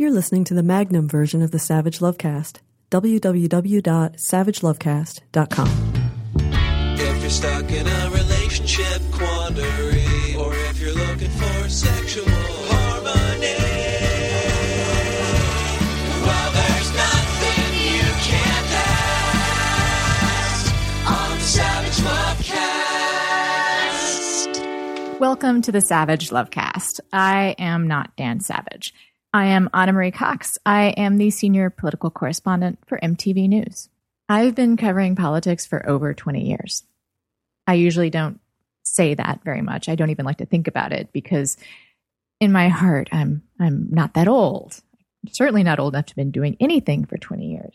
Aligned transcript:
You're 0.00 0.12
listening 0.12 0.44
to 0.44 0.54
the 0.54 0.62
Magnum 0.62 1.08
version 1.08 1.42
of 1.42 1.50
the 1.50 1.58
Savage 1.58 1.98
Lovecast. 1.98 2.58
www.savagelovecast.com. 2.92 5.68
If 6.94 7.20
you're 7.20 7.30
stuck 7.30 7.68
in 7.68 7.84
a 7.84 8.10
relationship 8.10 9.02
quandary, 9.10 10.36
or 10.38 10.54
if 10.54 10.80
you're 10.80 10.94
looking 10.94 11.30
for 11.30 11.68
sexual 11.68 12.26
harmony, 12.28 13.56
well, 16.22 16.52
there's 16.52 16.94
nothing 16.94 17.74
you 17.82 18.06
can't 18.22 18.70
ask 20.46 20.70
on 21.10 21.38
the 21.38 21.44
Savage 21.44 21.98
Lovecast. 25.08 25.18
Welcome 25.18 25.60
to 25.62 25.72
the 25.72 25.80
Savage 25.80 26.30
Lovecast. 26.30 27.00
I 27.12 27.56
am 27.58 27.88
not 27.88 28.14
Dan 28.14 28.38
Savage. 28.38 28.94
I 29.32 29.46
am 29.46 29.68
Ana 29.74 29.92
Marie 29.92 30.10
Cox. 30.10 30.58
I 30.64 30.88
am 30.96 31.18
the 31.18 31.30
senior 31.30 31.68
political 31.68 32.10
correspondent 32.10 32.78
for 32.86 32.98
MTV 32.98 33.48
News. 33.48 33.90
I've 34.28 34.54
been 34.54 34.76
covering 34.76 35.16
politics 35.16 35.66
for 35.66 35.86
over 35.88 36.14
20 36.14 36.48
years. 36.48 36.84
I 37.66 37.74
usually 37.74 38.10
don't 38.10 38.40
say 38.84 39.14
that 39.14 39.40
very 39.44 39.60
much. 39.60 39.88
I 39.88 39.94
don't 39.94 40.10
even 40.10 40.24
like 40.24 40.38
to 40.38 40.46
think 40.46 40.66
about 40.66 40.92
it 40.92 41.12
because 41.12 41.58
in 42.40 42.52
my 42.52 42.68
heart, 42.68 43.08
I'm 43.12 43.42
I'm 43.60 43.88
not 43.90 44.14
that 44.14 44.28
old. 44.28 44.80
certainly 45.30 45.62
not 45.62 45.78
old 45.78 45.94
enough 45.94 46.06
to 46.06 46.10
have 46.12 46.16
been 46.16 46.30
doing 46.30 46.56
anything 46.60 47.04
for 47.04 47.18
20 47.18 47.50
years. 47.50 47.74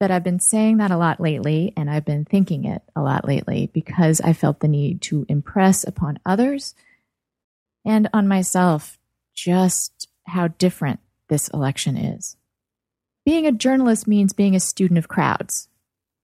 But 0.00 0.10
I've 0.10 0.24
been 0.24 0.40
saying 0.40 0.78
that 0.78 0.92
a 0.92 0.96
lot 0.96 1.20
lately 1.20 1.72
and 1.76 1.90
I've 1.90 2.04
been 2.04 2.24
thinking 2.24 2.64
it 2.64 2.82
a 2.94 3.02
lot 3.02 3.26
lately 3.26 3.68
because 3.74 4.20
I 4.20 4.32
felt 4.32 4.60
the 4.60 4.68
need 4.68 5.02
to 5.02 5.26
impress 5.28 5.86
upon 5.86 6.20
others 6.24 6.74
and 7.84 8.08
on 8.12 8.28
myself 8.28 8.98
just 9.34 10.07
how 10.28 10.48
different 10.48 11.00
this 11.28 11.48
election 11.48 11.96
is. 11.96 12.36
Being 13.24 13.46
a 13.46 13.52
journalist 13.52 14.06
means 14.06 14.32
being 14.32 14.54
a 14.56 14.60
student 14.60 14.98
of 14.98 15.08
crowds. 15.08 15.68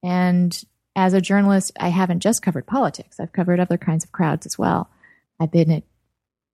And 0.03 0.65
as 0.97 1.13
a 1.13 1.21
journalist, 1.21 1.73
I 1.79 1.89
haven't 1.89 2.21
just 2.21 2.43
covered 2.43 2.67
politics, 2.67 3.19
I've 3.19 3.33
covered 3.33 3.61
other 3.61 3.79
kinds 3.79 4.05
of 4.05 4.13
crowds 4.13 4.47
as 4.47 4.59
well. 4.59 4.89
I've 5.41 5.51
been 5.51 5.71
at 5.71 5.83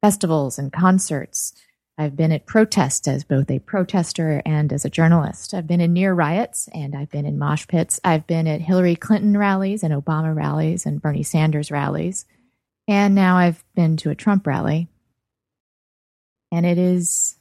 festivals 0.01 0.59
and 0.59 0.73
concerts. 0.73 1.53
I've 1.99 2.17
been 2.17 2.33
at 2.33 2.47
protests 2.47 3.07
as 3.07 3.25
both 3.25 3.51
a 3.51 3.59
protester 3.59 4.41
and 4.47 4.73
as 4.73 4.87
a 4.87 4.91
journalist. 4.91 5.53
I've 5.53 5.67
been 5.67 5.83
in 5.83 5.93
near 5.93 6.15
riots 6.15 6.67
and 6.73 6.97
I've 6.97 7.11
been 7.11 7.27
in 7.27 7.39
mosh 7.39 7.69
pits. 7.69 8.01
I've 8.03 8.27
been 8.27 8.47
at 8.47 8.63
Hillary 8.63 8.97
Clinton 8.97 9.37
rallies 9.37 9.83
and 9.83 9.93
Obama 9.93 10.35
rallies 10.35 10.87
and 10.87 11.03
Bernie 11.03 11.23
Sanders 11.23 11.71
rallies. 11.71 12.25
And 12.89 13.15
now 13.15 13.37
I've 13.37 13.63
been 13.75 13.99
to 13.99 14.11
a 14.11 14.15
Trump 14.15 14.47
rally. 14.47 14.89
And 16.51 16.65
it 16.65 16.79
is 16.79 17.37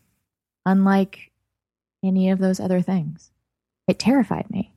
unlike 0.66 1.32
any 2.04 2.30
of 2.30 2.40
those 2.40 2.60
other 2.60 2.82
things. 2.82 3.32
It 3.88 4.00
terrified 4.00 4.50
me. 4.50 4.74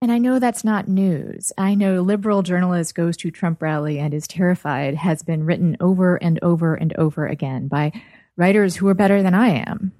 And 0.00 0.12
I 0.12 0.18
know 0.18 0.38
that's 0.38 0.64
not 0.64 0.86
news. 0.86 1.52
I 1.58 1.74
know 1.74 2.02
liberal 2.02 2.42
journalist 2.42 2.94
goes 2.94 3.16
to 3.18 3.30
Trump 3.30 3.60
rally 3.60 3.98
and 3.98 4.14
is 4.14 4.28
terrified 4.28 4.94
has 4.94 5.22
been 5.22 5.44
written 5.44 5.76
over 5.80 6.16
and 6.16 6.38
over 6.40 6.74
and 6.74 6.96
over 6.96 7.26
again 7.26 7.66
by 7.66 7.92
writers 8.36 8.76
who 8.76 8.86
are 8.86 8.94
better 8.94 9.22
than 9.22 9.34
I 9.34 9.48
am. 9.48 9.92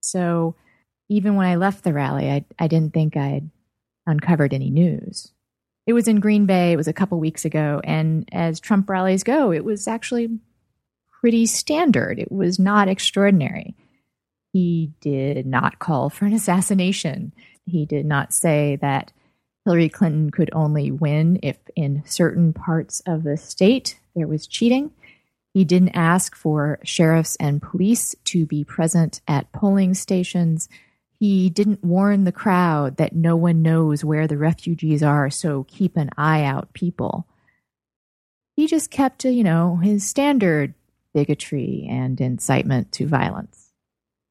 So 0.00 0.56
even 1.08 1.36
when 1.36 1.46
I 1.46 1.54
left 1.54 1.84
the 1.84 1.92
rally, 1.92 2.30
I, 2.30 2.44
I 2.58 2.66
didn't 2.66 2.92
think 2.92 3.16
I'd 3.16 3.50
uncovered 4.06 4.52
any 4.52 4.70
news. 4.70 5.32
It 5.86 5.92
was 5.92 6.08
in 6.08 6.20
Green 6.20 6.46
Bay, 6.46 6.72
it 6.72 6.76
was 6.76 6.88
a 6.88 6.94
couple 6.94 7.20
weeks 7.20 7.44
ago, 7.44 7.80
and 7.84 8.28
as 8.32 8.58
Trump 8.58 8.88
rallies 8.88 9.22
go, 9.22 9.52
it 9.52 9.64
was 9.64 9.86
actually 9.86 10.38
pretty 11.20 11.46
standard. 11.46 12.18
It 12.18 12.32
was 12.32 12.58
not 12.58 12.88
extraordinary. 12.88 13.76
He 14.54 14.92
did 15.00 15.46
not 15.46 15.80
call 15.80 16.10
for 16.10 16.26
an 16.26 16.32
assassination. 16.32 17.32
He 17.66 17.84
did 17.84 18.06
not 18.06 18.32
say 18.32 18.76
that 18.76 19.10
Hillary 19.64 19.88
Clinton 19.88 20.30
could 20.30 20.48
only 20.52 20.92
win 20.92 21.40
if 21.42 21.58
in 21.74 22.04
certain 22.06 22.52
parts 22.52 23.02
of 23.04 23.24
the 23.24 23.36
state 23.36 23.98
there 24.14 24.28
was 24.28 24.46
cheating. 24.46 24.92
He 25.54 25.64
didn't 25.64 25.96
ask 25.96 26.36
for 26.36 26.78
sheriffs 26.84 27.34
and 27.40 27.60
police 27.60 28.14
to 28.26 28.46
be 28.46 28.62
present 28.62 29.20
at 29.26 29.50
polling 29.50 29.92
stations. 29.92 30.68
He 31.18 31.50
didn't 31.50 31.82
warn 31.82 32.22
the 32.22 32.30
crowd 32.30 32.96
that 32.98 33.12
no 33.12 33.34
one 33.34 33.60
knows 33.60 34.04
where 34.04 34.28
the 34.28 34.38
refugees 34.38 35.02
are, 35.02 35.30
so 35.30 35.64
keep 35.64 35.96
an 35.96 36.10
eye 36.16 36.44
out, 36.44 36.72
people. 36.74 37.26
He 38.54 38.68
just 38.68 38.92
kept, 38.92 39.24
you 39.24 39.42
know, 39.42 39.80
his 39.82 40.06
standard 40.06 40.74
bigotry 41.12 41.88
and 41.90 42.20
incitement 42.20 42.92
to 42.92 43.08
violence 43.08 43.63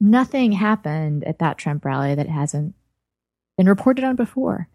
nothing 0.03 0.51
happened 0.51 1.23
at 1.23 1.39
that 1.39 1.57
Trump 1.57 1.85
rally 1.85 2.13
that 2.13 2.27
hasn't 2.27 2.75
been 3.57 3.69
reported 3.69 4.03
on 4.03 4.15
before. 4.15 4.67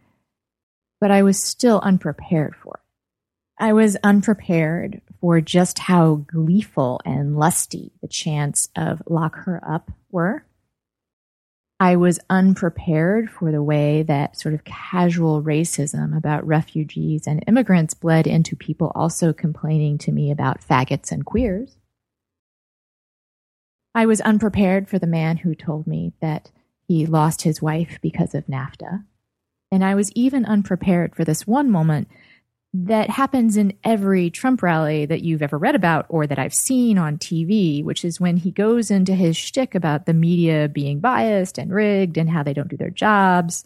But 1.00 1.10
I 1.10 1.22
was 1.22 1.44
still 1.44 1.80
unprepared 1.80 2.56
for 2.56 2.80
it. 2.82 3.62
I 3.62 3.72
was 3.72 3.96
unprepared 4.02 5.02
for 5.20 5.40
just 5.40 5.80
how 5.80 6.24
gleeful 6.26 7.00
and 7.04 7.36
lusty 7.36 7.92
the 8.00 8.08
chants 8.08 8.68
of 8.76 9.02
lock 9.06 9.36
her 9.44 9.60
up 9.68 9.90
were. 10.10 10.44
I 11.80 11.96
was 11.96 12.18
unprepared 12.30 13.30
for 13.30 13.52
the 13.52 13.62
way 13.62 14.02
that 14.04 14.38
sort 14.38 14.54
of 14.54 14.64
casual 14.64 15.42
racism 15.42 16.16
about 16.16 16.46
refugees 16.46 17.26
and 17.26 17.44
immigrants 17.46 17.94
bled 17.94 18.26
into 18.26 18.56
people 18.56 18.90
also 18.94 19.32
complaining 19.32 19.98
to 19.98 20.12
me 20.12 20.30
about 20.30 20.66
faggots 20.66 21.12
and 21.12 21.24
queers. 21.24 21.77
I 23.98 24.06
was 24.06 24.20
unprepared 24.20 24.88
for 24.88 25.00
the 25.00 25.08
man 25.08 25.38
who 25.38 25.56
told 25.56 25.88
me 25.88 26.12
that 26.20 26.52
he 26.86 27.04
lost 27.04 27.42
his 27.42 27.60
wife 27.60 27.98
because 28.00 28.32
of 28.32 28.46
NAFTA. 28.46 29.02
And 29.72 29.84
I 29.84 29.96
was 29.96 30.12
even 30.12 30.44
unprepared 30.44 31.16
for 31.16 31.24
this 31.24 31.48
one 31.48 31.68
moment 31.68 32.06
that 32.72 33.10
happens 33.10 33.56
in 33.56 33.76
every 33.82 34.30
Trump 34.30 34.62
rally 34.62 35.04
that 35.06 35.22
you've 35.22 35.42
ever 35.42 35.58
read 35.58 35.74
about 35.74 36.06
or 36.10 36.28
that 36.28 36.38
I've 36.38 36.54
seen 36.54 36.96
on 36.96 37.18
TV, 37.18 37.82
which 37.82 38.04
is 38.04 38.20
when 38.20 38.36
he 38.36 38.52
goes 38.52 38.88
into 38.88 39.16
his 39.16 39.36
shtick 39.36 39.74
about 39.74 40.06
the 40.06 40.14
media 40.14 40.68
being 40.68 41.00
biased 41.00 41.58
and 41.58 41.74
rigged 41.74 42.16
and 42.16 42.30
how 42.30 42.44
they 42.44 42.54
don't 42.54 42.68
do 42.68 42.76
their 42.76 42.90
jobs 42.90 43.64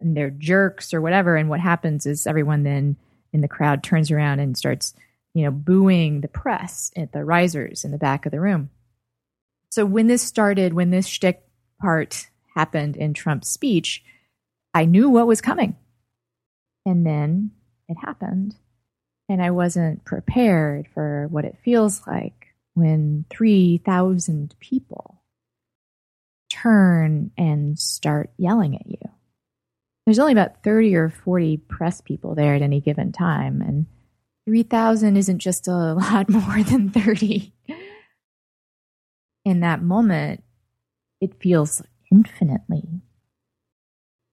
and 0.00 0.16
they're 0.16 0.30
jerks 0.30 0.94
or 0.94 1.02
whatever. 1.02 1.36
And 1.36 1.50
what 1.50 1.60
happens 1.60 2.06
is 2.06 2.26
everyone 2.26 2.62
then 2.62 2.96
in 3.34 3.42
the 3.42 3.46
crowd 3.46 3.82
turns 3.82 4.10
around 4.10 4.40
and 4.40 4.56
starts, 4.56 4.94
you 5.34 5.44
know, 5.44 5.50
booing 5.50 6.22
the 6.22 6.28
press 6.28 6.90
at 6.96 7.12
the 7.12 7.26
risers 7.26 7.84
in 7.84 7.90
the 7.90 7.98
back 7.98 8.24
of 8.24 8.32
the 8.32 8.40
room. 8.40 8.70
So 9.70 9.86
when 9.86 10.08
this 10.08 10.22
started, 10.22 10.74
when 10.74 10.90
this 10.90 11.06
shtick 11.06 11.42
part 11.80 12.28
happened 12.56 12.96
in 12.96 13.14
Trump's 13.14 13.48
speech, 13.48 14.02
I 14.74 14.84
knew 14.84 15.08
what 15.08 15.26
was 15.26 15.40
coming. 15.40 15.76
And 16.84 17.06
then 17.06 17.52
it 17.88 17.96
happened. 18.04 18.56
And 19.28 19.40
I 19.40 19.52
wasn't 19.52 20.04
prepared 20.04 20.88
for 20.92 21.28
what 21.30 21.44
it 21.44 21.58
feels 21.64 22.04
like 22.06 22.48
when 22.74 23.24
3,000 23.30 24.56
people 24.58 25.22
turn 26.50 27.30
and 27.38 27.78
start 27.78 28.30
yelling 28.36 28.74
at 28.74 28.86
you. 28.88 28.98
There's 30.04 30.18
only 30.18 30.32
about 30.32 30.64
30 30.64 30.96
or 30.96 31.10
40 31.10 31.58
press 31.58 32.00
people 32.00 32.34
there 32.34 32.56
at 32.56 32.62
any 32.62 32.80
given 32.80 33.12
time. 33.12 33.60
And 33.60 33.86
3,000 34.46 35.16
isn't 35.16 35.38
just 35.38 35.68
a 35.68 35.70
lot 35.94 36.28
more 36.28 36.62
than 36.64 36.90
30 36.90 37.52
in 39.44 39.60
that 39.60 39.82
moment, 39.82 40.42
it 41.20 41.40
feels 41.40 41.82
infinitely 42.10 43.02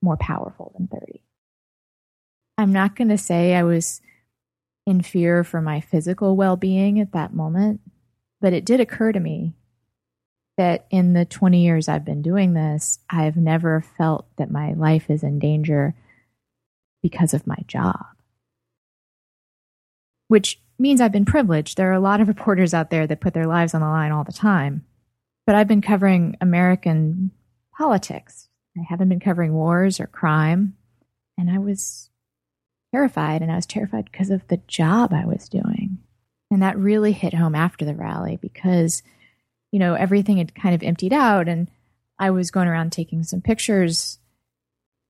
more 0.01 0.17
powerful 0.17 0.73
than 0.77 0.87
30. 0.87 1.21
I'm 2.57 2.73
not 2.73 2.95
going 2.95 3.09
to 3.09 3.17
say 3.17 3.55
I 3.55 3.63
was 3.63 4.01
in 4.85 5.01
fear 5.01 5.43
for 5.43 5.61
my 5.61 5.81
physical 5.81 6.35
well 6.35 6.55
being 6.55 6.99
at 6.99 7.11
that 7.11 7.33
moment, 7.33 7.81
but 8.41 8.53
it 8.53 8.65
did 8.65 8.79
occur 8.79 9.11
to 9.11 9.19
me 9.19 9.53
that 10.57 10.87
in 10.89 11.13
the 11.13 11.25
20 11.25 11.61
years 11.61 11.87
I've 11.87 12.05
been 12.05 12.21
doing 12.21 12.53
this, 12.53 12.99
I've 13.09 13.37
never 13.37 13.81
felt 13.97 14.25
that 14.37 14.49
my 14.49 14.73
life 14.73 15.09
is 15.09 15.23
in 15.23 15.39
danger 15.39 15.93
because 17.03 17.33
of 17.33 17.45
my 17.45 17.57
job. 17.67 18.05
Which 20.29 20.59
means 20.79 20.99
I've 20.99 21.11
been 21.11 21.25
privileged. 21.25 21.77
There 21.77 21.89
are 21.89 21.93
a 21.93 21.99
lot 21.99 22.21
of 22.21 22.27
reporters 22.27 22.73
out 22.73 22.89
there 22.89 23.07
that 23.07 23.21
put 23.21 23.33
their 23.33 23.47
lives 23.47 23.73
on 23.73 23.81
the 23.81 23.87
line 23.87 24.11
all 24.11 24.23
the 24.23 24.33
time. 24.33 24.83
But 25.47 25.55
I've 25.55 25.67
been 25.67 25.81
covering 25.81 26.37
American 26.41 27.31
politics. 27.75 28.49
I 28.77 28.83
haven't 28.87 29.09
been 29.09 29.19
covering 29.19 29.53
wars 29.53 29.99
or 29.99 30.05
crime. 30.05 30.75
And 31.37 31.49
I 31.49 31.57
was 31.57 32.09
terrified, 32.93 33.41
and 33.41 33.51
I 33.51 33.55
was 33.55 33.65
terrified 33.65 34.05
because 34.11 34.29
of 34.29 34.47
the 34.47 34.61
job 34.67 35.13
I 35.13 35.25
was 35.25 35.49
doing. 35.49 35.99
And 36.51 36.61
that 36.61 36.77
really 36.77 37.13
hit 37.13 37.33
home 37.33 37.55
after 37.55 37.85
the 37.85 37.95
rally 37.95 38.37
because, 38.41 39.03
you 39.71 39.79
know, 39.79 39.93
everything 39.93 40.37
had 40.37 40.53
kind 40.53 40.75
of 40.75 40.83
emptied 40.83 41.13
out, 41.13 41.47
and 41.47 41.69
I 42.19 42.31
was 42.31 42.51
going 42.51 42.67
around 42.67 42.91
taking 42.91 43.23
some 43.23 43.41
pictures. 43.41 44.19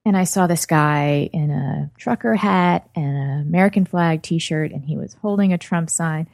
And 0.06 0.16
I 0.16 0.24
saw 0.24 0.48
this 0.48 0.66
guy 0.66 1.30
in 1.33 1.50
a 1.50 1.92
trucker 1.98 2.36
hat 2.36 2.90
and 2.95 3.18
an 3.18 3.42
American 3.42 3.86
flag 3.86 4.22
t 4.22 4.40
shirt, 4.40 4.72
and 4.72 4.86
he 4.86 4.98
was 4.98 5.16
holding 5.16 5.51
a 5.51 5.57
Trump 5.57 5.90
sign. 5.90 6.28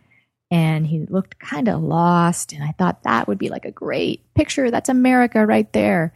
And 0.53 0.85
he 0.85 1.00
looked 1.07 1.39
kind 1.39 1.67
of 1.67 1.81
lost. 1.81 2.53
And 2.53 2.63
I 2.63 2.75
thought 2.77 3.01
that 3.03 3.27
would 3.27 3.39
be 3.39 3.50
like 3.50 3.65
a 3.65 3.71
great 3.71 4.21
picture. 4.35 4.69
That's 4.69 4.88
America 4.88 5.47
right 5.47 5.71
there. 5.73 6.13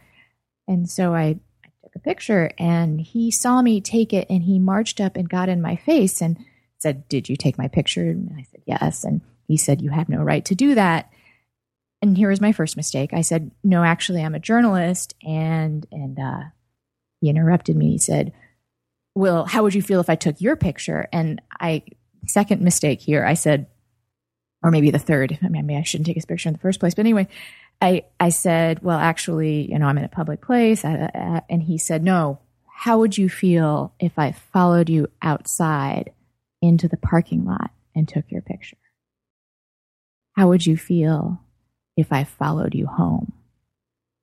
And 0.68 0.88
so 0.88 1.12
I, 1.12 1.40
I 1.64 1.70
took 1.82 1.96
a 1.96 1.98
picture 1.98 2.52
and 2.56 3.00
he 3.00 3.32
saw 3.32 3.60
me 3.60 3.80
take 3.80 4.12
it 4.12 4.28
and 4.30 4.44
he 4.44 4.60
marched 4.60 5.00
up 5.00 5.16
and 5.16 5.28
got 5.28 5.48
in 5.48 5.60
my 5.60 5.74
face 5.74 6.22
and 6.22 6.38
said, 6.78 7.08
Did 7.08 7.28
you 7.28 7.34
take 7.34 7.58
my 7.58 7.66
picture? 7.66 8.10
And 8.10 8.32
I 8.38 8.42
said, 8.42 8.62
Yes. 8.64 9.02
And 9.02 9.22
he 9.48 9.56
said, 9.56 9.82
You 9.82 9.90
have 9.90 10.08
no 10.08 10.18
right 10.18 10.44
to 10.44 10.54
do 10.54 10.76
that. 10.76 11.10
And 12.00 12.16
here 12.16 12.28
was 12.28 12.40
my 12.40 12.52
first 12.52 12.76
mistake. 12.76 13.12
I 13.12 13.22
said, 13.22 13.50
No, 13.64 13.82
actually, 13.82 14.22
I'm 14.22 14.36
a 14.36 14.40
journalist. 14.40 15.16
And, 15.26 15.84
and, 15.90 16.16
uh, 16.16 16.42
he 17.20 17.28
interrupted 17.28 17.74
me. 17.74 17.90
He 17.90 17.98
said, 17.98 18.32
Well, 19.16 19.46
how 19.46 19.64
would 19.64 19.74
you 19.74 19.82
feel 19.82 19.98
if 19.98 20.08
I 20.08 20.14
took 20.14 20.40
your 20.40 20.54
picture? 20.54 21.08
And 21.12 21.42
I, 21.58 21.82
second 22.28 22.62
mistake 22.62 23.00
here, 23.00 23.24
I 23.24 23.34
said, 23.34 23.66
or 24.62 24.70
maybe 24.70 24.90
the 24.90 24.98
third. 24.98 25.38
I 25.42 25.48
mean, 25.48 25.66
maybe 25.66 25.78
I 25.78 25.82
shouldn't 25.82 26.06
take 26.06 26.16
his 26.16 26.24
picture 26.24 26.48
in 26.48 26.52
the 26.52 26.58
first 26.58 26.80
place. 26.80 26.94
But 26.94 27.02
anyway, 27.02 27.28
I, 27.80 28.04
I 28.18 28.30
said, 28.30 28.82
Well, 28.82 28.98
actually, 28.98 29.70
you 29.70 29.78
know, 29.78 29.86
I'm 29.86 29.98
in 29.98 30.04
a 30.04 30.08
public 30.08 30.40
place. 30.40 30.84
Uh, 30.84 31.08
uh, 31.14 31.18
uh, 31.18 31.40
and 31.48 31.62
he 31.62 31.78
said, 31.78 32.02
No, 32.02 32.40
how 32.66 32.98
would 32.98 33.16
you 33.16 33.28
feel 33.28 33.92
if 33.98 34.18
I 34.18 34.32
followed 34.32 34.88
you 34.88 35.08
outside 35.22 36.12
into 36.60 36.88
the 36.88 36.96
parking 36.96 37.44
lot 37.44 37.70
and 37.94 38.08
took 38.08 38.30
your 38.30 38.42
picture? 38.42 38.76
How 40.36 40.48
would 40.48 40.66
you 40.66 40.76
feel 40.76 41.40
if 41.96 42.12
I 42.12 42.24
followed 42.24 42.74
you 42.74 42.86
home? 42.86 43.32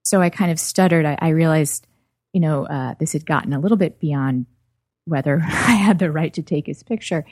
So 0.04 0.22
I 0.22 0.30
kind 0.30 0.52
of 0.52 0.60
stuttered. 0.60 1.06
I, 1.06 1.18
I 1.20 1.30
realized, 1.30 1.88
you 2.32 2.40
know, 2.40 2.66
uh, 2.66 2.94
this 3.00 3.14
had 3.14 3.26
gotten 3.26 3.54
a 3.54 3.60
little 3.60 3.78
bit 3.78 4.00
beyond 4.00 4.46
whether 5.06 5.42
I 5.44 5.74
had 5.74 6.00
the 6.00 6.12
right 6.12 6.34
to 6.34 6.44
take 6.44 6.68
his 6.68 6.84
picture. 6.84 7.26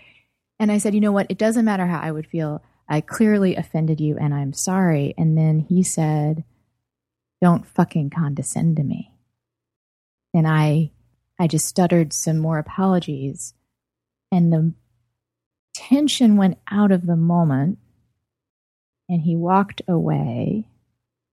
And 0.60 0.72
I 0.72 0.78
said, 0.78 0.94
you 0.94 1.02
know 1.02 1.12
what? 1.12 1.28
It 1.30 1.38
doesn't 1.38 1.66
matter 1.66 1.86
how 1.86 2.00
I 2.00 2.12
would 2.12 2.28
feel. 2.28 2.64
I 2.88 3.02
clearly 3.02 3.56
offended 3.56 4.00
you 4.00 4.18
and 4.18 4.34
I'm 4.34 4.54
sorry. 4.54 5.14
And 5.18 5.38
then 5.38 5.60
he 5.60 5.84
said, 5.84 6.44
don't 7.42 7.68
fucking 7.68 8.10
condescend 8.10 8.78
to 8.78 8.84
me. 8.84 9.12
And 10.34 10.48
I, 10.48 10.92
I 11.40 11.48
just 11.48 11.66
stuttered 11.66 12.14
some 12.14 12.38
more 12.38 12.60
apologies 12.60 13.54
and 14.32 14.52
the 14.52 14.74
tension 15.76 16.38
went 16.38 16.58
out 16.72 16.92
of 16.92 17.06
the 17.06 17.16
moment 17.16 17.78
and 19.10 19.22
he 19.22 19.36
walked 19.36 19.82
away. 19.88 20.68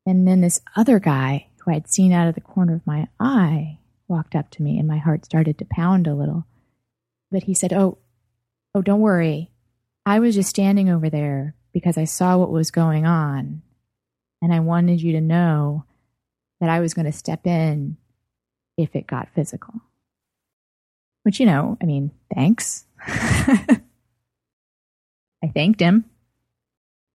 And 0.07 0.27
then 0.27 0.41
this 0.41 0.61
other 0.77 0.99
guy 0.99 1.47
who 1.59 1.73
I'd 1.73 1.89
seen 1.89 2.13
out 2.13 2.29
of 2.29 2.35
the 2.35 2.41
corner 2.41 2.75
of 2.75 2.87
my 2.87 3.09
eye 3.19 3.79
walked 4.09 4.35
up 4.35 4.51
to 4.51 4.63
me, 4.63 4.79
and 4.79 4.89
my 4.89 4.99
heart 4.99 5.25
started 5.25 5.59
to 5.59 5.65
pound 5.65 6.07
a 6.07 6.15
little. 6.15 6.45
But 7.31 7.45
he 7.45 7.55
said, 7.55 7.73
Oh, 7.73 7.99
oh, 8.75 8.83
don't 8.83 9.01
worry. 9.01 9.51
I 10.07 10.19
was 10.19 10.35
just 10.35 10.51
standing 10.51 10.89
over 10.89 11.11
there 11.11 11.55
because 11.73 11.99
I 11.99 12.05
saw 12.05 12.37
what 12.37 12.51
was 12.51 12.71
going 12.71 13.07
on, 13.07 13.63
and 14.43 14.53
I 14.53 14.61
wanted 14.61 15.01
you 15.03 15.13
to 15.13 15.21
know 15.21 15.85
that 16.61 16.71
I 16.71 16.81
was 16.81 16.95
going 16.95 17.07
to 17.07 17.13
step 17.13 17.47
in 17.47 17.97
if 18.77 18.95
it 18.95 19.07
got 19.07 19.29
physical. 19.35 19.75
Which, 21.23 21.39
you 21.39 21.47
know, 21.47 21.77
I 21.83 21.85
mean, 21.85 22.13
thanks. 22.35 22.85
I 23.07 23.81
thanked 25.55 25.81
him. 25.81 26.05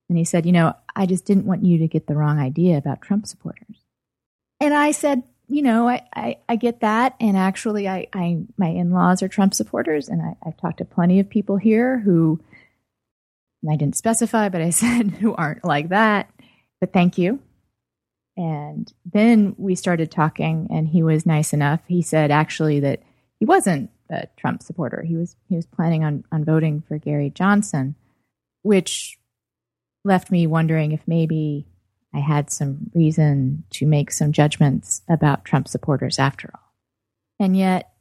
And 0.10 0.18
he 0.18 0.24
said, 0.24 0.46
You 0.46 0.52
know, 0.52 0.76
I 0.96 1.06
just 1.06 1.26
didn't 1.26 1.46
want 1.46 1.66
you 1.66 1.80
to 1.80 1.88
get 1.88 2.08
the 2.08 2.16
wrong 2.16 2.40
idea 2.40 2.78
about 2.78 3.02
Trump 3.02 3.28
supporters. 3.28 3.86
And 4.60 4.74
I 4.74 4.92
said, 4.92 5.24
You 5.48 5.64
know, 5.64 5.90
I, 5.90 6.02
I, 6.16 6.38
I 6.48 6.56
get 6.56 6.82
that. 6.82 7.16
And 7.20 7.36
actually, 7.36 7.88
I, 7.88 8.08
I 8.14 8.44
my 8.58 8.68
in 8.68 8.92
laws 8.92 9.24
are 9.24 9.28
Trump 9.28 9.54
supporters. 9.54 10.08
And 10.08 10.22
I, 10.22 10.36
I've 10.46 10.58
talked 10.58 10.78
to 10.78 10.86
plenty 10.86 11.20
of 11.20 11.30
people 11.30 11.58
here 11.58 12.00
who, 12.00 12.40
I 13.70 13.76
didn't 13.76 13.98
specify, 13.98 14.50
but 14.50 14.62
I 14.62 14.70
said, 14.72 15.12
who 15.12 15.34
aren't 15.36 15.66
like 15.66 15.90
that. 15.90 16.30
But 16.80 16.94
thank 16.94 17.18
you. 17.18 17.40
And 18.38 18.92
then 19.06 19.56
we 19.58 19.76
started 19.76 20.12
talking, 20.12 20.68
and 20.70 20.88
he 20.88 21.04
was 21.04 21.26
nice 21.26 21.54
enough. 21.54 21.80
He 21.88 22.02
said 22.02 22.32
actually 22.32 22.82
that 22.82 23.02
he 23.40 23.46
wasn't 23.46 23.92
a 24.10 24.28
Trump 24.38 24.62
supporter. 24.62 25.04
He 25.04 25.16
was 25.16 25.36
he 25.48 25.56
was 25.56 25.66
planning 25.66 26.04
on 26.04 26.26
on 26.32 26.44
voting 26.44 26.84
for 26.86 26.98
Gary 26.98 27.30
Johnson, 27.30 27.96
which 28.62 29.18
left 30.04 30.32
me 30.32 30.48
wondering 30.48 30.92
if 30.92 31.02
maybe 31.08 31.66
I 32.14 32.20
had 32.20 32.52
some 32.52 32.92
reason 32.94 33.64
to 33.72 33.86
make 33.86 34.12
some 34.12 34.32
judgments 34.32 35.02
about 35.10 35.46
Trump 35.46 35.68
supporters 35.68 36.20
after 36.20 36.52
all. 36.54 36.74
And 37.40 37.58
yet, 37.58 37.92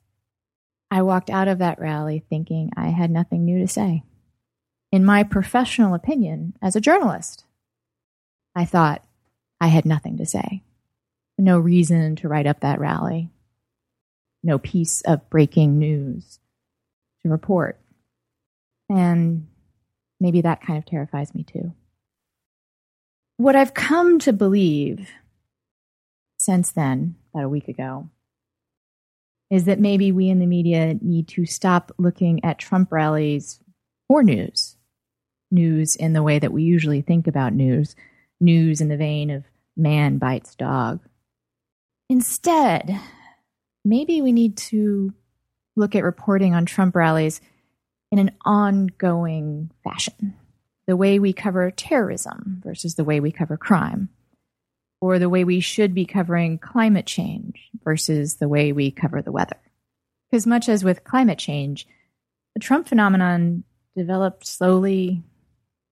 I 0.91 1.03
walked 1.03 1.31
out 1.31 1.49
of 1.49 1.59
that 1.59 1.81
rally 1.81 2.25
thinking 2.29 2.71
I 2.77 2.89
had 2.89 3.11
nothing 3.11 3.45
new 3.45 3.59
to 3.61 3.69
say. 3.69 4.03
In 4.95 5.05
my 5.05 5.25
professional 5.25 5.95
opinion, 5.95 6.55
as 6.63 6.77
a 6.77 6.81
journalist, 6.81 7.45
I 8.55 8.65
thought 8.65 9.05
I 9.61 9.67
had 9.67 9.85
nothing 9.85 10.19
to 10.19 10.27
say. 10.27 10.63
No 11.37 11.59
reason 11.59 12.15
to 12.17 12.29
write 12.29 12.47
up 12.47 12.61
that 12.61 12.79
rally. 12.79 13.31
No 14.45 14.59
piece 14.59 15.01
of 15.01 15.29
breaking 15.31 15.79
news 15.79 16.39
to 17.23 17.29
report. 17.29 17.81
And 18.89 19.49
maybe 20.21 20.43
that 20.43 20.63
kind 20.63 20.79
of 20.79 20.87
terrifies 20.87 21.35
me 21.35 21.43
too 21.43 21.73
what 23.37 23.57
I've 23.57 23.75
come 23.75 24.19
to 24.21 24.33
believe 24.33 25.11
since 26.37 26.71
then, 26.71 27.17
about 27.33 27.45
a 27.45 27.49
week 27.49 27.69
ago, 27.69 28.09
is 29.51 29.65
that 29.65 29.81
maybe 29.81 30.13
we 30.13 30.29
in 30.29 30.39
the 30.39 30.47
media 30.47 30.97
need 31.01 31.29
to 31.29 31.47
stop 31.47 31.93
looking 31.99 32.45
at 32.45 32.59
Trump 32.59 32.93
rallies 32.93 33.61
for 34.09 34.23
news. 34.23 34.77
News 35.55 35.95
in 35.95 36.15
the 36.15 36.23
way 36.23 36.41
that 36.41 36.53
we 36.53 36.65
usually 36.65 37.01
think 37.01 37.29
about 37.29 37.55
news, 37.55 37.95
news 38.41 38.81
in 38.81 38.89
the 38.89 38.97
vein 38.97 39.31
of 39.31 39.45
man 39.77 40.19
bites 40.19 40.57
dog. 40.57 41.01
Instead, 42.11 43.01
maybe 43.85 44.21
we 44.21 44.33
need 44.33 44.57
to 44.57 45.15
look 45.77 45.95
at 45.95 46.03
reporting 46.03 46.55
on 46.55 46.67
Trump 46.67 46.97
rallies 46.97 47.41
in 48.11 48.19
an 48.19 48.33
ongoing 48.45 49.71
fashion 49.85 50.35
the 50.87 50.97
way 50.97 51.19
we 51.19 51.33
cover 51.33 51.71
terrorism 51.71 52.61
versus 52.65 52.97
the 52.97 53.05
way 53.05 53.21
we 53.21 53.33
cover 53.33 53.57
crime, 53.57 54.09
or 55.01 55.19
the 55.19 55.29
way 55.29 55.45
we 55.45 55.61
should 55.61 55.95
be 55.95 56.05
covering 56.05 56.59
climate 56.59 57.07
change 57.07 57.71
versus 57.85 58.35
the 58.35 58.49
way 58.49 58.73
we 58.73 58.91
cover 58.91 59.23
the 59.23 59.33
weather. 59.33 59.57
Because, 60.31 60.47
much 60.47 60.69
as 60.69 60.85
with 60.85 61.05
climate 61.05 61.39
change, 61.39 61.87
the 62.55 62.61
Trump 62.61 62.89
phenomenon 62.89 63.65
developed 63.97 64.47
slowly 64.47 65.23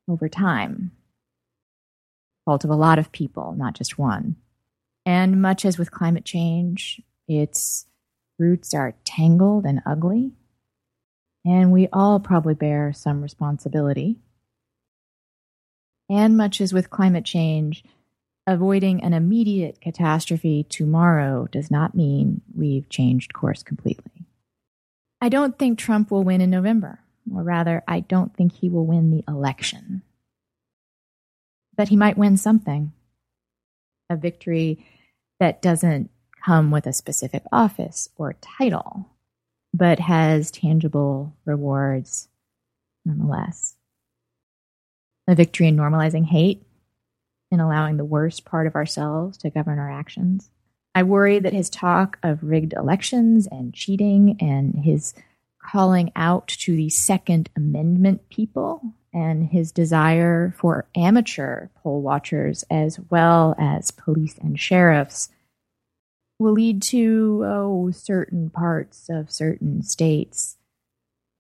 over 0.08 0.28
time, 0.28 0.93
fault 2.44 2.64
of 2.64 2.70
a 2.70 2.76
lot 2.76 2.99
of 2.99 3.12
people, 3.12 3.54
not 3.56 3.75
just 3.75 3.99
one. 3.99 4.37
And 5.04 5.43
much 5.43 5.64
as 5.64 5.78
with 5.78 5.90
climate 5.90 6.25
change, 6.25 7.00
its 7.26 7.86
roots 8.38 8.74
are 8.74 8.94
tangled 9.05 9.65
and 9.65 9.81
ugly. 9.86 10.32
And 11.44 11.72
we 11.72 11.88
all 11.93 12.20
probably 12.20 12.55
bear 12.55 12.93
some 12.93 13.22
responsibility 13.22 14.19
and 16.12 16.36
much 16.36 16.60
as 16.60 16.74
with 16.74 16.91
climate 16.91 17.24
change, 17.24 17.84
avoiding 18.46 19.03
an 19.03 19.15
immediate 19.15 19.81
catastrophe 19.81 20.67
tomorrow 20.69 21.48
does 21.50 21.70
not 21.70 21.94
mean 21.94 22.43
we've 22.55 22.88
changed 22.91 23.32
course 23.32 23.62
completely. 23.62 24.26
I 25.22 25.31
don't 25.31 25.58
think 25.58 25.79
Trump 25.79 26.10
will 26.10 26.22
win 26.22 26.43
in 26.43 26.50
November, 26.50 27.00
or 27.34 27.43
rather, 27.43 27.82
I 27.86 28.00
don't 28.00 28.34
think 28.34 28.52
he 28.52 28.69
will 28.69 28.86
win 28.86 29.10
the 29.10 29.24
election. 29.29 30.02
But 31.76 31.88
he 31.88 31.96
might 31.96 32.19
win 32.19 32.36
something 32.36 32.93
a 34.10 34.17
victory 34.17 34.84
that 35.41 35.62
doesn't 35.62 36.10
come 36.44 36.70
with 36.70 36.86
a 36.86 36.93
specific 36.93 37.43
office 37.50 38.08
or 38.17 38.34
title, 38.41 39.08
but 39.72 39.98
has 39.98 40.50
tangible 40.50 41.34
rewards 41.44 42.29
nonetheless 43.05 43.76
a 45.29 45.34
victory 45.34 45.69
in 45.69 45.76
normalizing 45.76 46.24
hate 46.24 46.62
and 47.50 47.60
allowing 47.60 47.96
the 47.96 48.05
worst 48.05 48.44
part 48.44 48.67
of 48.67 48.74
ourselves 48.74 49.36
to 49.38 49.50
govern 49.50 49.79
our 49.79 49.91
actions. 49.91 50.50
I 50.94 51.05
worry 51.05 51.38
that 51.38 51.52
his 51.52 51.70
talk 51.70 52.19
of 52.22 52.43
rigged 52.43 52.74
elections 52.74 53.46
and 53.46 53.72
cheating 53.72 54.36
and 54.41 54.74
his 54.84 55.14
calling 55.62 56.10
out 56.16 56.48
to 56.48 56.74
the 56.74 56.88
Second 56.90 57.50
Amendment 57.56 58.28
people 58.28 58.82
and 59.12 59.46
his 59.46 59.72
desire 59.72 60.54
for 60.58 60.86
amateur 60.96 61.69
poll 61.82 62.02
watchers 62.02 62.64
as 62.70 62.98
well 63.10 63.54
as 63.58 63.90
police 63.90 64.38
and 64.38 64.58
sheriffs 64.58 65.28
will 66.38 66.52
lead 66.52 66.82
to 66.82 67.42
oh 67.46 67.90
certain 67.92 68.50
parts 68.50 69.08
of 69.08 69.31
certain 69.31 69.82
states 69.82 70.56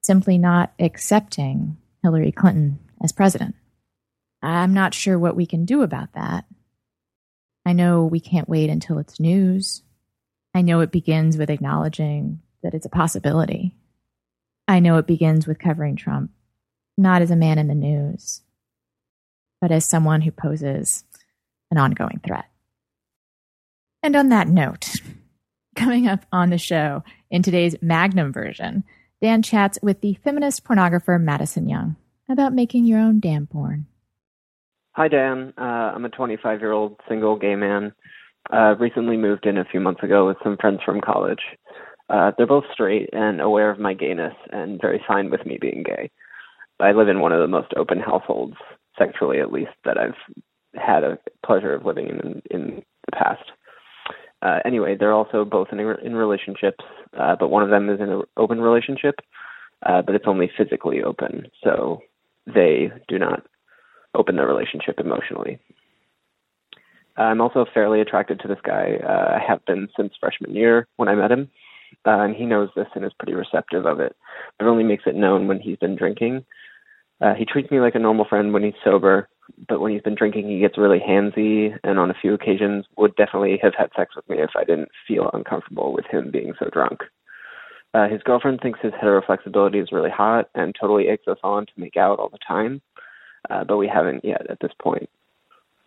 simply 0.02 0.38
not 0.38 0.72
accepting 0.78 1.76
Hillary 2.02 2.32
Clinton 2.32 2.78
as 3.02 3.12
president. 3.12 3.54
I'm 4.42 4.74
not 4.74 4.94
sure 4.94 5.18
what 5.18 5.36
we 5.36 5.46
can 5.46 5.64
do 5.64 5.82
about 5.82 6.12
that. 6.14 6.44
I 7.64 7.72
know 7.72 8.04
we 8.04 8.18
can't 8.20 8.48
wait 8.48 8.70
until 8.70 8.98
it's 8.98 9.20
news. 9.20 9.82
I 10.54 10.62
know 10.62 10.80
it 10.80 10.90
begins 10.90 11.36
with 11.36 11.48
acknowledging 11.48 12.40
that 12.62 12.74
it's 12.74 12.86
a 12.86 12.90
possibility. 12.90 13.76
I 14.72 14.80
know 14.80 14.96
it 14.96 15.06
begins 15.06 15.46
with 15.46 15.58
covering 15.58 15.96
Trump, 15.96 16.30
not 16.96 17.20
as 17.20 17.30
a 17.30 17.36
man 17.36 17.58
in 17.58 17.68
the 17.68 17.74
news, 17.74 18.40
but 19.60 19.70
as 19.70 19.84
someone 19.84 20.22
who 20.22 20.30
poses 20.30 21.04
an 21.70 21.76
ongoing 21.76 22.22
threat. 22.26 22.46
And 24.02 24.16
on 24.16 24.30
that 24.30 24.48
note, 24.48 24.94
coming 25.76 26.08
up 26.08 26.24
on 26.32 26.48
the 26.48 26.56
show 26.56 27.04
in 27.30 27.42
today's 27.42 27.76
Magnum 27.82 28.32
version, 28.32 28.82
Dan 29.20 29.42
chats 29.42 29.78
with 29.82 30.00
the 30.00 30.18
feminist 30.24 30.64
pornographer 30.64 31.20
Madison 31.20 31.68
Young 31.68 31.96
about 32.30 32.54
making 32.54 32.86
your 32.86 32.98
own 32.98 33.20
damn 33.20 33.46
porn. 33.46 33.84
Hi, 34.92 35.08
Dan. 35.08 35.52
Uh, 35.58 35.92
I'm 35.94 36.06
a 36.06 36.08
25 36.08 36.60
year 36.60 36.72
old 36.72 36.98
single 37.10 37.36
gay 37.36 37.56
man. 37.56 37.92
Uh, 38.50 38.74
recently 38.80 39.18
moved 39.18 39.44
in 39.44 39.58
a 39.58 39.66
few 39.66 39.80
months 39.80 40.02
ago 40.02 40.26
with 40.26 40.38
some 40.42 40.56
friends 40.56 40.80
from 40.82 41.02
college. 41.02 41.42
Uh, 42.08 42.32
they're 42.36 42.46
both 42.46 42.64
straight 42.72 43.08
and 43.12 43.40
aware 43.40 43.70
of 43.70 43.78
my 43.78 43.94
gayness 43.94 44.34
and 44.50 44.80
very 44.80 45.02
fine 45.06 45.30
with 45.30 45.46
me 45.46 45.58
being 45.60 45.82
gay. 45.82 46.10
I 46.80 46.92
live 46.92 47.08
in 47.08 47.20
one 47.20 47.32
of 47.32 47.40
the 47.40 47.46
most 47.46 47.72
open 47.76 48.00
households, 48.00 48.56
sexually 48.98 49.38
at 49.38 49.52
least, 49.52 49.70
that 49.84 49.98
I've 49.98 50.16
had 50.74 51.04
a 51.04 51.18
pleasure 51.44 51.74
of 51.74 51.84
living 51.84 52.08
in 52.08 52.42
in 52.50 52.82
the 53.06 53.16
past. 53.16 53.52
Uh, 54.42 54.58
anyway, 54.64 54.96
they're 54.98 55.12
also 55.12 55.44
both 55.44 55.68
in 55.70 55.78
in 55.78 56.14
relationships, 56.16 56.84
uh, 57.16 57.36
but 57.38 57.50
one 57.50 57.62
of 57.62 57.70
them 57.70 57.88
is 57.88 58.00
in 58.00 58.08
an 58.08 58.22
open 58.36 58.60
relationship, 58.60 59.20
uh, 59.86 60.02
but 60.02 60.14
it's 60.14 60.26
only 60.26 60.50
physically 60.56 61.02
open, 61.02 61.46
so 61.62 62.02
they 62.52 62.90
do 63.06 63.18
not 63.18 63.46
open 64.14 64.36
their 64.36 64.46
relationship 64.46 64.98
emotionally. 64.98 65.58
I'm 67.16 67.40
also 67.40 67.66
fairly 67.72 68.00
attracted 68.00 68.40
to 68.40 68.48
this 68.48 68.58
guy. 68.64 68.98
Uh, 69.02 69.36
I 69.36 69.42
have 69.46 69.64
been 69.66 69.88
since 69.96 70.14
freshman 70.18 70.54
year 70.54 70.88
when 70.96 71.08
I 71.08 71.14
met 71.14 71.30
him, 71.30 71.50
uh, 72.06 72.20
and 72.20 72.34
he 72.34 72.46
knows 72.46 72.68
this 72.74 72.88
and 72.94 73.04
is 73.04 73.12
pretty 73.18 73.34
receptive 73.34 73.86
of 73.86 74.00
it, 74.00 74.16
but 74.58 74.66
only 74.66 74.84
makes 74.84 75.04
it 75.06 75.14
known 75.14 75.46
when 75.46 75.60
he's 75.60 75.78
been 75.78 75.96
drinking. 75.96 76.44
Uh, 77.20 77.34
he 77.34 77.44
treats 77.44 77.70
me 77.70 77.80
like 77.80 77.94
a 77.94 78.00
normal 78.00 78.24
friend 78.24 78.52
when 78.52 78.64
he's 78.64 78.74
sober, 78.84 79.28
but 79.68 79.80
when 79.80 79.92
he's 79.92 80.02
been 80.02 80.14
drinking, 80.14 80.48
he 80.48 80.58
gets 80.58 80.78
really 80.78 80.98
handsy, 80.98 81.76
and 81.84 81.98
on 81.98 82.10
a 82.10 82.16
few 82.20 82.34
occasions 82.34 82.84
would 82.96 83.14
definitely 83.16 83.58
have 83.62 83.74
had 83.76 83.90
sex 83.96 84.16
with 84.16 84.28
me 84.28 84.38
if 84.38 84.50
I 84.56 84.64
didn't 84.64 84.88
feel 85.06 85.30
uncomfortable 85.32 85.92
with 85.92 86.06
him 86.06 86.30
being 86.30 86.52
so 86.58 86.68
drunk. 86.72 87.00
Uh, 87.94 88.08
his 88.08 88.22
girlfriend 88.22 88.60
thinks 88.60 88.80
his 88.82 88.92
heteroflexibility 88.92 89.80
is 89.82 89.92
really 89.92 90.10
hot 90.10 90.48
and 90.54 90.74
totally 90.80 91.08
eggs 91.08 91.28
us 91.28 91.38
on 91.44 91.66
to 91.66 91.72
make 91.76 91.96
out 91.96 92.18
all 92.18 92.30
the 92.30 92.38
time, 92.46 92.80
uh, 93.50 93.64
but 93.64 93.76
we 93.76 93.86
haven't 93.86 94.24
yet 94.24 94.48
at 94.50 94.58
this 94.60 94.72
point. 94.80 95.08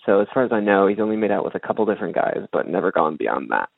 So 0.05 0.19
as 0.19 0.27
far 0.33 0.43
as 0.43 0.51
I 0.51 0.59
know, 0.59 0.87
he's 0.87 0.99
only 0.99 1.15
made 1.17 1.31
out 1.31 1.43
with 1.43 1.55
a 1.55 1.59
couple 1.59 1.85
different 1.85 2.15
guys, 2.15 2.45
but 2.51 2.67
never 2.67 2.91
gone 2.91 3.17
beyond 3.17 3.49
that. 3.49 3.69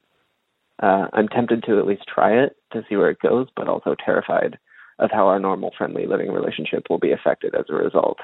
Uh, 0.81 1.07
I'm 1.13 1.27
tempted 1.27 1.63
to 1.63 1.79
at 1.79 1.87
least 1.87 2.03
try 2.13 2.31
it 2.31 2.55
to 2.73 2.83
see 2.87 2.95
where 2.95 3.09
it 3.09 3.19
goes, 3.19 3.47
but 3.55 3.67
also 3.67 3.95
terrified 4.03 4.57
of 4.99 5.11
how 5.11 5.27
our 5.27 5.39
normal 5.39 5.71
friendly 5.77 6.05
living 6.05 6.31
relationship 6.31 6.83
will 6.89 6.99
be 6.99 7.11
affected 7.11 7.55
as 7.55 7.65
a 7.69 7.73
result. 7.73 8.17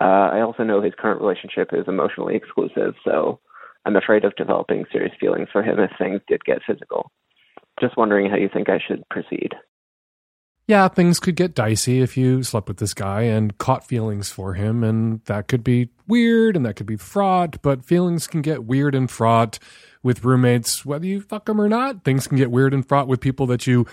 Uh, 0.00 0.28
I 0.32 0.40
also 0.40 0.62
know 0.62 0.82
his 0.82 0.92
current 0.98 1.20
relationship 1.20 1.70
is 1.72 1.84
emotionally 1.88 2.36
exclusive, 2.36 2.94
so 3.04 3.40
I'm 3.84 3.96
afraid 3.96 4.24
of 4.24 4.36
developing 4.36 4.84
serious 4.92 5.14
feelings 5.18 5.48
for 5.52 5.62
him 5.62 5.78
if 5.78 5.90
things 5.96 6.20
did 6.28 6.44
get 6.44 6.58
physical. 6.66 7.10
Just 7.80 7.96
wondering 7.96 8.30
how 8.30 8.36
you 8.36 8.50
think 8.52 8.68
I 8.68 8.80
should 8.86 9.08
proceed. 9.10 9.54
Yeah, 10.68 10.88
things 10.88 11.20
could 11.20 11.36
get 11.36 11.54
dicey 11.54 12.00
if 12.00 12.16
you 12.16 12.42
slept 12.42 12.66
with 12.66 12.78
this 12.78 12.92
guy 12.92 13.22
and 13.22 13.56
caught 13.56 13.86
feelings 13.86 14.30
for 14.30 14.54
him, 14.54 14.82
and 14.82 15.24
that 15.26 15.46
could 15.46 15.62
be 15.62 15.90
weird 16.08 16.56
and 16.56 16.66
that 16.66 16.74
could 16.74 16.86
be 16.86 16.96
fraught, 16.96 17.62
but 17.62 17.84
feelings 17.84 18.26
can 18.26 18.42
get 18.42 18.64
weird 18.64 18.94
and 18.94 19.08
fraught 19.08 19.60
with 20.02 20.24
roommates, 20.24 20.84
whether 20.84 21.06
you 21.06 21.20
fuck 21.20 21.46
them 21.46 21.60
or 21.60 21.68
not. 21.68 22.02
Things 22.02 22.26
can 22.26 22.36
get 22.36 22.50
weird 22.50 22.74
and 22.74 22.86
fraught 22.86 23.06
with 23.06 23.20
people 23.20 23.46
that 23.46 23.68
you 23.68 23.86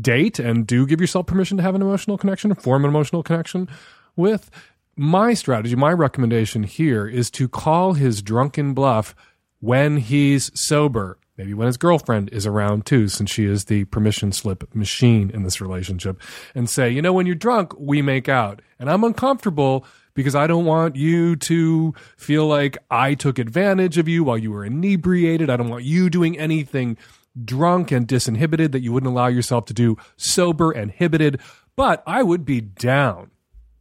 date 0.00 0.38
and 0.38 0.64
do 0.64 0.86
give 0.86 1.00
yourself 1.00 1.26
permission 1.26 1.56
to 1.56 1.62
have 1.62 1.74
an 1.74 1.82
emotional 1.82 2.16
connection, 2.16 2.54
form 2.54 2.84
an 2.84 2.90
emotional 2.90 3.24
connection 3.24 3.68
with. 4.14 4.48
My 4.94 5.34
strategy, 5.34 5.74
my 5.74 5.92
recommendation 5.92 6.62
here 6.62 7.06
is 7.06 7.30
to 7.32 7.48
call 7.48 7.94
his 7.94 8.22
drunken 8.22 8.74
bluff 8.74 9.14
when 9.58 9.96
he's 9.96 10.50
sober. 10.54 11.18
Maybe 11.36 11.54
when 11.54 11.66
his 11.66 11.78
girlfriend 11.78 12.28
is 12.30 12.46
around 12.46 12.84
too, 12.84 13.08
since 13.08 13.30
she 13.30 13.46
is 13.46 13.64
the 13.64 13.84
permission 13.86 14.32
slip 14.32 14.74
machine 14.74 15.30
in 15.30 15.44
this 15.44 15.60
relationship, 15.60 16.20
and 16.54 16.68
say, 16.68 16.90
you 16.90 17.00
know, 17.00 17.12
when 17.12 17.26
you're 17.26 17.34
drunk, 17.34 17.72
we 17.78 18.02
make 18.02 18.28
out. 18.28 18.60
And 18.78 18.90
I'm 18.90 19.02
uncomfortable 19.02 19.86
because 20.14 20.34
I 20.34 20.46
don't 20.46 20.66
want 20.66 20.96
you 20.96 21.36
to 21.36 21.94
feel 22.18 22.46
like 22.46 22.76
I 22.90 23.14
took 23.14 23.38
advantage 23.38 23.96
of 23.96 24.08
you 24.08 24.24
while 24.24 24.36
you 24.36 24.52
were 24.52 24.64
inebriated. 24.64 25.48
I 25.48 25.56
don't 25.56 25.70
want 25.70 25.84
you 25.84 26.10
doing 26.10 26.38
anything 26.38 26.98
drunk 27.42 27.90
and 27.90 28.06
disinhibited 28.06 28.72
that 28.72 28.82
you 28.82 28.92
wouldn't 28.92 29.10
allow 29.10 29.28
yourself 29.28 29.64
to 29.66 29.74
do 29.74 29.96
sober 30.18 30.70
and 30.70 30.90
inhibited. 30.90 31.40
But 31.76 32.02
I 32.06 32.22
would 32.22 32.44
be 32.44 32.60
down. 32.60 33.30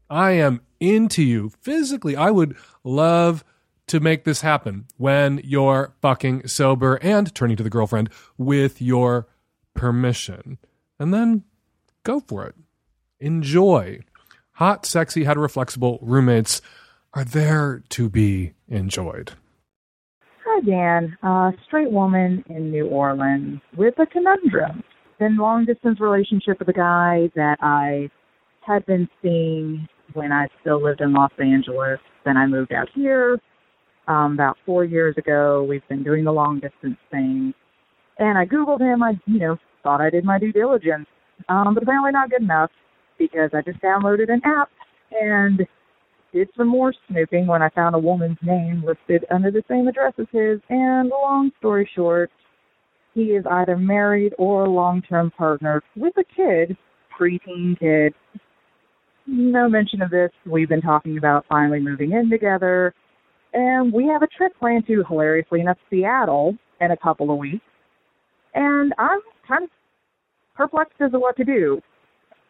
I 0.10 0.32
am 0.32 0.62
into 0.80 1.24
you 1.24 1.52
physically. 1.62 2.16
I 2.16 2.32
would 2.32 2.56
love 2.84 3.44
to 3.92 4.00
make 4.00 4.24
this 4.24 4.40
happen 4.40 4.86
when 4.96 5.42
you're 5.44 5.94
fucking 6.02 6.48
sober 6.48 6.96
and 7.02 7.36
turning 7.36 7.58
to 7.58 7.64
the 7.64 7.70
girlfriend 7.70 8.10
with 8.38 8.82
your 8.82 9.28
permission. 9.74 10.58
And 10.98 11.14
then 11.14 11.44
go 12.04 12.22
for 12.22 12.46
it. 12.48 12.56
Enjoy. 13.20 14.00
Hot, 14.54 14.86
sexy, 14.86 15.26
heteroflexible 15.26 16.00
roommates 16.02 16.62
are 17.14 17.26
there 17.26 17.84
to 17.90 18.08
be 18.08 18.54
enjoyed. 18.70 19.34
Hi, 20.46 20.62
Dan. 20.62 21.18
Uh, 21.22 21.52
straight 21.68 21.92
woman 21.92 22.46
in 22.48 22.72
New 22.72 22.88
Orleans 22.88 23.60
with 23.76 24.00
a 24.00 24.06
conundrum. 24.06 24.86
Been 25.20 25.36
long 25.36 25.66
distance 25.66 26.00
relationship 26.00 26.60
with 26.60 26.70
a 26.70 26.74
guy 26.74 27.30
that 27.36 27.58
I 27.60 28.10
had 28.62 28.86
been 28.86 29.10
seeing 29.22 29.90
when 30.14 30.32
I 30.32 30.48
still 30.62 30.82
lived 30.82 31.02
in 31.02 31.12
Los 31.12 31.34
Angeles. 31.38 32.00
Then 32.24 32.38
I 32.38 32.48
moved 32.48 32.72
out 32.72 32.88
here 32.96 33.38
um, 34.08 34.34
about 34.34 34.58
four 34.66 34.84
years 34.86 35.16
ago. 35.18 35.66
We've 35.68 35.88
been 35.90 36.04
doing 36.04 36.24
the 36.24 36.32
long 36.32 36.60
distance 36.60 36.98
thing. 37.10 37.54
And 38.20 38.38
I 38.38 38.46
Googled 38.46 38.82
him. 38.82 39.04
I, 39.04 39.14
you 39.26 39.40
know, 39.40 39.58
thought 39.84 40.02
I 40.02 40.10
did 40.10 40.26
my 40.26 40.40
due 40.40 40.52
diligence. 40.52 41.08
Um, 41.50 41.74
but 41.74 41.84
apparently 41.84 42.12
not 42.12 42.30
good 42.30 42.42
enough 42.42 42.72
because 43.18 43.50
I 43.54 43.62
just 43.62 43.82
downloaded 43.82 44.32
an 44.32 44.42
app 44.46 44.70
and 45.12 45.66
did 46.34 46.50
some 46.58 46.68
more 46.68 46.94
snooping 47.08 47.48
when 47.48 47.62
I 47.62 47.70
found 47.70 47.96
a 47.96 48.00
woman's 48.00 48.38
name 48.42 48.84
listed 48.86 49.26
under 49.32 49.52
the 49.52 49.64
same 49.70 49.88
address 49.88 50.14
as 50.18 50.28
his. 50.32 50.60
And 50.70 51.10
long 51.10 51.52
story 51.60 51.90
short, 51.96 52.32
he 53.14 53.22
is 53.22 53.46
either 53.50 53.78
married 53.78 54.34
or 54.38 54.66
a 54.66 54.70
long 54.70 55.02
term 55.02 55.32
partnered 55.38 55.84
with 55.96 56.14
a 56.18 56.24
kid, 56.24 56.78
preteen 57.20 57.78
kid. 57.78 58.14
No 59.28 59.70
mention 59.70 60.02
of 60.02 60.10
this. 60.10 60.32
We've 60.46 60.70
been 60.70 60.82
talking 60.82 61.18
about 61.18 61.46
finally 61.50 61.80
moving 61.80 62.14
in 62.14 62.30
together. 62.30 62.94
And 63.54 63.92
we 63.92 64.08
have 64.08 64.22
a 64.22 64.28
trip 64.28 64.54
planned 64.60 64.88
to, 64.88 65.04
hilariously 65.08 65.62
enough, 65.62 65.78
Seattle 65.90 66.56
in 66.80 66.92
a 66.92 66.98
couple 66.98 67.32
of 67.32 67.38
weeks. 67.38 67.66
And 68.54 68.94
I'm 68.98 69.20
kind 69.48 69.64
of 69.64 69.70
perplexed 70.56 71.02
as 71.02 71.12
to 71.12 71.20
what 71.20 71.36
to 71.38 71.44
do. 71.44 71.82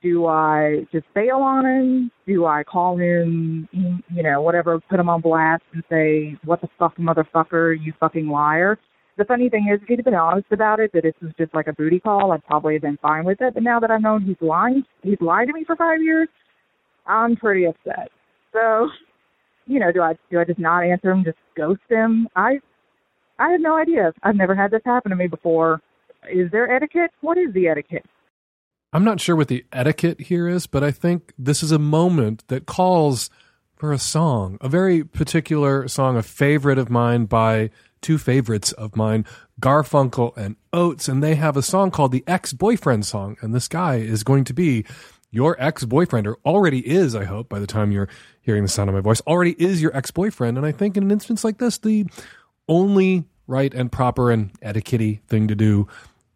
Do 0.04 0.26
I 0.26 0.88
just 0.92 1.06
bail 1.14 1.38
on 1.38 1.66
him? 1.66 2.12
Do 2.26 2.46
I 2.46 2.64
call 2.64 2.98
him, 2.98 3.70
you 3.72 4.24
know, 4.24 4.42
whatever, 4.42 4.80
put 4.80 5.00
him 5.00 5.10
on 5.10 5.22
blast 5.22 5.64
and 5.74 5.84
say, 5.90 6.38
what 6.44 6.62
the 6.62 6.70
fuck, 6.80 6.98
motherfucker, 6.98 7.78
you 7.80 7.94
fucking 8.00 8.28
liar? 8.28 8.80
The 9.18 9.26
funny 9.26 9.50
thing 9.50 9.70
is, 9.72 9.80
if 9.82 9.88
he'd 9.88 10.04
been 10.04 10.16
honest 10.16 10.48
about 10.52 10.80
it, 10.80 10.92
that 10.94 11.04
this 11.04 11.14
was 11.22 11.32
just 11.38 11.54
like 11.54 11.68
a 11.68 11.74
booty 11.74 12.00
call, 12.00 12.32
I'd 12.32 12.44
probably 12.46 12.74
have 12.74 12.82
been 12.82 12.98
fine 13.02 13.26
with 13.26 13.42
it. 13.42 13.54
But 13.54 13.62
now 13.62 13.80
that 13.80 13.92
I've 13.92 14.02
known 14.02 14.24
he's 14.24 14.38
lying, 14.42 14.84
he's 15.04 15.22
lied 15.22 15.48
to 15.48 15.54
me 15.54 15.66
for 15.66 15.76
five 15.76 16.02
years, 16.02 16.30
I'm 17.06 17.36
pretty 17.36 17.66
upset. 17.66 18.10
So 18.54 18.88
you 19.72 19.80
know, 19.80 19.92
do 19.92 20.02
I 20.02 20.18
do 20.30 20.40
I 20.40 20.44
just 20.44 20.60
not 20.60 20.84
answer 20.84 21.10
them, 21.10 21.24
just 21.24 21.38
ghost 21.56 21.82
them? 21.90 22.28
I 22.36 22.60
I 23.40 23.52
have 23.52 23.62
no 23.62 23.78
idea. 23.78 24.14
I've 24.22 24.36
never 24.36 24.54
had 24.54 24.72
this 24.72 24.82
happen 24.86 25.10
to 25.12 25.16
me 25.16 25.28
before. 25.28 25.82
Is 26.32 26.52
there 26.52 26.72
etiquette? 26.72 27.12
What 27.22 27.38
is 27.38 27.54
the 27.54 27.68
etiquette? 27.68 28.06
I'm 28.94 29.06
not 29.06 29.22
sure 29.22 29.38
what 29.38 29.48
the 29.48 29.66
etiquette 29.72 30.20
here 30.20 30.50
is, 30.50 30.68
but 30.68 30.84
I 30.84 30.92
think 30.92 31.34
this 31.40 31.64
is 31.64 31.72
a 31.72 31.80
moment 31.80 32.44
that 32.50 32.66
calls 32.66 33.30
for 33.78 33.94
a 33.94 33.98
song, 33.98 34.58
a 34.60 34.68
very 34.68 35.04
particular 35.04 35.88
song, 35.88 36.18
a 36.18 36.22
favorite 36.22 36.78
of 36.78 36.90
mine 36.90 37.26
by 37.26 37.72
two 38.02 38.18
favorites 38.18 38.74
of 38.74 38.96
mine, 38.96 39.26
Garfunkel 39.62 40.36
and 40.36 40.58
Oates, 40.74 41.08
and 41.08 41.24
they 41.24 41.36
have 41.36 41.56
a 41.56 41.62
song 41.62 41.90
called 41.90 42.12
the 42.12 42.24
Ex 42.28 42.52
Boyfriend 42.52 43.06
Song. 43.06 43.38
And 43.42 43.56
this 43.56 43.70
guy 43.70 43.96
is 43.96 44.24
going 44.24 44.44
to 44.44 44.54
be 44.54 44.86
your 45.32 45.56
ex 45.60 45.86
boyfriend, 45.86 46.28
or 46.28 46.38
already 46.46 46.80
is, 46.80 47.16
I 47.16 47.24
hope, 47.24 47.48
by 47.48 47.60
the 47.60 47.68
time 47.68 47.92
you're 47.92 48.10
hearing 48.42 48.64
the 48.64 48.70
sound 48.70 48.90
of 48.90 48.96
my 48.96 49.02
voice, 49.02 49.22
already 49.22 49.56
is 49.58 49.82
your 49.82 49.96
ex 49.96 50.12
boyfriend. 50.12 50.58
And 50.58 50.66
I 50.66 50.72
think 50.72 50.98
in 50.98 51.04
an 51.04 51.12
instance 51.12 51.44
like 51.44 51.58
this, 51.58 51.78
the 51.78 52.06
only 52.68 53.26
right 53.48 53.74
and 53.74 53.92
proper 53.92 54.32
and 54.32 54.52
etiquette 54.62 55.20
thing 55.28 55.48
to 55.48 55.56
do 55.56 55.88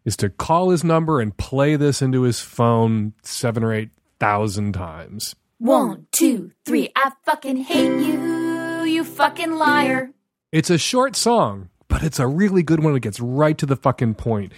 is 0.04 0.16
to 0.18 0.30
call 0.30 0.70
his 0.70 0.84
number 0.84 1.20
and 1.20 1.36
play 1.36 1.76
this 1.76 2.00
into 2.00 2.22
his 2.22 2.40
phone 2.40 3.12
seven 3.22 3.64
or 3.64 3.72
eight 3.72 3.90
thousand 4.18 4.72
times. 4.72 5.34
One, 5.58 6.06
two, 6.12 6.52
three, 6.64 6.90
I 6.94 7.12
fucking 7.24 7.56
hate 7.56 8.00
you, 8.06 8.82
you 8.84 9.04
fucking 9.04 9.52
liar. 9.52 10.12
It's 10.52 10.70
a 10.70 10.78
short 10.78 11.16
song, 11.16 11.70
but 11.88 12.02
it's 12.02 12.18
a 12.18 12.26
really 12.26 12.62
good 12.62 12.84
one. 12.84 12.94
It 12.94 13.00
gets 13.00 13.20
right 13.20 13.56
to 13.58 13.66
the 13.66 13.76
fucking 13.76 14.14
point. 14.14 14.52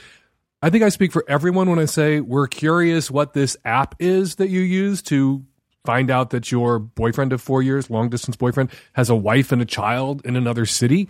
I 0.61 0.71
think 0.71 0.83
I 0.83 0.89
speak 0.89 1.13
for 1.13 1.25
everyone 1.29 1.71
when 1.71 1.79
I 1.79 1.85
say 1.85 2.21
we're 2.21 2.49
curious 2.49 3.13
what 3.13 3.33
this 3.33 3.57
app 3.65 3.95
is 4.01 4.37
that 4.37 4.49
you 4.49 4.61
use 4.61 5.03
to 5.03 5.45
find 5.89 6.11
out 6.11 6.29
that 6.29 6.53
your 6.53 6.79
boyfriend 6.79 7.33
of 7.33 7.41
four 7.41 7.63
years, 7.63 7.89
long 7.89 8.11
distance 8.11 8.37
boyfriend, 8.37 8.69
has 8.93 9.09
a 9.09 9.17
wife 9.17 9.53
and 9.53 9.63
a 9.63 9.65
child 9.65 10.21
in 10.27 10.37
another 10.37 10.67
city. 10.67 11.09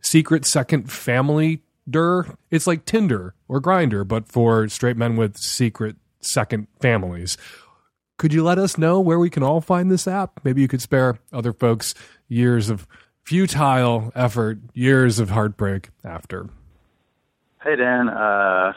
Secret 0.00 0.46
second 0.46 0.90
family 0.90 1.60
der. 1.90 2.24
It's 2.50 2.66
like 2.66 2.86
Tinder 2.86 3.34
or 3.48 3.60
Grindr, 3.60 4.08
but 4.08 4.26
for 4.26 4.66
straight 4.70 4.96
men 4.96 5.16
with 5.16 5.36
secret 5.36 5.96
second 6.22 6.68
families. 6.80 7.36
Could 8.16 8.32
you 8.32 8.42
let 8.42 8.56
us 8.56 8.78
know 8.78 8.98
where 8.98 9.18
we 9.18 9.28
can 9.28 9.42
all 9.42 9.60
find 9.60 9.90
this 9.90 10.08
app? 10.08 10.40
Maybe 10.42 10.62
you 10.62 10.68
could 10.68 10.80
spare 10.80 11.18
other 11.30 11.52
folks 11.52 11.94
years 12.26 12.70
of 12.70 12.86
futile 13.24 14.10
effort, 14.14 14.58
years 14.72 15.18
of 15.18 15.28
heartbreak 15.28 15.90
after. 16.02 16.48
Hey 17.62 17.76
Dan, 17.76 18.08
uh, 18.08 18.72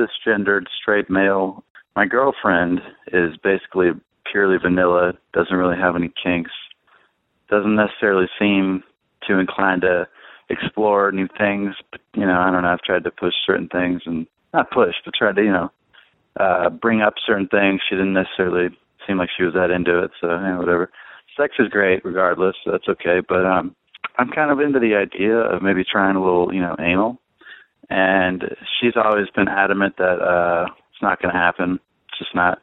cisgendered 0.00 0.64
straight 0.80 1.10
male. 1.10 1.62
My 1.94 2.06
girlfriend 2.06 2.80
is 3.12 3.36
basically 3.44 3.90
purely 4.30 4.58
vanilla, 4.58 5.12
doesn't 5.32 5.56
really 5.56 5.76
have 5.76 5.96
any 5.96 6.12
kinks, 6.22 6.52
doesn't 7.50 7.76
necessarily 7.76 8.26
seem 8.38 8.82
too 9.26 9.38
inclined 9.38 9.82
to 9.82 10.06
explore 10.50 11.12
new 11.12 11.28
things. 11.38 11.74
But, 11.90 12.00
you 12.14 12.26
know, 12.26 12.38
I 12.40 12.50
don't 12.50 12.62
know, 12.62 12.68
I've 12.68 12.82
tried 12.82 13.04
to 13.04 13.10
push 13.10 13.34
certain 13.46 13.68
things 13.68 14.02
and 14.06 14.26
not 14.54 14.70
push, 14.70 14.94
but 15.04 15.14
tried 15.14 15.36
to, 15.36 15.42
you 15.42 15.52
know, 15.52 15.70
uh, 16.38 16.70
bring 16.70 17.02
up 17.02 17.14
certain 17.26 17.48
things. 17.48 17.80
She 17.88 17.96
didn't 17.96 18.14
necessarily 18.14 18.70
seem 19.08 19.18
like 19.18 19.30
she 19.36 19.42
was 19.42 19.54
that 19.54 19.70
into 19.70 19.98
it, 19.98 20.10
so 20.20 20.28
you 20.28 20.40
know, 20.40 20.58
whatever. 20.58 20.90
Sex 21.36 21.54
is 21.58 21.68
great 21.68 22.04
regardless, 22.04 22.54
so 22.64 22.70
that's 22.72 22.88
okay. 22.88 23.20
But 23.26 23.46
um 23.46 23.74
I'm 24.16 24.30
kind 24.30 24.50
of 24.50 24.60
into 24.60 24.78
the 24.78 24.94
idea 24.94 25.36
of 25.36 25.62
maybe 25.62 25.84
trying 25.84 26.16
a 26.16 26.22
little, 26.22 26.52
you 26.52 26.60
know, 26.60 26.76
anal. 26.78 27.20
And 27.90 28.44
she's 28.78 28.94
always 28.96 29.28
been 29.34 29.48
adamant 29.48 29.96
that 29.96 30.20
uh 30.20 30.66
it's 30.92 31.02
not 31.02 31.20
gonna 31.22 31.34
happen. 31.34 31.80
It's 32.08 32.18
just 32.18 32.34
not 32.34 32.60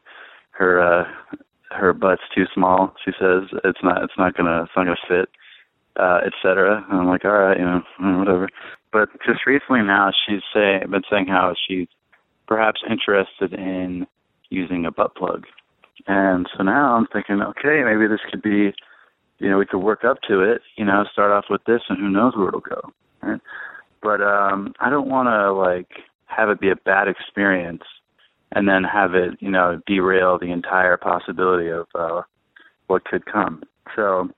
her 0.52 0.80
uh 0.80 1.36
her 1.72 1.94
butt's 1.94 2.22
too 2.34 2.46
small. 2.54 2.94
She 3.04 3.12
says 3.20 3.44
it's 3.64 3.80
not 3.84 4.04
it's 4.04 4.18
not 4.18 4.36
gonna 4.36 4.64
it's 4.64 4.72
not 4.76 4.86
gonna 4.86 4.96
fit, 5.08 5.30
uh, 5.98 6.22
etc. 6.26 6.86
And 6.90 7.00
I'm 7.00 7.08
like, 7.08 7.26
all 7.26 7.32
right, 7.32 7.58
you 7.58 7.66
know, 7.66 7.82
whatever. 8.20 8.50
But 8.92 9.10
just 9.26 9.46
recently 9.46 9.82
now, 9.82 10.12
she's 10.26 10.42
say 10.54 10.80
been 10.90 11.04
saying 11.10 11.28
how 11.28 11.54
she's 11.68 11.88
perhaps 12.48 12.82
interested 12.90 13.54
in 13.54 14.08
using 14.50 14.86
a 14.86 14.92
butt 14.92 15.16
plug. 15.16 15.46
And 16.08 16.48
so 16.56 16.64
now 16.64 16.96
I'm 16.96 17.08
thinking, 17.08 17.42
okay, 17.42 17.82
maybe 17.84 18.08
this 18.08 18.20
could 18.30 18.42
be, 18.42 18.74
you 19.40 19.50
know, 19.50 19.58
we 19.58 19.66
could 19.66 19.80
work 19.80 20.04
up 20.06 20.18
to 20.28 20.42
it, 20.42 20.62
you 20.78 20.86
know, 20.86 21.04
start 21.12 21.32
off 21.32 21.46
with 21.50 21.64
this 21.66 21.82
and 21.90 21.98
who 21.98 22.10
knows 22.10 22.36
where 22.36 22.50
it'll 22.50 22.60
go. 22.60 22.94
Right? 23.22 23.42
But 24.02 24.22
um 24.22 24.74
I 24.80 24.90
don't 24.90 25.10
want 25.10 25.28
to 25.28 25.52
like 25.52 26.04
have 26.28 26.50
it 26.50 26.60
be 26.60 26.70
a 26.70 26.76
bad 26.76 27.08
experience 27.08 27.84
and 28.56 28.68
then 28.68 28.84
have 28.84 29.14
it, 29.14 29.32
you 29.40 29.52
know, 29.52 29.80
derail 29.86 30.40
the 30.40 30.52
entire 30.52 30.98
possibility 30.98 31.70
of 31.70 31.86
uh 31.94 32.22
what 32.88 33.06
could 33.06 33.26
come. 33.26 33.62
So 33.96 34.30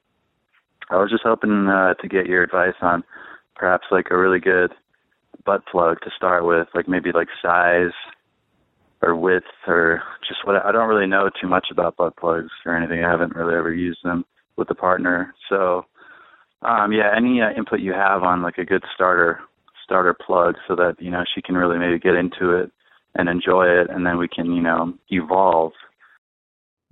I 0.90 0.98
was 0.98 1.12
just 1.12 1.24
hoping 1.24 1.68
uh, 1.68 1.94
to 1.96 2.08
get 2.08 2.28
your 2.28 2.44
advice 2.44 2.76
on 2.82 3.04
perhaps 3.56 3.88
like 3.92 4.08
a 4.10 4.18
really 4.18 4.40
good 4.40 4.72
butt 5.46 5.66
plug 5.70 6.00
to 6.02 6.12
start 6.16 6.46
with, 6.46 6.68
like 6.74 6.88
maybe 6.88 7.12
like 7.12 7.28
size 7.42 7.92
or 9.02 9.16
width 9.16 9.46
or 9.68 10.02
just 10.28 10.46
what 10.46 10.66
I 10.66 10.72
don't 10.72 10.90
really 10.90 11.08
know 11.08 11.30
too 11.40 11.48
much 11.48 11.68
about 11.72 11.98
butt 11.98 12.16
plugs 12.18 12.52
or 12.66 12.76
anything. 12.76 13.04
I 13.04 13.12
haven't 13.12 13.36
really 13.36 13.56
ever 13.56 13.74
used 13.74 14.00
them 14.04 14.26
with 14.56 14.70
a 14.72 14.76
partner. 14.76 15.34
So 15.50 15.86
um 16.64 16.92
yeah, 16.92 17.12
any 17.16 17.42
uh, 17.42 17.52
input 17.52 17.82
you 17.82 17.94
have 17.94 18.24
on 18.24 18.42
like 18.42 18.58
a 18.58 18.66
good 18.66 18.84
starter 18.96 19.42
starter 19.84 20.14
plug 20.14 20.56
so 20.68 20.76
that, 20.76 20.96
you 21.00 21.12
know, 21.12 21.24
she 21.34 21.42
can 21.42 21.56
really 21.56 21.78
maybe 21.78 22.00
get 22.00 22.16
into 22.16 22.52
it 22.52 22.72
and 23.16 23.30
enjoy 23.30 23.66
it 23.66 23.90
and 23.90 24.06
then 24.06 24.18
we 24.18 24.28
can, 24.28 24.52
you 24.54 24.62
know, 24.62 24.94
evolve 25.10 25.74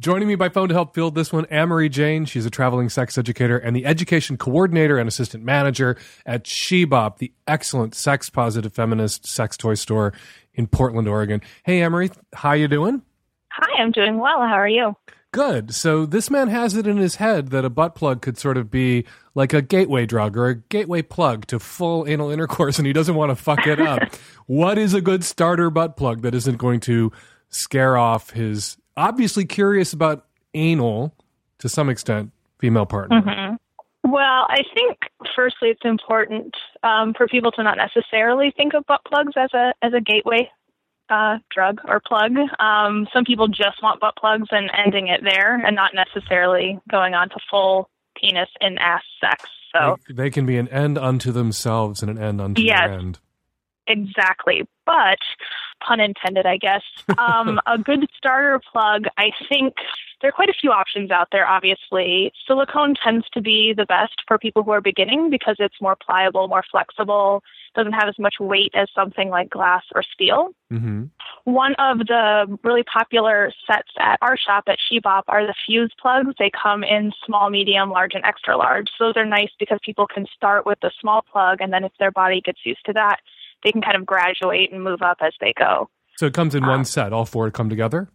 Joining 0.01 0.27
me 0.27 0.35
by 0.35 0.49
phone 0.49 0.67
to 0.67 0.73
help 0.73 0.93
field 0.93 1.15
this 1.15 1.31
one, 1.31 1.45
Amory 1.49 1.87
Jane. 1.87 2.25
She's 2.25 2.45
a 2.45 2.49
traveling 2.49 2.89
sex 2.89 3.17
educator 3.17 3.57
and 3.57 3.73
the 3.73 3.85
education 3.85 4.35
coordinator 4.35 4.97
and 4.97 5.07
assistant 5.07 5.45
manager 5.45 5.95
at 6.25 6.43
Shebop, 6.43 7.19
the 7.19 7.31
excellent 7.47 7.95
sex 7.95 8.29
positive 8.29 8.73
feminist 8.73 9.25
sex 9.25 9.55
toy 9.55 9.75
store 9.75 10.11
in 10.53 10.67
Portland, 10.67 11.07
Oregon. 11.07 11.41
Hey, 11.63 11.81
Amory, 11.81 12.11
how 12.33 12.51
you 12.51 12.67
doing? 12.67 13.03
Hi, 13.51 13.81
I'm 13.81 13.93
doing 13.93 14.17
well. 14.17 14.41
How 14.41 14.55
are 14.55 14.67
you? 14.67 14.97
Good. 15.35 15.75
So 15.75 16.05
this 16.05 16.29
man 16.29 16.47
has 16.47 16.77
it 16.77 16.87
in 16.87 16.95
his 16.95 17.15
head 17.15 17.49
that 17.49 17.65
a 17.65 17.69
butt 17.69 17.93
plug 17.93 18.21
could 18.21 18.37
sort 18.37 18.55
of 18.55 18.71
be 18.71 19.03
like 19.33 19.51
a 19.51 19.61
gateway 19.61 20.05
drug 20.05 20.37
or 20.37 20.47
a 20.47 20.55
gateway 20.55 21.01
plug 21.01 21.45
to 21.47 21.59
full 21.59 22.07
anal 22.07 22.29
intercourse, 22.29 22.77
and 22.77 22.87
he 22.87 22.93
doesn't 22.93 23.15
want 23.15 23.31
to 23.31 23.35
fuck 23.35 23.67
it 23.67 23.81
up. 23.81 23.99
what 24.45 24.77
is 24.77 24.93
a 24.93 25.01
good 25.01 25.25
starter 25.25 25.69
butt 25.69 25.97
plug 25.97 26.21
that 26.21 26.33
isn't 26.33 26.55
going 26.55 26.79
to 26.81 27.11
scare 27.49 27.97
off 27.97 28.29
his 28.29 28.77
obviously 28.95 29.43
curious 29.43 29.91
about 29.91 30.25
anal 30.53 31.13
to 31.59 31.67
some 31.67 31.89
extent 31.89 32.31
female 32.59 32.85
partner? 32.85 33.21
Mm-hmm. 33.21 34.11
Well, 34.11 34.47
I 34.47 34.61
think 34.73 34.97
firstly 35.35 35.67
it's 35.67 35.83
important 35.83 36.55
um, 36.81 37.13
for 37.13 37.27
people 37.27 37.51
to 37.51 37.63
not 37.63 37.75
necessarily 37.75 38.53
think 38.55 38.73
of 38.73 38.85
butt 38.85 39.01
plugs 39.05 39.33
as 39.35 39.49
a 39.53 39.73
as 39.81 39.91
a 39.93 39.99
gateway 39.99 40.49
uh, 41.09 41.37
drug 41.53 41.79
or 41.87 41.99
plug. 41.99 42.33
Um, 42.59 43.07
some 43.13 43.23
people 43.25 43.47
just 43.47 43.81
want 43.83 43.99
butt 43.99 44.15
plugs 44.17 44.47
and 44.51 44.69
ending 44.73 45.07
it 45.07 45.21
there, 45.23 45.55
and 45.55 45.75
not 45.75 45.91
necessarily 45.93 46.79
going 46.89 47.13
on 47.13 47.29
to 47.29 47.35
full 47.49 47.89
penis 48.19 48.49
and 48.61 48.79
ass 48.79 49.03
sex. 49.21 49.49
So 49.73 49.97
They, 50.07 50.13
they 50.13 50.29
can 50.29 50.45
be 50.45 50.57
an 50.57 50.67
end 50.69 50.97
unto 50.97 51.31
themselves 51.31 52.01
and 52.01 52.09
an 52.09 52.17
end 52.17 52.41
unto 52.41 52.61
Yes. 52.61 52.79
their 52.87 52.99
end. 52.99 53.19
Exactly. 53.87 54.67
But, 54.85 55.19
pun 55.85 55.99
intended, 55.99 56.45
I 56.45 56.57
guess, 56.57 56.81
um, 57.17 57.59
a 57.67 57.77
good 57.77 58.07
starter 58.17 58.59
plug, 58.71 59.05
I 59.17 59.31
think 59.49 59.75
there 60.21 60.29
are 60.29 60.31
quite 60.31 60.49
a 60.49 60.53
few 60.59 60.71
options 60.71 61.11
out 61.11 61.27
there, 61.31 61.47
obviously. 61.47 62.31
Silicone 62.47 62.95
tends 62.95 63.29
to 63.33 63.41
be 63.41 63.73
the 63.75 63.85
best 63.85 64.15
for 64.27 64.37
people 64.39 64.63
who 64.63 64.71
are 64.71 64.81
beginning 64.81 65.29
because 65.29 65.57
it's 65.59 65.79
more 65.81 65.95
pliable, 65.95 66.47
more 66.47 66.63
flexible, 66.71 67.43
doesn't 67.75 67.93
have 67.93 68.07
as 68.07 68.17
much 68.17 68.35
weight 68.39 68.71
as 68.73 68.87
something 68.95 69.29
like 69.29 69.49
glass 69.49 69.83
or 69.93 70.03
steel. 70.13 70.49
hmm 70.69 71.03
One 71.43 71.75
of 71.75 71.99
the 71.99 72.57
really 72.63 72.83
popular 72.83 73.51
sets 73.67 73.89
at 73.99 74.17
our 74.21 74.37
shop 74.37 74.63
at 74.67 74.79
Shebop 74.91 75.23
are 75.27 75.45
the 75.45 75.53
fuse 75.65 75.93
plugs. 76.01 76.33
They 76.39 76.51
come 76.51 76.83
in 76.83 77.11
small, 77.25 77.49
medium, 77.49 77.89
large, 77.91 78.13
and 78.13 78.25
extra 78.25 78.57
large. 78.57 78.87
So 78.97 79.05
those 79.05 79.17
are 79.17 79.25
nice 79.25 79.51
because 79.59 79.79
people 79.83 80.07
can 80.07 80.25
start 80.35 80.65
with 80.65 80.79
the 80.81 80.91
small 80.99 81.21
plug, 81.21 81.61
and 81.61 81.71
then 81.71 81.83
if 81.83 81.91
their 81.99 82.11
body 82.11 82.41
gets 82.41 82.59
used 82.65 82.85
to 82.85 82.93
that, 82.93 83.19
they 83.63 83.71
can 83.71 83.81
kind 83.81 83.95
of 83.97 84.05
graduate 84.05 84.71
and 84.71 84.83
move 84.83 85.01
up 85.01 85.17
as 85.21 85.33
they 85.39 85.53
go. 85.57 85.89
So 86.17 86.25
it 86.27 86.33
comes 86.33 86.55
in 86.55 86.63
Uh, 86.63 86.69
one 86.69 86.85
set. 86.85 87.13
All 87.13 87.25
four 87.25 87.51
come 87.51 87.69
together. 87.69 88.09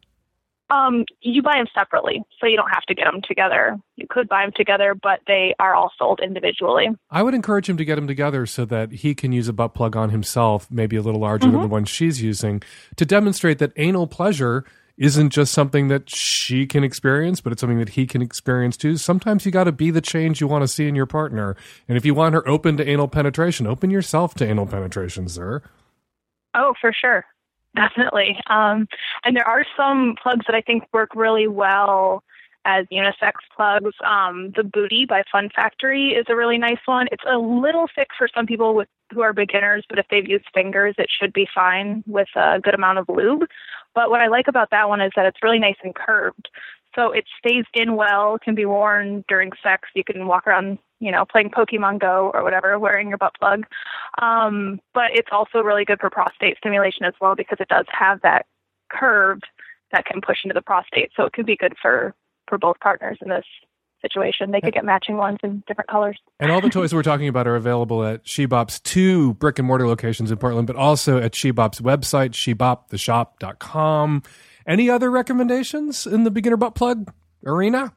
Um, 0.71 1.05
you 1.21 1.43
buy 1.43 1.57
them 1.57 1.67
separately, 1.75 2.23
so 2.41 2.47
you 2.47 2.57
don't 2.57 2.71
have 2.71 2.85
to 2.85 2.95
get 2.95 3.05
them 3.05 3.21
together. 3.27 3.77
You 3.97 4.07
could 4.09 4.29
buy 4.29 4.43
them 4.43 4.53
together, 4.55 4.95
but 4.95 5.21
they 5.27 5.55
are 5.59 5.75
all 5.75 5.91
sold 5.99 6.21
individually. 6.23 6.89
I 7.11 7.23
would 7.23 7.35
encourage 7.35 7.69
him 7.69 7.77
to 7.77 7.85
get 7.85 7.97
them 7.97 8.07
together 8.07 8.47
so 8.47 8.65
that 8.67 8.93
he 8.93 9.15
can 9.15 9.33
use 9.33 9.49
a 9.49 9.53
butt 9.53 9.75
plug 9.75 9.97
on 9.97 10.11
himself, 10.11 10.69
maybe 10.71 10.97
a 10.97 11.03
little 11.03 11.21
larger 11.21 11.47
than 11.47 11.55
Mm-hmm. 11.55 11.63
the 11.63 11.69
one 11.69 11.85
she's 11.87 12.23
using, 12.23 12.63
to 12.97 13.05
demonstrate 13.05 13.59
that 13.59 13.73
anal 13.77 14.07
pleasure 14.07 14.65
isn't 14.97 15.31
just 15.31 15.53
something 15.53 15.89
that 15.89 16.11
she 16.11 16.67
can 16.67 16.85
experience, 16.85 17.41
but 17.41 17.53
it's 17.53 17.61
something 17.61 17.79
that 17.79 17.91
he 17.91 18.07
can 18.07 18.21
experience 18.21 18.77
too. 18.77 18.97
Sometimes 18.99 19.47
you 19.47 19.51
got 19.51 19.65
to 19.65 19.73
be 19.73 19.91
the 19.91 20.03
change 20.03 20.41
you 20.43 20.47
want 20.47 20.63
to 20.63 20.69
see 20.69 20.87
in 20.87 20.95
your 20.95 21.07
partner. 21.07 21.57
And 21.89 21.97
if 21.97 22.05
you 22.05 22.15
want 22.15 22.35
her 22.35 22.47
open 22.47 22.77
to 22.77 22.87
anal 22.87 23.09
penetration, 23.09 23.67
open 23.67 23.91
yourself 23.91 24.35
to 24.35 24.47
anal 24.47 24.67
penetration, 24.67 25.29
sir. 25.29 25.63
Oh, 26.55 26.75
for 26.81 26.93
sure. 26.93 27.25
Definitely. 27.77 28.39
Um, 28.49 28.89
and 29.25 29.37
there 29.37 29.47
are 29.49 29.65
some 29.77 30.17
plugs 30.21 30.45
that 30.47 30.57
I 30.57 30.61
think 30.61 30.85
work 30.93 31.15
really 31.15 31.47
well 31.47 32.25
as 32.65 32.85
unisex 32.93 33.33
plugs. 33.57 33.95
Um, 34.05 34.53
the 34.57 34.63
Bootie 34.63 35.09
by 35.09 35.23
Fun 35.31 35.49
Factory 35.55 36.11
is 36.11 36.27
a 36.29 36.37
really 36.37 36.59
nice 36.59 36.81
one. 36.85 37.07
It's 37.11 37.25
a 37.27 37.39
little 37.39 37.87
thick 37.95 38.09
for 38.19 38.29
some 38.35 38.47
people 38.47 38.75
with 38.75 38.89
who 39.13 39.23
are 39.23 39.33
beginners, 39.33 39.85
but 39.89 39.99
if 39.99 40.07
they've 40.11 40.29
used 40.29 40.45
fingers, 40.55 40.95
it 40.99 41.09
should 41.11 41.33
be 41.33 41.49
fine 41.53 42.05
with 42.07 42.29
a 42.37 42.61
good 42.61 42.75
amount 42.75 42.99
of 42.99 43.09
lube. 43.09 43.45
But 43.95 44.11
what 44.11 44.21
I 44.21 44.29
like 44.29 44.47
about 44.47 44.71
that 44.71 44.89
one 44.89 45.01
is 45.01 45.11
that 45.17 45.27
it's 45.27 45.43
really 45.43 45.59
nice 45.59 45.77
and 45.83 45.95
curved. 45.95 46.49
So 46.95 47.13
it 47.13 47.25
stays 47.39 47.65
in 47.75 47.97
well, 47.97 48.39
can 48.39 48.55
be 48.55 48.67
worn 48.67 49.25
during 49.29 49.51
sex. 49.63 49.89
You 49.95 50.05
can 50.05 50.27
walk 50.27 50.47
around, 50.47 50.79
you 51.01 51.11
know, 51.11 51.25
playing 51.25 51.51
Pokemon 51.51 51.99
Go 51.99 52.31
or 52.33 52.45
whatever, 52.45 52.79
wearing 52.79 53.09
your 53.09 53.19
butt 53.19 53.33
plug. 53.39 53.65
Um, 54.21 54.81
but 54.95 55.11
it's 55.13 55.31
also 55.33 55.61
really 55.61 55.85
good 55.85 55.99
for 55.99 56.11
prostate 56.11 56.59
stimulation 56.59 57.05
as 57.05 57.15
well 57.21 57.35
because 57.35 57.59
it 57.59 57.69
does 57.69 57.87
have 57.91 58.21
that 58.23 58.47
curve 58.91 59.41
that 59.93 60.05
can 60.05 60.21
push 60.21 60.39
into 60.45 60.55
the 60.55 60.63
prostate. 60.63 61.11
So 61.17 61.25
it 61.25 61.33
could 61.33 61.47
be 61.47 61.57
good 61.57 61.75
for 61.81 62.15
for 62.49 62.59
both 62.59 62.79
partners 62.81 63.19
in 63.23 63.29
this 63.29 63.45
situation. 64.03 64.51
They 64.51 64.61
could 64.61 64.75
get 64.75 64.85
matching 64.85 65.17
ones 65.17 65.39
in 65.43 65.63
different 65.67 65.89
colors. 65.89 66.19
And 66.39 66.51
all 66.51 66.61
the 66.61 66.69
toys 66.71 66.93
we're 66.93 67.03
talking 67.03 67.29
about 67.29 67.47
are 67.47 67.57
available 67.57 68.05
at 68.05 68.25
Shebop's 68.25 68.81
two 68.81 69.35
brick 69.35 69.59
and 69.59 69.67
mortar 69.67 69.87
locations 69.87 70.31
in 70.31 70.39
Portland, 70.39 70.67
but 70.67 70.77
also 70.77 71.19
at 71.19 71.33
Shebop's 71.33 71.81
website, 71.81 72.31
sheboptheshop.com. 72.31 74.23
Any 74.67 74.91
other 74.91 75.11
recommendations 75.11 76.07
in 76.07 76.25
the 76.25 76.31
beginner 76.31 76.57
butt 76.57 76.75
plug 76.75 77.13
arena? 77.45 77.93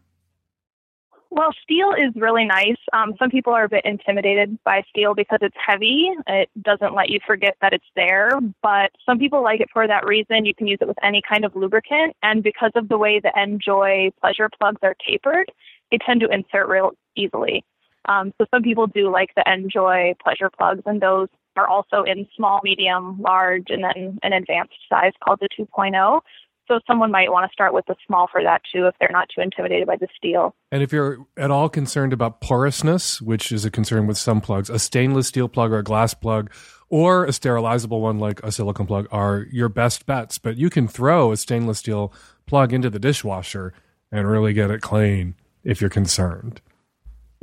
Well, 1.36 1.50
steel 1.64 1.94
is 1.98 2.14
really 2.16 2.46
nice. 2.46 2.78
Um, 2.94 3.16
some 3.18 3.32
people 3.32 3.54
are 3.54 3.64
a 3.64 3.70
bit 3.70 3.84
intimidated 3.86 4.56
by 4.64 4.84
steel 4.88 5.16
because 5.16 5.40
it's 5.42 5.56
heavy. 5.58 6.12
It 6.28 6.48
doesn't 6.62 6.94
let 6.94 7.10
you 7.10 7.20
forget 7.26 7.56
that 7.60 7.74
it's 7.74 7.90
there, 7.96 8.30
but 8.62 8.92
some 9.04 9.18
people 9.18 9.42
like 9.42 9.60
it 9.60 9.68
for 9.74 9.88
that 9.88 10.06
reason. 10.06 10.46
You 10.46 10.54
can 10.54 10.68
use 10.68 10.78
it 10.80 10.88
with 10.88 11.04
any 11.04 11.24
kind 11.28 11.44
of 11.44 11.56
lubricant, 11.56 12.16
and 12.22 12.44
because 12.44 12.70
of 12.76 12.88
the 12.88 13.00
way 13.00 13.20
the 13.20 13.32
Enjoy 13.36 14.12
pleasure 14.22 14.48
plugs 14.60 14.78
are 14.84 14.96
tapered, 15.04 15.52
they 15.90 15.98
tend 16.06 16.22
to 16.22 16.30
insert 16.30 16.68
real 16.68 16.92
easily. 17.16 17.66
Um, 18.08 18.32
so 18.38 18.46
some 18.54 18.62
people 18.62 18.86
do 18.86 19.10
like 19.10 19.30
the 19.36 19.44
Enjoy 19.52 20.14
pleasure 20.24 20.52
plugs, 20.56 20.84
and 20.86 21.02
those 21.02 21.30
are 21.56 21.68
also 21.68 22.04
in 22.04 22.28
small, 22.36 22.60
medium, 22.64 23.20
large, 23.20 23.66
and 23.70 23.84
then 23.84 24.20
an 24.22 24.34
advanced 24.34 24.76
size 24.88 25.14
called 25.24 25.40
the 25.42 25.50
2.0. 25.60 26.22
So 26.68 26.80
someone 26.88 27.12
might 27.12 27.32
want 27.32 27.50
to 27.50 27.54
start 27.54 27.74
with 27.74 27.86
the 27.88 27.96
small 28.08 28.28
for 28.32 28.42
that 28.42 28.62
too 28.74 28.86
if 28.88 28.96
they're 29.00 29.10
not 29.12 29.28
too 29.34 29.42
intimidated 29.42 29.86
by 29.86 29.98
the 29.98 30.08
steel. 30.16 30.56
And 30.72 30.82
if 30.82 30.94
you're 30.94 31.26
at 31.36 31.52
all 31.52 31.68
concerned 31.68 32.14
about 32.14 32.40
porousness, 32.40 33.22
which 33.22 33.52
is 33.52 33.66
a 33.66 33.72
concern 33.72 34.08
with 34.08 34.18
some 34.18 34.40
plugs, 34.40 34.70
a 34.70 34.80
stainless 34.80 35.28
steel 35.28 35.50
plug 35.50 35.72
or 35.72 35.80
a 35.80 35.84
glass 35.84 36.14
plug 36.14 36.52
or 36.90 37.26
a 37.26 37.30
sterilizable 37.30 38.02
one 38.02 38.20
like 38.20 38.42
a 38.44 38.52
silicone 38.52 38.88
plug 38.88 39.08
are 39.12 39.46
your 39.52 39.68
best 39.68 40.06
bets. 40.06 40.38
But 40.38 40.58
you 40.58 40.70
can 40.70 40.88
throw 40.88 41.32
a 41.32 41.38
stainless 41.38 41.80
steel 41.80 42.14
plug 42.46 42.72
into 42.72 42.90
the 42.90 43.00
dishwasher 43.00 43.74
and 44.12 44.30
really 44.30 44.54
get 44.54 44.72
it 44.72 44.82
clean 44.82 45.36
if 45.64 45.82
you're 45.82 45.90
concerned. 45.90 46.62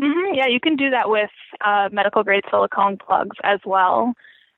hmm 0.01 0.33
Yeah, 0.33 0.47
you 0.47 0.61
can 0.61 0.77
do 0.77 0.91
that 0.91 1.11
with 1.11 1.31
uh, 1.65 1.89
medical 1.93 2.23
grade 2.23 2.45
silicone 2.51 2.97
plugs 2.97 3.37
as 3.43 3.61
well, 3.67 4.15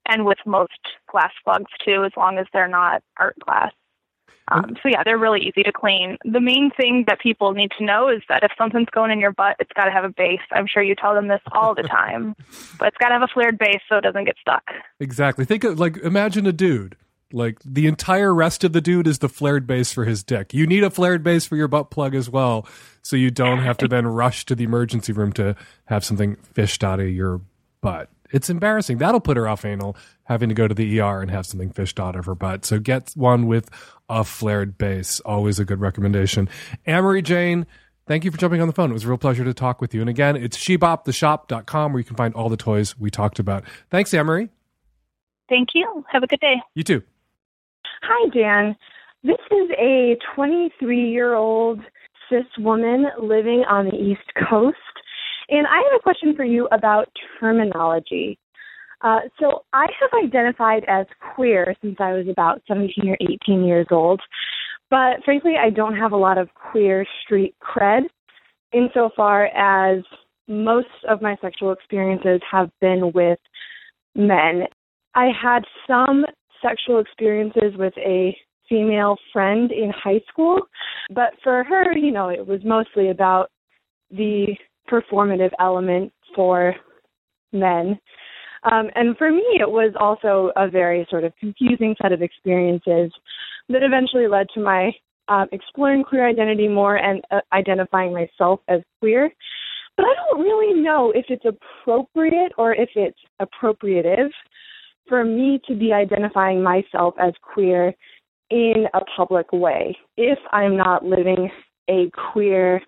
and 0.07 0.25
with 0.25 0.39
most 0.47 0.79
glass 1.11 1.33
plugs 1.43 1.71
too, 1.85 2.05
as 2.05 2.13
long 2.17 2.39
as 2.39 2.47
they're 2.53 2.69
not 2.69 3.03
art 3.19 3.37
glass. 3.41 3.73
Um, 4.49 4.77
so 4.83 4.89
yeah, 4.89 5.03
they're 5.05 5.19
really 5.19 5.41
easy 5.41 5.63
to 5.63 5.73
clean. 5.73 6.19
The 6.25 6.41
main 6.41 6.71
thing 6.77 7.05
that 7.07 7.21
people 7.21 7.53
need 7.53 7.71
to 7.79 7.85
know 7.85 8.09
is 8.09 8.23
that 8.29 8.43
if 8.43 8.51
something's 8.59 8.89
going 8.91 9.11
in 9.11 9.21
your 9.21 9.33
butt, 9.33 9.57
it's 9.61 9.73
got 9.75 9.85
to 9.85 9.93
have 9.93 10.05
a 10.05 10.09
base. 10.09 10.41
I'm 10.51 10.67
sure 10.67 10.83
you 10.83 10.95
tell 10.95 11.15
them 11.15 11.29
this 11.29 11.41
all 11.53 11.75
the 11.75 11.83
time, 11.83 12.35
but 12.79 12.89
it's 12.89 12.97
got 12.99 13.09
to 13.09 13.15
have 13.15 13.23
a 13.23 13.29
flared 13.33 13.59
base 13.59 13.81
so 13.89 13.97
it 13.97 14.03
doesn't 14.03 14.25
get 14.25 14.37
stuck. 14.41 14.65
Exactly. 15.01 15.45
Think 15.45 15.65
of 15.65 15.79
like 15.79 15.97
imagine 15.99 16.47
a 16.47 16.53
dude. 16.53 16.97
Like 17.35 17.59
the 17.65 17.87
entire 17.87 18.35
rest 18.35 18.63
of 18.63 18.75
the 18.75 18.83
dude 18.83 19.07
is 19.07 19.21
the 19.21 19.29
flared 19.29 19.67
base 19.67 19.91
for 19.91 20.05
his 20.05 20.23
dick. 20.23 20.53
You 20.53 20.67
need 20.67 20.85
a 20.85 20.91
flared 20.91 21.23
base 21.23 21.47
for 21.47 21.57
your 21.57 21.69
butt 21.69 21.91
plug 21.91 22.15
as 22.15 22.29
well, 22.29 22.67
so 23.01 23.17
you 23.17 23.31
don't 23.31 23.61
have 23.61 23.79
to 23.79 23.89
then 23.89 24.07
rush 24.07 24.45
to 24.47 24.55
the 24.55 24.65
emergency 24.65 25.13
room 25.13 25.33
to 25.35 25.57
have 25.87 26.05
something 26.05 26.37
fished 26.37 26.85
out 26.85 27.01
of 27.01 27.09
your 27.09 27.41
butt. 27.81 28.11
It's 28.33 28.51
embarrassing. 28.51 28.99
That'll 28.99 29.21
put 29.21 29.37
her 29.37 29.47
off 29.47 29.65
anal, 29.65 29.97
having 30.25 30.49
to 30.49 30.55
go 30.55 30.67
to 30.67 30.75
the 30.75 31.01
ER 31.01 31.21
and 31.21 31.31
have 31.31 31.47
something 31.47 31.71
fished 31.71 32.01
out 32.01 32.17
of 32.17 32.27
her 32.27 32.35
butt. 32.35 32.65
So 32.65 32.79
get 32.79 33.13
one 33.15 33.47
with 33.47 33.71
a 34.09 34.25
flared 34.25 34.79
base. 34.79 35.21
Always 35.21 35.59
a 35.59 35.65
good 35.65 35.81
recommendation. 35.81 36.49
Amory 36.87 37.23
Jane, 37.23 37.67
thank 38.07 38.25
you 38.25 38.31
for 38.31 38.39
jumping 38.39 38.61
on 38.61 38.67
the 38.67 38.75
phone. 38.75 38.91
It 38.91 38.95
was 38.95 39.05
a 39.05 39.09
real 39.09 39.19
pleasure 39.19 39.45
to 39.45 39.55
talk 39.55 39.81
with 39.81 39.95
you. 39.95 40.01
And 40.01 40.11
again, 40.11 40.37
it's 40.37 40.57
sheboptheshop.com 40.57 41.93
where 41.93 42.01
you 42.01 42.05
can 42.05 42.17
find 42.17 42.35
all 42.35 42.49
the 42.49 42.57
toys 42.57 42.99
we 42.99 43.11
talked 43.11 43.39
about. 43.39 43.65
Thanks, 43.91 44.13
Amory. 44.15 44.49
Thank 45.49 45.71
you. 45.75 46.05
Have 46.11 46.23
a 46.23 46.27
good 46.27 46.41
day. 46.41 46.57
You 46.75 46.83
too. 46.83 47.03
Hi, 48.03 48.29
Dan. 48.31 48.77
This 49.23 49.39
is 49.51 49.71
a 49.79 50.17
23 50.35 51.11
year 51.11 51.35
old 51.35 51.81
cis 52.29 52.47
woman 52.59 53.07
living 53.21 53.65
on 53.69 53.87
the 53.87 53.95
East 53.95 54.33
Coast. 54.49 54.77
And 55.53 55.67
I 55.67 55.77
have 55.77 56.01
a 56.01 56.03
question 56.03 56.35
for 56.35 56.45
you 56.45 56.67
about 56.73 57.09
terminology. 57.39 58.39
Uh, 59.03 59.21
so 59.39 59.65
I 59.75 59.87
have 60.01 60.25
identified 60.25 60.83
as 60.89 61.05
queer 61.35 61.75
since 61.83 61.97
I 62.01 62.15
was 62.15 62.27
about 62.27 62.63
17 62.67 63.07
or 63.11 63.19
18 63.21 63.63
years 63.63 63.87
old, 63.91 64.21
but 64.89 65.23
frankly, 65.27 65.55
I 65.63 65.69
don't 65.69 65.95
have 65.95 66.13
a 66.13 66.17
lot 66.17 66.39
of 66.39 66.49
queer 66.55 67.05
street 67.23 67.55
cred 67.63 68.05
insofar 68.73 69.47
as 69.47 70.03
most 70.49 70.89
of 71.07 71.21
my 71.21 71.37
sexual 71.43 71.73
experiences 71.73 72.41
have 72.51 72.71
been 72.81 73.13
with 73.15 73.39
men. 74.15 74.63
I 75.15 75.27
had 75.39 75.65
some 75.87 76.25
sexual 76.63 76.99
experiences 76.99 77.77
with 77.77 77.93
a 77.99 78.35
female 78.71 79.17
friend 79.35 79.71
in 79.71 79.93
high 79.95 80.23
school, 80.31 80.61
but 81.11 81.35
for 81.43 81.63
her, 81.65 81.95
you 81.95 82.11
know, 82.11 82.31
it 82.31 82.47
was 82.47 82.61
mostly 82.65 83.11
about 83.11 83.51
the 84.11 84.57
performative 84.93 85.51
element 85.59 86.13
for 86.35 86.75
men. 87.53 87.99
Um, 88.71 88.91
and 88.95 89.17
for 89.17 89.31
me, 89.31 89.45
it 89.61 89.71
was 89.71 89.93
also 89.99 90.53
a 90.57 90.69
very 90.69 91.07
sort 91.11 91.25
of 91.25 91.33
confusing 91.41 91.97
set 92.01 92.13
of 92.13 92.23
experiences 92.23 93.11
that 93.69 93.83
eventually 93.83 94.29
led 94.29 94.47
to 94.55 94.61
my 94.61 94.93
um, 95.29 95.49
exploring 95.53 96.05
queer 96.05 96.29
identity 96.29 96.69
more 96.69 96.97
and 96.97 97.23
uh, 97.31 97.41
identifying 97.53 98.13
myself 98.13 98.61
as 98.69 98.81
queer. 99.01 99.31
But 99.97 100.07
I 100.07 100.15
don't 100.15 100.43
really 100.43 100.81
know 100.81 101.13
if 101.15 101.27
it's 101.29 101.45
appropriate 101.45 102.53
or 102.57 102.75
if 102.75 102.91
it's 102.95 103.19
appropriative 103.41 104.31
for 105.09 105.25
me 105.25 105.61
to 105.67 105.75
be 105.75 105.93
identifying 105.93 106.63
myself 106.63 107.15
as 107.21 107.33
queer 107.43 107.95
in 108.51 108.87
a 108.95 109.01
public 109.17 109.51
way 109.53 109.97
if 110.17 110.39
I'm 110.53 110.77
not 110.77 111.05
living 111.05 111.51
a 111.89 112.11
queer 112.33 112.81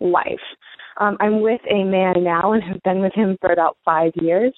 life. 0.00 0.38
Um, 0.98 1.16
I'm 1.20 1.40
with 1.40 1.60
a 1.70 1.84
man 1.84 2.24
now 2.24 2.52
and 2.52 2.62
have 2.62 2.82
been 2.82 3.00
with 3.00 3.14
him 3.14 3.36
for 3.40 3.52
about 3.52 3.76
five 3.84 4.12
years. 4.16 4.54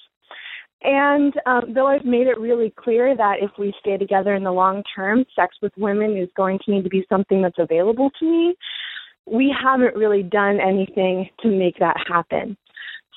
And 0.83 1.33
um, 1.45 1.73
though 1.75 1.87
I've 1.87 2.05
made 2.05 2.27
it 2.27 2.39
really 2.39 2.73
clear 2.75 3.15
that 3.15 3.35
if 3.41 3.51
we 3.59 3.73
stay 3.79 3.97
together 3.97 4.33
in 4.33 4.43
the 4.43 4.51
long 4.51 4.83
term, 4.95 5.25
sex 5.35 5.55
with 5.61 5.73
women 5.77 6.17
is 6.17 6.29
going 6.35 6.59
to 6.65 6.71
need 6.71 6.83
to 6.83 6.89
be 6.89 7.05
something 7.07 7.41
that's 7.41 7.59
available 7.59 8.09
to 8.19 8.25
me, 8.25 8.55
we 9.27 9.53
haven't 9.63 9.95
really 9.95 10.23
done 10.23 10.59
anything 10.59 11.29
to 11.41 11.49
make 11.49 11.77
that 11.77 11.97
happen. 12.07 12.57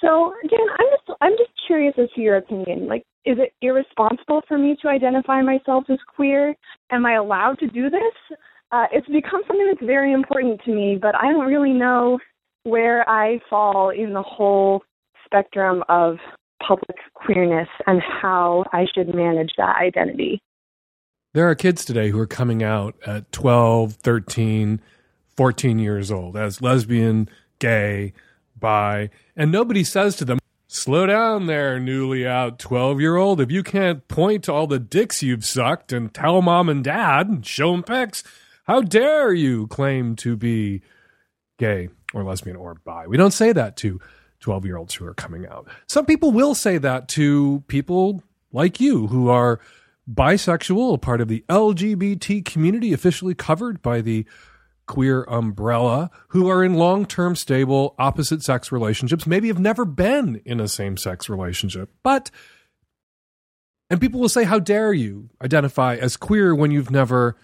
So, 0.02 0.34
Dan, 0.50 0.60
I'm 0.78 0.86
just 0.90 1.18
I'm 1.22 1.32
just 1.38 1.52
curious 1.66 1.94
as 1.96 2.10
to 2.14 2.20
your 2.20 2.36
opinion. 2.36 2.86
Like, 2.86 3.04
is 3.24 3.38
it 3.38 3.54
irresponsible 3.62 4.42
for 4.46 4.58
me 4.58 4.76
to 4.82 4.88
identify 4.88 5.40
myself 5.40 5.84
as 5.88 5.98
queer? 6.14 6.54
Am 6.90 7.06
I 7.06 7.14
allowed 7.14 7.58
to 7.60 7.68
do 7.68 7.88
this? 7.88 8.36
Uh, 8.74 8.86
it's 8.90 9.06
become 9.06 9.40
something 9.46 9.68
that's 9.68 9.86
very 9.86 10.12
important 10.12 10.60
to 10.64 10.74
me, 10.74 10.98
but 11.00 11.14
I 11.14 11.30
don't 11.30 11.46
really 11.46 11.72
know 11.72 12.18
where 12.64 13.08
I 13.08 13.38
fall 13.48 13.90
in 13.90 14.14
the 14.14 14.22
whole 14.22 14.82
spectrum 15.24 15.84
of 15.88 16.16
public 16.60 16.96
queerness 17.14 17.68
and 17.86 18.02
how 18.02 18.64
I 18.72 18.86
should 18.92 19.14
manage 19.14 19.52
that 19.58 19.76
identity. 19.76 20.40
There 21.34 21.48
are 21.48 21.54
kids 21.54 21.84
today 21.84 22.10
who 22.10 22.18
are 22.18 22.26
coming 22.26 22.64
out 22.64 22.96
at 23.06 23.30
12, 23.30 23.92
13, 23.94 24.80
14 25.36 25.78
years 25.78 26.10
old 26.10 26.36
as 26.36 26.60
lesbian, 26.60 27.28
gay, 27.60 28.12
bi, 28.58 29.08
and 29.36 29.52
nobody 29.52 29.84
says 29.84 30.16
to 30.16 30.24
them, 30.24 30.40
Slow 30.66 31.06
down 31.06 31.46
there, 31.46 31.78
newly 31.78 32.26
out 32.26 32.58
12 32.58 33.00
year 33.00 33.14
old. 33.14 33.40
If 33.40 33.52
you 33.52 33.62
can't 33.62 34.08
point 34.08 34.42
to 34.44 34.52
all 34.52 34.66
the 34.66 34.80
dicks 34.80 35.22
you've 35.22 35.44
sucked 35.44 35.92
and 35.92 36.12
tell 36.12 36.42
mom 36.42 36.68
and 36.68 36.82
dad 36.82 37.28
and 37.28 37.46
show 37.46 37.70
them 37.70 37.84
pics, 37.84 38.24
how 38.64 38.80
dare 38.80 39.32
you 39.32 39.66
claim 39.68 40.16
to 40.16 40.36
be 40.36 40.82
gay 41.58 41.88
or 42.12 42.24
lesbian 42.24 42.56
or 42.56 42.74
bi? 42.74 43.06
We 43.06 43.16
don't 43.16 43.30
say 43.30 43.52
that 43.52 43.76
to 43.78 44.00
12 44.40 44.66
year 44.66 44.76
olds 44.76 44.94
who 44.94 45.06
are 45.06 45.14
coming 45.14 45.46
out. 45.46 45.68
Some 45.86 46.06
people 46.06 46.32
will 46.32 46.54
say 46.54 46.78
that 46.78 47.08
to 47.10 47.62
people 47.66 48.22
like 48.52 48.80
you 48.80 49.06
who 49.06 49.28
are 49.28 49.60
bisexual, 50.12 51.00
part 51.00 51.20
of 51.20 51.28
the 51.28 51.44
LGBT 51.48 52.44
community 52.44 52.92
officially 52.92 53.34
covered 53.34 53.80
by 53.80 54.00
the 54.00 54.26
queer 54.86 55.22
umbrella, 55.24 56.10
who 56.28 56.48
are 56.48 56.62
in 56.62 56.74
long 56.74 57.06
term, 57.06 57.36
stable, 57.36 57.94
opposite 57.98 58.42
sex 58.42 58.70
relationships, 58.70 59.26
maybe 59.26 59.48
have 59.48 59.58
never 59.58 59.84
been 59.84 60.40
in 60.44 60.60
a 60.60 60.68
same 60.68 60.96
sex 60.96 61.28
relationship. 61.28 61.90
But, 62.02 62.30
and 63.88 64.00
people 64.00 64.20
will 64.20 64.28
say, 64.28 64.44
How 64.44 64.58
dare 64.58 64.92
you 64.92 65.30
identify 65.42 65.96
as 65.96 66.16
queer 66.16 66.54
when 66.54 66.70
you've 66.70 66.90
never 66.90 67.36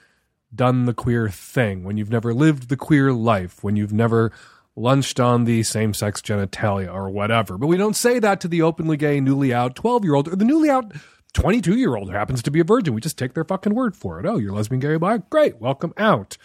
done 0.55 0.87
the 0.87 0.95
queer 0.95 1.29
thing, 1.29 1.85
when 1.85 1.97
you've 1.97 2.11
never 2.11 2.35
lived 2.35 2.69
the 2.69 2.77
queer 2.77 3.13
life, 3.13 3.63
when 3.63 3.77
you've 3.77 3.93
never 3.93 4.33
lunched 4.77 5.21
on 5.21 5.45
the 5.45 5.63
same 5.63 5.95
sex 5.95 6.21
genitalia 6.21 6.93
or 6.93 7.11
whatever. 7.11 7.59
But 7.59 7.67
we 7.67 7.77
don't 7.77 7.97
say 7.97 8.19
that 8.19 8.41
to 8.41 8.49
the 8.49 8.63
openly 8.63 8.97
gay, 8.97 9.21
newly 9.21 9.53
out 9.53 9.75
12 9.75 10.05
year 10.05 10.15
old 10.15 10.29
or 10.29 10.37
the 10.37 10.45
newly 10.45 10.71
out 10.71 10.93
22 11.35 11.77
year 11.77 11.97
old 11.97 12.09
who 12.09 12.17
happens 12.17 12.43
to 12.43 12.51
be 12.51 12.61
a 12.61 12.65
virgin. 12.65 12.95
We 12.95 13.01
just 13.01 13.19
take 13.19 13.35
their 13.35 13.45
fucking 13.45 13.75
word 13.75 13.97
for 13.97 14.19
it. 14.19 14.27
Oh, 14.27 14.39
you're 14.39 14.53
lesbian, 14.53 14.81
gay, 14.81 14.97
bi? 14.97 15.19
Great, 15.19 15.61
welcome 15.61 15.93
out. 15.97 16.37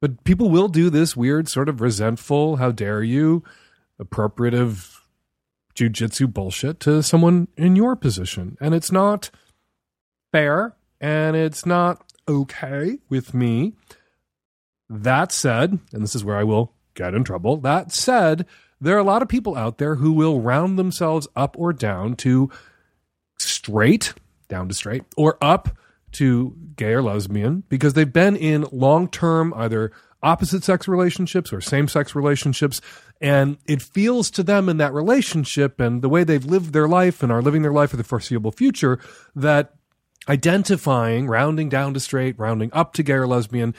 But 0.00 0.24
people 0.24 0.50
will 0.50 0.68
do 0.68 0.90
this 0.90 1.16
weird, 1.16 1.48
sort 1.48 1.68
of 1.68 1.80
resentful, 1.80 2.56
how 2.56 2.70
dare 2.70 3.02
you, 3.02 3.42
appropriative 4.00 5.00
jujitsu 5.74 6.32
bullshit 6.32 6.80
to 6.80 7.02
someone 7.02 7.48
in 7.56 7.76
your 7.76 7.96
position. 7.96 8.56
And 8.60 8.74
it's 8.74 8.92
not 8.92 9.30
fair 10.32 10.76
and 11.00 11.36
it's 11.36 11.64
not 11.64 12.12
okay 12.28 12.98
with 13.08 13.34
me. 13.34 13.74
That 14.88 15.32
said, 15.32 15.78
and 15.92 16.02
this 16.02 16.14
is 16.14 16.24
where 16.24 16.36
I 16.36 16.44
will 16.44 16.72
get 16.94 17.14
in 17.14 17.24
trouble. 17.24 17.56
That 17.58 17.92
said, 17.92 18.46
there 18.80 18.94
are 18.96 19.00
a 19.00 19.04
lot 19.04 19.22
of 19.22 19.28
people 19.28 19.56
out 19.56 19.78
there 19.78 19.96
who 19.96 20.12
will 20.12 20.40
round 20.40 20.78
themselves 20.78 21.26
up 21.34 21.56
or 21.58 21.72
down 21.72 22.16
to 22.16 22.50
straight, 23.38 24.14
down 24.48 24.68
to 24.68 24.74
straight, 24.74 25.04
or 25.16 25.38
up 25.40 25.76
to 26.12 26.56
gay 26.76 26.92
or 26.92 27.02
lesbian 27.02 27.64
because 27.68 27.94
they've 27.94 28.12
been 28.12 28.36
in 28.36 28.66
long 28.70 29.08
term, 29.08 29.52
either 29.56 29.90
opposite 30.22 30.64
sex 30.64 30.88
relationships 30.88 31.52
or 31.52 31.60
same 31.60 31.88
sex 31.88 32.14
relationships. 32.14 32.80
And 33.20 33.58
it 33.66 33.82
feels 33.82 34.30
to 34.32 34.42
them 34.42 34.68
in 34.68 34.78
that 34.78 34.92
relationship 34.92 35.80
and 35.80 36.02
the 36.02 36.08
way 36.08 36.24
they've 36.24 36.44
lived 36.44 36.72
their 36.72 36.88
life 36.88 37.22
and 37.22 37.30
are 37.30 37.42
living 37.42 37.62
their 37.62 37.72
life 37.72 37.90
for 37.90 37.96
the 37.96 38.04
foreseeable 38.04 38.52
future 38.52 38.98
that 39.34 39.74
identifying, 40.28 41.26
rounding 41.26 41.68
down 41.68 41.94
to 41.94 42.00
straight, 42.00 42.38
rounding 42.38 42.70
up 42.72 42.92
to 42.94 43.02
gay 43.02 43.14
or 43.14 43.26
lesbian 43.26 43.74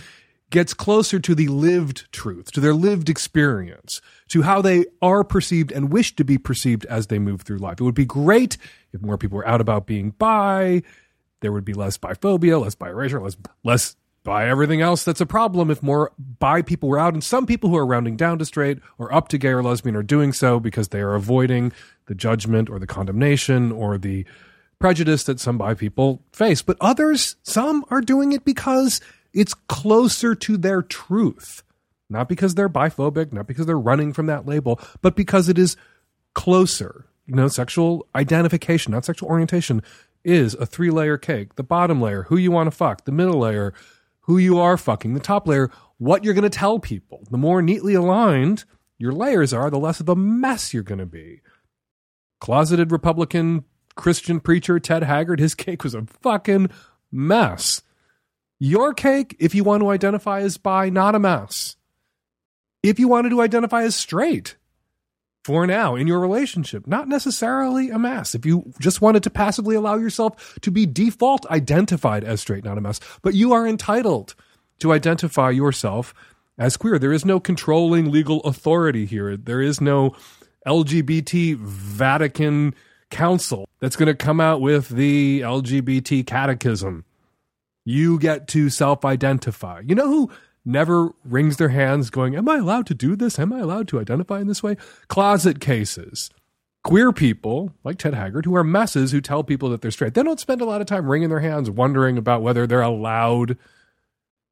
gets 0.51 0.73
closer 0.73 1.19
to 1.19 1.35
the 1.35 1.47
lived 1.47 2.11
truth, 2.11 2.51
to 2.51 2.59
their 2.59 2.73
lived 2.73 3.09
experience, 3.09 3.99
to 4.29 4.43
how 4.43 4.61
they 4.61 4.85
are 5.01 5.23
perceived 5.23 5.71
and 5.71 5.91
wish 5.91 6.15
to 6.15 6.23
be 6.23 6.37
perceived 6.37 6.85
as 6.85 7.07
they 7.07 7.19
move 7.19 7.41
through 7.41 7.57
life. 7.57 7.79
It 7.79 7.83
would 7.83 7.95
be 7.95 8.05
great 8.05 8.57
if 8.93 9.01
more 9.01 9.17
people 9.17 9.37
were 9.37 9.47
out 9.47 9.61
about 9.61 9.87
being 9.87 10.11
bi. 10.11 10.83
There 11.41 11.51
would 11.51 11.65
be 11.65 11.73
less 11.73 11.97
biphobia, 11.97 12.61
less 12.61 12.75
bi-erasure, 12.75 13.21
less 13.21 13.37
less 13.63 13.95
by 14.23 14.47
everything 14.47 14.81
else 14.81 15.03
that's 15.03 15.21
a 15.21 15.25
problem 15.25 15.69
if 15.69 15.83
more 15.83 16.11
bi 16.17 16.61
people 16.61 16.89
were 16.89 16.97
out 16.97 17.13
and 17.13 17.23
some 17.23 17.45
people 17.45 17.69
who 17.69 17.77
are 17.77 17.85
rounding 17.85 18.17
down 18.17 18.39
to 18.39 18.45
straight 18.45 18.79
or 18.97 19.13
up 19.13 19.27
to 19.27 19.37
gay 19.37 19.49
or 19.49 19.61
lesbian 19.61 19.95
are 19.95 20.01
doing 20.01 20.33
so 20.33 20.59
because 20.59 20.87
they 20.87 20.99
are 20.99 21.13
avoiding 21.13 21.71
the 22.07 22.15
judgment 22.15 22.67
or 22.67 22.79
the 22.79 22.87
condemnation 22.87 23.71
or 23.71 23.99
the 23.99 24.25
prejudice 24.79 25.23
that 25.23 25.39
some 25.39 25.57
bi 25.57 25.73
people 25.73 26.21
face 26.31 26.61
but 26.61 26.77
others 26.81 27.35
some 27.43 27.85
are 27.89 28.01
doing 28.01 28.33
it 28.33 28.45
because 28.45 29.01
it's 29.33 29.53
closer 29.53 30.35
to 30.35 30.57
their 30.57 30.81
truth. 30.81 31.63
Not 32.09 32.29
because 32.29 32.55
they're 32.55 32.69
biphobic 32.69 33.33
not 33.33 33.47
because 33.47 33.65
they're 33.65 33.79
running 33.79 34.13
from 34.13 34.27
that 34.27 34.45
label 34.45 34.79
but 35.01 35.15
because 35.15 35.49
it 35.49 35.57
is 35.57 35.75
closer. 36.33 37.05
You 37.25 37.35
know 37.35 37.47
sexual 37.47 38.07
identification 38.15 38.91
not 38.91 39.05
sexual 39.05 39.29
orientation 39.29 39.81
is 40.23 40.55
a 40.55 40.65
three 40.65 40.89
layer 40.89 41.17
cake. 41.17 41.55
The 41.55 41.63
bottom 41.63 42.01
layer 42.01 42.23
who 42.23 42.37
you 42.37 42.51
want 42.51 42.67
to 42.67 42.71
fuck. 42.71 43.05
The 43.05 43.11
middle 43.11 43.39
layer 43.39 43.73
who 44.21 44.37
you 44.37 44.59
are 44.59 44.75
fucking, 44.75 45.13
the 45.13 45.19
top 45.19 45.47
layer, 45.47 45.69
what 45.97 46.23
you're 46.23 46.33
going 46.33 46.43
to 46.43 46.49
tell 46.49 46.79
people. 46.79 47.23
The 47.29 47.37
more 47.37 47.61
neatly 47.61 47.93
aligned 47.93 48.65
your 48.97 49.11
layers 49.11 49.53
are, 49.53 49.69
the 49.69 49.77
less 49.77 49.99
of 49.99 50.09
a 50.09 50.15
mess 50.15 50.73
you're 50.73 50.83
going 50.83 50.99
to 50.99 51.05
be. 51.05 51.41
Closeted 52.39 52.91
Republican 52.91 53.63
Christian 53.95 54.39
preacher 54.39 54.79
Ted 54.79 55.03
Haggard, 55.03 55.39
his 55.39 55.55
cake 55.55 55.83
was 55.83 55.95
a 55.95 56.05
fucking 56.21 56.69
mess. 57.11 57.81
Your 58.59 58.93
cake, 58.93 59.35
if 59.39 59.53
you 59.53 59.63
want 59.63 59.81
to 59.81 59.89
identify 59.89 60.41
as 60.41 60.57
bi, 60.57 60.89
not 60.89 61.15
a 61.15 61.19
mess. 61.19 61.75
If 62.83 62.99
you 62.99 63.07
wanted 63.07 63.29
to 63.29 63.41
identify 63.41 63.83
as 63.83 63.95
straight, 63.95 64.55
for 65.45 65.67
now 65.67 65.93
in 65.93 66.07
your 66.07 66.19
relationship, 66.19 66.87
not 66.87 67.07
necessarily 67.07 67.91
a 67.91 67.99
mess. 67.99 68.33
If 68.33 68.47
you 68.47 68.73
just 68.79 68.99
wanted 68.99 69.21
to 69.23 69.29
passively 69.29 69.75
allow 69.75 69.95
yourself 69.95 70.57
to 70.61 70.71
be 70.71 70.87
default 70.87 71.45
identified 71.51 72.23
as 72.23 72.41
straight, 72.41 72.63
not 72.63 72.79
a 72.79 72.81
mess, 72.81 72.99
but 73.21 73.35
you 73.35 73.53
are 73.53 73.67
entitled 73.67 74.33
to 74.79 74.91
identify 74.91 75.51
yourself 75.51 76.15
as 76.57 76.77
queer. 76.77 76.97
There 76.97 77.13
is 77.13 77.25
no 77.25 77.39
controlling 77.39 78.11
legal 78.11 78.39
authority 78.41 79.05
here. 79.05 79.37
There 79.37 79.61
is 79.61 79.79
no 79.79 80.15
LGBT 80.65 81.57
Vatican 81.57 82.73
Council 83.11 83.69
that's 83.85 83.95
going 83.95 84.07
to 84.07 84.15
come 84.15 84.41
out 84.41 84.61
with 84.61 84.89
the 84.89 85.41
LGBT 85.41 86.25
catechism. 86.25 87.05
You 87.83 88.17
get 88.17 88.47
to 88.47 88.71
self 88.71 89.05
identify. 89.05 89.83
You 89.85 89.93
know 89.93 90.07
who 90.07 90.31
never 90.65 91.11
wrings 91.23 91.57
their 91.57 91.69
hands 91.69 92.09
going, 92.09 92.35
Am 92.35 92.49
I 92.49 92.57
allowed 92.57 92.87
to 92.87 92.95
do 92.95 93.15
this? 93.15 93.37
Am 93.37 93.53
I 93.53 93.59
allowed 93.59 93.87
to 93.89 93.99
identify 93.99 94.39
in 94.39 94.47
this 94.47 94.63
way? 94.63 94.75
Closet 95.07 95.61
cases. 95.61 96.31
Queer 96.83 97.11
people 97.11 97.73
like 97.83 97.99
Ted 97.99 98.15
Haggard 98.15 98.45
who 98.45 98.55
are 98.55 98.63
messes 98.63 99.11
who 99.11 99.21
tell 99.21 99.43
people 99.43 99.69
that 99.69 99.81
they're 99.81 99.91
straight. 99.91 100.15
They 100.15 100.23
don't 100.23 100.39
spend 100.39 100.61
a 100.61 100.65
lot 100.65 100.81
of 100.81 100.87
time 100.87 101.05
wringing 101.05 101.29
their 101.29 101.41
hands 101.41 101.69
wondering 101.69 102.17
about 102.17 102.41
whether 102.41 102.65
they're 102.65 102.81
allowed 102.81 103.55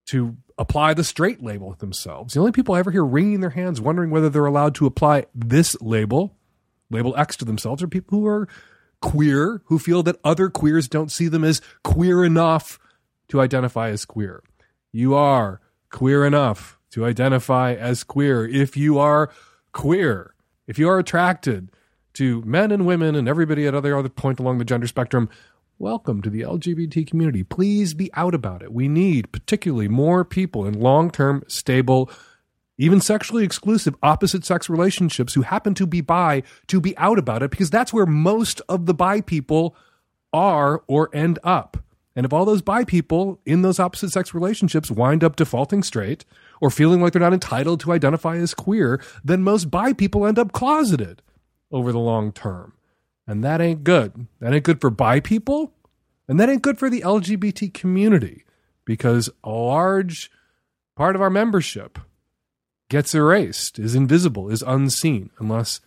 to 0.10 0.38
apply 0.60 0.94
the 0.94 1.04
straight 1.04 1.42
label 1.42 1.74
themselves. 1.80 2.36
The 2.36 2.40
only 2.40 2.52
people 2.52 2.76
I 2.76 2.80
ever 2.80 2.92
hear 2.92 3.04
wringing 3.04 3.40
their 3.40 3.50
hands 3.50 3.82
wondering 3.82 4.12
whether 4.12 4.30
they're 4.30 4.46
allowed 4.46 4.76
to 4.76 4.86
apply 4.86 5.26
this 5.34 5.76
label, 5.82 6.36
label 6.92 7.18
X 7.18 7.36
to 7.38 7.46
themselves, 7.46 7.82
are 7.82 7.88
people 7.88 8.20
who 8.20 8.28
are 8.28 8.48
queer, 9.04 9.62
who 9.66 9.78
feel 9.78 10.02
that 10.02 10.16
other 10.24 10.50
queers 10.50 10.88
don't 10.88 11.12
see 11.12 11.28
them 11.28 11.44
as 11.44 11.62
queer 11.84 12.24
enough 12.24 12.80
to 13.28 13.42
identify 13.42 13.90
as 13.90 14.06
queer. 14.06 14.42
You 14.94 15.14
are 15.14 15.60
queer 15.92 16.26
enough 16.26 16.80
to 16.92 17.06
identify 17.06 17.74
as 17.74 18.06
queer. 18.06 18.48
If 18.48 18.78
you 18.78 18.98
are 19.00 19.30
queer, 19.74 20.36
if 20.68 20.80
you 20.80 20.88
are 20.88 21.00
attracted 21.00 21.70
to 22.14 22.42
men 22.44 22.72
and 22.72 22.86
women 22.86 23.14
and 23.14 23.28
everybody 23.28 23.68
at 23.68 23.76
other 23.76 23.98
other 23.98 24.08
point 24.08 24.40
along 24.40 24.60
the 24.60 24.66
gender 24.66 24.88
spectrum, 24.88 25.28
welcome 25.78 26.22
to 26.22 26.30
the 26.30 26.42
LGBT 26.42 27.06
community. 27.06 27.44
Please 27.44 27.94
be 27.94 28.10
out 28.14 28.34
about 28.34 28.64
it. 28.64 28.72
We 28.72 28.88
need 28.88 29.34
particularly 29.34 29.90
more 29.90 30.24
people 30.24 30.66
in 30.66 30.80
long-term, 30.80 31.44
stable, 31.50 32.10
even 32.78 33.00
sexually 33.00 33.44
exclusive 33.44 33.96
opposite 34.02 34.46
sex 34.46 34.70
relationships 34.70 35.34
who 35.34 35.42
happen 35.42 35.74
to 35.76 35.86
be 35.86 36.02
bi 36.02 36.44
to 36.68 36.82
be 36.82 36.98
out 36.98 37.20
about 37.20 37.44
it 37.44 37.52
because 37.52 37.70
that's 37.70 37.94
where 37.94 38.06
most 38.06 38.62
of 38.68 38.86
the 38.86 38.94
bi 38.94 39.22
people 39.22 39.76
are 40.32 40.84
or 40.88 41.10
end 41.14 41.38
up. 41.44 41.78
And 42.16 42.26
if 42.26 42.34
all 42.34 42.46
those 42.46 42.62
bi 42.62 42.84
people 42.84 43.40
in 43.46 43.62
those 43.62 43.80
opposite 43.80 44.12
sex 44.12 44.34
relationships 44.34 44.92
wind 44.92 45.24
up 45.24 45.36
defaulting 45.36 45.84
straight 45.84 46.26
or 46.62 46.70
feeling 46.70 47.02
like 47.02 47.14
they're 47.14 47.20
not 47.20 47.34
entitled 47.34 47.80
to 47.82 47.92
identify 47.92 48.38
as 48.38 48.54
queer, 48.54 49.02
then 49.24 49.44
most 49.44 49.72
bi 49.72 49.94
people 49.94 50.26
end 50.26 50.40
up 50.40 50.52
closeted 50.52 51.22
over 51.72 51.92
the 51.92 52.00
long 52.00 52.32
term. 52.32 52.74
And 53.26 53.44
that 53.44 53.62
ain't 53.62 53.84
good. 53.84 54.28
That 54.40 54.54
ain't 54.54 54.66
good 54.66 54.82
for 54.82 54.90
bi 54.90 55.20
people. 55.20 55.74
And 56.28 56.40
that 56.40 56.50
ain't 56.50 56.62
good 56.62 56.78
for 56.78 56.90
the 56.90 57.02
LGBT 57.02 57.74
community 57.74 58.44
because 58.86 59.30
a 59.44 59.50
large 59.50 60.32
part 60.96 61.16
of 61.16 61.22
our 61.22 61.30
membership 61.30 62.00
gets 62.94 63.16
erased, 63.16 63.80
is 63.80 63.96
invisible, 63.96 64.52
is 64.52 64.62
unseen, 64.62 65.32
unless 65.40 65.82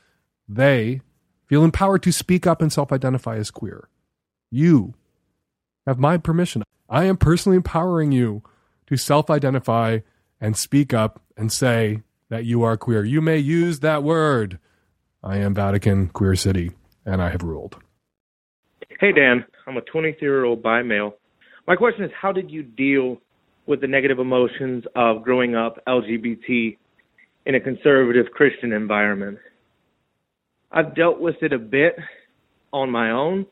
they 0.49 1.01
feel 1.47 1.63
empowered 1.63 2.03
to 2.03 2.11
speak 2.11 2.49
up 2.49 2.61
and 2.61 2.73
self 2.73 2.91
identify 2.91 3.37
as 3.37 3.53
queer. 3.53 3.89
You 4.51 4.95
have 5.87 6.01
my 6.01 6.19
permission. 6.19 6.65
I 6.91 7.05
am 7.05 7.17
personally 7.17 7.55
empowering 7.55 8.11
you 8.11 8.43
to 8.89 8.97
self 8.97 9.31
identify 9.31 10.01
and 10.41 10.57
speak 10.57 10.93
up 10.93 11.23
and 11.37 11.53
say 11.53 12.03
that 12.29 12.45
you 12.45 12.65
are 12.65 12.77
queer. 12.77 13.05
You 13.05 13.21
may 13.21 13.39
use 13.39 13.79
that 13.81 14.03
word. 14.03 14.59
I 15.23 15.37
am 15.37 15.55
Vatican 15.55 16.09
Queer 16.09 16.35
City, 16.35 16.73
and 17.05 17.23
I 17.23 17.31
have 17.31 17.45
ruled. 17.45 17.77
Hey, 18.99 19.13
Dan. 19.13 19.45
I'm 19.69 19.77
a 19.77 19.81
23 19.83 20.27
year 20.27 20.45
old 20.45 20.61
bi 20.61 20.83
male. 20.83 21.15
My 21.69 21.77
question 21.77 22.05
is 22.05 22.11
how 22.21 22.33
did 22.33 22.51
you 22.51 22.65
deal 22.65 23.19
with 23.67 23.81
the 23.81 23.87
negative 23.87 24.19
emotions 24.19 24.83
of 24.97 25.23
growing 25.23 25.55
up 25.55 25.81
LGBT 25.87 26.79
in 27.47 27.55
a 27.55 27.61
conservative 27.61 28.27
Christian 28.33 28.73
environment? 28.73 29.39
I've 30.73 30.95
dealt 30.95 31.21
with 31.21 31.37
it 31.43 31.53
a 31.53 31.59
bit 31.59 31.97
on 32.73 32.91
my 32.91 33.13
own, 33.13 33.47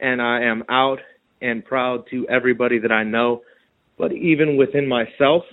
and 0.00 0.20
I 0.20 0.42
am 0.42 0.64
out 0.68 0.98
and 1.42 1.64
proud 1.64 2.04
to 2.10 2.26
everybody 2.28 2.78
that 2.78 2.90
I 2.90 3.04
know. 3.04 3.42
But 3.98 4.12
even 4.12 4.56
within 4.56 4.88
myself, 4.88 5.44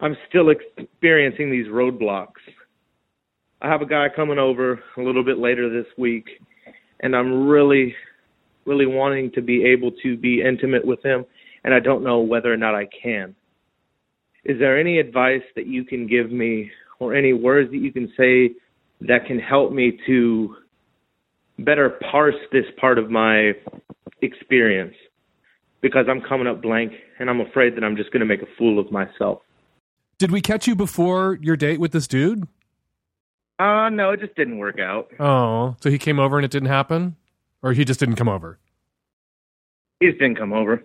I'm 0.00 0.16
still 0.28 0.50
experiencing 0.50 1.50
these 1.50 1.66
roadblocks. 1.66 2.40
I 3.60 3.68
have 3.68 3.82
a 3.82 3.86
guy 3.86 4.06
coming 4.14 4.38
over 4.38 4.80
a 4.96 5.02
little 5.02 5.24
bit 5.24 5.38
later 5.38 5.68
this 5.68 5.86
week, 5.98 6.26
and 7.00 7.14
I'm 7.14 7.46
really, 7.46 7.94
really 8.66 8.86
wanting 8.86 9.30
to 9.32 9.42
be 9.42 9.64
able 9.64 9.92
to 10.02 10.16
be 10.16 10.42
intimate 10.42 10.84
with 10.84 11.04
him, 11.04 11.24
and 11.64 11.74
I 11.74 11.80
don't 11.80 12.02
know 12.02 12.20
whether 12.20 12.52
or 12.52 12.56
not 12.56 12.74
I 12.74 12.86
can. 12.86 13.34
Is 14.44 14.58
there 14.58 14.78
any 14.78 14.98
advice 14.98 15.42
that 15.54 15.66
you 15.66 15.84
can 15.84 16.06
give 16.06 16.32
me 16.32 16.70
or 16.98 17.14
any 17.14 17.32
words 17.32 17.70
that 17.70 17.78
you 17.78 17.92
can 17.92 18.12
say 18.16 18.54
that 19.02 19.26
can 19.26 19.38
help 19.38 19.72
me 19.72 19.98
to 20.06 20.56
better 21.58 21.98
parse 22.10 22.34
this 22.50 22.64
part 22.80 22.98
of 22.98 23.10
my 23.10 23.52
experience 24.20 24.94
because 25.80 26.06
I'm 26.08 26.20
coming 26.20 26.46
up 26.46 26.60
blank 26.62 26.92
and 27.18 27.30
I'm 27.30 27.40
afraid 27.40 27.76
that 27.76 27.84
I'm 27.84 27.96
just 27.96 28.10
going 28.10 28.20
to 28.20 28.26
make 28.26 28.42
a 28.42 28.46
fool 28.58 28.78
of 28.78 28.90
myself. 28.90 29.40
Did 30.18 30.30
we 30.30 30.40
catch 30.40 30.66
you 30.66 30.74
before 30.74 31.38
your 31.40 31.56
date 31.56 31.80
with 31.80 31.92
this 31.92 32.06
dude? 32.06 32.46
Uh 33.58 33.90
no, 33.90 34.10
it 34.10 34.20
just 34.20 34.34
didn't 34.34 34.58
work 34.58 34.80
out. 34.80 35.08
Oh, 35.20 35.76
so 35.80 35.90
he 35.90 35.98
came 35.98 36.18
over 36.18 36.36
and 36.36 36.44
it 36.44 36.50
didn't 36.50 36.68
happen? 36.68 37.16
Or 37.62 37.72
he 37.72 37.84
just 37.84 38.00
didn't 38.00 38.16
come 38.16 38.28
over? 38.28 38.58
He 40.00 40.06
just 40.06 40.18
didn't 40.18 40.36
come 40.36 40.52
over. 40.52 40.84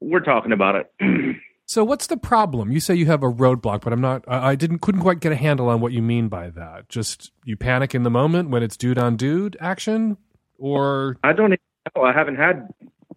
We're 0.00 0.20
talking 0.20 0.52
about 0.52 0.76
it. 0.76 0.92
so 1.66 1.82
what's 1.84 2.06
the 2.06 2.16
problem? 2.16 2.70
You 2.70 2.80
say 2.80 2.94
you 2.94 3.06
have 3.06 3.22
a 3.22 3.30
roadblock, 3.30 3.82
but 3.82 3.92
I'm 3.92 4.00
not 4.00 4.24
I, 4.28 4.54
didn't 4.54 4.80
couldn't 4.80 5.00
quite 5.00 5.20
get 5.20 5.32
a 5.32 5.36
handle 5.36 5.68
on 5.68 5.80
what 5.80 5.92
you 5.92 6.02
mean 6.02 6.28
by 6.28 6.50
that. 6.50 6.88
Just 6.88 7.32
you 7.44 7.56
panic 7.56 7.94
in 7.94 8.02
the 8.02 8.10
moment 8.10 8.50
when 8.50 8.62
it's 8.62 8.76
dude 8.76 8.98
on 8.98 9.16
dude 9.16 9.56
action? 9.60 10.16
Or 10.58 11.16
I 11.24 11.32
don't 11.32 11.50
know. 11.50 12.02
I 12.02 12.12
haven't 12.12 12.36
had 12.36 12.68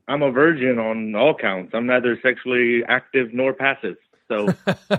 I'm 0.07 0.21
a 0.21 0.31
virgin 0.31 0.79
on 0.79 1.13
all 1.15 1.35
counts. 1.35 1.73
I'm 1.73 1.85
neither 1.85 2.17
sexually 2.23 2.83
active 2.87 3.33
nor 3.33 3.53
passive. 3.53 3.95
So 4.29 4.47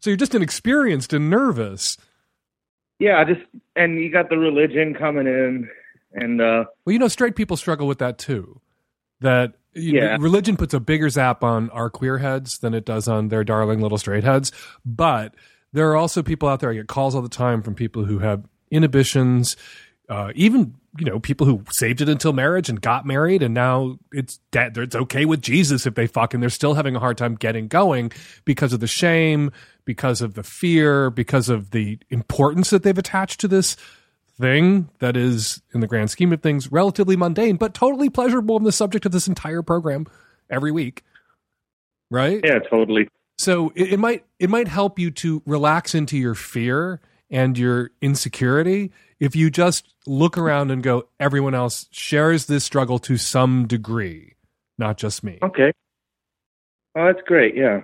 So 0.00 0.10
you're 0.10 0.16
just 0.16 0.34
inexperienced 0.34 1.12
and 1.12 1.28
nervous. 1.30 1.96
yeah, 2.98 3.18
I 3.18 3.24
just 3.24 3.40
and 3.76 4.00
you 4.00 4.10
got 4.10 4.28
the 4.30 4.38
religion 4.38 4.94
coming 4.94 5.26
in 5.26 5.68
and 6.14 6.40
uh 6.40 6.64
Well, 6.84 6.92
you 6.92 6.98
know, 6.98 7.08
straight 7.08 7.36
people 7.36 7.56
struggle 7.56 7.86
with 7.86 7.98
that 7.98 8.18
too. 8.18 8.60
That 9.20 9.54
Yeah. 9.74 10.16
religion 10.20 10.56
puts 10.56 10.74
a 10.74 10.80
bigger 10.80 11.08
zap 11.08 11.42
on 11.42 11.70
our 11.70 11.88
queer 11.90 12.18
heads 12.18 12.58
than 12.58 12.74
it 12.74 12.84
does 12.84 13.08
on 13.08 13.28
their 13.28 13.44
darling 13.44 13.80
little 13.80 13.98
straight 13.98 14.24
heads. 14.24 14.52
But 14.84 15.34
there 15.72 15.90
are 15.90 15.96
also 15.96 16.22
people 16.22 16.48
out 16.48 16.60
there. 16.60 16.70
I 16.70 16.74
get 16.74 16.88
calls 16.88 17.14
all 17.14 17.22
the 17.22 17.28
time 17.28 17.62
from 17.62 17.74
people 17.74 18.04
who 18.04 18.18
have 18.18 18.44
inhibitions, 18.70 19.56
uh, 20.08 20.32
even 20.34 20.74
you 20.98 21.06
know 21.06 21.18
people 21.18 21.46
who 21.46 21.64
saved 21.70 22.00
it 22.02 22.08
until 22.08 22.32
marriage 22.32 22.68
and 22.68 22.80
got 22.80 23.06
married, 23.06 23.42
and 23.42 23.54
now 23.54 23.98
it's 24.12 24.38
dead. 24.50 24.76
It's 24.76 24.96
okay 24.96 25.24
with 25.24 25.40
Jesus 25.40 25.86
if 25.86 25.94
they 25.94 26.06
fuck, 26.06 26.34
and 26.34 26.42
they're 26.42 26.50
still 26.50 26.74
having 26.74 26.94
a 26.96 27.00
hard 27.00 27.16
time 27.16 27.34
getting 27.34 27.68
going 27.68 28.12
because 28.44 28.72
of 28.72 28.80
the 28.80 28.86
shame, 28.86 29.50
because 29.84 30.20
of 30.20 30.34
the 30.34 30.42
fear, 30.42 31.08
because 31.08 31.48
of 31.48 31.70
the 31.70 31.98
importance 32.10 32.70
that 32.70 32.82
they've 32.82 32.98
attached 32.98 33.40
to 33.40 33.48
this 33.48 33.76
thing 34.42 34.90
that 34.98 35.16
is, 35.16 35.62
in 35.72 35.80
the 35.80 35.86
grand 35.86 36.10
scheme 36.10 36.32
of 36.32 36.42
things, 36.42 36.70
relatively 36.70 37.16
mundane, 37.16 37.56
but 37.56 37.72
totally 37.72 38.10
pleasurable 38.10 38.58
in 38.58 38.64
the 38.64 38.72
subject 38.72 39.06
of 39.06 39.12
this 39.12 39.26
entire 39.26 39.62
program 39.62 40.06
every 40.50 40.70
week. 40.70 41.02
Right? 42.10 42.40
Yeah, 42.44 42.58
totally. 42.58 43.08
So 43.38 43.72
it, 43.74 43.94
it 43.94 43.98
might 43.98 44.26
it 44.38 44.50
might 44.50 44.68
help 44.68 44.98
you 44.98 45.10
to 45.12 45.42
relax 45.46 45.94
into 45.94 46.18
your 46.18 46.34
fear 46.34 47.00
and 47.30 47.56
your 47.56 47.90
insecurity 48.02 48.92
if 49.22 49.36
you 49.36 49.50
just 49.50 49.94
look 50.04 50.36
around 50.36 50.72
and 50.72 50.82
go, 50.82 51.06
everyone 51.20 51.54
else 51.54 51.86
shares 51.92 52.46
this 52.46 52.64
struggle 52.64 52.98
to 52.98 53.16
some 53.16 53.68
degree, 53.68 54.34
not 54.78 54.96
just 54.96 55.22
me. 55.22 55.38
Okay. 55.40 55.72
Oh, 56.96 57.06
that's 57.06 57.22
great. 57.24 57.56
Yeah. 57.56 57.82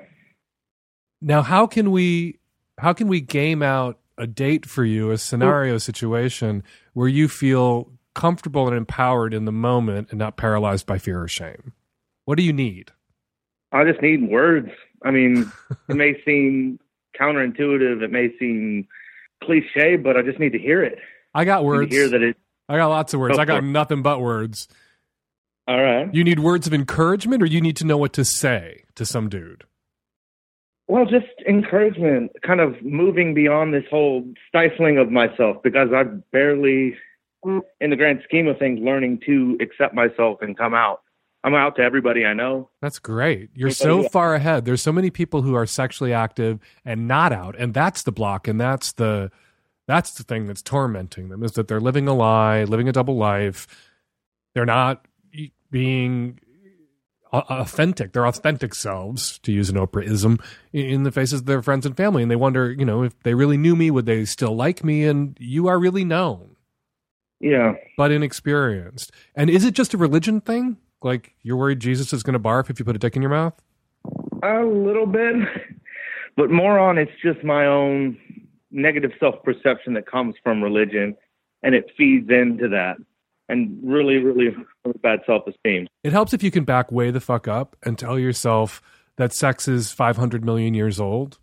Now, 1.23 1.43
how 1.43 1.69
can 1.69 1.93
we 1.93 2.41
how 2.77 2.93
can 2.93 3.07
we 3.07 3.21
game 3.21 3.63
out 3.63 3.98
a 4.19 4.27
date 4.27 4.67
for 4.67 4.85
you, 4.85 5.11
a 5.11 5.19
scenario 5.19 5.79
situation 5.79 6.63
where 6.93 7.09
you 7.09 7.29
feel 7.29 7.91
comfortable 8.15 8.67
and 8.67 8.77
empowered 8.77 9.33
in 9.33 9.45
the 9.45 9.53
moment 9.53 10.09
and 10.11 10.19
not 10.19 10.37
paralyzed 10.37 10.87
by 10.87 10.99
fear 10.99 11.23
or 11.23 11.29
shame? 11.29 11.73
What 12.25 12.37
do 12.37 12.43
you 12.43 12.53
need? 12.53 12.91
I 13.73 13.85
just 13.85 14.03
need 14.03 14.29
words. 14.29 14.71
I 15.05 15.11
mean, 15.11 15.51
it 15.89 15.97
may 15.97 16.21
seem 16.25 16.79
counterintuitive, 17.19 18.03
it 18.03 18.11
may 18.11 18.37
seem 18.39 18.87
cliche, 19.43 19.97
but 19.97 20.17
I 20.17 20.23
just 20.23 20.39
need 20.39 20.53
to 20.53 20.59
hear 20.59 20.83
it. 20.83 20.99
I 21.35 21.45
got 21.45 21.65
words. 21.65 21.91
to 21.91 21.97
hear 21.97 22.09
that 22.09 22.23
it. 22.23 22.37
I 22.69 22.77
got 22.77 22.89
lots 22.89 23.15
of 23.15 23.21
words. 23.21 23.37
Go 23.37 23.43
I 23.43 23.45
got 23.45 23.65
nothing 23.65 24.03
but 24.03 24.21
words. 24.21 24.69
All 25.67 25.81
right. 25.81 26.13
You 26.15 26.25
need 26.25 26.41
words 26.41 26.67
of 26.67 26.75
encouragement 26.75 27.43
or 27.43 27.47
you 27.47 27.61
need 27.61 27.77
to 27.77 27.87
know 27.87 27.97
what 27.99 28.13
to 28.15 28.25
say 28.25 28.85
to 28.95 29.05
some 29.05 29.29
dude? 29.29 29.65
Well, 30.89 31.05
just 31.05 31.27
encouragement, 31.47 32.33
kind 32.43 32.61
of 32.61 32.83
moving 32.83 33.35
beyond 33.35 33.75
this 33.75 33.85
whole 33.91 34.25
stifling 34.49 34.97
of 34.97 35.11
myself 35.11 35.63
because 35.63 35.91
I've 35.95 36.31
barely, 36.31 36.97
in 37.45 37.91
the 37.91 37.97
grand 37.97 38.23
scheme 38.25 38.49
of 38.49 38.59
things, 38.59 38.81
learning 38.83 39.21
to 39.27 39.59
accept 39.61 39.95
myself 39.95 40.39
and 40.41 40.57
come 40.57 40.73
out. 40.73 41.03
I'm 41.45 41.55
out 41.55 41.77
to 41.77 41.83
everybody 41.83 42.25
I 42.25 42.33
know. 42.33 42.71
That's 42.81 42.99
great. 42.99 43.51
You're 43.55 43.69
Everybody- 43.69 44.03
so 44.05 44.09
far 44.09 44.35
ahead. 44.35 44.65
There's 44.65 44.83
so 44.83 44.91
many 44.93 45.11
people 45.11 45.43
who 45.43 45.55
are 45.55 45.67
sexually 45.67 46.13
active 46.13 46.59
and 46.85 47.07
not 47.07 47.33
out, 47.33 47.55
and 47.59 47.73
that's 47.75 48.03
the 48.03 48.11
block, 48.13 48.49
and 48.49 48.61
that's 48.61 48.93
the 48.93 49.31
that's 49.87 50.13
the 50.13 50.23
thing 50.23 50.47
that's 50.47 50.61
tormenting 50.63 51.31
them 51.31 51.43
is 51.43 51.53
that 51.53 51.67
they're 51.67 51.81
living 51.81 52.09
a 52.09 52.13
lie, 52.15 52.65
living 52.65 52.89
a 52.89 52.93
double 52.93 53.17
life. 53.17 53.67
They're 54.55 54.67
not 54.67 55.07
being 55.71 56.41
authentic. 57.33 58.13
Their 58.13 58.27
authentic 58.27 58.75
selves, 58.75 59.39
to 59.41 59.53
use 59.53 59.71
an 59.71 59.77
Oprahism, 59.77 60.41
in 60.73 61.03
the 61.03 61.13
faces 61.13 61.41
of 61.41 61.47
their 61.47 61.63
friends 61.63 61.87
and 61.87 61.97
family, 61.97 62.23
and 62.23 62.31
they 62.31 62.37
wonder, 62.37 62.71
you 62.71 62.85
know, 62.85 63.03
if 63.03 63.19
they 63.23 63.35
really 63.35 63.57
knew 63.57 63.77
me, 63.77 63.91
would 63.91 64.07
they 64.07 64.25
still 64.25 64.55
like 64.55 64.85
me? 64.85 65.05
And 65.05 65.37
you 65.41 65.69
are 65.69 65.79
really 65.79 66.05
known. 66.05 66.57
Yeah. 67.41 67.75
but 67.97 68.11
inexperienced. 68.11 69.13
And 69.35 69.49
is 69.49 69.65
it 69.65 69.75
just 69.75 69.95
a 69.95 69.99
religion 69.99 70.41
thing? 70.41 70.77
Like 71.03 71.35
you're 71.43 71.57
worried 71.57 71.81
Jesus 71.81 72.13
is 72.13 72.23
going 72.23 72.35
to 72.35 72.41
barf 72.41 72.71
if 72.71 72.79
you 72.79 72.85
put 72.85 72.97
a 72.97 72.99
dick 72.99 73.15
in 73.15 73.23
your 73.23 73.31
mouth? 73.31 73.55
A 74.43 74.65
little 74.65 75.07
bit, 75.07 75.37
but 76.37 76.51
more 76.51 76.79
on 76.79 76.99
it's 76.99 77.13
just 77.23 77.45
my 77.45 77.67
own 77.67 78.19
negative 78.71 79.13
self 79.21 79.37
perception 79.45 79.95
that 79.95 80.07
comes 80.07 80.35
from 80.43 80.63
religion, 80.63 81.17
and 81.63 81.75
it 81.75 81.91
feeds 81.97 82.29
into 82.31 82.69
that, 82.69 82.97
and 83.49 83.79
really, 83.83 84.19
really 84.19 84.55
bad 85.03 85.21
self 85.27 85.47
esteem. 85.47 85.87
It 86.05 86.13
helps 86.13 86.33
if 86.33 86.43
you 86.43 86.51
can 86.51 86.65
back 86.65 86.93
way 86.93 87.11
the 87.11 87.21
fuck 87.21 87.49
up 87.49 87.77
and 87.83 87.99
tell 87.99 88.19
yourself 88.19 88.83
that 89.17 89.33
sex 89.33 89.69
is 89.69 89.91
500 89.93 90.45
million 90.45 90.75
years 90.75 91.01
old. 91.01 91.39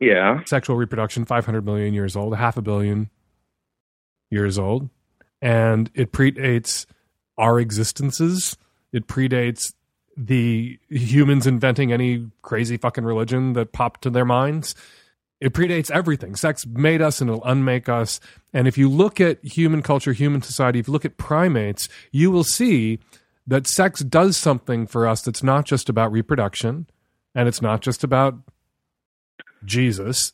Yeah. 0.00 0.42
Sexual 0.46 0.76
reproduction 0.76 1.24
500 1.24 1.64
million 1.64 1.94
years 1.94 2.16
old, 2.16 2.36
half 2.36 2.56
a 2.56 2.62
billion 2.62 3.10
years 4.30 4.58
old, 4.58 4.90
and 5.40 5.90
it 5.94 6.12
predates 6.12 6.86
our 7.38 7.60
existences. 7.60 8.56
It 8.92 9.06
predates 9.06 9.72
the 10.16 10.78
humans 10.88 11.46
inventing 11.46 11.92
any 11.92 12.30
crazy 12.42 12.76
fucking 12.76 13.04
religion 13.04 13.52
that 13.54 13.72
popped 13.72 14.02
to 14.02 14.10
their 14.10 14.24
minds. 14.24 14.74
It 15.42 15.52
predates 15.52 15.90
everything. 15.90 16.36
Sex 16.36 16.64
made 16.64 17.02
us 17.02 17.20
and 17.20 17.28
it'll 17.28 17.44
unmake 17.44 17.88
us. 17.88 18.20
And 18.52 18.68
if 18.68 18.78
you 18.78 18.88
look 18.88 19.20
at 19.20 19.44
human 19.44 19.82
culture, 19.82 20.12
human 20.12 20.40
society, 20.40 20.78
if 20.78 20.86
you 20.86 20.92
look 20.92 21.04
at 21.04 21.16
primates, 21.16 21.88
you 22.12 22.30
will 22.30 22.44
see 22.44 23.00
that 23.48 23.66
sex 23.66 24.02
does 24.02 24.36
something 24.36 24.86
for 24.86 25.04
us 25.04 25.20
that's 25.20 25.42
not 25.42 25.64
just 25.64 25.88
about 25.88 26.12
reproduction 26.12 26.86
and 27.34 27.48
it's 27.48 27.60
not 27.60 27.80
just 27.80 28.04
about 28.04 28.38
Jesus. 29.64 30.32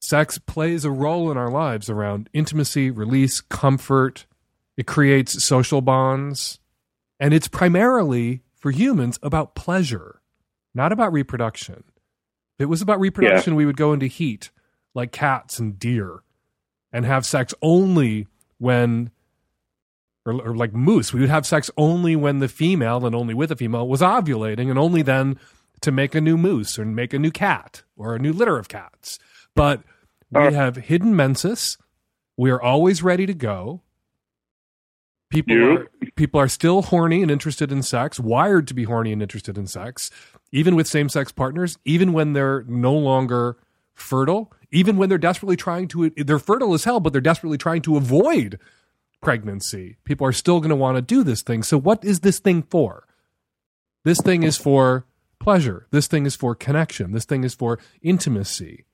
Sex 0.00 0.36
plays 0.36 0.84
a 0.84 0.90
role 0.90 1.30
in 1.30 1.36
our 1.36 1.50
lives 1.50 1.88
around 1.88 2.28
intimacy, 2.32 2.90
release, 2.90 3.40
comfort. 3.40 4.26
It 4.76 4.88
creates 4.88 5.44
social 5.44 5.80
bonds. 5.80 6.58
And 7.20 7.32
it's 7.32 7.46
primarily 7.46 8.42
for 8.56 8.72
humans 8.72 9.20
about 9.22 9.54
pleasure, 9.54 10.20
not 10.74 10.90
about 10.90 11.12
reproduction. 11.12 11.84
If 12.62 12.66
it 12.66 12.68
was 12.68 12.80
about 12.80 13.00
reproduction, 13.00 13.56
we 13.56 13.66
would 13.66 13.76
go 13.76 13.92
into 13.92 14.06
heat 14.06 14.52
like 14.94 15.10
cats 15.10 15.58
and 15.58 15.80
deer 15.80 16.20
and 16.92 17.04
have 17.04 17.26
sex 17.26 17.52
only 17.60 18.28
when, 18.58 19.10
or, 20.24 20.34
or 20.34 20.54
like 20.54 20.72
moose, 20.72 21.12
we 21.12 21.18
would 21.18 21.28
have 21.28 21.44
sex 21.44 21.72
only 21.76 22.14
when 22.14 22.38
the 22.38 22.46
female 22.46 23.04
and 23.04 23.16
only 23.16 23.34
with 23.34 23.50
a 23.50 23.56
female 23.56 23.88
was 23.88 24.00
ovulating 24.00 24.70
and 24.70 24.78
only 24.78 25.02
then 25.02 25.40
to 25.80 25.90
make 25.90 26.14
a 26.14 26.20
new 26.20 26.36
moose 26.38 26.78
or 26.78 26.84
make 26.84 27.12
a 27.12 27.18
new 27.18 27.32
cat 27.32 27.82
or 27.96 28.14
a 28.14 28.20
new 28.20 28.32
litter 28.32 28.58
of 28.58 28.68
cats. 28.68 29.18
But 29.56 29.82
we 30.30 30.46
uh. 30.46 30.52
have 30.52 30.76
hidden 30.76 31.16
menses. 31.16 31.76
We 32.36 32.52
are 32.52 32.62
always 32.62 33.02
ready 33.02 33.26
to 33.26 33.34
go. 33.34 33.82
People 35.30 35.56
Yeah. 35.56 35.64
are 35.64 35.88
people 36.14 36.38
are 36.38 36.48
still 36.48 36.82
horny 36.82 37.22
and 37.22 37.30
interested 37.30 37.72
in 37.72 37.82
sex, 37.82 38.20
wired 38.20 38.68
to 38.68 38.74
be 38.74 38.84
horny 38.84 39.12
and 39.12 39.22
interested 39.22 39.56
in 39.56 39.66
sex, 39.66 40.10
even 40.52 40.76
with 40.76 40.86
same-sex 40.86 41.32
partners, 41.32 41.78
even 41.84 42.12
when 42.12 42.34
they're 42.34 42.62
no 42.68 42.94
longer 42.94 43.56
fertile, 43.94 44.52
even 44.70 44.96
when 44.96 45.08
they're 45.08 45.18
desperately 45.18 45.56
trying 45.56 45.88
to 45.88 46.10
they're 46.10 46.38
fertile 46.38 46.74
as 46.74 46.84
hell, 46.84 47.00
but 47.00 47.12
they're 47.12 47.20
desperately 47.20 47.58
trying 47.58 47.82
to 47.82 47.96
avoid 47.96 48.58
pregnancy. 49.20 49.96
People 50.04 50.26
are 50.26 50.32
still 50.32 50.60
going 50.60 50.70
to 50.70 50.76
want 50.76 50.96
to 50.96 51.02
do 51.02 51.22
this 51.22 51.42
thing. 51.42 51.62
So 51.62 51.78
what 51.78 52.04
is 52.04 52.20
this 52.20 52.38
thing 52.38 52.62
for? 52.62 53.06
This 54.04 54.20
thing 54.20 54.42
is 54.42 54.56
for 54.56 55.06
pleasure. 55.38 55.86
This 55.90 56.06
thing 56.06 56.26
is 56.26 56.36
for 56.36 56.54
connection. 56.54 57.12
This 57.12 57.24
thing 57.24 57.44
is 57.44 57.54
for 57.54 57.78
intimacy. 58.02 58.84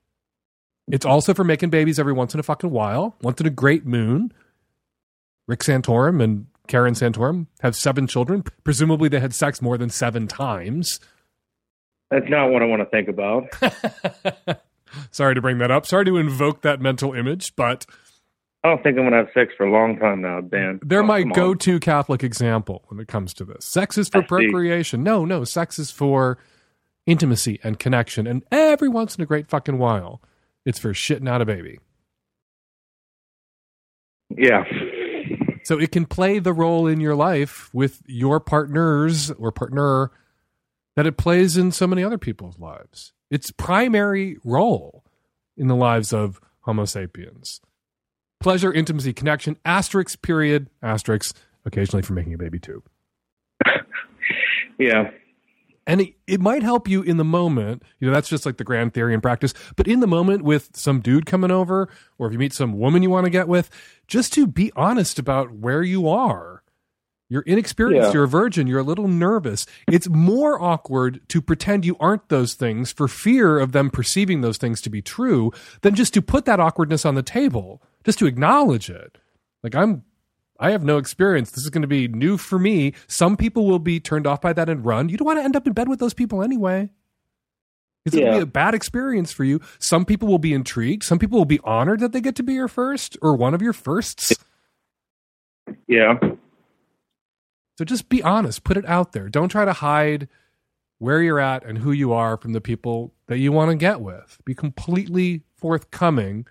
It's 0.91 1.07
also 1.07 1.35
for 1.35 1.45
making 1.45 1.71
babies 1.71 1.99
every 1.99 2.13
once 2.13 2.35
in 2.35 2.41
a 2.41 2.43
fucking 2.43 2.71
while, 2.71 3.17
once 3.21 3.41
in 3.41 3.47
a 3.47 3.51
great 3.51 3.87
moon. 3.87 4.33
Rick 5.47 5.61
Santorum 5.61 6.23
and 6.23 6.47
Karen 6.67 6.95
Santorum 6.95 7.47
have 7.61 7.75
seven 7.75 8.07
children. 8.07 8.45
Presumably, 8.65 9.09
they 9.09 9.21
had 9.21 9.35
sex 9.35 9.63
more 9.63 9.79
than 9.79 9.91
seven 9.91 10.27
times. 10.29 11.01
That's 12.11 12.29
not 12.29 12.51
what 12.51 12.63
I 12.63 12.67
want 12.67 12.81
to 12.83 12.87
think 12.87 13.09
about. 13.09 13.45
Sorry 15.11 15.35
to 15.35 15.43
bring 15.43 15.59
that 15.59 15.71
up. 15.71 15.85
Sorry 15.87 16.05
to 16.07 16.17
invoke 16.17 16.63
that 16.63 16.81
mental 16.81 17.13
image, 17.13 17.55
but 17.55 17.85
I 18.65 18.69
don't 18.69 18.83
think 18.83 18.97
I'm 18.99 19.05
going 19.05 19.13
to 19.13 19.19
have 19.19 19.29
sex 19.35 19.53
for 19.57 19.67
a 19.67 19.71
long 19.71 19.99
time 19.99 20.23
now, 20.23 20.41
Dan. 20.41 20.81
they're 20.83 21.03
Oh, 21.03 21.07
my 21.07 21.23
go 21.23 21.55
to 21.55 21.79
Catholic 21.79 22.25
example 22.25 22.85
when 22.89 22.99
it 22.99 23.07
comes 23.09 23.35
to 23.35 23.45
this. 23.45 23.65
Sex 23.67 23.99
is 23.99 24.09
for 24.09 24.19
I 24.19 24.23
see. 24.23 24.27
procreation. 24.27 25.03
No, 25.03 25.25
no, 25.25 25.45
sex 25.45 25.79
is 25.79 25.91
for 25.91 26.39
intimacy 27.07 27.61
and 27.63 27.79
connection. 27.79 28.27
And 28.27 28.43
every 28.51 28.89
once 28.89 29.17
in 29.17 29.23
a 29.23 29.27
great 29.27 29.47
fucking 29.49 29.79
while, 29.79 30.23
it's 30.65 30.79
for 30.79 30.93
shitting 30.93 31.29
out 31.29 31.41
a 31.43 31.45
baby. 31.47 31.79
Yeah. 34.31 34.65
So 35.65 35.79
it 35.79 35.93
can 35.93 36.07
play 36.07 36.39
the 36.39 36.53
role 36.53 36.87
in 36.87 37.01
your 37.01 37.15
life 37.15 37.69
with 37.75 38.03
your 38.07 38.41
partners 38.41 39.31
or 39.33 39.53
partner 39.53 40.11
that 40.99 41.07
it 41.07 41.17
plays 41.17 41.57
in 41.57 41.71
so 41.71 41.87
many 41.87 42.03
other 42.03 42.19
people's 42.19 42.59
lives. 42.59 43.13
Its 43.31 43.53
primary 43.53 44.37
role 44.43 45.05
in 45.57 45.69
the 45.69 45.77
lives 45.77 46.13
of 46.13 46.41
Homo 46.63 46.87
sapiens. 46.87 47.61
Pleasure, 48.41 48.73
intimacy, 48.73 49.13
connection, 49.13 49.57
asterisk, 49.65 50.21
period, 50.23 50.69
asterisk, 50.83 51.37
occasionally 51.65 52.03
for 52.03 52.15
making 52.15 52.35
a 52.35 52.39
baby 52.39 52.59
too. 52.59 52.83
Yeah. 54.81 55.11
And 55.89 56.03
it, 56.03 56.15
it 56.27 56.41
might 56.41 56.63
help 56.63 56.87
you 56.89 57.03
in 57.03 57.17
the 57.17 57.25
moment. 57.25 57.83
You 57.99 58.07
know, 58.07 58.15
that's 58.15 58.29
just 58.29 58.47
like 58.47 58.57
the 58.57 58.65
grand 58.65 58.95
theory 58.95 59.13
in 59.13 59.21
practice. 59.21 59.55
But 59.75 59.89
in 59.89 59.99
the 59.99 60.07
moment 60.07 60.43
with 60.43 60.71
some 60.77 61.01
dude 61.01 61.27
coming 61.27 61.51
over, 61.51 61.89
or 62.17 62.27
if 62.29 62.33
you 62.33 62.39
meet 62.39 62.53
some 62.53 62.79
woman 62.79 63.03
you 63.03 63.11
want 63.11 63.25
to 63.25 63.31
get 63.31 63.49
with, 63.49 63.71
just 64.07 64.33
to 64.35 64.47
be 64.47 64.71
honest 64.77 65.19
about 65.19 65.51
where 65.53 65.83
you 65.83 66.09
are 66.09 66.58
You're 67.31 67.43
inexperienced, 67.43 68.09
Yeah. 68.09 68.13
you're 68.15 68.25
a 68.25 68.29
virgin, 68.29 68.67
you're 68.67 68.79
a 68.81 68.85
little 68.85 69.07
nervous. 69.09 69.67
It's 69.87 70.09
more 70.09 70.61
awkward 70.63 71.21
to 71.29 71.43
pretend 71.43 71.85
you 71.85 71.97
aren't 72.01 72.29
those 72.31 72.55
things 72.55 72.91
for 72.91 73.07
fear 73.07 73.59
of 73.59 73.73
them 73.73 73.91
perceiving 73.91 74.41
those 74.41 74.57
things 74.57 74.81
to 74.83 74.91
be 74.91 75.03
true 75.03 75.53
than 75.83 75.95
just 75.95 76.15
to 76.15 76.23
put 76.23 76.47
that 76.47 76.59
awkwardness 76.59 77.05
on 77.05 77.17
the 77.17 77.23
table, 77.23 77.83
just 78.05 78.19
to 78.21 78.27
acknowledge 78.27 78.89
it. 78.89 79.19
Like 79.63 79.75
I'm 79.75 80.05
I 80.61 80.73
have 80.73 80.83
no 80.83 80.97
experience. 80.97 81.53
This 81.53 81.63
is 81.63 81.71
going 81.71 81.83
to 81.83 81.89
be 81.89 82.09
new 82.09 82.37
for 82.37 82.59
me. 82.59 82.93
Some 83.07 83.37
people 83.37 83.67
will 83.67 83.79
be 83.79 84.01
turned 84.01 84.27
off 84.27 84.41
by 84.41 84.53
that 84.55 84.69
and 84.69 84.85
run. 84.85 85.09
You 85.09 85.17
don't 85.17 85.27
want 85.27 85.39
to 85.39 85.45
end 85.45 85.55
up 85.55 85.67
in 85.69 85.73
bed 85.73 85.89
with 85.89 86.01
those 86.01 86.15
people 86.15 86.43
anyway. 86.43 86.89
It's 88.05 88.17
going 88.17 88.27
to 88.27 88.39
be 88.39 88.43
a 88.43 88.47
bad 88.47 88.75
experience 88.75 89.31
for 89.33 89.45
you. 89.45 89.61
Some 89.79 90.05
people 90.05 90.27
will 90.27 90.39
be 90.41 90.53
intrigued. 90.55 91.05
Some 91.05 91.19
people 91.21 91.39
will 91.39 91.45
be 91.45 91.61
honored 91.63 92.01
that 92.01 92.13
they 92.13 92.21
get 92.21 92.35
to 92.37 92.43
be 92.43 92.55
your 92.55 92.67
first 92.67 93.17
or 93.23 93.37
one 93.37 93.55
of 93.55 93.63
your 93.63 93.73
firsts. 93.73 94.33
Yeah. 95.87 96.15
So 97.79 97.85
just 97.85 98.09
be 98.09 98.25
honest, 98.25 98.65
put 98.65 98.77
it 98.77 98.85
out 98.87 99.13
there. 99.13 99.29
Don't 99.29 99.51
try 99.51 99.65
to 99.65 99.73
hide 99.73 100.27
where 100.99 101.23
you're 101.23 101.39
at 101.39 101.65
and 101.65 101.79
who 101.79 101.93
you 101.93 102.13
are 102.13 102.37
from 102.37 102.53
the 102.53 102.61
people 102.61 103.15
that 103.29 103.39
you 103.39 103.53
want 103.53 103.71
to 103.71 103.77
get 103.77 104.01
with. 104.01 104.41
Be 104.45 104.53
completely 104.53 105.45
forthcoming 105.55 106.45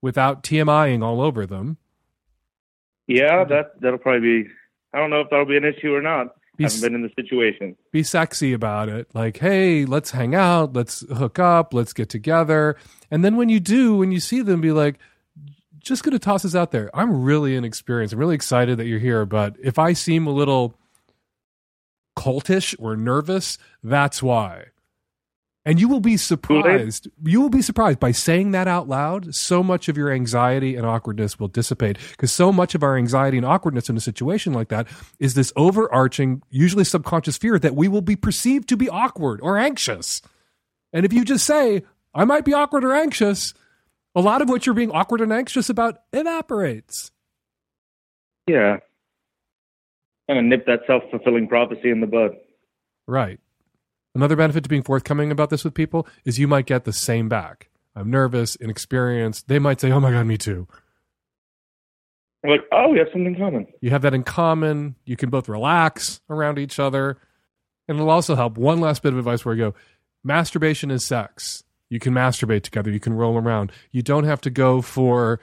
without 0.00 0.42
TMIing 0.42 1.04
all 1.04 1.20
over 1.20 1.44
them. 1.44 1.76
Yeah, 3.06 3.44
that 3.44 3.78
that'll 3.82 3.98
probably 3.98 4.44
be. 4.44 4.48
I 4.94 4.98
don't 4.98 5.10
know 5.10 5.20
if 5.20 5.28
that'll 5.28 5.44
be 5.44 5.58
an 5.58 5.66
issue 5.66 5.92
or 5.92 6.00
not. 6.00 6.34
Be 6.56 6.64
haven't 6.64 6.80
been 6.80 6.94
in 6.94 7.02
the 7.02 7.10
situation. 7.14 7.76
Be 7.92 8.02
sexy 8.02 8.54
about 8.54 8.88
it. 8.88 9.14
Like, 9.14 9.36
hey, 9.36 9.84
let's 9.84 10.12
hang 10.12 10.34
out, 10.34 10.72
let's 10.72 11.00
hook 11.14 11.38
up, 11.38 11.74
let's 11.74 11.92
get 11.92 12.08
together. 12.08 12.76
And 13.10 13.22
then 13.22 13.36
when 13.36 13.50
you 13.50 13.60
do, 13.60 13.96
when 13.96 14.12
you 14.12 14.20
see 14.20 14.40
them, 14.40 14.62
be 14.62 14.72
like, 14.72 14.98
just 15.80 16.04
going 16.04 16.12
to 16.12 16.18
toss 16.18 16.42
this 16.42 16.54
out 16.54 16.70
there. 16.70 16.90
I'm 16.94 17.22
really 17.22 17.56
inexperienced. 17.56 18.14
I'm 18.14 18.20
really 18.20 18.34
excited 18.34 18.78
that 18.78 18.86
you're 18.86 18.98
here. 18.98 19.24
But 19.26 19.56
if 19.62 19.78
I 19.78 19.92
seem 19.92 20.26
a 20.26 20.32
little 20.32 20.74
cultish 22.16 22.74
or 22.78 22.96
nervous, 22.96 23.58
that's 23.82 24.22
why. 24.22 24.66
And 25.66 25.78
you 25.78 25.88
will 25.88 26.00
be 26.00 26.16
surprised. 26.16 27.08
You 27.22 27.40
will 27.40 27.50
be 27.50 27.60
surprised 27.60 28.00
by 28.00 28.12
saying 28.12 28.52
that 28.52 28.66
out 28.66 28.88
loud. 28.88 29.34
So 29.34 29.62
much 29.62 29.88
of 29.88 29.96
your 29.96 30.10
anxiety 30.10 30.74
and 30.74 30.86
awkwardness 30.86 31.38
will 31.38 31.48
dissipate 31.48 31.98
because 32.12 32.32
so 32.32 32.50
much 32.50 32.74
of 32.74 32.82
our 32.82 32.96
anxiety 32.96 33.36
and 33.36 33.44
awkwardness 33.44 33.90
in 33.90 33.96
a 33.96 34.00
situation 34.00 34.54
like 34.54 34.68
that 34.68 34.86
is 35.18 35.34
this 35.34 35.52
overarching, 35.56 36.42
usually 36.48 36.84
subconscious 36.84 37.36
fear 37.36 37.58
that 37.58 37.76
we 37.76 37.88
will 37.88 38.00
be 38.00 38.16
perceived 38.16 38.70
to 38.70 38.76
be 38.76 38.88
awkward 38.88 39.38
or 39.42 39.58
anxious. 39.58 40.22
And 40.94 41.04
if 41.04 41.12
you 41.12 41.26
just 41.26 41.44
say, 41.44 41.82
I 42.14 42.24
might 42.24 42.46
be 42.46 42.54
awkward 42.54 42.82
or 42.82 42.94
anxious, 42.94 43.52
a 44.14 44.20
lot 44.20 44.42
of 44.42 44.48
what 44.48 44.66
you're 44.66 44.74
being 44.74 44.90
awkward 44.90 45.20
and 45.20 45.32
anxious 45.32 45.68
about 45.68 46.02
evaporates. 46.12 47.12
Yeah. 48.46 48.78
Kind 50.28 50.40
of 50.40 50.44
nip 50.44 50.66
that 50.66 50.80
self 50.86 51.02
fulfilling 51.10 51.48
prophecy 51.48 51.90
in 51.90 52.00
the 52.00 52.06
bud. 52.06 52.32
Right. 53.06 53.40
Another 54.14 54.36
benefit 54.36 54.64
to 54.64 54.68
being 54.68 54.82
forthcoming 54.82 55.30
about 55.30 55.50
this 55.50 55.64
with 55.64 55.74
people 55.74 56.06
is 56.24 56.38
you 56.38 56.48
might 56.48 56.66
get 56.66 56.84
the 56.84 56.92
same 56.92 57.28
back. 57.28 57.68
I'm 57.94 58.10
nervous, 58.10 58.56
inexperienced. 58.56 59.48
They 59.48 59.58
might 59.58 59.80
say, 59.80 59.92
Oh 59.92 60.00
my 60.00 60.10
God, 60.10 60.26
me 60.26 60.36
too. 60.36 60.66
I'm 62.42 62.50
like, 62.50 62.62
oh, 62.72 62.88
we 62.88 62.98
have 62.98 63.08
something 63.08 63.26
in 63.26 63.36
common. 63.36 63.66
You 63.80 63.90
have 63.90 64.02
that 64.02 64.14
in 64.14 64.22
common. 64.22 64.96
You 65.04 65.16
can 65.16 65.28
both 65.28 65.48
relax 65.48 66.20
around 66.30 66.58
each 66.58 66.78
other. 66.78 67.18
And 67.86 67.98
it'll 67.98 68.10
also 68.10 68.34
help. 68.34 68.56
One 68.56 68.80
last 68.80 69.02
bit 69.02 69.12
of 69.12 69.18
advice 69.18 69.44
where 69.44 69.54
I 69.54 69.58
go 69.58 69.74
masturbation 70.24 70.90
is 70.90 71.04
sex. 71.04 71.64
You 71.90 71.98
can 71.98 72.14
masturbate 72.14 72.62
together. 72.62 72.90
You 72.90 73.00
can 73.00 73.12
roll 73.12 73.36
around. 73.36 73.72
You 73.90 74.00
don't 74.02 74.24
have 74.24 74.40
to 74.42 74.50
go 74.50 74.80
for 74.80 75.40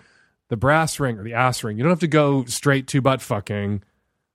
the 0.50 0.58
brass 0.58 1.00
ring 1.00 1.20
or 1.20 1.24
the 1.24 1.34
ass 1.34 1.64
ring. 1.64 1.78
You 1.78 1.84
don't 1.84 1.92
have 1.92 2.00
to 2.00 2.08
go 2.08 2.46
straight 2.46 2.88
to 2.88 3.02
butt 3.02 3.22
fucking 3.22 3.84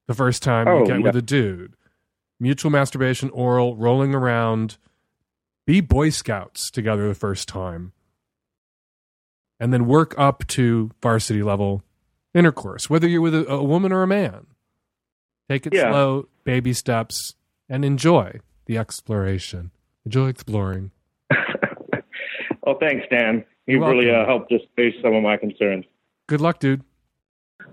the 0.07 0.15
first 0.15 0.43
time 0.43 0.69
Oh, 0.69 0.81
you 0.81 0.87
get 0.87 0.99
yeah. 0.99 1.05
with 1.07 1.17
a 1.17 1.23
dude. 1.23 1.75
Mutual 2.39 2.71
masturbation, 2.71 3.31
oral, 3.31 3.77
rolling 3.77 4.15
around. 4.15 4.77
Be 5.67 5.81
Boy 5.81 6.11
Scouts 6.11 6.71
together 6.71 7.09
the 7.09 7.15
first 7.15 7.49
time. 7.49 7.93
And 9.59 9.73
then 9.73 9.87
work 9.87 10.15
up 10.19 10.47
to 10.49 10.91
varsity 11.01 11.43
level 11.43 11.83
intercourse, 12.35 12.91
whether 12.91 13.07
you're 13.09 13.21
with 13.21 13.35
a, 13.35 13.49
a 13.49 13.63
woman 13.63 13.93
or 13.93 14.03
a 14.03 14.07
man. 14.09 14.47
Take 15.49 15.67
it 15.67 15.73
Yeah. 15.75 15.91
slow, 15.91 16.29
baby 16.45 16.73
steps, 16.73 17.35
and 17.69 17.85
enjoy 17.85 18.41
the 18.67 18.77
exploration. 18.77 19.71
Enjoy 20.05 20.29
exploring. 20.29 20.91
Oh, 22.65 22.75
thanks, 22.79 23.05
Dan. 23.11 23.45
You 23.67 23.79
You're 23.79 23.89
really 23.89 24.11
uh, 24.11 24.27
helped 24.27 24.51
just 24.51 24.65
face 24.77 24.95
some 25.03 25.15
of 25.15 25.23
my 25.23 25.37
concerns. 25.37 25.85
Good 26.29 26.41
luck, 26.41 26.59
dude. 26.59 26.83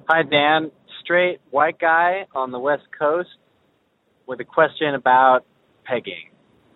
Hi, 0.08 0.24
Dan. 0.24 0.72
Straight 1.02 1.40
white 1.52 1.80
guy 1.80 2.26
on 2.34 2.52
the 2.52 2.60
West 2.60 2.84
Coast 2.98 3.30
with 4.28 4.40
a 4.40 4.44
question 4.44 4.96
about 4.96 5.46
pegging. 5.86 6.30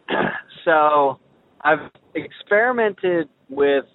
so, 0.66 1.20
I've 1.61 1.91
experimented 2.16 3.30
with 3.49 3.86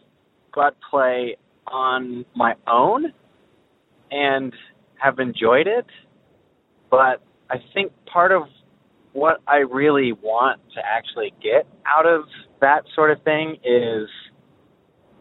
butt 0.54 0.76
play 0.90 1.36
on 1.66 2.24
my 2.34 2.54
own 2.66 3.12
and 4.10 4.52
have 4.96 5.18
enjoyed 5.18 5.66
it, 5.66 5.86
but 6.90 7.22
I 7.50 7.56
think 7.74 7.92
part 8.06 8.32
of 8.32 8.44
what 9.12 9.40
I 9.46 9.58
really 9.58 10.12
want 10.12 10.60
to 10.74 10.80
actually 10.84 11.32
get 11.42 11.66
out 11.86 12.06
of 12.06 12.22
that 12.60 12.84
sort 12.94 13.10
of 13.10 13.22
thing 13.22 13.56
is 13.64 14.08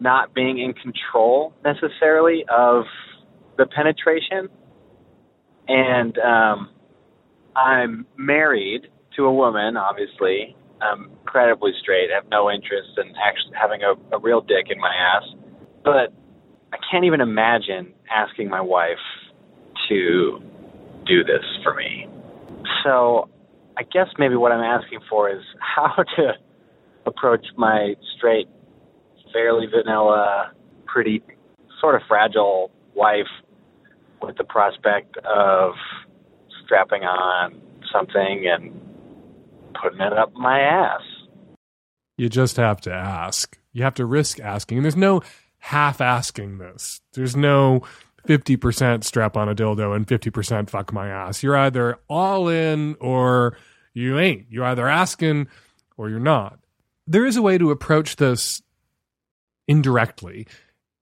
not 0.00 0.34
being 0.34 0.58
in 0.58 0.72
control 0.74 1.52
necessarily 1.64 2.44
of 2.48 2.84
the 3.56 3.66
penetration. 3.66 4.48
And 5.66 6.16
um, 6.18 6.70
I'm 7.56 8.06
married 8.16 8.88
to 9.16 9.24
a 9.24 9.32
woman, 9.32 9.76
obviously. 9.76 10.56
I'm 10.80 11.10
incredibly 11.20 11.72
straight, 11.82 12.10
I 12.12 12.14
have 12.14 12.30
no 12.30 12.50
interest 12.50 12.90
in 12.98 13.12
actually 13.16 13.56
having 13.60 13.80
a, 13.82 14.16
a 14.16 14.20
real 14.20 14.40
dick 14.40 14.66
in 14.70 14.78
my 14.78 14.94
ass. 14.94 15.24
But 15.84 16.12
I 16.72 16.76
can't 16.90 17.04
even 17.04 17.20
imagine 17.20 17.92
asking 18.14 18.48
my 18.48 18.60
wife 18.60 18.98
to 19.88 20.40
do 21.06 21.24
this 21.24 21.44
for 21.64 21.74
me. 21.74 22.06
So 22.84 23.28
I 23.76 23.82
guess 23.82 24.06
maybe 24.18 24.36
what 24.36 24.52
I'm 24.52 24.62
asking 24.62 25.00
for 25.08 25.30
is 25.30 25.42
how 25.58 26.04
to 26.16 26.32
approach 27.08 27.46
my 27.56 27.94
straight, 28.16 28.48
fairly 29.32 29.66
vanilla, 29.66 30.52
pretty 30.86 31.22
sort 31.80 31.94
of 31.94 32.02
fragile 32.08 32.70
wife 32.94 33.26
with 34.22 34.36
the 34.36 34.44
prospect 34.44 35.16
of 35.18 35.72
strapping 36.64 37.02
on 37.02 37.60
something 37.92 38.46
and 38.46 38.80
putting 39.80 40.00
it 40.00 40.12
up 40.12 40.32
my 40.34 40.60
ass. 40.60 41.02
You 42.16 42.28
just 42.28 42.56
have 42.56 42.80
to 42.82 42.92
ask. 42.92 43.58
You 43.72 43.84
have 43.84 43.94
to 43.94 44.06
risk 44.06 44.40
asking. 44.40 44.78
And 44.78 44.84
there's 44.84 44.96
no 44.96 45.22
half 45.58 46.00
asking 46.00 46.58
this. 46.58 47.00
There's 47.12 47.36
no 47.36 47.82
50% 48.26 49.04
strap 49.04 49.36
on 49.36 49.48
a 49.48 49.54
dildo 49.54 49.94
and 49.94 50.06
50% 50.06 50.68
fuck 50.68 50.92
my 50.92 51.08
ass. 51.08 51.42
You're 51.42 51.56
either 51.56 51.98
all 52.08 52.48
in 52.48 52.96
or 53.00 53.56
you 53.94 54.18
ain't. 54.18 54.46
You're 54.50 54.64
either 54.64 54.88
asking 54.88 55.46
or 55.96 56.10
you're 56.10 56.18
not. 56.18 56.58
There 57.10 57.24
is 57.24 57.38
a 57.38 57.42
way 57.42 57.56
to 57.56 57.70
approach 57.70 58.16
this 58.16 58.60
indirectly. 59.66 60.46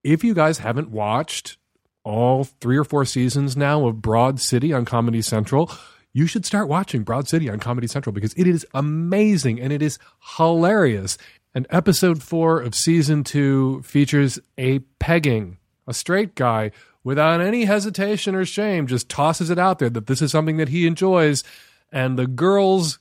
If 0.05 0.23
you 0.23 0.35
guys 0.35 0.59
haven't 0.59 0.89
watched 0.89 1.59
all 2.05 2.45
three 2.45 2.77
or 2.77 2.85
four 2.85 3.05
seasons 3.05 3.57
now 3.57 3.89
of 3.89 4.03
Broad 4.03 4.39
City 4.39 4.73
on 4.73 4.85
Comedy 4.85 5.21
Central, 5.21 5.69
you 6.13 6.29
should 6.29 6.47
start 6.47 6.69
watching 6.69 7.03
Broad 7.03 7.27
City 7.27 7.51
on 7.51 7.59
Comedy 7.59 7.89
Central 7.89 8.13
because 8.13 8.33
it 8.35 8.47
is 8.47 8.65
amazing 8.73 9.61
and 9.61 9.73
it 9.73 9.83
is 9.83 9.99
hilarious. 10.37 11.19
And 11.57 11.67
episode 11.71 12.23
four 12.23 12.61
of 12.61 12.77
season 12.77 13.25
two 13.25 13.83
features 13.83 14.39
a 14.57 14.79
pegging, 15.01 15.59
a 15.89 15.93
straight 15.93 16.37
guy 16.37 16.71
without 17.03 17.41
any 17.41 17.65
hesitation 17.65 18.37
or 18.37 18.45
shame, 18.45 18.87
just 18.87 19.09
tosses 19.09 19.51
it 19.51 19.59
out 19.59 19.81
there 19.81 19.91
that 19.91 20.07
this 20.07 20.23
is 20.23 20.31
something 20.31 20.59
that 20.59 20.69
he 20.69 20.87
enjoys. 20.87 21.43
And 21.91 22.17
the 22.17 22.29
girls, 22.29 23.01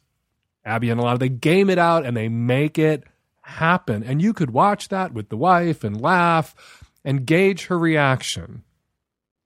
Abbi 0.65 0.89
and 0.89 0.99
Ilana 0.99 1.19
they 1.19 1.29
game 1.29 1.69
it 1.69 1.77
out 1.77 2.05
and 2.05 2.17
they 2.17 2.27
make 2.27 2.77
it 2.79 3.03
happen. 3.41 4.03
And 4.03 4.21
you 4.21 4.33
could 4.33 4.51
watch 4.51 4.89
that 4.89 5.13
with 5.13 5.29
the 5.29 5.37
wife 5.37 5.83
and 5.83 6.01
laugh 6.01 6.55
and 7.03 7.25
gauge 7.25 7.67
her 7.67 7.77
reaction. 7.77 8.63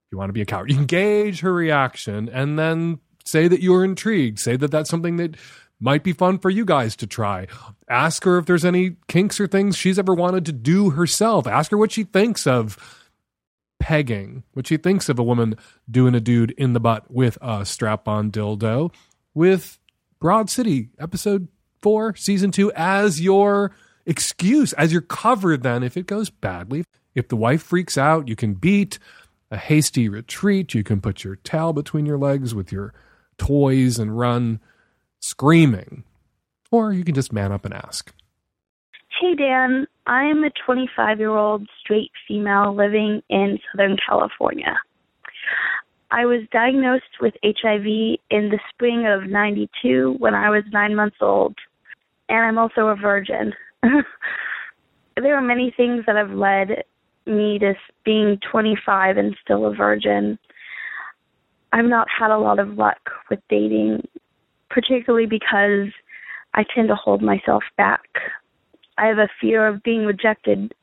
If 0.05 0.13
you 0.13 0.17
want 0.17 0.29
to 0.29 0.33
be 0.33 0.41
a 0.41 0.45
coward, 0.45 0.71
you 0.71 0.77
can 0.77 0.85
gauge 0.85 1.41
her 1.41 1.53
reaction 1.53 2.29
and 2.29 2.57
then 2.57 2.99
say 3.25 3.47
that 3.47 3.61
you're 3.61 3.83
intrigued. 3.83 4.39
Say 4.39 4.55
that 4.55 4.71
that's 4.71 4.89
something 4.89 5.17
that 5.17 5.35
might 5.79 6.03
be 6.03 6.13
fun 6.13 6.39
for 6.39 6.49
you 6.49 6.65
guys 6.65 6.95
to 6.97 7.07
try. 7.07 7.47
Ask 7.89 8.23
her 8.23 8.37
if 8.37 8.45
there's 8.45 8.65
any 8.65 8.97
kinks 9.07 9.39
or 9.39 9.47
things 9.47 9.77
she's 9.77 9.99
ever 9.99 10.13
wanted 10.13 10.45
to 10.45 10.51
do 10.51 10.91
herself. 10.91 11.47
Ask 11.47 11.71
her 11.71 11.77
what 11.77 11.91
she 11.91 12.03
thinks 12.03 12.47
of 12.47 12.77
pegging, 13.79 14.43
what 14.53 14.67
she 14.67 14.77
thinks 14.77 15.09
of 15.09 15.19
a 15.19 15.23
woman 15.23 15.55
doing 15.89 16.15
a 16.15 16.19
dude 16.19 16.51
in 16.51 16.73
the 16.73 16.79
butt 16.79 17.09
with 17.09 17.37
a 17.41 17.65
strap 17.65 18.07
on 18.07 18.29
dildo 18.31 18.93
with 19.33 19.78
Broad 20.19 20.49
City, 20.49 20.89
episode 20.99 21.47
four, 21.81 22.15
season 22.15 22.51
two, 22.51 22.71
as 22.73 23.21
your 23.21 23.71
excuse, 24.05 24.73
as 24.73 24.91
your 24.91 25.01
cover 25.01 25.55
then 25.55 25.83
if 25.83 25.95
it 25.95 26.07
goes 26.07 26.29
badly. 26.29 26.83
If 27.15 27.27
the 27.29 27.35
wife 27.35 27.63
freaks 27.63 27.97
out, 27.97 28.27
you 28.27 28.35
can 28.35 28.53
beat 28.53 28.99
a 29.51 29.57
hasty 29.57 30.09
retreat. 30.09 30.73
You 30.73 30.83
can 30.83 31.01
put 31.01 31.23
your 31.23 31.37
towel 31.37 31.73
between 31.73 32.05
your 32.05 32.17
legs 32.17 32.53
with 32.53 32.71
your 32.71 32.93
toys 33.37 33.97
and 33.97 34.17
run 34.17 34.59
screaming. 35.21 36.03
Or 36.71 36.93
you 36.93 37.03
can 37.03 37.15
just 37.15 37.33
man 37.33 37.51
up 37.51 37.65
and 37.65 37.73
ask. 37.73 38.13
Hey, 39.19 39.35
Dan. 39.35 39.87
I'm 40.05 40.43
a 40.43 40.49
25 40.65 41.19
year 41.19 41.35
old 41.35 41.67
straight 41.79 42.11
female 42.27 42.75
living 42.75 43.21
in 43.29 43.59
Southern 43.71 43.97
California. 44.07 44.77
I 46.11 46.25
was 46.25 46.41
diagnosed 46.51 47.21
with 47.21 47.35
HIV 47.43 47.85
in 47.85 48.49
the 48.49 48.59
spring 48.69 49.05
of 49.05 49.29
92 49.29 50.15
when 50.17 50.33
I 50.33 50.49
was 50.49 50.63
nine 50.71 50.95
months 50.95 51.17
old, 51.21 51.55
and 52.29 52.39
I'm 52.39 52.57
also 52.57 52.87
a 52.87 52.95
virgin. 52.95 53.53
there 55.15 55.35
are 55.35 55.41
many 55.41 55.73
things 55.77 56.03
that 56.07 56.15
have 56.15 56.31
led 56.31 56.83
me 57.27 57.59
to 57.59 57.73
being 58.03 58.39
25 58.51 59.17
and 59.17 59.35
still 59.43 59.65
a 59.65 59.75
virgin. 59.75 60.39
I've 61.73 61.85
not 61.85 62.07
had 62.09 62.31
a 62.31 62.39
lot 62.39 62.57
of 62.57 62.69
luck 62.69 62.97
with 63.29 63.39
dating, 63.49 64.07
particularly 64.69 65.27
because 65.27 65.93
I 66.55 66.65
tend 66.73 66.87
to 66.87 66.95
hold 66.95 67.21
myself 67.21 67.63
back. 67.77 68.01
I 68.97 69.05
have 69.05 69.19
a 69.19 69.29
fear 69.39 69.67
of 69.67 69.83
being 69.83 70.05
rejected 70.05 70.73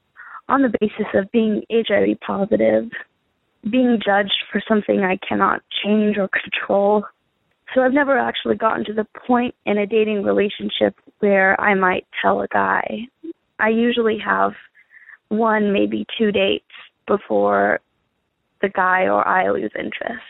on 0.48 0.62
the 0.62 0.72
basis 0.80 1.06
of 1.14 1.30
being 1.32 1.62
HIV 1.70 2.20
positive, 2.24 2.88
being 3.70 4.00
judged 4.04 4.44
for 4.50 4.62
something 4.68 5.00
I 5.00 5.18
cannot 5.26 5.62
change 5.84 6.16
or 6.18 6.28
control. 6.28 7.04
So 7.74 7.82
I've 7.82 7.92
never 7.92 8.16
actually 8.18 8.56
gotten 8.56 8.84
to 8.86 8.92
the 8.92 9.06
point 9.26 9.54
in 9.64 9.78
a 9.78 9.86
dating 9.86 10.22
relationship 10.22 10.94
where 11.18 11.60
I 11.60 11.74
might 11.74 12.06
tell 12.22 12.40
a 12.40 12.48
guy. 12.48 13.08
I 13.58 13.68
usually 13.70 14.18
have 14.24 14.52
one, 15.28 15.72
maybe 15.72 16.06
two 16.16 16.30
dates 16.30 16.64
before 17.06 17.80
the 18.62 18.68
guy 18.68 19.02
or 19.02 19.26
I 19.26 19.50
lose 19.50 19.72
interest. 19.78 20.22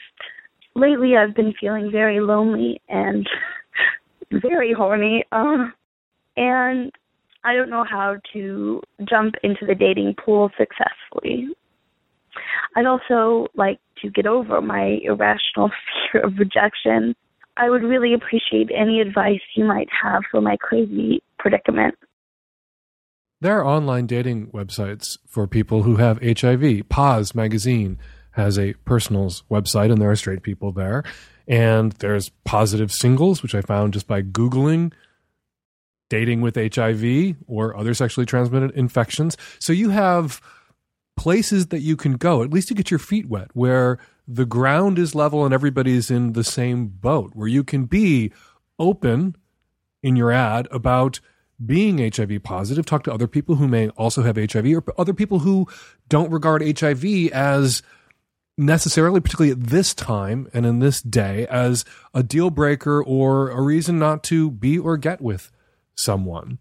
Lately, 0.75 1.17
I've 1.17 1.35
been 1.35 1.55
feeling 1.61 1.91
very 1.91 2.21
lonely 2.21 2.81
and 2.89 3.29
very 4.31 4.73
horny. 4.73 5.25
Um, 5.33 5.73
and 6.37 6.93
I 7.45 7.55
don't 7.55 7.71
know 7.71 7.85
how 7.89 8.17
to 8.33 8.83
jump 9.09 9.35
into 9.43 9.67
the 9.67 9.75
dating 9.75 10.15
pool 10.23 10.51
successfully. 10.59 11.49
I'd 12.75 12.87
also 12.87 13.49
like 13.55 13.81
to 14.03 14.11
get 14.11 14.27
over 14.27 14.61
my 14.61 14.99
irrational 15.03 15.71
fear 16.13 16.23
of 16.23 16.39
rejection. 16.39 17.15
I 17.57 17.71
would 17.71 17.83
really 17.83 18.13
appreciate 18.13 18.71
any 18.75 19.01
advice 19.01 19.41
you 19.55 19.65
might 19.65 19.89
have 20.03 20.23
for 20.31 20.41
my 20.41 20.57
crazy 20.57 21.23
predicament. 21.39 21.95
There 23.41 23.59
are 23.59 23.67
online 23.67 24.07
dating 24.07 24.49
websites 24.49 25.19
for 25.27 25.47
people 25.47 25.83
who 25.83 25.97
have 25.97 26.23
HIV. 26.23 26.89
POZ 26.89 27.35
magazine 27.35 27.99
has 28.33 28.59
a 28.59 28.75
personals 28.85 29.43
website, 29.51 29.91
and 29.91 30.01
there 30.01 30.11
are 30.11 30.17
straight 30.17 30.43
people 30.43 30.73
there. 30.73 31.05
And 31.49 31.93
there's 31.93 32.31
positive 32.45 32.93
singles, 32.93 33.43
which 33.43 33.55
I 33.55 33.61
found 33.61 33.93
just 33.93 34.07
by 34.07 34.23
Googling 34.23 34.93
dating 36.09 36.41
with 36.41 36.55
HIV 36.57 37.37
or 37.47 37.77
other 37.77 37.95
sexually 37.95 38.27
transmitted 38.27 38.71
infections. 38.73 39.37
So 39.59 39.73
you 39.73 39.91
have 39.91 40.41
places 41.17 41.69
that 41.69 41.81
you 41.81 41.97
can 41.97 42.13
go, 42.13 42.43
at 42.43 42.51
least 42.51 42.69
to 42.69 42.75
get 42.75 42.91
your 42.91 42.99
feet 42.99 43.29
wet, 43.29 43.51
where 43.55 43.99
the 44.29 44.47
ground 44.47 44.99
is 44.99 45.15
level 45.15 45.45
and 45.45 45.55
everybody's 45.55 46.11
in 46.11 46.33
the 46.33 46.45
same 46.45 46.87
boat, 46.87 47.33
where 47.35 47.49
you 47.49 47.65
can 47.65 47.87
be 47.87 48.33
open 48.79 49.37
in 50.03 50.17
your 50.17 50.31
ad 50.31 50.69
about 50.71 51.21
being 51.65 51.99
HIV 51.99 52.43
positive, 52.43 52.85
talk 52.85 53.03
to 53.05 53.13
other 53.13 53.27
people 53.27 53.55
who 53.55 53.67
may 53.67 53.89
also 53.91 54.23
have 54.23 54.37
HIV 54.37 54.67
or 54.67 54.85
other 54.99 55.15
people 55.15 55.41
who 55.41 55.67
don't 56.09 56.31
regard 56.31 56.79
HIV 56.79 57.05
as 57.33 57.83
necessarily, 58.59 59.21
particularly 59.21 59.53
at 59.53 59.69
this 59.69 59.95
time 59.95 60.49
and 60.53 60.67
in 60.67 60.81
this 60.81 61.01
day, 61.01 61.47
as 61.49 61.85
a 62.15 62.23
deal 62.23 62.51
breaker 62.51 63.03
or 63.03 63.51
a 63.51 63.61
reason 63.61 63.99
not 63.99 64.23
to 64.25 64.51
be 64.51 64.79
or 64.79 64.97
get 64.97 65.21
with 65.21 65.51
someone. 65.95 66.59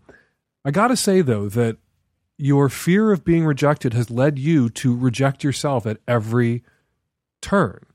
I 0.63 0.71
got 0.71 0.87
to 0.87 0.97
say, 0.97 1.21
though, 1.21 1.49
that 1.49 1.77
your 2.37 2.69
fear 2.69 3.11
of 3.11 3.23
being 3.23 3.45
rejected 3.45 3.93
has 3.93 4.09
led 4.09 4.37
you 4.37 4.69
to 4.69 4.95
reject 4.95 5.43
yourself 5.43 5.85
at 5.85 5.97
every 6.07 6.63
turn 7.41 7.85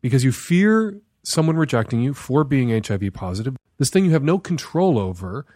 because 0.00 0.24
you 0.24 0.32
fear 0.32 1.00
someone 1.22 1.56
rejecting 1.56 2.00
you 2.00 2.14
for 2.14 2.44
being 2.44 2.70
HIV 2.70 3.12
positive. 3.12 3.56
This 3.78 3.90
thing 3.90 4.04
you 4.04 4.12
have 4.12 4.22
no 4.22 4.38
control 4.38 4.98
over. 4.98 5.46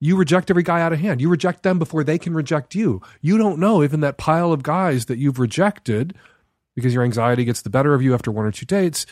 You 0.00 0.16
reject 0.16 0.50
every 0.50 0.64
guy 0.64 0.80
out 0.80 0.92
of 0.92 0.98
hand. 0.98 1.20
You 1.20 1.28
reject 1.28 1.62
them 1.62 1.78
before 1.78 2.02
they 2.02 2.18
can 2.18 2.34
reject 2.34 2.74
you. 2.74 3.00
You 3.20 3.38
don't 3.38 3.58
know 3.58 3.82
if 3.82 3.92
in 3.94 4.00
that 4.00 4.18
pile 4.18 4.52
of 4.52 4.62
guys 4.62 5.06
that 5.06 5.18
you've 5.18 5.38
rejected, 5.38 6.14
because 6.74 6.94
your 6.94 7.04
anxiety 7.04 7.44
gets 7.44 7.62
the 7.62 7.70
better 7.70 7.94
of 7.94 8.02
you 8.02 8.14
after 8.14 8.30
one 8.32 8.46
or 8.46 8.52
two 8.52 8.66
dates, 8.66 9.06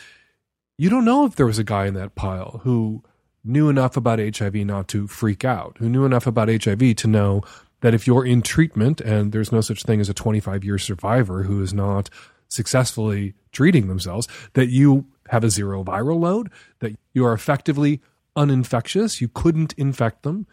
you 0.77 0.89
don't 0.89 1.05
know 1.05 1.25
if 1.25 1.35
there 1.35 1.45
was 1.45 1.59
a 1.59 1.63
guy 1.63 1.85
in 1.85 1.93
that 1.93 2.15
pile 2.15 2.61
who 2.63 3.03
knew 3.43 3.69
enough 3.69 3.95
about 3.95 4.19
HIV 4.19 4.55
not 4.55 4.87
to 4.89 5.07
freak 5.07 5.45
out, 5.45 5.77
who 5.79 5.89
knew 5.89 6.05
enough 6.05 6.27
about 6.27 6.49
HIV 6.49 6.95
to 6.95 7.07
know 7.07 7.41
that 7.81 7.93
if 7.93 8.07
you're 8.07 8.25
in 8.25 8.41
treatment 8.41 9.01
and 9.01 9.31
there's 9.31 9.51
no 9.51 9.61
such 9.61 9.83
thing 9.83 9.99
as 9.99 10.09
a 10.09 10.13
25 10.13 10.63
year 10.63 10.77
survivor 10.77 11.43
who 11.43 11.61
is 11.61 11.73
not 11.73 12.09
successfully 12.47 13.33
treating 13.51 13.87
themselves, 13.87 14.27
that 14.53 14.69
you 14.69 15.05
have 15.29 15.43
a 15.43 15.49
zero 15.49 15.83
viral 15.83 16.19
load, 16.19 16.49
that 16.79 16.95
you 17.13 17.25
are 17.25 17.33
effectively 17.33 18.01
uninfectious, 18.35 19.21
you 19.21 19.27
couldn't 19.27 19.73
infect 19.73 20.23
them, 20.23 20.47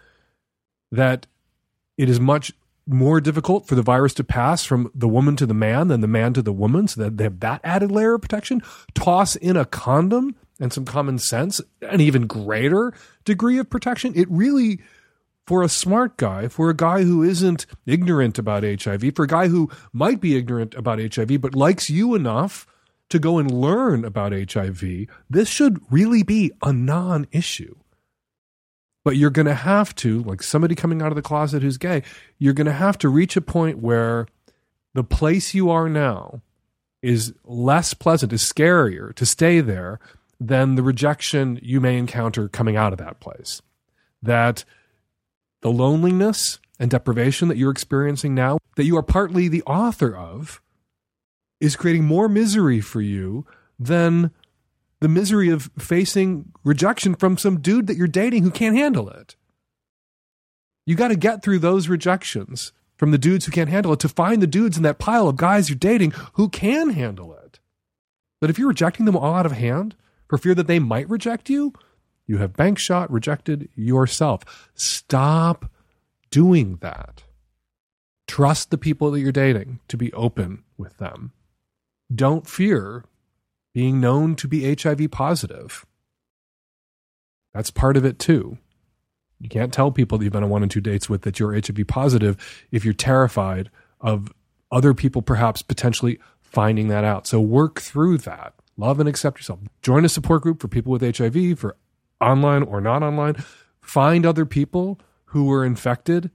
that 0.91 1.27
it 1.97 2.09
is 2.09 2.21
much 2.21 2.53
more 2.87 3.21
difficult 3.21 3.67
for 3.67 3.75
the 3.75 3.83
virus 3.83 4.15
to 4.15 4.25
pass 4.25 4.65
from 4.65 4.91
the 4.95 5.09
woman 5.09 5.37
to 5.37 5.45
the 5.45 5.55
man 5.55 5.89
than 5.89 6.01
the 6.01 6.07
man 6.07 6.33
to 6.33 6.43
the 6.43 6.53
woman, 6.53 6.89
so 6.89 7.03
that 7.03 7.19
they 7.19 7.25
have 7.25 7.41
that 7.41 7.61
added 7.63 7.91
layer 7.91 8.15
of 8.15 8.23
protection. 8.23 8.63
Toss 8.95 9.37
in 9.37 9.57
a 9.57 9.67
condom 9.67 10.35
and 10.59 10.73
some 10.73 10.85
common 10.85 11.19
sense, 11.19 11.61
an 11.83 12.01
even 12.01 12.27
greater 12.27 12.93
degree 13.25 13.59
of 13.59 13.69
protection. 13.69 14.13
It 14.17 14.29
really, 14.31 14.81
for 15.49 15.63
a 15.63 15.69
smart 15.71 16.19
guy, 16.19 16.47
for 16.47 16.69
a 16.69 16.77
guy 16.77 17.05
who 17.05 17.23
isn't 17.23 17.65
ignorant 17.87 18.39
about 18.39 18.65
HIV, 18.65 19.15
for 19.17 19.23
a 19.23 19.27
guy 19.27 19.49
who 19.49 19.71
might 19.95 20.21
be 20.21 20.37
ignorant 20.37 20.75
about 20.75 20.99
HIV 21.01 21.41
but 21.41 21.55
likes 21.55 21.89
you 21.89 22.15
enough 22.15 22.67
to 23.09 23.19
go 23.19 23.39
and 23.39 23.51
learn 23.51 24.05
about 24.05 24.33
HIV, 24.33 25.07
this 25.31 25.49
should 25.49 25.81
really 25.91 26.23
be 26.23 26.53
a 26.63 26.71
non 26.71 27.27
issue. 27.33 27.75
But 29.03 29.17
you're 29.17 29.31
going 29.31 29.47
to 29.47 29.55
have 29.55 29.95
to, 29.95 30.23
like 30.25 30.43
somebody 30.43 30.75
coming 30.75 31.01
out 31.01 31.13
of 31.13 31.17
the 31.17 31.23
closet 31.23 31.63
who's 31.63 31.79
gay, 31.79 32.03
you're 32.39 32.53
going 32.53 32.67
to 32.67 32.73
have 32.73 32.99
to 32.99 33.09
reach 33.09 33.35
a 33.35 33.41
point 33.41 33.79
where 33.79 34.27
the 34.93 35.03
place 35.03 35.55
you 35.55 35.71
are 35.71 35.89
now 35.89 36.43
is 37.01 37.33
less 37.45 37.95
pleasant, 37.95 38.35
is 38.35 38.43
scarier 38.43 39.15
to 39.15 39.25
stay 39.25 39.63
there 39.63 39.99
than 40.39 40.75
the 40.75 40.83
rejection 40.83 41.59
you 41.63 41.81
may 41.81 41.97
encounter 41.97 42.49
coming 42.49 42.77
out 42.77 42.93
of 42.93 42.99
that 42.99 43.19
place. 43.19 43.63
That 44.21 44.67
the 45.63 45.71
loneliness 45.71 46.59
and 46.79 46.91
deprivation 46.91 47.49
that 47.49 47.57
you're 47.57 47.71
experiencing 47.71 48.35
now, 48.35 48.59
that 48.77 48.85
you 48.85 48.97
are 48.97 49.03
partly 49.03 49.49
the 49.49 49.63
author 49.63 50.17
of, 50.17 50.63
is 51.61 51.77
creating 51.77 52.05
more 52.05 52.29
misery 52.29 52.81
for 52.81 53.01
you 53.01 53.45
than 53.79 54.31
the 55.01 55.09
misery 55.09 55.49
of 55.49 55.71
facing 55.79 56.53
rejection 56.65 57.15
from 57.15 57.37
some 57.37 57.61
dude 57.61 57.87
that 57.87 57.97
you're 57.97 58.07
dating 58.07 58.43
who 58.43 58.51
can't 58.51 58.77
handle 58.77 59.09
it. 59.09 59.37
You 60.87 60.95
got 60.95 61.09
to 61.09 61.17
get 61.17 61.43
through 61.43 61.59
those 61.59 61.89
rejections 61.89 62.73
from 62.97 63.11
the 63.11 63.19
dudes 63.19 63.47
who 63.47 63.53
can't 63.53 63.71
handle 63.71 63.93
it 63.93 64.01
to 64.01 64.09
find 64.09 64.43
the 64.43 64.47
dudes 64.47 64.77
in 64.77 64.83
that 64.83 64.99
pile 64.99 65.29
of 65.29 65.37
guys 65.37 65.69
you're 65.69 65.77
dating 65.79 66.13
who 66.35 66.49
can 66.49 66.91
handle 66.91 67.33
it. 67.35 67.61
But 68.41 68.51
if 68.51 68.59
you're 68.59 68.69
rejecting 68.69 69.07
them 69.07 69.17
all 69.17 69.35
out 69.35 69.47
of 69.47 69.53
hand, 69.53 69.95
for 70.29 70.39
fear 70.39 70.55
that 70.55 70.67
they 70.67 70.79
might 70.79 71.09
reject 71.09 71.49
you, 71.49 71.73
you 72.29 72.39
have 72.39 72.53
bank 72.53 72.79
shot 72.79 73.11
rejected 73.11 73.69
yourself. 73.75 74.71
Stop 74.75 75.73
doing 76.31 76.77
that. 76.77 77.25
Trust 78.29 78.71
the 78.71 78.79
people 78.79 79.11
that 79.11 79.21
you're 79.21 79.33
dating 79.33 79.81
to 79.89 79.97
be 79.97 80.13
open 80.13 80.63
with 80.77 80.99
them. 80.99 81.33
Don't 82.15 82.47
fear 82.47 83.05
being 83.75 84.01
known 84.01 84.37
to 84.37 84.47
be 84.47 84.75
HIV 84.75 85.11
positive. 85.11 85.87
That's 87.55 87.71
part 87.71 87.97
of 87.97 88.05
it 88.05 88.19
too. 88.19 88.59
You 89.41 89.49
can't 89.49 89.73
tell 89.73 89.91
people 89.91 90.19
that 90.19 90.25
you've 90.25 90.33
been 90.33 90.45
on 90.45 90.51
one 90.51 90.63
and 90.63 90.71
two 90.71 90.81
dates 90.81 91.09
with 91.09 91.23
that 91.23 91.41
you're 91.41 91.55
HIV 91.55 91.87
positive 91.87 92.37
if 92.71 92.85
you're 92.85 92.93
terrified 92.93 93.71
of 94.01 94.33
other 94.71 94.93
people 94.93 95.23
perhaps 95.23 95.63
potentially 95.63 96.19
finding 96.41 96.89
that 96.89 97.05
out. 97.05 97.27
So 97.27 97.41
work 97.41 97.81
through 97.81 98.19
that. 98.19 98.55
Love 98.77 99.01
and 99.01 99.09
accept 99.09 99.39
yourself. 99.39 99.61
Join 99.83 100.05
a 100.05 100.09
support 100.09 100.43
group 100.43 100.61
for 100.61 100.69
people 100.69 100.93
with 100.93 101.17
HIV, 101.17 101.59
for 101.59 101.77
online 102.21 102.63
or 102.63 102.81
not 102.81 103.03
online. 103.03 103.37
Find 103.81 104.27
other 104.27 104.45
people 104.45 105.01
who 105.27 105.45
were 105.45 105.65
infected 105.65 106.31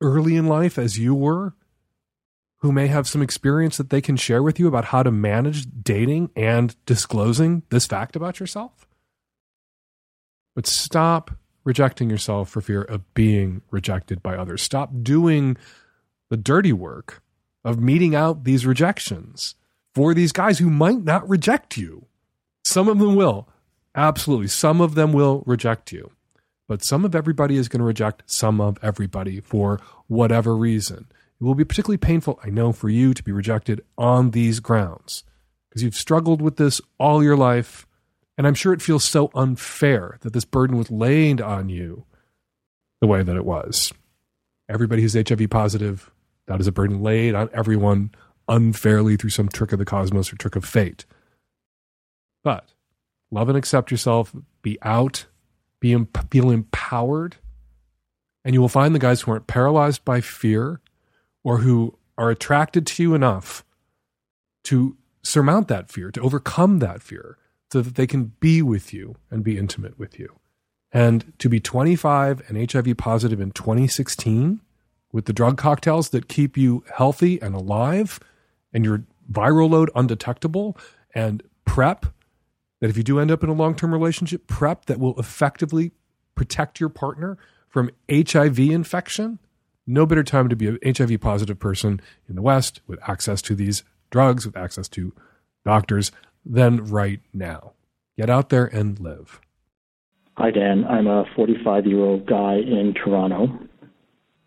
early 0.00 0.36
in 0.36 0.46
life 0.46 0.78
as 0.78 0.98
you 0.98 1.14
were, 1.14 1.54
who 2.58 2.72
may 2.72 2.86
have 2.86 3.08
some 3.08 3.22
experience 3.22 3.76
that 3.76 3.90
they 3.90 4.00
can 4.00 4.16
share 4.16 4.42
with 4.42 4.58
you 4.58 4.66
about 4.66 4.86
how 4.86 5.02
to 5.02 5.10
manage 5.10 5.66
dating 5.82 6.30
and 6.34 6.76
disclosing 6.86 7.62
this 7.70 7.86
fact 7.86 8.16
about 8.16 8.40
yourself. 8.40 8.86
But 10.54 10.66
stop 10.66 11.32
rejecting 11.64 12.10
yourself 12.10 12.48
for 12.50 12.60
fear 12.60 12.82
of 12.82 13.12
being 13.14 13.62
rejected 13.70 14.22
by 14.22 14.36
others. 14.36 14.62
Stop 14.62 14.90
doing 15.02 15.56
the 16.30 16.36
dirty 16.36 16.72
work 16.72 17.22
of 17.64 17.80
meting 17.80 18.14
out 18.14 18.44
these 18.44 18.66
rejections 18.66 19.54
for 19.94 20.14
these 20.14 20.32
guys 20.32 20.58
who 20.58 20.70
might 20.70 21.02
not 21.02 21.28
reject 21.28 21.76
you. 21.76 22.06
Some 22.64 22.88
of 22.88 22.98
them 22.98 23.14
will. 23.14 23.48
Absolutely. 23.94 24.48
Some 24.48 24.80
of 24.80 24.94
them 24.94 25.12
will 25.12 25.42
reject 25.46 25.92
you, 25.92 26.10
but 26.68 26.84
some 26.84 27.04
of 27.04 27.14
everybody 27.14 27.56
is 27.56 27.68
going 27.68 27.80
to 27.80 27.84
reject 27.84 28.22
some 28.26 28.60
of 28.60 28.78
everybody 28.82 29.40
for 29.40 29.80
whatever 30.08 30.56
reason. 30.56 31.06
It 31.40 31.44
will 31.44 31.54
be 31.54 31.64
particularly 31.64 31.98
painful, 31.98 32.40
I 32.44 32.50
know, 32.50 32.72
for 32.72 32.88
you 32.88 33.14
to 33.14 33.22
be 33.22 33.32
rejected 33.32 33.82
on 33.98 34.30
these 34.30 34.60
grounds 34.60 35.24
because 35.68 35.82
you've 35.82 35.96
struggled 35.96 36.40
with 36.40 36.56
this 36.56 36.80
all 36.98 37.22
your 37.22 37.36
life. 37.36 37.86
And 38.36 38.46
I'm 38.46 38.54
sure 38.54 38.72
it 38.72 38.82
feels 38.82 39.04
so 39.04 39.30
unfair 39.34 40.18
that 40.22 40.32
this 40.32 40.44
burden 40.44 40.76
was 40.76 40.90
laid 40.90 41.40
on 41.40 41.68
you 41.68 42.04
the 43.00 43.06
way 43.06 43.22
that 43.22 43.36
it 43.36 43.44
was. 43.44 43.92
Everybody 44.68 45.02
who's 45.02 45.14
HIV 45.14 45.50
positive, 45.50 46.10
that 46.46 46.60
is 46.60 46.66
a 46.66 46.72
burden 46.72 47.02
laid 47.02 47.34
on 47.34 47.48
everyone 47.52 48.10
unfairly 48.48 49.16
through 49.16 49.30
some 49.30 49.48
trick 49.48 49.72
of 49.72 49.78
the 49.78 49.84
cosmos 49.84 50.32
or 50.32 50.36
trick 50.36 50.56
of 50.56 50.64
fate. 50.64 51.04
But 52.42 52.68
love 53.34 53.48
and 53.48 53.58
accept 53.58 53.90
yourself, 53.90 54.34
be 54.62 54.78
out, 54.82 55.26
be 55.80 55.94
feel 56.30 56.50
empowered, 56.50 57.36
and 58.44 58.54
you 58.54 58.60
will 58.60 58.68
find 58.68 58.94
the 58.94 58.98
guys 58.98 59.22
who 59.22 59.32
aren't 59.32 59.46
paralyzed 59.46 60.04
by 60.04 60.20
fear 60.20 60.80
or 61.42 61.58
who 61.58 61.98
are 62.16 62.30
attracted 62.30 62.86
to 62.86 63.02
you 63.02 63.14
enough 63.14 63.64
to 64.64 64.96
surmount 65.22 65.68
that 65.68 65.90
fear, 65.90 66.10
to 66.10 66.20
overcome 66.20 66.78
that 66.78 67.02
fear, 67.02 67.36
so 67.70 67.82
that 67.82 67.96
they 67.96 68.06
can 68.06 68.32
be 68.40 68.62
with 68.62 68.94
you 68.94 69.16
and 69.30 69.42
be 69.42 69.58
intimate 69.58 69.98
with 69.98 70.18
you. 70.18 70.38
And 70.92 71.32
to 71.40 71.48
be 71.48 71.58
25 71.58 72.42
and 72.48 72.70
HIV 72.70 72.96
positive 72.96 73.40
in 73.40 73.50
2016 73.50 74.60
with 75.12 75.24
the 75.24 75.32
drug 75.32 75.58
cocktails 75.58 76.10
that 76.10 76.28
keep 76.28 76.56
you 76.56 76.84
healthy 76.94 77.42
and 77.42 77.54
alive 77.54 78.20
and 78.72 78.84
your 78.84 79.04
viral 79.30 79.70
load 79.70 79.90
undetectable 79.94 80.76
and 81.14 81.42
PrEP 81.64 82.06
that 82.84 82.90
if 82.90 82.98
you 82.98 83.02
do 83.02 83.18
end 83.18 83.30
up 83.30 83.42
in 83.42 83.48
a 83.48 83.54
long 83.54 83.74
term 83.74 83.94
relationship, 83.94 84.46
PrEP 84.46 84.84
that 84.84 85.00
will 85.00 85.18
effectively 85.18 85.92
protect 86.34 86.80
your 86.80 86.90
partner 86.90 87.38
from 87.66 87.90
HIV 88.10 88.58
infection. 88.58 89.38
No 89.86 90.04
better 90.04 90.22
time 90.22 90.50
to 90.50 90.54
be 90.54 90.66
an 90.66 90.78
HIV 90.84 91.18
positive 91.22 91.58
person 91.58 92.02
in 92.28 92.34
the 92.34 92.42
West 92.42 92.82
with 92.86 92.98
access 93.08 93.40
to 93.40 93.54
these 93.54 93.84
drugs, 94.10 94.44
with 94.44 94.54
access 94.54 94.86
to 94.88 95.14
doctors, 95.64 96.12
than 96.44 96.84
right 96.84 97.20
now. 97.32 97.72
Get 98.18 98.28
out 98.28 98.50
there 98.50 98.66
and 98.66 99.00
live. 99.00 99.40
Hi, 100.36 100.50
Dan. 100.50 100.84
I'm 100.84 101.06
a 101.06 101.24
45 101.34 101.86
year 101.86 102.00
old 102.00 102.26
guy 102.26 102.56
in 102.56 102.92
Toronto. 103.02 103.46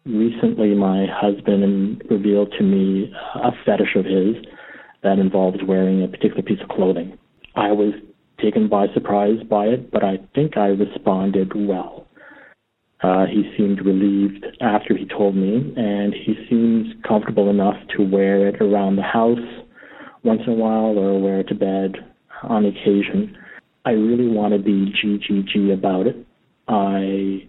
Recently, 0.06 0.76
my 0.76 1.08
husband 1.12 2.04
revealed 2.08 2.54
to 2.60 2.64
me 2.64 3.12
a 3.34 3.50
fetish 3.66 3.96
of 3.96 4.06
his 4.06 4.36
that 5.02 5.18
involves 5.18 5.58
wearing 5.68 6.04
a 6.04 6.08
particular 6.08 6.44
piece 6.44 6.62
of 6.62 6.70
clothing. 6.70 7.18
I 7.56 7.72
was 7.72 7.94
taken 8.42 8.68
by 8.68 8.88
surprise 8.94 9.40
by 9.50 9.66
it, 9.66 9.92
but 9.92 10.04
I 10.04 10.20
think 10.36 10.58
I 10.58 10.68
responded 10.68 11.54
well. 11.56 12.08
Uh, 13.02 13.26
he 13.28 13.44
seemed 13.56 13.86
relieved 13.86 14.46
after 14.60 14.98
he 14.98 15.06
told 15.06 15.36
me, 15.36 15.74
and 15.78 16.14
he 16.14 16.36
seems 16.50 16.88
comfortable 17.08 17.50
enough 17.50 17.76
to 17.96 18.04
wear 18.04 18.48
it 18.48 18.60
around 18.62 18.96
the 18.96 19.04
house 19.04 19.38
once 20.24 20.42
in 20.48 20.54
a 20.54 20.56
while 20.56 20.98
or 20.98 21.22
wear 21.22 21.42
it 21.42 21.48
to 21.48 21.56
bed 21.56 21.96
on 22.44 22.66
occasion. 22.66 23.38
I 23.86 23.92
really 23.92 24.28
want 24.28 24.54
to 24.54 24.60
be 24.60 24.92
GGG 24.92 25.74
about 25.74 26.08
it. 26.08 26.18
I 26.68 27.48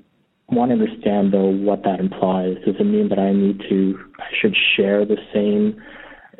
want 0.50 0.70
to 0.70 0.74
understand 0.74 1.32
though 1.32 1.50
what 1.50 1.82
that 1.84 1.98
implies. 1.98 2.56
Does 2.64 2.76
it 2.78 2.84
mean 2.84 3.08
that 3.08 3.18
I 3.18 3.32
need 3.32 3.60
to, 3.68 3.98
I 4.18 4.26
should 4.40 4.54
share 4.76 5.04
the 5.04 5.16
same 5.32 5.80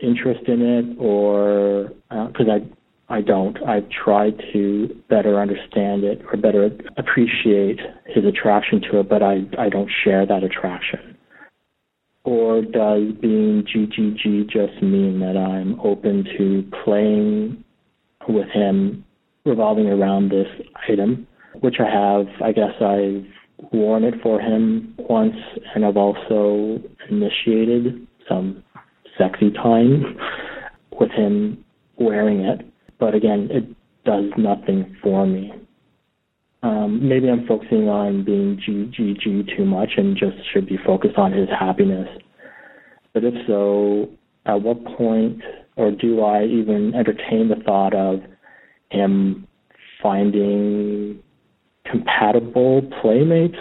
interest 0.03 0.47
in 0.47 0.63
it, 0.63 0.97
or 0.99 1.93
because 2.09 2.47
uh, 2.49 2.53
I, 2.53 2.78
I 3.11 3.23
don't. 3.23 3.57
I've 3.67 3.89
tried 3.89 4.39
to 4.53 4.95
better 5.09 5.41
understand 5.41 6.05
it 6.05 6.21
or 6.31 6.37
better 6.37 6.71
appreciate 6.99 7.81
his 8.07 8.25
attraction 8.25 8.83
to 8.91 9.01
it, 9.01 9.09
but 9.09 9.23
I, 9.23 9.45
I 9.59 9.71
don't 9.71 9.91
share 10.05 10.27
that 10.27 10.45
attraction. 10.45 11.17
Or 12.25 12.61
does 12.61 13.13
being 13.23 13.65
GGG 13.65 14.51
just 14.51 14.83
mean 14.83 15.21
that 15.21 15.37
I'm 15.39 15.81
open 15.81 16.25
to 16.37 16.71
playing 16.85 17.65
with 18.29 18.49
him 18.51 19.05
revolving 19.47 19.87
around 19.87 20.29
this 20.31 20.49
item, 20.89 21.27
which 21.61 21.77
I 21.81 21.89
have, 21.91 22.27
I 22.45 22.53
guess 22.53 22.75
I've 22.83 23.25
worn 23.73 24.05
it 24.05 24.15
for 24.23 24.41
him 24.41 24.95
once, 24.99 25.37
and 25.75 25.87
I've 25.87 25.97
also 25.97 26.83
initiated 27.09 28.07
some 28.29 28.63
sexy 29.17 29.51
time 29.51 30.17
with 31.01 31.11
him 31.11 31.65
wearing 31.99 32.41
it. 32.41 32.67
But 32.99 33.15
again, 33.15 33.49
it 33.51 33.65
does 34.05 34.25
nothing 34.37 34.97
for 35.03 35.27
me. 35.27 35.53
Um, 36.63 37.09
maybe 37.09 37.29
I'm 37.29 37.47
focusing 37.47 37.89
on 37.89 38.25
being 38.25 38.61
GGG 38.67 39.57
too 39.57 39.65
much 39.65 39.91
and 39.97 40.17
just 40.17 40.37
should 40.53 40.67
be 40.67 40.77
focused 40.85 41.17
on 41.17 41.33
his 41.33 41.49
happiness. 41.49 42.09
But 43.15 43.25
if 43.25 43.35
so, 43.47 44.09
at 44.47 44.63
what 44.63 44.85
point, 44.97 45.41
or 45.77 45.93
do 45.93 46.23
I 46.23 46.45
even 46.45 46.95
entertain 46.95 47.49
the 47.49 47.63
thought 47.65 47.95
of 47.95 48.21
him 48.91 49.47
finding 50.03 51.21
compatible 51.89 52.83
playmates, 53.01 53.57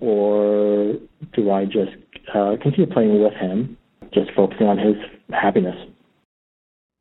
or 0.00 0.94
do 1.34 1.50
I 1.50 1.64
just 1.64 1.96
uh, 2.34 2.56
continue 2.62 2.90
playing 2.90 3.22
with 3.22 3.34
him, 3.34 3.76
just 4.14 4.30
focusing 4.34 4.66
on 4.66 4.78
his 4.78 4.96
happiness? 5.30 5.76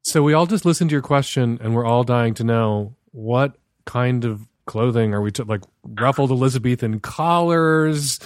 So 0.08 0.24
we 0.24 0.32
all 0.32 0.45
just 0.45 0.64
listened 0.64 0.89
to 0.89 0.93
your 0.93 1.01
question, 1.01 1.60
and 1.62 1.76
we're 1.76 1.84
all 1.84 2.05
dying 2.05 2.34
to 2.36 2.45
know 2.45 2.95
what 3.12 3.58
kind 3.84 4.24
of 4.24 4.47
clothing 4.66 5.14
are 5.14 5.22
we 5.22 5.32
t- 5.32 5.43
like 5.43 5.64
ruffled 5.84 6.32
Elizabethan 6.32 7.01
collars? 7.01 8.18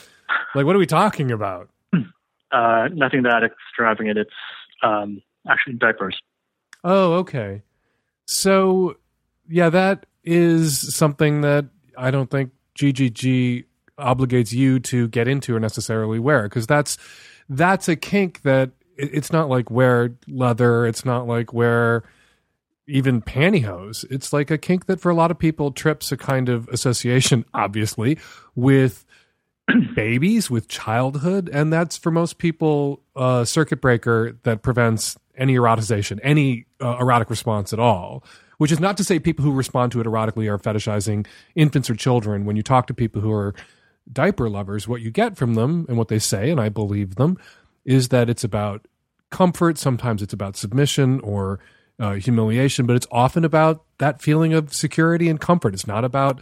Like, 0.54 0.68
what 0.68 0.76
are 0.76 0.80
we 0.80 0.86
talking 0.86 1.32
about? 1.32 1.70
Uh, 2.52 2.90
nothing 2.92 3.24
that 3.24 3.44
extravagant. 3.46 4.18
It's 4.18 4.30
um, 4.84 5.22
actually 5.48 5.74
diapers. 5.76 6.20
Oh, 6.84 7.14
okay. 7.14 7.62
So, 8.26 8.98
yeah, 9.48 9.70
that 9.70 10.06
is 10.26 10.94
something 10.94 11.40
that 11.42 11.68
I 11.98 12.12
don't 12.12 12.30
think 12.30 12.52
GGG 12.78 13.64
obligates 13.98 14.52
you 14.52 14.82
to 14.82 15.08
get 15.08 15.30
into 15.30 15.56
or 15.56 15.62
necessarily 15.62 16.20
wear 16.20 16.44
because 16.44 16.68
that's 16.68 16.98
that's 17.48 17.88
a 17.88 17.96
kink 17.96 18.42
that 18.42 18.72
it's 18.98 19.32
not 19.32 19.50
like 19.50 19.72
wear 19.72 20.16
leather. 20.28 20.86
It's 20.86 21.06
not 21.06 21.28
like 21.28 21.54
wear 21.54 22.04
even 22.88 23.22
pantyhose. 23.22 24.06
It's 24.10 24.34
like 24.34 24.52
a 24.52 24.58
kink 24.58 24.86
that 24.88 25.00
for 25.00 25.10
a 25.10 25.16
lot 25.16 25.32
of 25.32 25.40
people 25.40 25.72
trips 25.72 26.12
a 26.12 26.18
kind 26.18 26.50
of 26.50 26.68
association, 26.70 27.46
obviously, 27.54 28.18
with 28.56 29.06
babies, 29.96 30.50
with 30.50 30.68
childhood. 30.68 31.50
And 31.52 31.72
that's 31.72 31.98
for 31.98 32.12
most 32.12 32.38
people 32.38 33.02
a 33.16 33.46
circuit 33.46 33.82
breaker 33.82 34.38
that 34.44 34.62
prevents 34.62 35.18
any 35.38 35.56
eroticization, 35.56 36.20
any 36.24 36.66
uh, 36.82 36.98
erotic 37.00 37.30
response 37.30 37.74
at 37.74 37.80
all. 37.80 38.24
Which 38.58 38.72
is 38.72 38.80
not 38.80 38.96
to 38.98 39.04
say 39.04 39.18
people 39.18 39.44
who 39.44 39.54
respond 39.54 39.92
to 39.94 40.02
it 40.02 40.06
erotically 40.06 40.48
are 40.48 40.60
fetishizing 40.60 41.26
infants 41.56 41.90
or 41.90 41.96
children. 41.96 42.46
When 42.46 42.56
you 42.56 42.62
talk 42.62 42.86
to 42.88 42.94
people 42.94 43.20
who 43.20 43.32
are 43.32 43.56
diaper 44.12 44.50
lovers, 44.50 44.88
what 44.88 45.02
you 45.02 45.10
get 45.10 45.36
from 45.36 45.56
them 45.56 45.88
and 45.90 45.98
what 45.98 46.10
they 46.10 46.20
say, 46.20 46.52
and 46.52 46.62
I 46.62 46.70
believe 46.70 47.16
them, 47.16 47.40
is 47.86 48.10
that 48.10 48.30
it's 48.30 48.44
about 48.44 48.88
comfort. 49.30 49.78
Sometimes 49.78 50.22
it's 50.22 50.34
about 50.34 50.56
submission 50.56 51.20
or 51.22 51.60
uh, 52.00 52.14
humiliation, 52.14 52.86
but 52.86 52.96
it's 52.96 53.08
often 53.12 53.46
about 53.46 53.84
that 54.00 54.22
feeling 54.22 54.54
of 54.54 54.74
security 54.74 55.30
and 55.30 55.40
comfort. 55.40 55.74
It's 55.74 55.88
not 55.88 56.04
about 56.04 56.42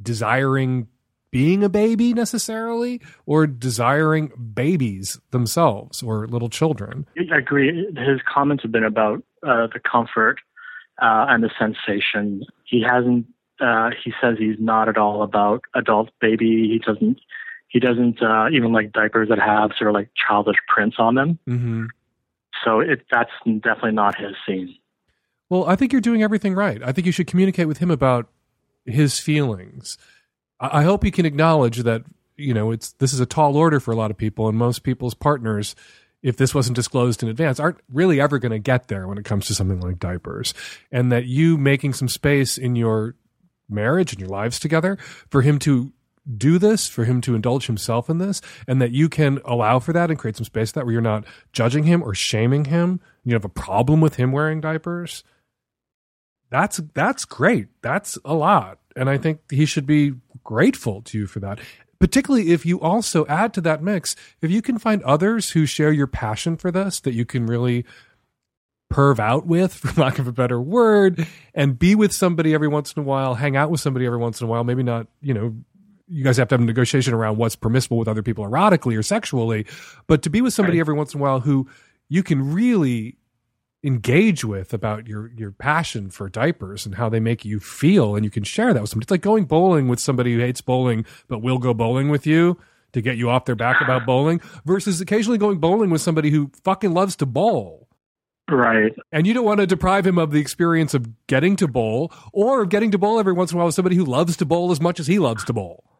desiring 0.00 0.88
being 1.30 1.64
a 1.64 1.68
baby 1.68 2.14
necessarily 2.14 3.00
or 3.26 3.46
desiring 3.46 4.30
babies 4.54 5.18
themselves 5.32 6.00
or 6.02 6.28
little 6.28 6.48
children. 6.48 7.06
I 7.32 7.38
agree. 7.38 7.86
His 7.96 8.20
comments 8.32 8.62
have 8.62 8.70
been 8.70 8.84
about 8.84 9.24
uh, 9.42 9.66
the 9.66 9.80
comfort 9.80 10.38
uh, 11.02 11.26
and 11.28 11.42
the 11.42 11.50
sensation. 11.58 12.44
He 12.64 12.82
hasn't. 12.82 13.26
Uh, 13.60 13.90
he 14.04 14.12
says 14.20 14.36
he's 14.38 14.56
not 14.58 14.88
at 14.88 14.96
all 14.96 15.22
about 15.22 15.62
adult 15.74 16.10
baby. 16.20 16.68
He 16.68 16.80
doesn't. 16.84 17.18
He 17.74 17.80
doesn't 17.80 18.22
uh, 18.22 18.46
even 18.52 18.72
like 18.72 18.92
diapers 18.92 19.30
that 19.30 19.40
have 19.40 19.72
sort 19.76 19.90
of 19.90 19.94
like 19.94 20.08
childish 20.14 20.54
prints 20.68 20.94
on 21.00 21.16
them. 21.16 21.40
Mm-hmm. 21.48 21.86
So 22.64 22.78
it 22.78 23.04
that's 23.10 23.32
definitely 23.44 23.92
not 23.92 24.16
his 24.16 24.36
scene. 24.46 24.76
Well, 25.50 25.64
I 25.66 25.74
think 25.74 25.90
you're 25.90 26.00
doing 26.00 26.22
everything 26.22 26.54
right. 26.54 26.80
I 26.84 26.92
think 26.92 27.04
you 27.04 27.12
should 27.12 27.26
communicate 27.26 27.66
with 27.66 27.78
him 27.78 27.90
about 27.90 28.28
his 28.86 29.18
feelings. 29.18 29.98
I, 30.60 30.78
I 30.78 30.82
hope 30.84 31.04
you 31.04 31.10
can 31.10 31.26
acknowledge 31.26 31.78
that 31.78 32.04
you 32.36 32.54
know 32.54 32.70
it's 32.70 32.92
this 32.92 33.12
is 33.12 33.18
a 33.18 33.26
tall 33.26 33.56
order 33.56 33.80
for 33.80 33.90
a 33.90 33.96
lot 33.96 34.12
of 34.12 34.16
people, 34.16 34.48
and 34.48 34.56
most 34.56 34.84
people's 34.84 35.14
partners 35.14 35.74
if 36.22 36.38
this 36.38 36.54
wasn't 36.54 36.74
disclosed 36.74 37.22
in 37.22 37.28
advance, 37.28 37.60
aren't 37.60 37.80
really 37.92 38.18
ever 38.18 38.38
going 38.38 38.50
to 38.50 38.58
get 38.58 38.88
there 38.88 39.06
when 39.06 39.18
it 39.18 39.26
comes 39.26 39.46
to 39.46 39.54
something 39.54 39.80
like 39.80 39.98
diapers. 39.98 40.54
And 40.90 41.12
that 41.12 41.26
you 41.26 41.58
making 41.58 41.92
some 41.92 42.08
space 42.08 42.56
in 42.56 42.76
your 42.76 43.14
marriage 43.68 44.12
and 44.12 44.20
your 44.20 44.30
lives 44.30 44.58
together 44.58 44.96
for 45.28 45.42
him 45.42 45.58
to 45.60 45.92
do 46.36 46.58
this, 46.58 46.88
for 46.88 47.04
him 47.04 47.20
to 47.22 47.34
indulge 47.34 47.66
himself 47.66 48.08
in 48.08 48.18
this, 48.18 48.40
and 48.66 48.80
that 48.80 48.92
you 48.92 49.08
can 49.08 49.40
allow 49.44 49.78
for 49.78 49.92
that 49.92 50.10
and 50.10 50.18
create 50.18 50.36
some 50.36 50.44
space 50.44 50.72
that 50.72 50.84
where 50.84 50.92
you're 50.92 51.02
not 51.02 51.24
judging 51.52 51.84
him 51.84 52.02
or 52.02 52.14
shaming 52.14 52.66
him. 52.66 53.00
You 53.24 53.34
have 53.34 53.44
a 53.44 53.50
problem 53.50 54.00
with 54.00 54.16
him 54.16 54.32
wearing 54.32 54.60
diapers. 54.60 55.24
That's 56.50 56.78
that's 56.94 57.24
great. 57.24 57.68
That's 57.82 58.16
a 58.24 58.34
lot. 58.34 58.78
And 58.96 59.10
I 59.10 59.18
think 59.18 59.40
he 59.50 59.66
should 59.66 59.86
be 59.86 60.14
grateful 60.44 61.02
to 61.02 61.18
you 61.18 61.26
for 61.26 61.40
that. 61.40 61.58
Particularly 61.98 62.52
if 62.52 62.66
you 62.66 62.80
also 62.80 63.26
add 63.26 63.54
to 63.54 63.60
that 63.62 63.82
mix, 63.82 64.14
if 64.40 64.50
you 64.50 64.62
can 64.62 64.78
find 64.78 65.02
others 65.02 65.50
who 65.50 65.66
share 65.66 65.92
your 65.92 66.06
passion 66.06 66.56
for 66.56 66.70
this 66.70 67.00
that 67.00 67.14
you 67.14 67.24
can 67.24 67.46
really 67.46 67.84
perv 68.92 69.18
out 69.18 69.46
with, 69.46 69.74
for 69.74 70.00
lack 70.00 70.18
of 70.18 70.26
a 70.26 70.32
better 70.32 70.60
word, 70.60 71.26
and 71.54 71.78
be 71.78 71.94
with 71.94 72.12
somebody 72.12 72.54
every 72.54 72.68
once 72.68 72.92
in 72.92 73.02
a 73.02 73.04
while, 73.04 73.34
hang 73.34 73.56
out 73.56 73.70
with 73.70 73.80
somebody 73.80 74.06
every 74.06 74.18
once 74.18 74.40
in 74.40 74.46
a 74.46 74.50
while, 74.50 74.64
maybe 74.64 74.82
not, 74.82 75.06
you 75.20 75.34
know, 75.34 75.54
you 76.06 76.24
guys 76.24 76.36
have 76.36 76.48
to 76.48 76.54
have 76.54 76.60
a 76.60 76.64
negotiation 76.64 77.14
around 77.14 77.38
what's 77.38 77.56
permissible 77.56 77.96
with 77.96 78.08
other 78.08 78.22
people 78.22 78.44
erotically 78.44 78.96
or 78.98 79.02
sexually, 79.02 79.66
but 80.06 80.22
to 80.22 80.30
be 80.30 80.40
with 80.40 80.52
somebody 80.52 80.80
every 80.80 80.94
once 80.94 81.14
in 81.14 81.20
a 81.20 81.22
while 81.22 81.40
who 81.40 81.68
you 82.08 82.22
can 82.22 82.52
really 82.52 83.16
engage 83.82 84.44
with 84.44 84.72
about 84.72 85.06
your 85.06 85.30
your 85.36 85.50
passion 85.50 86.08
for 86.10 86.30
diapers 86.30 86.86
and 86.86 86.94
how 86.94 87.10
they 87.10 87.20
make 87.20 87.44
you 87.44 87.60
feel 87.60 88.16
and 88.16 88.24
you 88.24 88.30
can 88.30 88.42
share 88.42 88.72
that 88.72 88.80
with 88.80 88.90
somebody. 88.90 89.04
It's 89.04 89.10
like 89.10 89.20
going 89.20 89.44
bowling 89.44 89.88
with 89.88 90.00
somebody 90.00 90.32
who 90.32 90.40
hates 90.40 90.62
bowling 90.62 91.04
but 91.28 91.40
will 91.40 91.58
go 91.58 91.74
bowling 91.74 92.08
with 92.08 92.26
you 92.26 92.58
to 92.94 93.02
get 93.02 93.18
you 93.18 93.28
off 93.28 93.44
their 93.44 93.54
back 93.54 93.82
about 93.82 94.06
bowling 94.06 94.40
versus 94.64 95.00
occasionally 95.00 95.36
going 95.36 95.58
bowling 95.58 95.90
with 95.90 96.00
somebody 96.00 96.30
who 96.30 96.50
fucking 96.62 96.94
loves 96.94 97.16
to 97.16 97.26
bowl. 97.26 97.88
Right. 98.50 98.94
And 99.10 99.26
you 99.26 99.34
don't 99.34 99.44
want 99.44 99.60
to 99.60 99.66
deprive 99.66 100.06
him 100.06 100.18
of 100.18 100.30
the 100.30 100.40
experience 100.40 100.94
of 100.94 101.26
getting 101.26 101.56
to 101.56 101.68
bowl 101.68 102.12
or 102.32 102.62
of 102.62 102.68
getting 102.68 102.90
to 102.92 102.98
bowl 102.98 103.18
every 103.18 103.32
once 103.32 103.52
in 103.52 103.56
a 103.56 103.58
while 103.58 103.66
with 103.66 103.74
somebody 103.74 103.96
who 103.96 104.04
loves 104.04 104.36
to 104.38 104.46
bowl 104.46 104.70
as 104.70 104.80
much 104.80 105.00
as 105.00 105.06
he 105.06 105.18
loves 105.18 105.44
to 105.44 105.52
bowl. 105.52 105.93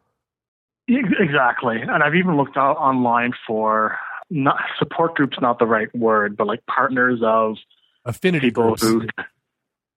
Ex- 0.89 1.09
Exactly. 1.19 1.81
And 1.81 2.03
I've 2.03 2.15
even 2.15 2.37
looked 2.37 2.57
out 2.57 2.77
online 2.77 3.33
for 3.47 3.97
not 4.29 4.57
support 4.79 5.15
groups 5.15 5.37
not 5.41 5.59
the 5.59 5.65
right 5.65 5.93
word, 5.95 6.35
but 6.35 6.47
like 6.47 6.65
partners 6.65 7.19
of 7.23 7.57
affinity 8.05 8.47
people 8.47 8.75
groups. 8.75 8.83
who 8.83 9.07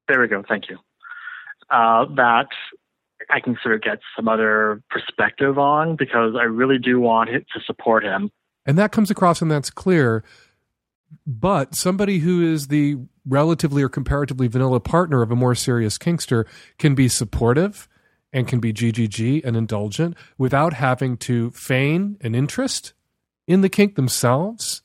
there 0.07 0.21
we 0.21 0.27
go, 0.27 0.43
thank 0.47 0.69
you. 0.69 0.77
Uh, 1.69 2.05
that 2.15 2.47
I 3.29 3.39
can 3.39 3.57
sort 3.61 3.75
of 3.75 3.81
get 3.81 3.99
some 4.15 4.27
other 4.27 4.81
perspective 4.89 5.59
on 5.59 5.95
because 5.95 6.35
I 6.39 6.43
really 6.43 6.79
do 6.79 6.99
want 6.99 7.29
it 7.29 7.45
to 7.53 7.61
support 7.65 8.03
him. 8.03 8.31
and 8.65 8.77
that 8.77 8.91
comes 8.91 9.11
across 9.11 9.41
and 9.41 9.51
that's 9.51 9.69
clear 9.69 10.23
but 11.25 11.75
somebody 11.75 12.19
who 12.19 12.41
is 12.41 12.67
the 12.67 12.97
relatively 13.25 13.81
or 13.83 13.89
comparatively 13.89 14.47
vanilla 14.47 14.79
partner 14.79 15.21
of 15.21 15.31
a 15.31 15.35
more 15.35 15.55
serious 15.55 15.97
kinkster 15.97 16.45
can 16.77 16.95
be 16.95 17.07
supportive 17.07 17.87
and 18.31 18.47
can 18.47 18.59
be 18.59 18.73
GGG 18.73 19.43
and 19.43 19.55
indulgent 19.55 20.15
without 20.37 20.73
having 20.73 21.17
to 21.17 21.51
feign 21.51 22.17
an 22.21 22.35
interest 22.35 22.93
in 23.47 23.61
the 23.61 23.69
kink 23.69 23.95
themselves 23.95 24.81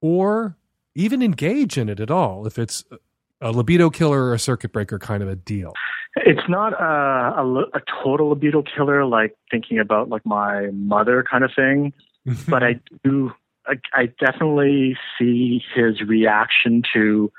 or 0.00 0.56
even 0.94 1.22
engage 1.22 1.78
in 1.78 1.88
it 1.88 2.00
at 2.00 2.10
all 2.10 2.46
if 2.46 2.58
it's 2.58 2.84
a 3.40 3.52
libido 3.52 3.90
killer 3.90 4.24
or 4.24 4.34
a 4.34 4.38
circuit 4.38 4.72
breaker 4.72 4.98
kind 4.98 5.22
of 5.22 5.28
a 5.28 5.36
deal. 5.36 5.72
It's 6.16 6.48
not 6.48 6.72
a, 6.74 7.40
a, 7.40 7.60
a 7.74 7.80
total 8.02 8.30
libido 8.30 8.62
killer, 8.62 9.04
like 9.04 9.36
thinking 9.50 9.78
about 9.78 10.08
like 10.08 10.24
my 10.24 10.68
mother 10.72 11.24
kind 11.28 11.44
of 11.44 11.50
thing, 11.54 11.92
mm-hmm. 12.26 12.50
but 12.50 12.62
I 12.62 12.80
do, 13.02 13.32
I, 13.66 13.74
I 13.92 14.06
definitely 14.06 14.96
see 15.18 15.62
his 15.74 16.00
reaction 16.02 16.82
to 16.94 17.32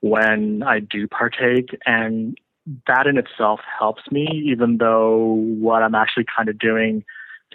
when 0.00 0.62
I 0.62 0.80
do 0.80 1.08
partake, 1.08 1.76
and 1.84 2.38
that 2.86 3.06
in 3.06 3.16
itself 3.16 3.60
helps 3.78 4.02
me, 4.10 4.26
even 4.46 4.78
though 4.78 5.34
what 5.58 5.82
I'm 5.82 5.94
actually 5.94 6.26
kind 6.34 6.48
of 6.48 6.58
doing, 6.58 7.04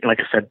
like 0.03 0.19
I 0.19 0.23
said, 0.31 0.47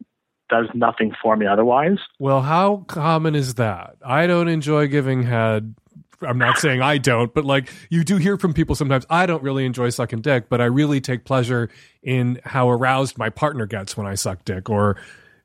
does 0.49 0.67
nothing 0.75 1.13
for 1.21 1.37
me 1.37 1.47
otherwise. 1.47 1.99
Well, 2.19 2.43
how 2.43 2.85
common 2.87 3.35
is 3.35 3.55
that? 3.55 3.97
I 4.05 4.27
don't 4.27 4.49
enjoy 4.49 4.87
giving 4.87 5.23
head. 5.23 5.75
I'm 6.21 6.39
not 6.39 6.59
saying 6.59 6.83
I 6.83 6.99
don't, 6.99 7.35
but 7.35 7.45
like 7.45 7.73
you 7.91 8.05
do 8.05 8.17
hear 8.17 8.37
from 8.37 8.55
people 8.55 8.77
sometimes, 8.77 9.05
I 9.11 9.27
don't 9.27 9.43
really 9.43 9.65
enjoy 9.65 9.89
sucking 9.91 10.21
dick, 10.21 10.49
but 10.49 10.61
I 10.61 10.67
really 10.67 11.01
take 11.01 11.25
pleasure 11.25 11.69
in 12.03 12.41
how 12.45 12.71
aroused 12.71 13.19
my 13.19 13.31
partner 13.31 13.67
gets 13.67 13.97
when 13.97 14.07
I 14.07 14.15
suck 14.15 14.45
dick 14.45 14.71
or 14.71 14.97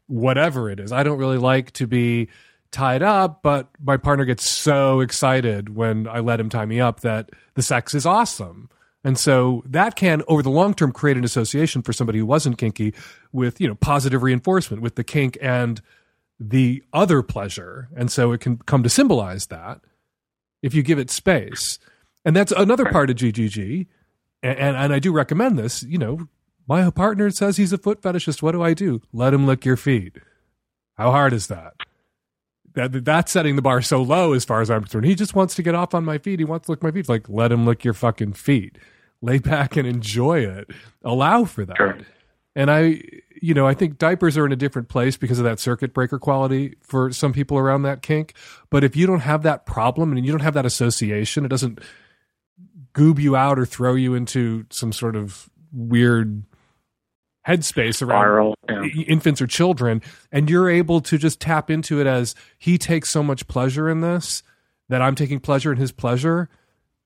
whatever 0.06 0.70
it 0.70 0.80
is. 0.80 0.92
I 0.92 1.04
don't 1.04 1.18
really 1.18 1.40
like 1.40 1.72
to 1.74 1.88
be 1.88 2.28
tied 2.70 3.02
up, 3.02 3.42
but 3.42 3.70
my 3.84 3.98
partner 3.98 4.26
gets 4.26 4.48
so 4.48 5.00
excited 5.00 5.76
when 5.76 6.08
I 6.08 6.20
let 6.20 6.40
him 6.40 6.50
tie 6.50 6.66
me 6.66 6.80
up 6.80 7.00
that 7.00 7.32
the 7.56 7.64
sex 7.64 7.96
is 7.96 8.06
awesome. 8.06 8.70
And 9.08 9.18
so 9.18 9.64
that 9.66 9.96
can, 9.96 10.22
over 10.28 10.44
the 10.44 10.50
long 10.50 10.74
term, 10.74 10.92
create 10.92 11.16
an 11.16 11.24
association 11.24 11.82
for 11.82 11.94
somebody 11.94 12.20
who 12.20 12.26
wasn't 12.26 12.58
kinky 12.58 12.94
with, 13.32 13.62
you 13.62 13.66
know, 13.66 13.76
positive 13.76 14.22
reinforcement 14.22 14.84
with 14.84 14.96
the 14.96 15.04
kink 15.06 15.38
and 15.42 15.82
the 16.42 16.84
other 16.92 17.24
pleasure. 17.24 17.88
And 17.96 18.12
so 18.12 18.34
it 18.34 18.42
can 18.42 18.58
come 18.58 18.84
to 18.84 18.90
symbolize 18.90 19.46
that 19.46 19.80
if 20.62 20.74
you 20.74 20.84
give 20.84 21.00
it 21.00 21.10
space. 21.10 21.80
And 22.26 22.36
that's 22.36 22.52
another 22.52 22.84
part 22.84 23.10
of 23.10 23.16
GGG. 23.16 23.88
And, 24.44 24.60
and, 24.60 24.76
and 24.76 24.94
I 24.94 25.00
do 25.00 25.14
recommend 25.14 25.58
this. 25.58 25.84
You 25.84 26.00
know, 26.00 26.28
my 26.68 26.90
partner 26.90 27.30
says 27.30 27.56
he's 27.56 27.72
a 27.72 27.78
foot 27.78 28.02
fetishist. 28.02 28.42
What 28.42 28.52
do 28.52 28.62
I 28.62 28.74
do? 28.74 29.02
Let 29.14 29.34
him 29.34 29.48
lick 29.48 29.64
your 29.64 29.78
feet. 29.78 30.18
How 30.96 31.12
hard 31.12 31.32
is 31.32 31.48
that? 31.48 31.76
That 32.74 33.06
that's 33.06 33.32
setting 33.32 33.56
the 33.56 33.62
bar 33.62 33.82
so 33.82 34.02
low 34.02 34.34
as 34.34 34.44
far 34.44 34.60
as 34.60 34.70
I'm 34.70 34.82
concerned. 34.82 35.06
He 35.06 35.16
just 35.16 35.34
wants 35.34 35.56
to 35.56 35.64
get 35.64 35.76
off 35.76 35.96
on 35.96 36.04
my 36.04 36.18
feet. 36.18 36.40
He 36.40 36.46
wants 36.46 36.66
to 36.66 36.74
lick 36.74 36.84
my 36.84 36.92
feet. 36.92 37.08
Like 37.08 37.30
let 37.30 37.54
him 37.54 37.66
lick 37.66 37.86
your 37.86 37.94
fucking 37.94 38.34
feet. 38.34 38.78
Lay 39.22 39.40
back 39.40 39.76
and 39.76 39.88
enjoy 39.88 40.40
it. 40.40 40.70
Allow 41.04 41.46
for 41.46 41.66
that. 41.66 42.02
And 42.56 42.72
I, 42.72 43.02
you 43.42 43.54
know, 43.54 43.68
I 43.68 43.74
think 43.74 43.98
diapers 43.98 44.38
are 44.38 44.46
in 44.46 44.52
a 44.52 44.56
different 44.56 44.90
place 44.90 45.18
because 45.18 45.38
of 45.40 45.46
that 45.46 45.60
circuit 45.60 45.94
breaker 45.94 46.20
quality 46.20 46.76
for 46.82 47.12
some 47.12 47.34
people 47.34 47.58
around 47.58 47.84
that 47.84 48.02
kink. 48.02 48.34
But 48.70 48.84
if 48.84 48.96
you 48.96 49.06
don't 49.06 49.22
have 49.22 49.44
that 49.44 49.66
problem 49.66 50.12
and 50.12 50.26
you 50.26 50.32
don't 50.32 50.42
have 50.42 50.56
that 50.56 50.66
association, 50.66 51.46
it 51.46 51.50
doesn't 51.50 51.80
goob 52.94 53.20
you 53.20 53.36
out 53.36 53.60
or 53.60 53.66
throw 53.66 53.94
you 53.94 54.16
into 54.16 54.66
some 54.72 54.92
sort 54.92 55.16
of 55.16 55.50
weird 55.72 56.44
headspace 57.48 58.02
around 58.02 58.22
Spiral, 58.22 58.56
yeah. 58.68 58.84
infants 59.08 59.42
or 59.42 59.48
children, 59.48 60.02
and 60.32 60.50
you're 60.50 60.70
able 60.70 61.00
to 61.02 61.18
just 61.18 61.40
tap 61.40 61.70
into 61.70 62.02
it 62.02 62.08
as 62.08 62.36
he 62.58 62.78
takes 62.78 63.10
so 63.10 63.24
much 63.24 63.48
pleasure 63.48 63.90
in 63.90 64.02
this 64.02 64.44
that 64.90 65.02
I'm 65.02 65.16
taking 65.16 65.40
pleasure 65.40 65.72
in 65.72 65.78
his 65.78 65.92
pleasure. 65.92 66.50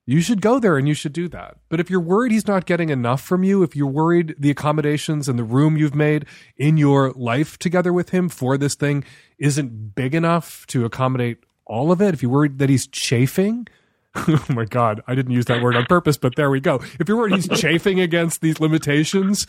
You 0.06 0.20
should 0.22 0.41
go 0.41 0.60
there 0.60 0.78
and 0.78 0.88
you 0.88 0.93
should 0.93 1.14
do 1.14 1.28
that. 1.30 1.58
But 1.70 1.80
if 1.80 1.89
you're 1.89 1.99
worried 1.99 2.32
he's 2.32 2.47
not 2.47 2.66
getting 2.66 2.89
enough 2.89 3.22
from 3.22 3.43
you, 3.43 3.62
if 3.64 3.76
you're 3.76 3.88
worried 3.88 4.36
the 4.39 4.49
accommodations 4.49 5.30
and 5.30 5.38
the 5.38 5.43
room 5.43 5.78
you've 5.78 5.95
made 5.95 6.26
in 6.58 6.78
your 6.78 7.12
life 7.12 7.58
together 7.60 7.93
with 7.93 8.10
him 8.10 8.28
for 8.28 8.58
this 8.58 8.76
thing 8.76 9.04
isn't 9.38 9.95
big 9.95 10.16
enough 10.16 10.66
to 10.68 10.86
accommodate 10.86 11.38
all 11.66 11.91
of 11.91 12.02
it, 12.02 12.14
if 12.14 12.22
you're 12.22 12.32
worried 12.32 12.58
that 12.58 12.70
he's 12.70 12.88
chafing, 12.88 13.68
oh 14.16 14.45
my 14.49 14.66
God, 14.66 15.02
I 15.08 15.16
didn't 15.16 15.32
use 15.32 15.45
that 15.45 15.62
word 15.62 15.76
on 15.76 15.86
purpose, 15.86 16.18
but 16.18 16.36
there 16.36 16.49
we 16.49 16.60
go. 16.60 16.80
If 16.99 17.08
you're 17.08 17.18
worried 17.18 17.36
he's 17.36 17.47
chafing 17.62 17.99
against 17.99 18.41
these 18.41 18.60
limitations, 18.60 19.45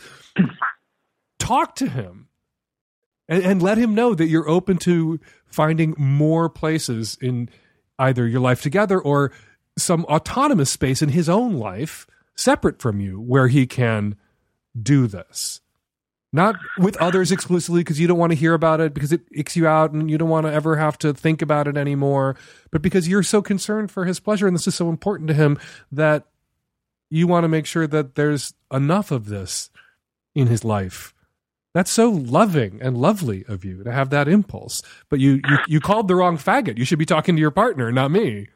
talk 1.39 1.75
to 1.77 1.89
him 1.89 2.27
and, 3.27 3.43
and 3.43 3.61
let 3.61 3.77
him 3.77 3.95
know 3.95 4.13
that 4.13 4.27
you're 4.27 4.47
open 4.47 4.77
to 4.77 5.19
finding 5.45 5.95
more 5.97 6.47
places 6.47 7.17
in 7.21 7.49
either 7.99 8.27
your 8.27 8.39
life 8.39 8.61
together 8.61 8.99
or 8.99 9.31
some 9.77 10.05
autonomous 10.05 10.69
space 10.69 11.01
in 11.01 11.09
his 11.09 11.29
own 11.29 11.53
life 11.53 12.07
separate 12.35 12.81
from 12.81 12.99
you 12.99 13.19
where 13.19 13.47
he 13.47 13.65
can 13.65 14.15
do 14.79 15.07
this. 15.07 15.61
Not 16.31 16.55
with 16.79 16.97
others 16.97 17.31
exclusively 17.31 17.81
because 17.81 17.99
you 17.99 18.07
don't 18.07 18.17
want 18.17 18.31
to 18.31 18.37
hear 18.37 18.55
about 18.55 18.81
it 18.81 18.95
because 18.95 19.11
it 19.11 19.21
icks 19.35 19.55
you 19.55 19.67
out 19.67 19.91
and 19.91 20.09
you 20.09 20.17
don't 20.17 20.29
want 20.29 20.47
to 20.47 20.53
ever 20.53 20.77
have 20.77 20.97
to 20.99 21.13
think 21.13 21.43
about 21.43 21.67
it 21.67 21.77
anymore, 21.77 22.35
but 22.71 22.81
because 22.81 23.07
you're 23.07 23.21
so 23.21 23.41
concerned 23.43 23.91
for 23.91 24.05
his 24.05 24.19
pleasure 24.19 24.47
and 24.47 24.55
this 24.55 24.67
is 24.67 24.73
so 24.73 24.89
important 24.89 25.27
to 25.27 25.35
him 25.35 25.59
that 25.91 26.25
you 27.11 27.27
want 27.27 27.43
to 27.43 27.47
make 27.47 27.67
sure 27.67 27.85
that 27.85 28.15
there's 28.15 28.55
enough 28.71 29.11
of 29.11 29.27
this 29.27 29.69
in 30.33 30.47
his 30.47 30.65
life. 30.65 31.13
That's 31.75 31.91
so 31.91 32.09
loving 32.09 32.79
and 32.81 32.97
lovely 32.97 33.45
of 33.47 33.63
you 33.63 33.83
to 33.83 33.91
have 33.91 34.09
that 34.09 34.27
impulse. 34.27 34.81
But 35.09 35.19
you, 35.19 35.33
you, 35.47 35.57
you 35.67 35.79
called 35.79 36.07
the 36.07 36.15
wrong 36.15 36.37
faggot. 36.37 36.79
You 36.79 36.85
should 36.85 36.99
be 36.99 37.05
talking 37.05 37.35
to 37.35 37.39
your 37.39 37.51
partner, 37.51 37.91
not 37.91 38.09
me. 38.09 38.47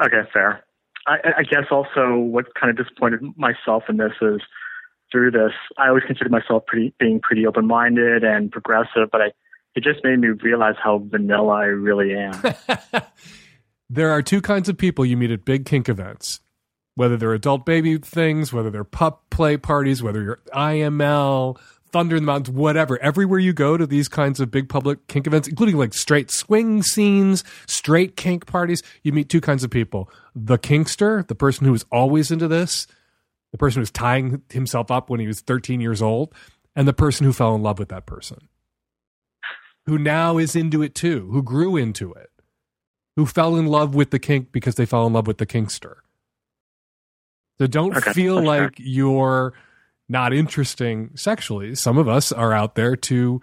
Okay, 0.00 0.28
fair. 0.32 0.64
I, 1.06 1.16
I 1.38 1.42
guess 1.42 1.64
also 1.70 2.16
what 2.16 2.54
kind 2.54 2.70
of 2.70 2.84
disappointed 2.84 3.22
myself 3.36 3.84
in 3.88 3.96
this 3.96 4.12
is 4.20 4.40
through 5.10 5.32
this, 5.32 5.52
I 5.76 5.88
always 5.88 6.04
considered 6.04 6.30
myself 6.30 6.64
pretty 6.66 6.94
being 6.98 7.20
pretty 7.20 7.46
open 7.46 7.66
minded 7.66 8.22
and 8.22 8.50
progressive, 8.50 9.10
but 9.10 9.20
I 9.20 9.26
it 9.74 9.82
just 9.82 10.04
made 10.04 10.18
me 10.18 10.28
realize 10.28 10.74
how 10.82 10.98
vanilla 10.98 11.52
I 11.52 11.64
really 11.64 12.14
am. 12.14 13.02
There 13.92 14.10
are 14.10 14.22
two 14.22 14.40
kinds 14.40 14.70
of 14.70 14.78
people 14.78 15.04
you 15.04 15.18
meet 15.18 15.30
at 15.30 15.44
big 15.44 15.66
kink 15.66 15.86
events. 15.86 16.40
Whether 16.94 17.18
they're 17.18 17.34
adult 17.34 17.66
baby 17.66 17.98
things, 17.98 18.50
whether 18.50 18.70
they're 18.70 18.84
pup 18.84 19.24
play 19.28 19.58
parties, 19.58 20.02
whether 20.02 20.22
you're 20.22 20.40
IML, 20.54 21.58
Thunder 21.92 22.16
in 22.16 22.22
the 22.24 22.26
Mountains, 22.26 22.50
whatever. 22.56 22.98
Everywhere 23.02 23.38
you 23.38 23.52
go 23.52 23.76
to 23.76 23.86
these 23.86 24.08
kinds 24.08 24.40
of 24.40 24.50
big 24.50 24.68
public 24.68 25.06
kink 25.08 25.26
events, 25.26 25.46
including 25.46 25.76
like 25.76 25.94
straight 25.94 26.30
swing 26.30 26.82
scenes, 26.82 27.44
straight 27.66 28.16
kink 28.16 28.46
parties, 28.46 28.82
you 29.02 29.12
meet 29.12 29.28
two 29.28 29.40
kinds 29.40 29.62
of 29.62 29.70
people. 29.70 30.10
The 30.34 30.58
kinkster, 30.58 31.26
the 31.26 31.34
person 31.34 31.66
who 31.66 31.74
is 31.74 31.84
always 31.92 32.30
into 32.30 32.48
this, 32.48 32.86
the 33.52 33.58
person 33.58 33.80
who's 33.82 33.90
tying 33.90 34.42
himself 34.50 34.90
up 34.90 35.10
when 35.10 35.20
he 35.20 35.26
was 35.26 35.40
13 35.42 35.80
years 35.80 36.00
old, 36.02 36.34
and 36.74 36.88
the 36.88 36.92
person 36.94 37.26
who 37.26 37.32
fell 37.32 37.54
in 37.54 37.62
love 37.62 37.78
with 37.78 37.90
that 37.90 38.06
person, 38.06 38.48
who 39.86 39.98
now 39.98 40.38
is 40.38 40.56
into 40.56 40.82
it 40.82 40.94
too, 40.94 41.28
who 41.32 41.42
grew 41.42 41.76
into 41.76 42.12
it, 42.14 42.30
who 43.16 43.26
fell 43.26 43.56
in 43.56 43.66
love 43.66 43.94
with 43.94 44.10
the 44.10 44.18
kink 44.18 44.52
because 44.52 44.76
they 44.76 44.86
fell 44.86 45.06
in 45.06 45.12
love 45.12 45.26
with 45.26 45.36
the 45.38 45.46
kinkster. 45.46 45.96
So 47.60 47.66
don't 47.66 47.94
Okay, 47.96 48.12
feel 48.12 48.36
that's 48.36 48.48
fair. 48.48 48.62
like 48.62 48.74
you're 48.78 49.52
not 50.12 50.32
interesting 50.32 51.10
sexually. 51.14 51.74
Some 51.74 51.96
of 51.98 52.06
us 52.06 52.30
are 52.30 52.52
out 52.52 52.74
there 52.74 52.94
to 52.94 53.40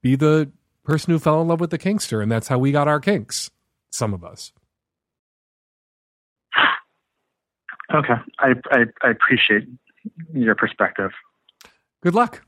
be 0.00 0.14
the 0.14 0.50
person 0.84 1.12
who 1.12 1.18
fell 1.18 1.42
in 1.42 1.48
love 1.48 1.60
with 1.60 1.70
the 1.70 1.78
kinkster, 1.78 2.22
and 2.22 2.30
that's 2.30 2.48
how 2.48 2.58
we 2.58 2.72
got 2.72 2.88
our 2.88 3.00
kinks. 3.00 3.50
Some 3.90 4.14
of 4.14 4.24
us. 4.24 4.52
Okay, 7.94 8.14
I, 8.38 8.52
I 8.70 8.84
I 9.02 9.10
appreciate 9.10 9.68
your 10.32 10.54
perspective. 10.54 11.10
Good 12.02 12.14
luck. 12.14 12.42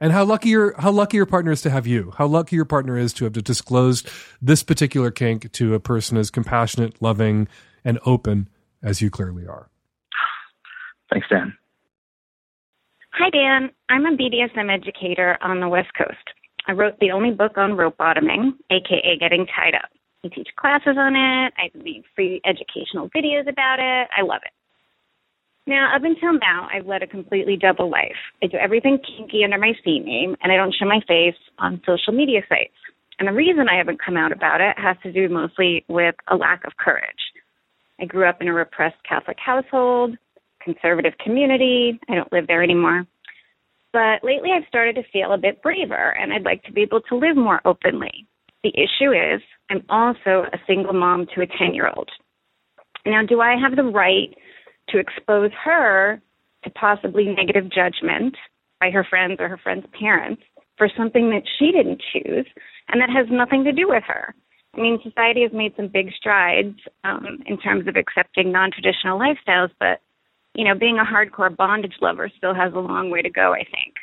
And 0.00 0.12
how 0.12 0.24
lucky 0.24 0.50
your 0.50 0.74
how 0.80 0.90
lucky 0.90 1.16
your 1.16 1.26
partner 1.26 1.52
is 1.52 1.60
to 1.62 1.70
have 1.70 1.86
you. 1.86 2.12
How 2.16 2.26
lucky 2.26 2.56
your 2.56 2.64
partner 2.64 2.96
is 2.96 3.12
to 3.14 3.24
have 3.24 3.32
disclosed 3.32 4.08
this 4.40 4.62
particular 4.62 5.10
kink 5.10 5.52
to 5.52 5.74
a 5.74 5.80
person 5.80 6.16
as 6.16 6.30
compassionate, 6.30 7.02
loving, 7.02 7.48
and 7.84 7.98
open 8.06 8.48
as 8.82 9.02
you 9.02 9.10
clearly 9.10 9.46
are. 9.46 9.68
Thanks, 11.10 11.26
Dan. 11.28 11.56
Hi, 13.18 13.30
Dan. 13.30 13.70
I'm 13.88 14.04
a 14.04 14.14
BDSM 14.14 14.70
educator 14.70 15.38
on 15.40 15.60
the 15.60 15.70
West 15.70 15.88
Coast. 15.96 16.36
I 16.68 16.72
wrote 16.72 17.00
the 17.00 17.12
only 17.12 17.30
book 17.30 17.56
on 17.56 17.74
rope 17.74 17.96
bottoming, 17.96 18.52
aka 18.70 19.16
getting 19.18 19.46
tied 19.46 19.74
up. 19.74 19.88
I 20.22 20.28
teach 20.28 20.48
classes 20.60 20.96
on 20.98 21.16
it. 21.16 21.54
I 21.56 21.70
make 21.74 22.04
free 22.14 22.42
educational 22.44 23.08
videos 23.08 23.48
about 23.48 23.78
it. 23.78 24.08
I 24.14 24.20
love 24.20 24.42
it. 24.44 24.52
Now, 25.66 25.96
up 25.96 26.04
until 26.04 26.34
now, 26.34 26.68
I've 26.70 26.84
led 26.84 27.02
a 27.02 27.06
completely 27.06 27.56
double 27.56 27.88
life. 27.90 28.20
I 28.42 28.48
do 28.48 28.58
everything 28.58 28.98
kinky 28.98 29.44
under 29.44 29.56
my 29.56 29.72
scene 29.82 30.04
name, 30.04 30.36
and 30.42 30.52
I 30.52 30.56
don't 30.56 30.74
show 30.78 30.84
my 30.84 31.00
face 31.08 31.40
on 31.58 31.80
social 31.86 32.12
media 32.12 32.42
sites. 32.50 32.76
And 33.18 33.26
the 33.26 33.32
reason 33.32 33.66
I 33.66 33.78
haven't 33.78 34.04
come 34.04 34.18
out 34.18 34.30
about 34.30 34.60
it 34.60 34.78
has 34.78 34.98
to 35.04 35.10
do 35.10 35.30
mostly 35.30 35.86
with 35.88 36.16
a 36.28 36.36
lack 36.36 36.66
of 36.66 36.76
courage. 36.76 37.32
I 37.98 38.04
grew 38.04 38.28
up 38.28 38.42
in 38.42 38.48
a 38.48 38.52
repressed 38.52 39.02
Catholic 39.08 39.38
household, 39.40 40.18
conservative 40.66 41.14
community. 41.22 41.98
I 42.08 42.16
don't 42.16 42.32
live 42.32 42.46
there 42.48 42.62
anymore. 42.62 43.06
But 43.92 44.22
lately 44.22 44.50
I've 44.54 44.68
started 44.68 44.96
to 44.96 45.10
feel 45.12 45.32
a 45.32 45.38
bit 45.38 45.62
braver 45.62 46.10
and 46.18 46.32
I'd 46.32 46.44
like 46.44 46.62
to 46.64 46.72
be 46.72 46.82
able 46.82 47.00
to 47.02 47.16
live 47.16 47.36
more 47.36 47.62
openly. 47.64 48.26
The 48.62 48.72
issue 48.74 49.12
is 49.12 49.40
I'm 49.70 49.84
also 49.88 50.44
a 50.52 50.58
single 50.66 50.92
mom 50.92 51.26
to 51.34 51.42
a 51.42 51.46
10 51.46 51.72
year 51.72 51.90
old. 51.94 52.10
Now, 53.06 53.22
do 53.24 53.40
I 53.40 53.54
have 53.56 53.76
the 53.76 53.84
right 53.84 54.36
to 54.88 54.98
expose 54.98 55.52
her 55.64 56.20
to 56.64 56.70
possibly 56.70 57.26
negative 57.26 57.70
judgment 57.70 58.34
by 58.80 58.90
her 58.90 59.04
friends 59.08 59.36
or 59.38 59.48
her 59.48 59.58
friends' 59.58 59.86
parents 59.98 60.42
for 60.76 60.90
something 60.96 61.30
that 61.30 61.44
she 61.58 61.70
didn't 61.70 62.02
choose 62.12 62.46
and 62.88 63.00
that 63.00 63.10
has 63.10 63.26
nothing 63.30 63.62
to 63.64 63.72
do 63.72 63.88
with 63.88 64.02
her? 64.06 64.34
I 64.74 64.80
mean, 64.80 64.98
society 65.02 65.42
has 65.42 65.52
made 65.52 65.74
some 65.76 65.88
big 65.88 66.10
strides 66.12 66.76
um, 67.04 67.38
in 67.46 67.58
terms 67.58 67.88
of 67.88 67.96
accepting 67.96 68.52
non 68.52 68.70
traditional 68.72 69.18
lifestyles, 69.18 69.70
but 69.80 70.00
you 70.56 70.64
know, 70.64 70.74
being 70.74 70.98
a 70.98 71.04
hardcore 71.04 71.54
bondage 71.54 71.96
lover 72.00 72.30
still 72.36 72.54
has 72.54 72.72
a 72.72 72.78
long 72.78 73.10
way 73.10 73.20
to 73.20 73.30
go, 73.30 73.52
I 73.52 73.62
think. 73.64 73.94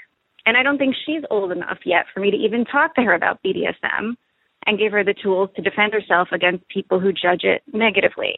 And 0.46 0.56
I 0.56 0.64
don't 0.64 0.78
think 0.78 0.96
she's 1.06 1.24
old 1.32 1.52
enough 1.52 1.80
yet 1.84 2.06
for 2.14 2.20
me 2.20 2.30
to 2.30 2.38
even 2.38 2.64
talk 2.64 2.96
to 2.96 3.02
her 3.02 3.14
about 3.14 3.42
BDSM 3.44 4.16
and 4.66 4.80
give 4.80 4.92
her 4.92 5.04
the 5.04 5.16
tools 5.16 5.50
to 5.56 5.62
defend 5.62 5.94
herself 5.94 6.30
against 6.32 6.68
people 6.70 7.00
who 7.00 7.12
judge 7.12 7.44
it 7.44 7.64
negatively. 7.74 8.36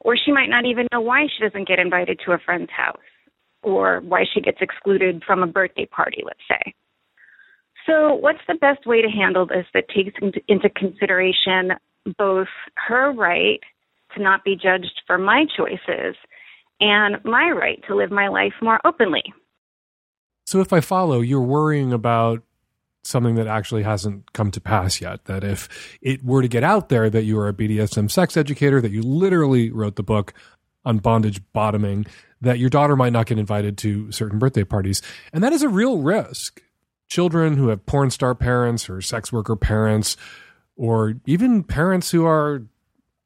Or 0.00 0.16
she 0.16 0.32
might 0.32 0.48
not 0.48 0.64
even 0.64 0.86
know 0.90 1.00
why 1.00 1.26
she 1.26 1.44
doesn't 1.44 1.68
get 1.68 1.78
invited 1.78 2.20
to 2.24 2.32
a 2.32 2.38
friend's 2.38 2.70
house 2.70 2.98
or 3.62 4.00
why 4.00 4.24
she 4.32 4.40
gets 4.40 4.58
excluded 4.60 5.22
from 5.26 5.42
a 5.42 5.46
birthday 5.46 5.86
party, 5.86 6.22
let's 6.24 6.40
say. 6.48 6.74
So, 7.86 8.14
what's 8.14 8.40
the 8.48 8.54
best 8.54 8.86
way 8.86 9.02
to 9.02 9.08
handle 9.08 9.46
this 9.46 9.66
that 9.74 9.88
takes 9.88 10.14
into, 10.20 10.70
consideration 10.70 11.72
both 12.16 12.48
her 12.88 13.12
right 13.12 13.60
to 14.14 14.22
not 14.22 14.44
be 14.44 14.56
judged 14.56 15.02
for 15.06 15.18
my 15.18 15.44
choices 15.56 16.16
and 16.80 17.16
my 17.24 17.50
right 17.50 17.82
to 17.88 17.94
live 17.94 18.10
my 18.10 18.28
life 18.28 18.54
more 18.62 18.80
openly? 18.84 19.22
So 20.46 20.60
if 20.60 20.72
I 20.72 20.80
follow, 20.80 21.20
you're 21.20 21.40
worrying 21.40 21.92
about 21.92 22.42
something 23.02 23.34
that 23.34 23.46
actually 23.46 23.82
hasn't 23.82 24.32
come 24.32 24.50
to 24.50 24.60
pass 24.60 25.00
yet. 25.00 25.24
That 25.26 25.44
if 25.44 25.98
it 26.00 26.24
were 26.24 26.42
to 26.42 26.48
get 26.48 26.64
out 26.64 26.88
there 26.88 27.10
that 27.10 27.24
you 27.24 27.38
are 27.38 27.48
a 27.48 27.52
BDSM 27.52 28.10
sex 28.10 28.36
educator, 28.36 28.80
that 28.80 28.92
you 28.92 29.02
literally 29.02 29.70
wrote 29.70 29.96
the 29.96 30.02
book 30.02 30.34
on 30.84 30.98
bondage 30.98 31.40
bottoming, 31.52 32.06
that 32.40 32.58
your 32.58 32.70
daughter 32.70 32.96
might 32.96 33.12
not 33.12 33.26
get 33.26 33.38
invited 33.38 33.78
to 33.78 34.10
certain 34.12 34.38
birthday 34.38 34.64
parties. 34.64 35.00
And 35.32 35.42
that 35.42 35.52
is 35.52 35.62
a 35.62 35.68
real 35.68 35.98
risk. 35.98 36.62
Children 37.08 37.56
who 37.56 37.68
have 37.68 37.86
porn 37.86 38.10
star 38.10 38.34
parents 38.34 38.88
or 38.88 39.00
sex 39.00 39.32
worker 39.32 39.56
parents, 39.56 40.16
or 40.76 41.14
even 41.26 41.62
parents 41.62 42.10
who 42.10 42.26
are 42.26 42.62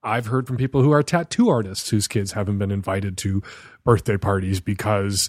I've 0.09 0.26
heard 0.26 0.46
from 0.46 0.56
people 0.56 0.82
who 0.82 0.90
are 0.92 1.02
tattoo 1.02 1.48
artists 1.48 1.90
whose 1.90 2.09
kids 2.09 2.32
haven't 2.32 2.59
been 2.59 2.70
invited 2.70 3.16
to 3.18 3.42
birthday 3.84 4.16
parties 4.16 4.61
because 4.61 5.28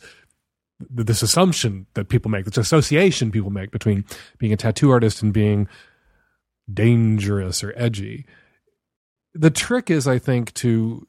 th- 0.96 1.06
this 1.06 1.22
assumption 1.22 1.86
that 1.94 2.10
people 2.10 2.32
make, 2.32 2.46
this 2.46 2.58
association 2.58 3.32
people 3.32 3.50
make 3.52 3.72
between 3.72 4.06
being 4.38 4.54
a 4.54 4.58
tattoo 4.58 4.92
artist 4.92 5.22
and 5.22 5.34
being 5.34 5.68
dangerous 6.72 7.64
or 7.64 7.74
edgy. 7.76 8.26
The 9.36 9.52
trick 9.52 9.92
is, 9.92 10.08
I 10.08 10.18
think, 10.18 10.54
to 10.56 11.06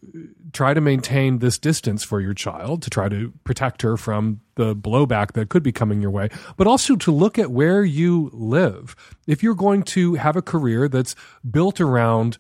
try 0.53 0.75
to 0.75 0.81
maintain 0.81 1.39
this 1.39 1.59
distance 1.59 2.05
for 2.05 2.21
your 2.21 2.35
child, 2.35 2.83
to 2.83 2.91
try 2.91 3.09
to 3.09 3.33
protect 3.45 3.81
her 3.83 3.97
from 3.97 4.41
the 4.57 4.77
blowback 4.77 5.33
that 5.33 5.49
could 5.49 5.63
be 5.63 5.73
coming 5.73 6.03
your 6.03 6.11
way, 6.11 6.29
but 6.59 6.67
also 6.67 6.97
to 6.97 7.11
look 7.11 7.39
at 7.39 7.51
where 7.51 7.83
you 7.83 8.31
live. 8.35 8.95
If 9.27 9.43
you're 9.43 9.55
going 9.55 9.85
to 9.85 10.15
have 10.15 10.37
a 10.37 10.43
career 10.43 10.87
that's 10.87 11.15
built 11.51 11.81
around 11.81 12.37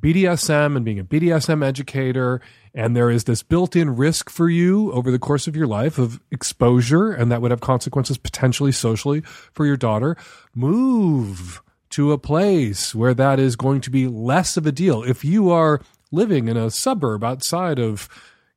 BDSM 0.00 0.76
and 0.76 0.84
being 0.84 0.98
a 0.98 1.04
BDSM 1.04 1.64
educator, 1.64 2.40
and 2.74 2.96
there 2.96 3.10
is 3.10 3.24
this 3.24 3.42
built 3.42 3.76
in 3.76 3.96
risk 3.96 4.28
for 4.28 4.48
you 4.48 4.92
over 4.92 5.10
the 5.10 5.18
course 5.18 5.46
of 5.46 5.56
your 5.56 5.66
life 5.66 5.98
of 5.98 6.20
exposure, 6.30 7.12
and 7.12 7.30
that 7.30 7.40
would 7.40 7.50
have 7.50 7.60
consequences 7.60 8.18
potentially 8.18 8.72
socially 8.72 9.20
for 9.20 9.64
your 9.64 9.76
daughter, 9.76 10.16
move 10.54 11.62
to 11.90 12.12
a 12.12 12.18
place 12.18 12.94
where 12.94 13.14
that 13.14 13.38
is 13.38 13.56
going 13.56 13.80
to 13.80 13.90
be 13.90 14.06
less 14.06 14.56
of 14.56 14.66
a 14.66 14.72
deal. 14.72 15.02
If 15.02 15.24
you 15.24 15.50
are 15.50 15.80
living 16.10 16.48
in 16.48 16.56
a 16.56 16.70
suburb 16.70 17.24
outside 17.24 17.78
of 17.78 18.08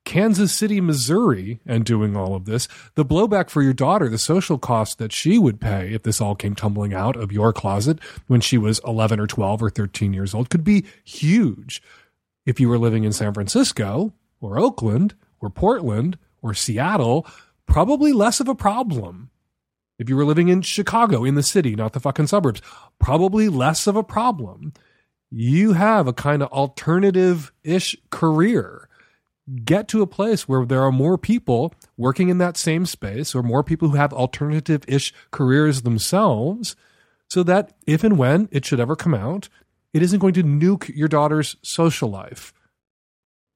Kansas 0.10 0.51
City, 0.51 0.82
Missouri, 0.82 1.60
and 1.68 1.86
doing 1.86 2.18
all 2.18 2.34
of 2.34 2.45
this, 2.45 2.68
the 2.95 3.05
blowback 3.05 3.47
for 3.47 3.62
your 3.62 3.74
daughter, 3.74 4.10
the 4.10 4.18
social 4.18 4.57
cost 4.57 4.97
that 4.97 5.14
she 5.14 5.38
would 5.38 5.62
pay 5.62 5.93
if 5.93 6.01
this 6.01 6.20
all 6.20 6.34
came 6.34 6.55
tumbling 6.55 6.95
out 6.95 7.16
of 7.16 7.32
your 7.32 7.53
closet 7.53 7.99
when 8.26 8.41
she 8.41 8.57
was 8.57 8.82
11 8.88 9.20
or 9.20 9.28
12 9.28 9.62
or 9.62 9.70
13 9.70 10.12
years 10.12 10.34
old 10.34 10.49
could 10.49 10.64
be 10.64 10.84
huge. 11.03 11.80
If 12.43 12.60
you 12.60 12.70
were 12.70 12.80
living 12.80 13.03
in 13.03 13.14
San 13.14 13.36
Francisco 13.36 14.12
or 14.41 14.57
Oakland 14.57 15.14
or 15.41 15.51
Portland 15.51 16.18
or 16.41 16.55
Seattle, 16.55 17.28
probably 17.68 18.12
less 18.12 18.39
of 18.39 18.47
a 18.47 18.55
problem. 18.55 19.30
If 19.99 20.10
you 20.10 20.16
were 20.16 20.26
living 20.26 20.47
in 20.47 20.64
Chicago, 20.64 21.24
in 21.24 21.36
the 21.36 21.43
city, 21.43 21.76
not 21.76 21.93
the 21.93 21.99
fucking 21.99 22.26
suburbs, 22.26 22.64
probably 22.97 23.47
less 23.47 23.86
of 23.86 23.95
a 23.95 24.03
problem. 24.03 24.74
You 25.30 25.74
have 25.74 26.07
a 26.07 26.14
kind 26.14 26.41
of 26.41 26.51
alternative 26.51 27.51
ish 27.64 27.95
career 28.10 28.89
get 29.66 29.88
to 29.89 30.02
a 30.02 30.08
place 30.08 30.47
where 30.47 30.66
there 30.66 30.84
are 30.84 30.91
more 30.91 31.18
people 31.18 31.74
working 31.97 32.30
in 32.30 32.38
that 32.39 32.58
same 32.58 32.86
space 32.86 33.34
or 33.34 33.43
more 33.43 33.64
people 33.64 33.89
who 33.89 33.97
have 33.97 34.14
alternative 34.14 34.84
ish 34.88 35.14
careers 35.32 35.82
themselves 35.82 36.76
so 37.30 37.43
that 37.43 37.74
if 37.86 38.04
and 38.04 38.18
when 38.18 38.50
it 38.52 38.66
should 38.66 38.80
ever 38.80 38.95
come 38.95 39.14
out, 39.14 39.50
it 39.93 40.02
isn't 40.02 40.20
going 40.20 40.34
to 40.34 40.43
nuke 40.43 40.95
your 40.95 41.08
daughter's 41.08 41.56
social 41.62 42.10
life. 42.10 42.54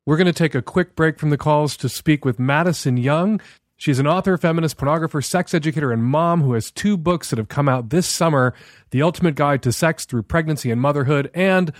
We're 0.05 0.17
going 0.17 0.25
to 0.25 0.33
take 0.33 0.55
a 0.55 0.61
quick 0.61 0.95
break 0.95 1.19
from 1.19 1.29
the 1.29 1.37
calls 1.37 1.77
to 1.77 1.89
speak 1.89 2.25
with 2.25 2.39
Madison 2.39 2.97
Young. 2.97 3.39
She's 3.77 3.99
an 3.99 4.07
author, 4.07 4.37
feminist, 4.37 4.77
pornographer, 4.77 5.23
sex 5.23 5.53
educator, 5.53 5.91
and 5.91 6.03
mom 6.03 6.41
who 6.41 6.53
has 6.53 6.71
two 6.71 6.97
books 6.97 7.29
that 7.29 7.39
have 7.39 7.47
come 7.47 7.69
out 7.69 7.89
this 7.89 8.07
summer 8.07 8.53
The 8.91 9.01
Ultimate 9.01 9.35
Guide 9.35 9.63
to 9.63 9.71
Sex 9.71 10.05
Through 10.05 10.23
Pregnancy 10.23 10.71
and 10.71 10.81
Motherhood, 10.81 11.31
and 11.33 11.71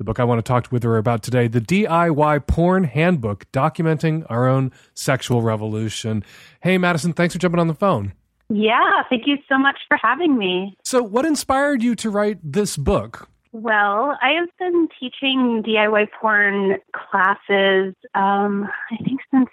the 0.00 0.04
book 0.04 0.18
I 0.18 0.24
want 0.24 0.38
to 0.38 0.42
talk 0.42 0.72
with 0.72 0.82
her 0.84 0.96
about 0.96 1.22
today, 1.22 1.46
The 1.46 1.60
DIY 1.60 2.46
Porn 2.46 2.84
Handbook 2.84 3.44
Documenting 3.52 4.24
Our 4.30 4.48
Own 4.48 4.72
Sexual 4.94 5.42
Revolution. 5.42 6.24
Hey, 6.62 6.78
Madison, 6.78 7.12
thanks 7.12 7.34
for 7.34 7.38
jumping 7.38 7.60
on 7.60 7.68
the 7.68 7.74
phone. 7.74 8.14
Yeah, 8.48 9.02
thank 9.10 9.26
you 9.26 9.36
so 9.46 9.58
much 9.58 9.76
for 9.88 9.98
having 10.02 10.38
me. 10.38 10.74
So, 10.86 11.02
what 11.02 11.26
inspired 11.26 11.82
you 11.82 11.94
to 11.96 12.08
write 12.08 12.38
this 12.42 12.78
book? 12.78 13.28
Well, 13.52 14.16
I 14.22 14.30
have 14.40 14.48
been 14.58 14.88
teaching 14.98 15.62
DIY 15.66 16.06
porn 16.18 16.78
classes, 16.96 17.94
um, 18.14 18.70
I 18.90 18.96
think, 19.04 19.20
since 19.30 19.50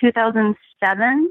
2007, 0.00 1.30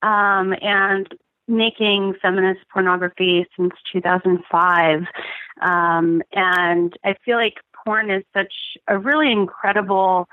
um, 0.00 0.54
and 0.62 1.06
making 1.46 2.14
feminist 2.22 2.60
pornography 2.72 3.46
since 3.54 3.72
2005. 3.92 5.00
Um, 5.60 6.22
and 6.32 6.96
I 7.04 7.14
feel 7.24 7.36
like 7.36 7.54
porn 7.88 8.10
is 8.10 8.22
such 8.34 8.52
a 8.86 8.98
really 8.98 9.32
incredible, 9.32 10.28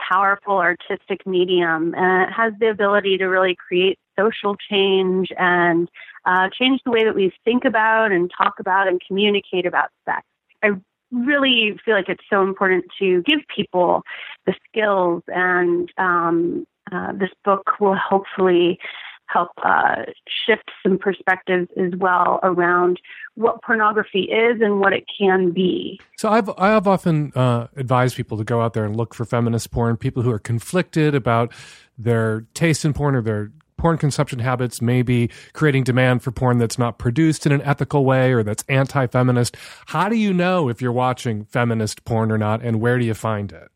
powerful 0.00 0.56
artistic 0.56 1.24
medium, 1.24 1.94
and 1.96 2.28
it 2.28 2.32
has 2.32 2.52
the 2.58 2.68
ability 2.68 3.16
to 3.18 3.26
really 3.26 3.54
create 3.54 4.00
social 4.18 4.56
change 4.68 5.28
and 5.38 5.88
uh, 6.24 6.48
change 6.58 6.80
the 6.84 6.90
way 6.90 7.04
that 7.04 7.14
we 7.14 7.32
think 7.44 7.64
about 7.64 8.10
and 8.10 8.32
talk 8.36 8.54
about 8.58 8.88
and 8.88 9.00
communicate 9.06 9.64
about 9.64 9.90
sex. 10.04 10.22
I 10.60 10.70
really 11.12 11.78
feel 11.84 11.94
like 11.94 12.08
it's 12.08 12.24
so 12.28 12.42
important 12.42 12.86
to 12.98 13.22
give 13.22 13.40
people 13.54 14.02
the 14.44 14.54
skills 14.68 15.22
and 15.28 15.88
um, 15.98 16.66
uh, 16.90 17.12
this 17.12 17.30
book 17.44 17.78
will 17.78 17.94
hopefully 17.96 18.80
help 19.28 19.50
uh, 19.62 20.04
shift 20.46 20.70
some 20.82 20.98
perspectives 20.98 21.68
as 21.76 21.92
well 21.98 22.40
around 22.42 23.00
what 23.34 23.62
pornography 23.62 24.22
is 24.22 24.60
and 24.60 24.80
what 24.80 24.92
it 24.92 25.04
can 25.18 25.52
be. 25.52 26.00
So 26.16 26.28
I've 26.28 26.50
I 26.58 26.68
have 26.68 26.86
often 26.86 27.32
uh, 27.34 27.68
advised 27.76 28.16
people 28.16 28.38
to 28.38 28.44
go 28.44 28.60
out 28.60 28.74
there 28.74 28.84
and 28.84 28.96
look 28.96 29.14
for 29.14 29.24
feminist 29.24 29.70
porn. 29.70 29.96
People 29.96 30.22
who 30.22 30.30
are 30.30 30.38
conflicted 30.38 31.14
about 31.14 31.52
their 31.96 32.46
taste 32.54 32.84
in 32.84 32.92
porn 32.92 33.14
or 33.14 33.22
their 33.22 33.50
porn 33.76 33.96
consumption 33.96 34.40
habits, 34.40 34.82
maybe 34.82 35.30
creating 35.52 35.84
demand 35.84 36.22
for 36.22 36.32
porn 36.32 36.58
that's 36.58 36.78
not 36.78 36.98
produced 36.98 37.46
in 37.46 37.52
an 37.52 37.62
ethical 37.62 38.04
way 38.04 38.32
or 38.32 38.42
that's 38.42 38.64
anti-feminist. 38.68 39.56
How 39.86 40.08
do 40.08 40.16
you 40.16 40.34
know 40.34 40.68
if 40.68 40.82
you're 40.82 40.92
watching 40.92 41.44
feminist 41.44 42.04
porn 42.04 42.32
or 42.32 42.38
not, 42.38 42.60
and 42.60 42.80
where 42.80 42.98
do 42.98 43.04
you 43.04 43.14
find 43.14 43.52
it? 43.52 43.70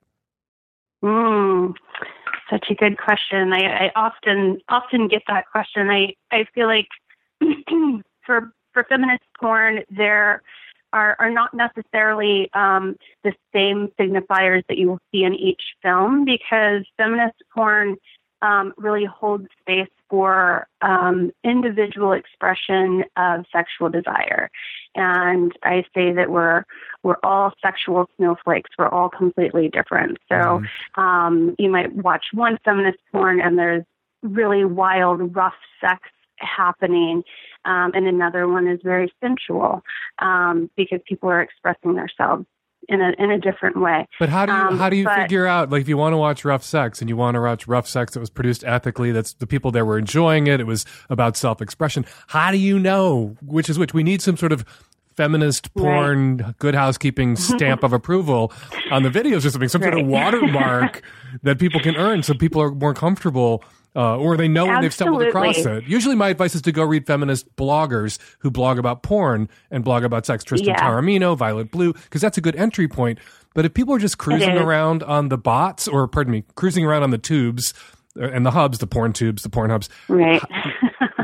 Mm, 1.05 1.75
such 2.53 2.67
a 2.71 2.75
good 2.75 2.99
question. 2.99 3.53
I, 3.53 3.87
I 3.87 3.93
often 3.97 4.61
often 4.69 5.09
get 5.09 5.23
that 5.29 5.51
question. 5.51 5.89
I 5.89 6.15
I 6.31 6.45
feel 6.55 6.67
like 6.67 6.89
for 8.27 8.53
for 8.73 8.85
feminist 8.85 9.25
porn, 9.41 9.81
there 9.91 10.43
are 10.93 11.17
are 11.19 11.31
not 11.31 11.55
necessarily 11.55 12.51
um, 12.53 12.97
the 13.25 13.33
same 13.55 13.89
signifiers 13.99 14.63
that 14.69 14.77
you 14.77 14.89
will 14.89 15.01
see 15.11 15.25
in 15.25 15.35
each 15.35 15.63
film 15.83 16.25
because 16.25 16.85
feminist 16.97 17.43
porn 17.55 17.97
um, 18.43 18.75
really 18.77 19.07
holds 19.07 19.47
space 19.61 19.89
for 20.13 20.69
um, 20.83 21.31
individual 21.43 22.13
expression 22.13 23.03
of 23.17 23.47
sexual 23.51 23.89
desire. 23.89 24.51
And 24.95 25.53
I 25.63 25.87
say 25.95 26.13
that 26.13 26.31
we're 26.31 26.65
we're 27.03 27.17
all 27.23 27.55
sexual 27.63 28.11
snowflakes. 28.19 28.71
We're 28.79 28.91
all 28.91 29.09
completely 29.09 29.71
different. 29.71 30.19
So 30.29 30.35
mm-hmm. 30.35 31.01
um, 31.01 31.57
you 31.59 31.71
might 31.71 31.95
watch 31.95 32.27
one 32.35 32.59
feminist 32.63 32.99
porn 33.11 33.41
and 33.41 33.59
there's 33.59 33.85
really 34.23 34.67
wild, 34.67 35.35
rough 35.35 35.55
sex 35.81 36.03
happening, 36.37 37.23
um, 37.65 37.93
and 37.95 38.07
another 38.07 38.47
one 38.47 38.69
is 38.69 38.81
very 38.85 39.11
sensual 39.23 39.83
um, 40.19 40.69
because 40.77 41.01
people 41.09 41.31
are 41.31 41.41
expressing 41.41 41.95
themselves 41.95 42.45
in 42.89 43.01
a 43.01 43.13
in 43.19 43.31
a 43.31 43.39
different 43.39 43.81
way. 43.81 44.07
But 44.19 44.29
how 44.29 44.47
do 44.47 44.53
you 44.53 44.59
Um, 44.59 44.79
how 44.79 44.89
do 44.91 44.97
you 44.97 45.05
but- 45.05 45.23
figure 45.23 45.47
out 45.47 45.71
like 45.71 45.83
if 45.83 45.89
you 45.89 45.97
want 45.97 46.13
to 46.13 46.17
watch 46.17 46.45
rough 46.45 46.65
sex 46.65 47.01
and 47.01 47.09
you 47.09 47.17
want 47.17 47.35
to 47.37 47.41
watch 47.41 47.67
rough 47.67 47.87
sex 47.87 48.15
that 48.15 48.21
was 48.21 48.31
produced 48.31 48.65
ethically, 48.65 49.13
that's 49.13 49.35
the 49.35 49.47
people 49.47 49.71
there 49.71 49.85
were 49.85 49.99
enjoying 49.99 50.47
it. 50.47 50.61
It 50.61 50.67
was 50.67 50.85
about 51.11 51.37
self 51.37 51.63
expression. 51.63 52.05
How 52.29 52.51
do 52.51 52.59
you 52.59 52.79
know 52.79 53.37
which 53.43 53.69
is 53.71 53.79
which? 53.79 53.95
We 53.95 54.03
need 54.03 54.21
some 54.23 54.37
sort 54.37 54.53
of 54.53 54.65
feminist 55.17 55.75
porn 55.75 56.55
good 56.59 56.75
housekeeping 56.75 57.37
stamp 57.51 57.83
of 57.83 57.93
approval 57.93 58.51
on 58.91 59.03
the 59.03 59.11
videos 59.11 59.45
or 59.45 59.51
something 59.51 59.69
some 59.69 59.83
sort 59.83 59.93
of 59.93 60.07
watermark 60.19 61.03
that 61.43 61.59
people 61.59 61.79
can 61.81 61.95
earn 61.97 62.23
so 62.23 62.33
people 62.33 62.63
are 62.63 62.71
more 62.71 62.95
comfortable 62.95 63.63
uh, 63.95 64.17
or 64.17 64.37
they 64.37 64.49
know 64.49 64.67
when 64.67 64.81
they've 64.81 64.93
stumbled 64.95 65.23
across 65.23 65.59
it. 65.59 65.85
Usually 65.85 66.15
my 66.15 66.29
advice 66.31 66.55
is 66.55 66.63
to 66.63 66.73
go 66.73 66.83
read 66.85 67.07
feminist 67.07 67.55
bloggers 67.57 68.19
who 68.39 68.51
blog 68.51 68.79
about 68.79 69.03
porn 69.03 69.49
and 69.71 69.85
blog 69.85 70.05
about 70.05 70.25
sex. 70.27 70.45
Tristan 70.45 70.71
Yeah. 70.71 70.81
taormino 70.91 71.37
violet 71.37 71.71
blue 71.71 71.93
because 71.93 72.21
that's 72.21 72.39
a 72.39 72.41
good 72.41 72.57
entry 72.57 72.89
point. 72.89 73.19
But 73.55 73.65
if 73.67 73.75
people 73.75 73.95
are 73.95 73.99
just 73.99 74.17
cruising 74.19 74.57
around 74.57 75.03
on 75.03 75.29
the 75.29 75.37
bots 75.39 75.87
or 75.87 76.09
pardon 76.09 76.33
me 76.33 76.45
cruising 76.55 76.87
around 76.87 77.03
on 77.03 77.11
the 77.11 77.19
tubes 77.19 77.75
uh, 78.19 78.29
and 78.31 78.47
the 78.47 78.51
hubs 78.51 78.79
the 78.79 78.87
porn 78.87 79.13
tubes 79.13 79.43
the 79.43 79.51
porn 79.51 79.69
hubs 79.71 79.89
Right. 80.09 80.41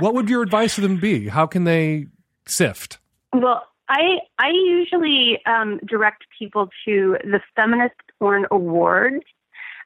what 0.00 0.14
would 0.14 0.28
your 0.28 0.42
advice 0.42 0.74
to 0.74 0.80
them 0.82 0.98
be? 0.98 1.28
How 1.28 1.46
can 1.46 1.64
they 1.64 2.06
sift? 2.46 2.98
Well, 3.32 3.62
I 3.88 4.18
I 4.38 4.48
usually 4.50 5.40
um, 5.46 5.80
direct 5.86 6.24
people 6.38 6.68
to 6.84 7.16
the 7.24 7.40
Feminist 7.56 7.94
Porn 8.18 8.44
Awards, 8.50 9.24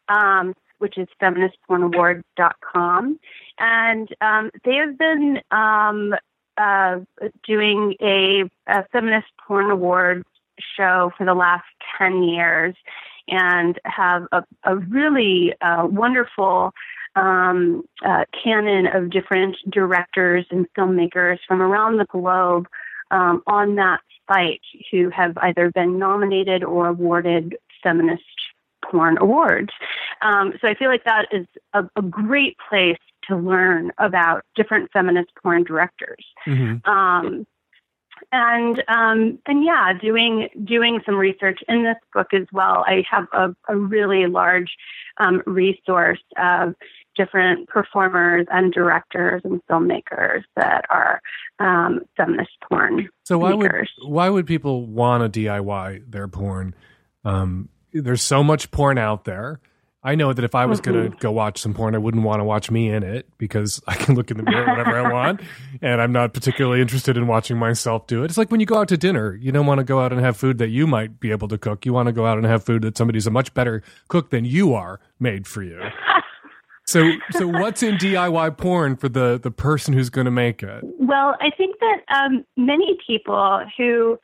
um, 0.09 0.55
which 0.83 0.99
is 0.99 1.07
feministpornaward.com, 1.23 3.21
and 3.61 4.09
um, 4.21 4.51
they 4.65 4.75
have 4.75 4.99
been 4.99 5.41
um, 5.53 6.13
uh, 6.59 6.99
doing 7.47 7.95
a, 8.03 8.51
a 8.67 8.85
feminist 8.91 9.29
porn 9.47 9.71
awards 9.71 10.25
show 10.77 11.13
for 11.17 11.25
the 11.25 11.35
last 11.35 11.65
ten 11.97 12.25
years, 12.25 12.75
and 13.29 13.79
have 13.85 14.27
a, 14.33 14.43
a 14.65 14.77
really 14.77 15.55
uh, 15.61 15.87
wonderful 15.87 16.73
um, 17.15 17.85
uh, 18.05 18.25
canon 18.43 18.89
of 18.89 19.11
different 19.11 19.57
directors 19.71 20.47
and 20.51 20.67
filmmakers 20.77 21.39
from 21.47 21.63
around 21.63 21.99
the 21.99 22.07
globe 22.07 22.67
um, 23.13 23.41
on 23.47 23.77
that 23.77 24.01
site 24.27 24.63
who 24.91 25.11
have 25.11 25.39
either 25.39 25.71
been 25.71 25.97
nominated 25.97 26.65
or 26.65 26.89
awarded 26.89 27.57
feminist 27.85 28.23
porn 28.91 29.17
awards. 29.19 29.71
Um, 30.23 30.55
so 30.61 30.69
I 30.69 30.75
feel 30.75 30.89
like 30.89 31.05
that 31.05 31.27
is 31.33 31.47
a, 31.73 31.85
a 31.97 32.03
great 32.03 32.57
place 32.69 32.99
to 33.29 33.37
learn 33.37 33.93
about 33.99 34.45
different 34.55 34.91
feminist 34.93 35.31
porn 35.43 35.65
directors. 35.65 36.25
Um, 36.85 37.47
and 38.31 38.83
um, 38.89 39.39
and 39.47 39.65
yeah, 39.65 39.93
doing 40.01 40.49
doing 40.65 41.01
some 41.05 41.17
research 41.17 41.61
in 41.69 41.83
this 41.83 41.97
book 42.15 42.29
as 42.33 42.47
well. 42.53 42.85
I 42.87 43.05
have 43.11 43.27
a, 43.33 43.55
a 43.69 43.77
really 43.77 44.27
large 44.27 44.77
um, 45.19 45.43
resource 45.45 46.23
of 46.39 46.75
different 47.17 47.69
performers 47.69 48.47
and 48.51 48.73
directors 48.73 49.43
and 49.45 49.61
filmmakers 49.71 50.43
that 50.57 50.85
are 50.89 51.21
um, 51.59 52.01
feminist 52.17 52.53
porn 52.69 53.09
So 53.25 53.39
why 53.39 53.55
would 53.55 53.89
why 54.03 54.29
would 54.29 54.47
people 54.47 54.87
want 54.87 55.33
to 55.33 55.41
DIY 55.41 56.11
their 56.11 56.29
porn? 56.29 56.75
Um, 57.25 57.69
there's 57.93 58.23
so 58.23 58.43
much 58.43 58.71
porn 58.71 58.99
out 58.99 59.25
there. 59.25 59.61
I 60.05 60.17
know 60.17 60.33
that 60.33 60.45
if 60.45 60.55
I 60.57 60.67
was 60.67 60.81
going 60.81 60.97
Mhm. 60.97 61.11
to 61.13 61.17
go 61.19 61.31
watch 61.31 61.59
some 61.59 61.75
porn, 61.75 61.95
I 61.95 61.99
wouldn't 61.99 62.25
want 62.25 62.41
to 62.41 62.45
watch 62.45 62.71
me 62.73 62.91
in 62.91 63.05
it 63.05 63.29
because 63.39 63.81
I 63.89 63.95
can 63.95 64.15
look 64.17 64.31
in 64.33 64.37
the 64.37 64.43
mirror 64.43 64.67
whenever 64.67 64.99
I 64.99 65.13
want, 65.13 65.41
and 65.83 66.01
I'm 66.03 66.11
not 66.13 66.35
particularly 66.35 66.81
interested 66.81 67.17
in 67.17 67.27
watching 67.29 67.57
myself 67.57 68.07
do 68.09 68.23
it. 68.23 68.27
It's 68.27 68.37
like 68.39 68.51
when 68.51 68.59
you 68.61 68.67
go 68.67 68.79
out 68.81 68.89
to 68.89 68.97
dinner, 68.97 69.35
you 69.41 69.53
don't 69.53 69.67
want 69.67 69.79
to 69.79 69.85
go 69.85 70.01
out 70.01 70.13
and 70.13 70.21
have 70.21 70.37
food 70.37 70.59
that 70.59 70.71
you 70.71 70.87
might 70.89 71.21
be 71.21 71.31
able 71.31 71.47
to 71.49 71.57
cook. 71.59 71.87
You 71.87 71.93
want 71.93 72.07
to 72.09 72.13
go 72.13 72.27
out 72.27 72.37
and 72.37 72.47
have 72.47 72.65
food 72.65 72.83
that 72.83 72.97
somebody's 72.97 73.27
a 73.27 73.31
much 73.31 73.55
better 73.55 73.83
cook 74.09 74.31
than 74.31 74.45
you 74.45 74.75
are 74.75 74.99
made 75.21 75.47
for 75.47 75.63
you. 75.63 75.81
So, 76.85 77.13
so 77.31 77.47
what's 77.47 77.81
in 77.83 77.95
DIY 77.97 78.57
porn 78.59 78.97
for 78.97 79.09
the 79.09 79.39
the 79.41 79.53
person 79.53 79.95
who's 79.95 80.11
going 80.11 80.25
to 80.25 80.33
make 80.33 80.65
it? 80.65 80.83
Well, 80.99 81.37
I 81.41 81.51
think 81.57 81.77
that 81.79 81.99
um, 82.13 82.45
many 82.57 82.99
people 83.07 83.63
who 83.79 84.19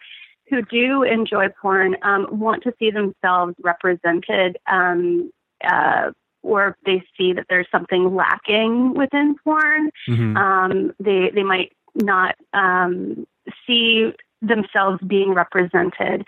who 0.51 0.63
do 0.63 1.05
enjoy 1.05 1.47
porn 1.63 1.95
um, 2.03 2.27
want 2.33 2.65
to 2.65 2.73
see 2.81 2.91
themselves 2.91 3.55
represented, 3.63 4.59
um, 4.71 5.31
uh, 5.65 6.11
or 6.43 6.77
they 6.87 7.03
see 7.17 7.33
that 7.33 7.47
there's 7.49 7.67
something 7.71 8.15
lacking 8.15 8.95
within 8.95 9.37
porn. 9.43 9.91
Mhm. 10.09 10.37
Um, 10.37 10.95
they 11.01 11.31
they 11.35 11.43
might 11.43 11.73
not 11.95 12.37
um, 12.53 13.27
see 13.67 14.13
themselves 14.41 15.01
being 15.07 15.35
represented 15.35 16.25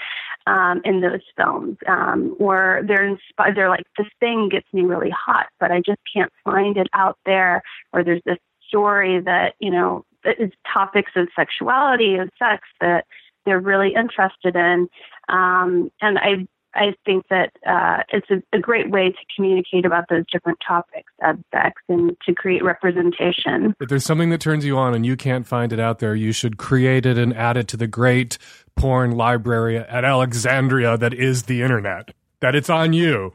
um, 0.46 0.80
in 0.84 1.00
those 1.00 1.20
films, 1.36 1.76
um, 1.86 2.34
or 2.38 2.82
they're 2.86 3.06
inspired. 3.06 3.56
They're 3.56 3.68
like, 3.68 3.86
this 3.96 4.08
thing 4.18 4.48
gets 4.48 4.66
me 4.72 4.82
really 4.82 5.10
hot, 5.10 5.46
but 5.60 5.70
I 5.70 5.80
just 5.80 6.00
can't 6.12 6.32
find 6.44 6.76
it 6.76 6.88
out 6.92 7.18
there. 7.24 7.62
Or 7.92 8.02
there's 8.02 8.22
this 8.24 8.38
story 8.66 9.20
that 9.20 9.54
you 9.60 9.70
know 9.70 10.04
that 10.24 10.40
is 10.40 10.50
topics 10.72 11.12
of 11.14 11.28
sexuality 11.36 12.16
and 12.16 12.30
sex 12.38 12.66
that 12.80 13.06
they're 13.44 13.60
really 13.60 13.94
interested 13.94 14.56
in, 14.56 14.88
um, 15.28 15.90
and 16.00 16.18
I. 16.18 16.46
I 16.74 16.94
think 17.04 17.26
that 17.30 17.52
uh, 17.66 18.02
it's 18.12 18.30
a, 18.30 18.42
a 18.56 18.60
great 18.60 18.90
way 18.90 19.10
to 19.10 19.18
communicate 19.34 19.84
about 19.84 20.04
those 20.08 20.24
different 20.30 20.58
topics 20.66 21.12
of 21.22 21.38
sex 21.52 21.82
and 21.88 22.16
to 22.26 22.34
create 22.34 22.62
representation. 22.62 23.74
If 23.80 23.88
there's 23.88 24.04
something 24.04 24.30
that 24.30 24.40
turns 24.40 24.64
you 24.64 24.76
on 24.78 24.94
and 24.94 25.04
you 25.04 25.16
can't 25.16 25.46
find 25.46 25.72
it 25.72 25.80
out 25.80 25.98
there, 25.98 26.14
you 26.14 26.32
should 26.32 26.56
create 26.58 27.06
it 27.06 27.18
and 27.18 27.36
add 27.36 27.56
it 27.56 27.68
to 27.68 27.76
the 27.76 27.86
great 27.86 28.38
porn 28.76 29.12
library 29.12 29.78
at 29.78 30.04
Alexandria 30.04 30.96
that 30.96 31.12
is 31.12 31.44
the 31.44 31.62
internet. 31.62 32.14
That 32.40 32.54
it's 32.54 32.70
on 32.70 32.92
you. 32.92 33.32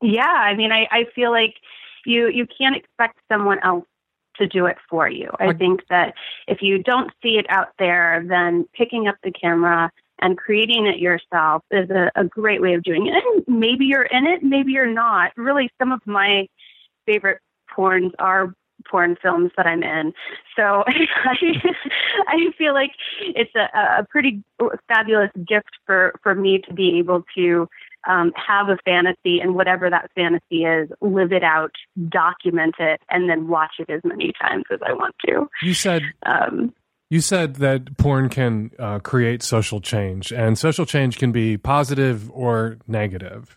Yeah, 0.00 0.26
I 0.26 0.54
mean, 0.54 0.70
I, 0.70 0.86
I 0.90 1.04
feel 1.14 1.30
like 1.30 1.54
you 2.04 2.28
you 2.28 2.46
can't 2.58 2.76
expect 2.76 3.18
someone 3.28 3.58
else 3.64 3.86
to 4.36 4.46
do 4.46 4.66
it 4.66 4.76
for 4.90 5.08
you. 5.08 5.30
I 5.38 5.52
think 5.52 5.80
that 5.90 6.14
if 6.48 6.60
you 6.60 6.82
don't 6.82 7.10
see 7.22 7.36
it 7.38 7.46
out 7.48 7.68
there, 7.78 8.24
then 8.28 8.66
picking 8.74 9.06
up 9.06 9.16
the 9.22 9.30
camera 9.30 9.90
and 10.24 10.38
creating 10.38 10.86
it 10.86 10.98
yourself 10.98 11.62
is 11.70 11.90
a, 11.90 12.10
a 12.16 12.24
great 12.24 12.62
way 12.62 12.72
of 12.72 12.82
doing 12.82 13.06
it. 13.06 13.12
And 13.14 13.58
maybe 13.60 13.84
you're 13.84 14.04
in 14.06 14.26
it, 14.26 14.42
maybe 14.42 14.72
you're 14.72 14.92
not. 14.92 15.32
Really, 15.36 15.70
some 15.78 15.92
of 15.92 16.00
my 16.06 16.48
favorite 17.04 17.40
porns 17.76 18.12
are 18.18 18.54
porn 18.90 19.16
films 19.20 19.50
that 19.56 19.66
I'm 19.66 19.82
in. 19.82 20.14
So 20.56 20.82
I, 20.86 21.06
I 22.26 22.38
feel 22.56 22.72
like 22.72 22.92
it's 23.20 23.54
a, 23.54 23.68
a 24.00 24.06
pretty 24.08 24.42
fabulous 24.88 25.30
gift 25.46 25.70
for, 25.86 26.14
for 26.22 26.34
me 26.34 26.62
to 26.66 26.72
be 26.72 26.98
able 26.98 27.24
to 27.36 27.68
um, 28.08 28.32
have 28.34 28.68
a 28.70 28.78
fantasy 28.84 29.40
and 29.40 29.54
whatever 29.54 29.90
that 29.90 30.10
fantasy 30.14 30.64
is, 30.64 30.88
live 31.02 31.32
it 31.32 31.44
out, 31.44 31.72
document 32.08 32.76
it, 32.78 33.00
and 33.10 33.28
then 33.28 33.48
watch 33.48 33.74
it 33.78 33.90
as 33.90 34.00
many 34.04 34.32
times 34.40 34.64
as 34.72 34.80
I 34.86 34.94
want 34.94 35.14
to. 35.26 35.48
You 35.62 35.74
said 35.74 36.02
Um, 36.24 36.74
you 37.14 37.20
said 37.20 37.54
that 37.56 37.96
porn 37.96 38.28
can 38.28 38.72
uh, 38.76 38.98
create 38.98 39.40
social 39.40 39.80
change, 39.80 40.32
and 40.32 40.58
social 40.58 40.84
change 40.84 41.16
can 41.16 41.30
be 41.30 41.56
positive 41.56 42.28
or 42.32 42.78
negative. 42.88 43.56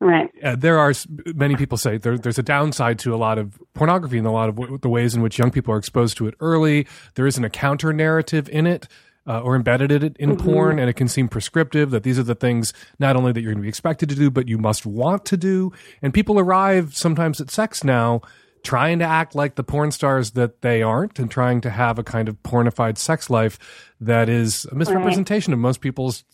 Right. 0.00 0.28
Uh, 0.44 0.54
there 0.54 0.78
are 0.78 0.92
many 1.34 1.56
people 1.56 1.78
say 1.78 1.96
there, 1.96 2.18
there's 2.18 2.38
a 2.38 2.42
downside 2.42 2.98
to 2.98 3.14
a 3.14 3.16
lot 3.16 3.38
of 3.38 3.58
pornography 3.72 4.18
and 4.18 4.26
a 4.26 4.30
lot 4.30 4.50
of 4.50 4.56
w- 4.56 4.76
the 4.76 4.90
ways 4.90 5.14
in 5.14 5.22
which 5.22 5.38
young 5.38 5.50
people 5.50 5.72
are 5.72 5.78
exposed 5.78 6.18
to 6.18 6.26
it 6.26 6.34
early. 6.38 6.86
There 7.14 7.26
isn't 7.26 7.42
a 7.42 7.48
counter 7.48 7.94
narrative 7.94 8.50
in 8.50 8.66
it. 8.66 8.86
Uh, 9.28 9.40
or 9.40 9.56
embedded 9.56 9.90
in 9.90 10.04
it 10.04 10.16
in 10.20 10.36
Mhm. 10.36 10.38
porn, 10.38 10.78
and 10.78 10.88
it 10.88 10.92
can 10.92 11.08
seem 11.08 11.26
prescriptive 11.26 11.90
that 11.90 12.04
these 12.04 12.16
are 12.16 12.22
the 12.22 12.36
things 12.36 12.72
not 13.00 13.16
only 13.16 13.32
that 13.32 13.40
you're 13.40 13.50
going 13.50 13.60
to 13.60 13.62
be 13.62 13.68
expected 13.68 14.08
to 14.08 14.14
do, 14.14 14.30
but 14.30 14.46
you 14.46 14.56
must 14.56 14.86
want 14.86 15.24
to 15.24 15.36
do. 15.36 15.72
And 16.00 16.14
people 16.14 16.38
arrive 16.38 16.94
sometimes 16.94 17.40
at 17.40 17.50
sex 17.50 17.82
now 17.82 18.20
trying 18.66 18.98
to 18.98 19.04
act 19.04 19.36
like 19.36 19.54
the 19.54 19.62
porn 19.62 19.92
stars 19.92 20.32
that 20.32 20.60
they 20.60 20.82
aren't 20.82 21.20
and 21.20 21.30
trying 21.30 21.60
to 21.60 21.70
have 21.70 22.00
a 22.00 22.02
kind 22.02 22.28
of 22.28 22.42
pornified 22.42 22.98
sex 22.98 23.30
life 23.30 23.60
that 24.00 24.28
is 24.28 24.64
a 24.72 24.74
misrepresentation 24.74 25.52
of 25.52 25.60
most 25.60 25.80
people's 25.80 26.24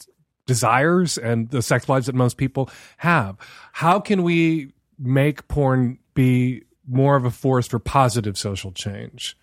desires 0.47 1.19
and 1.19 1.51
the 1.51 1.61
sex 1.61 1.91
lives 1.91 2.07
that 2.07 2.15
most 2.15 2.39
people 2.39 2.71
have. 2.97 3.37
How 3.73 4.01
can 4.01 4.23
we 4.23 4.73
make 4.99 5.47
porn 5.47 5.99
be 6.15 6.63
more 6.89 7.17
of 7.17 7.27
a 7.27 7.31
force 7.31 7.69
for 7.69 7.79
positive 7.79 8.39
social 8.39 8.73
change? 8.73 9.37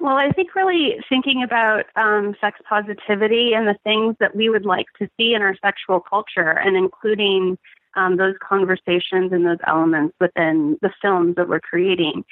Well, 0.00 0.16
I 0.16 0.30
think 0.30 0.54
really 0.54 0.96
thinking 1.06 1.42
about 1.42 1.84
um, 1.96 2.34
sex 2.40 2.58
positivity 2.66 3.52
and 3.54 3.68
the 3.68 3.76
things 3.84 4.16
that 4.20 4.34
we 4.34 4.48
would 4.48 4.64
like 4.64 4.86
to 5.00 5.08
see 5.18 5.34
in 5.34 5.42
our 5.42 5.54
sexual 5.62 6.00
culture 6.00 6.58
and 6.64 6.76
including 6.76 7.58
um, 7.96 8.16
those 8.16 8.34
conversations 8.46 9.32
and 9.32 9.44
those 9.44 9.58
elements 9.66 10.14
within 10.20 10.78
the 10.82 10.92
films 11.02 11.34
that 11.36 11.48
we're 11.48 11.60
creating. 11.60 12.24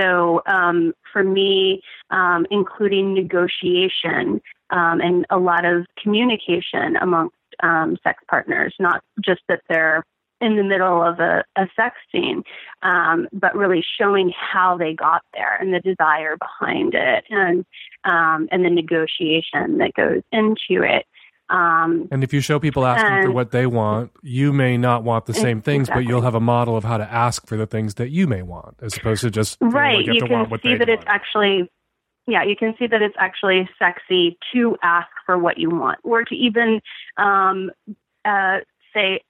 So 0.00 0.42
um, 0.46 0.92
for 1.12 1.24
me, 1.24 1.82
um, 2.10 2.46
including 2.50 3.14
negotiation 3.14 4.40
um, 4.70 5.00
and 5.00 5.26
a 5.30 5.38
lot 5.38 5.64
of 5.64 5.86
communication 6.00 6.96
amongst 7.00 7.34
um, 7.62 7.96
sex 8.04 8.22
partners, 8.30 8.74
not 8.78 9.02
just 9.20 9.40
that 9.48 9.62
they're 9.68 10.04
in 10.40 10.56
the 10.56 10.62
middle 10.62 11.02
of 11.02 11.18
a, 11.18 11.42
a 11.56 11.66
sex 11.74 11.96
scene, 12.12 12.44
um, 12.82 13.26
but 13.32 13.56
really 13.56 13.84
showing 13.98 14.32
how 14.36 14.76
they 14.76 14.94
got 14.94 15.22
there 15.34 15.56
and 15.56 15.74
the 15.74 15.80
desire 15.80 16.36
behind 16.36 16.94
it 16.94 17.24
and 17.28 17.64
and 18.04 18.64
the 18.64 18.70
negotiation 18.70 19.78
that 19.78 19.92
goes 19.94 20.22
into 20.32 20.82
it. 20.82 21.04
Um, 21.50 22.08
And 22.10 22.22
if 22.22 22.32
you 22.32 22.40
show 22.40 22.58
people 22.58 22.84
asking 22.84 23.22
for 23.22 23.30
what 23.32 23.52
they 23.52 23.66
want, 23.66 24.12
you 24.22 24.52
may 24.52 24.76
not 24.76 25.02
want 25.02 25.26
the 25.26 25.34
same 25.34 25.62
things, 25.62 25.88
but 25.88 26.00
you'll 26.00 26.22
have 26.22 26.34
a 26.34 26.40
model 26.40 26.76
of 26.76 26.84
how 26.84 26.98
to 26.98 27.10
ask 27.10 27.46
for 27.46 27.56
the 27.56 27.66
things 27.66 27.94
that 27.94 28.10
you 28.10 28.26
may 28.26 28.42
want, 28.42 28.76
as 28.82 28.96
opposed 28.96 29.22
to 29.22 29.30
just 29.30 29.56
right 29.60 30.04
you 30.04 30.20
can 30.20 30.30
want 30.30 30.50
what 30.50 30.62
see 30.62 30.76
that 30.76 30.88
it's 30.88 31.04
actually 31.06 31.70
yeah 32.26 32.42
you 32.42 32.54
can 32.54 32.74
see 32.78 32.86
that 32.86 33.00
it's 33.02 33.16
actually 33.18 33.68
sexy 33.78 34.38
to 34.52 34.76
ask 34.82 35.08
for 35.24 35.38
what 35.38 35.58
you 35.58 35.70
want 35.70 35.98
or 36.04 36.24
to 36.24 36.34
even 36.34 36.80
um 37.16 37.70
uh 38.24 38.58
say 38.92 39.20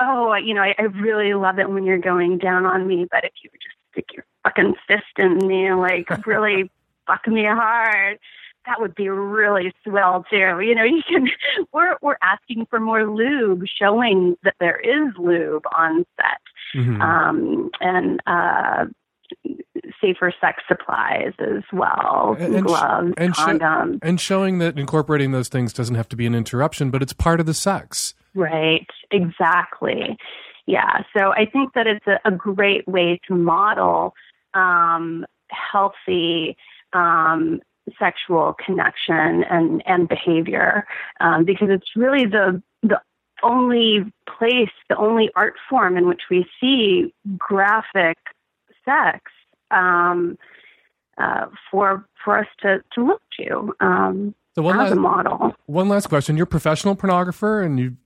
oh 0.00 0.34
you 0.34 0.54
know 0.54 0.62
I, 0.62 0.74
I 0.78 0.82
really 0.82 1.34
love 1.34 1.58
it 1.58 1.70
when 1.70 1.84
you're 1.84 1.98
going 1.98 2.38
down 2.38 2.66
on 2.66 2.86
me 2.86 3.06
but 3.10 3.24
if 3.24 3.32
you 3.42 3.50
would 3.52 3.60
just 3.60 3.76
stick 3.92 4.06
your 4.12 4.24
fucking 4.42 4.74
fist 4.88 5.04
in 5.18 5.46
me 5.46 5.66
and 5.66 5.80
like 5.80 6.26
really 6.26 6.70
fuck 7.06 7.26
me 7.28 7.44
hard 7.44 8.18
that 8.66 8.80
would 8.80 8.94
be 8.94 9.08
really 9.08 9.72
swell 9.86 10.24
too 10.30 10.60
you 10.60 10.74
know 10.74 10.84
you 10.84 11.02
can 11.08 11.28
we're 11.72 11.96
we're 12.02 12.16
asking 12.22 12.66
for 12.70 12.80
more 12.80 13.04
lube 13.06 13.62
showing 13.78 14.36
that 14.44 14.54
there 14.60 14.78
is 14.80 15.12
lube 15.18 15.64
on 15.76 16.04
set 16.16 16.40
Mhm. 16.74 17.00
um, 17.00 17.70
and 17.80 18.20
uh, 18.26 18.86
safer 20.00 20.32
sex 20.40 20.62
supplies 20.66 21.32
as 21.38 21.62
well, 21.72 22.36
And- 22.38 22.58
sh- 22.58 22.62
gloves, 22.62 23.12
and 23.16 23.32
condoms. 23.34 23.98
and 24.02 24.20
showing 24.20 24.58
that 24.58 24.78
incorporating 24.78 25.30
those 25.32 25.48
things 25.48 25.72
doesn't 25.72 25.94
have 25.94 26.08
to 26.08 26.16
be 26.16 26.26
an 26.26 26.34
interruption, 26.34 26.90
but 26.90 27.00
it's 27.02 27.12
part 27.12 27.38
of 27.40 27.46
the 27.46 27.54
sex. 27.54 28.14
Right, 28.34 28.86
exactly. 29.12 30.16
Yeah, 30.66 31.02
so 31.16 31.30
I 31.32 31.46
think 31.46 31.74
that 31.74 31.86
it's 31.86 32.06
a, 32.06 32.18
a 32.24 32.30
great 32.32 32.86
way 32.88 33.20
to 33.28 33.34
model 33.34 34.14
um, 34.54 35.24
healthy 35.50 36.56
um, 36.92 37.60
sexual 37.98 38.54
connection 38.64 39.44
and, 39.44 39.82
and 39.86 40.08
behavior 40.08 40.86
um, 41.20 41.44
because 41.44 41.68
it's 41.70 41.96
really 41.96 42.26
the 42.26 42.62
the 42.82 43.00
only 43.42 44.12
place, 44.38 44.70
the 44.88 44.96
only 44.96 45.30
art 45.36 45.54
form 45.68 45.96
in 45.96 46.06
which 46.06 46.22
we 46.30 46.46
see 46.60 47.12
graphic 47.36 48.16
sex 48.84 49.30
um, 49.70 50.38
uh, 51.18 51.46
for 51.70 52.06
for 52.24 52.38
us 52.38 52.46
to, 52.60 52.82
to 52.94 53.04
look 53.04 53.22
to 53.38 53.74
um, 53.80 54.34
So 54.54 54.62
one 54.62 54.80
as 54.80 54.92
a 54.92 54.94
last, 54.94 55.00
model. 55.00 55.54
one 55.66 55.88
last 55.88 56.08
question: 56.08 56.36
You're 56.36 56.44
a 56.44 56.46
professional 56.46 56.96
pornographer, 56.96 57.64
and 57.64 57.78
you've 57.78 57.96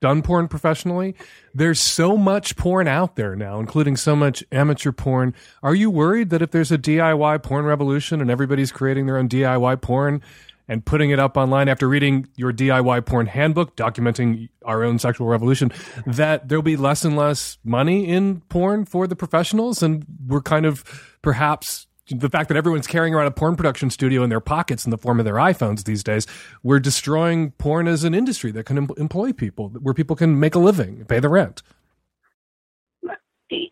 done 0.00 0.22
porn 0.22 0.48
professionally. 0.48 1.14
There's 1.54 1.80
so 1.80 2.16
much 2.16 2.56
porn 2.56 2.88
out 2.88 3.16
there 3.16 3.36
now, 3.36 3.60
including 3.60 3.96
so 3.96 4.16
much 4.16 4.42
amateur 4.50 4.92
porn. 4.92 5.34
Are 5.62 5.74
you 5.74 5.90
worried 5.90 6.30
that 6.30 6.42
if 6.42 6.50
there's 6.50 6.72
a 6.72 6.78
DIY 6.78 7.42
porn 7.42 7.64
revolution 7.64 8.20
and 8.20 8.30
everybody's 8.30 8.72
creating 8.72 9.06
their 9.06 9.18
own 9.18 9.28
DIY 9.28 9.80
porn 9.82 10.22
and 10.68 10.84
putting 10.84 11.10
it 11.10 11.18
up 11.18 11.36
online 11.36 11.68
after 11.68 11.88
reading 11.88 12.28
your 12.36 12.52
DIY 12.52 13.04
porn 13.04 13.26
handbook 13.26 13.74
documenting 13.74 14.48
our 14.64 14.84
own 14.84 15.00
sexual 15.00 15.26
revolution, 15.26 15.72
that 16.06 16.48
there'll 16.48 16.62
be 16.62 16.76
less 16.76 17.04
and 17.04 17.16
less 17.16 17.58
money 17.64 18.06
in 18.06 18.40
porn 18.42 18.84
for 18.84 19.08
the 19.08 19.16
professionals, 19.16 19.82
and 19.82 20.06
we're 20.28 20.40
kind 20.40 20.64
of 20.64 20.84
perhaps 21.22 21.88
the 22.10 22.28
fact 22.28 22.48
that 22.48 22.56
everyone's 22.56 22.86
carrying 22.86 23.14
around 23.14 23.26
a 23.26 23.30
porn 23.30 23.56
production 23.56 23.90
studio 23.90 24.22
in 24.22 24.30
their 24.30 24.40
pockets 24.40 24.84
in 24.84 24.90
the 24.90 24.98
form 24.98 25.18
of 25.18 25.24
their 25.24 25.34
iPhones 25.34 25.84
these 25.84 26.02
days, 26.02 26.26
we're 26.62 26.80
destroying 26.80 27.52
porn 27.52 27.88
as 27.88 28.04
an 28.04 28.14
industry 28.14 28.50
that 28.52 28.64
can 28.64 28.76
em- 28.76 28.90
employ 28.96 29.32
people, 29.32 29.68
where 29.80 29.94
people 29.94 30.16
can 30.16 30.38
make 30.38 30.54
a 30.54 30.58
living, 30.58 31.04
pay 31.06 31.20
the 31.20 31.28
rent. 31.28 31.62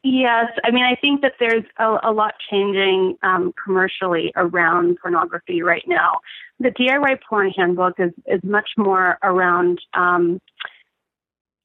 Yes, 0.02 0.46
I 0.64 0.72
mean, 0.72 0.82
I 0.82 0.96
think 1.00 1.20
that 1.22 1.34
there's 1.38 1.64
a, 1.78 1.98
a 2.02 2.12
lot 2.12 2.34
changing 2.50 3.16
um, 3.22 3.52
commercially 3.62 4.32
around 4.34 4.98
pornography 5.00 5.62
right 5.62 5.84
now. 5.86 6.20
The 6.58 6.70
DIY 6.70 7.18
porn 7.28 7.50
handbook 7.50 7.94
is 7.98 8.10
is 8.26 8.40
much 8.42 8.70
more 8.76 9.18
around. 9.22 9.80
Um, 9.94 10.40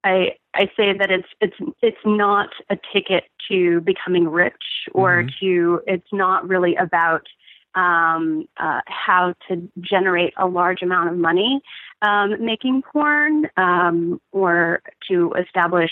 I 0.04 0.36
I 0.54 0.66
say 0.78 0.94
that 0.98 1.10
it's 1.10 1.28
it's 1.42 1.56
it's 1.82 1.98
not 2.06 2.50
a 2.70 2.78
ticket 2.94 3.26
to 3.50 3.82
becoming 3.82 4.28
rich 4.28 4.54
or 4.94 5.26
to 5.40 5.82
it's 5.88 6.08
not 6.12 6.48
really 6.48 6.76
about 6.76 7.26
um, 7.76 8.46
uh, 8.58 8.82
how 8.86 9.34
to 9.48 9.70
generate 9.80 10.34
a 10.38 10.46
large 10.46 10.82
amount 10.82 11.10
of 11.10 11.18
money 11.18 11.62
um, 12.02 12.34
making 12.44 12.84
porn 12.84 13.48
um, 13.58 14.22
or 14.32 14.82
to 15.10 15.34
establish 15.34 15.92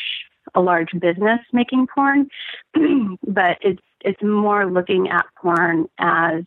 a 0.56 0.62
large 0.62 0.90
business 1.00 1.40
making 1.54 1.88
porn, 1.94 2.28
but 3.28 3.58
it's 3.62 3.82
it's 4.02 4.22
more 4.22 4.70
looking 4.70 5.10
at 5.10 5.26
porn 5.42 5.88
as 6.00 6.44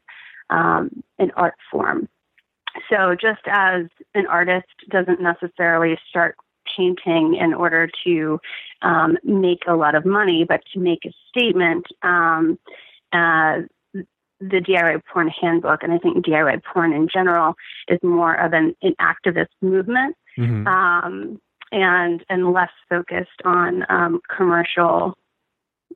um, 0.51 1.03
an 1.19 1.31
art 1.37 1.55
form. 1.71 2.09
So 2.91 3.15
just 3.15 3.43
as 3.47 3.85
an 4.15 4.27
artist 4.27 4.67
doesn't 4.91 5.21
necessarily 5.21 5.97
start 6.09 6.37
painting 6.77 7.37
in 7.41 7.55
order 7.55 7.89
to 8.05 8.39
um, 8.83 9.17
make 9.25 9.61
a 9.67 9.75
lot 9.75 9.95
of 9.95 10.05
money, 10.05 10.45
but 10.49 10.61
to 10.73 10.81
make 10.81 11.05
a 11.05 11.13
statement, 11.29 11.87
um, 12.03 12.59
uh, 13.13 13.63
the 14.41 14.61
DIY 14.61 15.01
porn 15.13 15.29
handbook, 15.29 15.83
and 15.83 15.93
I 15.93 15.99
think 15.99 16.25
DIY 16.27 16.63
porn 16.73 16.93
in 16.93 17.09
general, 17.13 17.55
is 17.89 17.99
more 18.03 18.35
of 18.35 18.53
an, 18.53 18.75
an 18.83 18.95
activist 19.01 19.55
movement 19.63 20.17
Mhm. 20.37 20.67
um, 20.67 21.41
and 21.71 22.25
and 22.29 22.53
less 22.53 22.71
focused 22.89 23.41
on 23.45 23.85
um, 23.89 24.21
commercial 24.37 25.17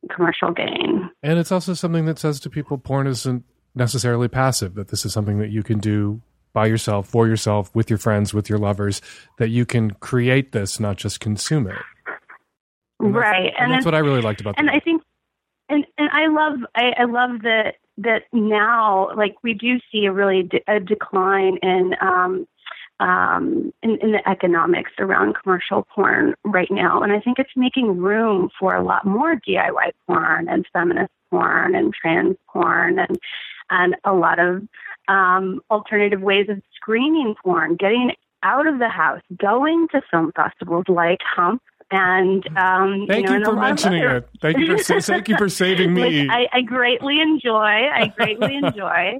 commercial 0.09 0.51
gain. 0.51 1.09
And 1.21 1.37
it's 1.37 1.51
also 1.51 1.73
something 1.73 2.05
that 2.05 2.17
says 2.17 2.39
to 2.41 2.49
people 2.49 2.77
porn 2.77 3.05
isn't 3.07 3.43
necessarily 3.75 4.29
passive, 4.29 4.75
that 4.75 4.87
this 4.87 5.05
is 5.05 5.11
something 5.13 5.39
that 5.39 5.49
you 5.49 5.61
can 5.61 5.79
do 5.79 6.21
by 6.53 6.65
yourself, 6.65 7.07
for 7.07 7.27
yourself, 7.27 7.73
with 7.75 7.89
your 7.89 7.99
friends, 7.99 8.33
with 8.33 8.49
your 8.49 8.59
lovers, 8.59 9.01
that 9.37 9.49
you 9.49 9.65
can 9.65 9.91
create 9.91 10.51
this, 10.51 10.79
not 10.79 10.97
just 10.97 11.19
consume 11.19 11.67
it. 11.67 11.75
And 12.99 13.15
that's- 13.15 13.31
right, 13.31 13.53
And, 13.59 13.71
that's 13.71 13.85
what 13.85 13.95
I 13.95 13.99
really 13.99 14.21
liked 14.21 14.41
about 14.41 14.55
and 14.57 14.67
the 14.67 14.73
I 14.73 14.79
think 14.79 15.03
and 15.69 15.85
and 15.97 16.09
I 16.11 16.27
love 16.27 16.59
I, 16.75 16.93
I 16.97 17.03
love 17.05 17.43
that 17.43 17.75
that 17.99 18.23
now 18.33 19.09
like 19.15 19.35
we 19.43 19.53
do 19.53 19.79
see 19.91 20.05
a 20.05 20.11
really 20.11 20.43
de- 20.43 20.63
a 20.67 20.79
decline 20.79 21.57
in 21.61 21.95
um 22.01 22.45
um 22.99 23.71
in, 23.83 23.97
in 24.01 24.11
the 24.11 24.29
economics 24.29 24.91
around 24.99 25.35
commercial 25.41 25.87
porn 25.95 26.35
right 26.43 26.69
now 26.71 27.01
and 27.01 27.13
I 27.13 27.19
think 27.21 27.39
it's 27.39 27.55
making 27.55 27.97
room 27.97 28.49
for 28.59 28.75
a 28.75 28.83
lot 28.83 29.05
more 29.05 29.35
DIY 29.35 29.91
porn 30.07 30.49
and 30.49 30.65
feminist 30.73 31.11
porn 31.29 31.75
and 31.75 31.93
trans 31.93 32.35
porn 32.51 32.99
and 32.99 33.17
and 33.69 33.95
a 34.03 34.13
lot 34.13 34.39
of 34.39 34.67
um 35.09 35.59
alternative 35.69 36.21
ways 36.21 36.47
of 36.49 36.61
screening 36.75 37.35
porn 37.43 37.75
getting 37.75 38.11
out 38.43 38.65
of 38.67 38.79
the 38.79 38.87
house 38.89 39.21
going 39.37 39.87
to 39.91 40.01
film 40.09 40.31
festivals 40.35 40.85
like 40.87 41.19
Hump 41.35 41.61
and 41.91 42.45
um 42.57 43.05
Thank 43.07 43.27
know, 43.27 43.37
you 43.37 43.45
for 43.45 43.55
mentioning 43.55 44.03
other- 44.05 44.17
it. 44.17 44.29
Thank 44.41 44.57
you 44.59 44.77
for 44.77 45.01
thank 45.01 45.27
you 45.27 45.37
for 45.37 45.49
saving 45.49 45.93
me. 45.93 46.29
I, 46.29 46.47
I 46.53 46.61
greatly 46.61 47.19
enjoy. 47.19 47.51
I 48.01 48.13
greatly 48.15 48.55
enjoy. 48.63 49.19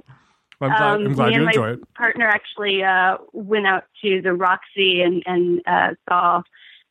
I'm 0.62 0.68
glad, 0.68 0.82
I'm 0.82 1.12
glad 1.14 1.28
me 1.28 1.34
you 1.36 1.46
enjoy 1.48 1.60
my 1.68 1.72
it. 1.72 1.94
partner 1.94 2.28
actually 2.28 2.82
uh, 2.84 3.16
went 3.32 3.66
out 3.66 3.84
to 4.02 4.20
the 4.22 4.34
Roxie 4.34 5.02
and 5.02 5.22
and 5.26 5.60
uh, 5.66 5.94
saw 6.08 6.42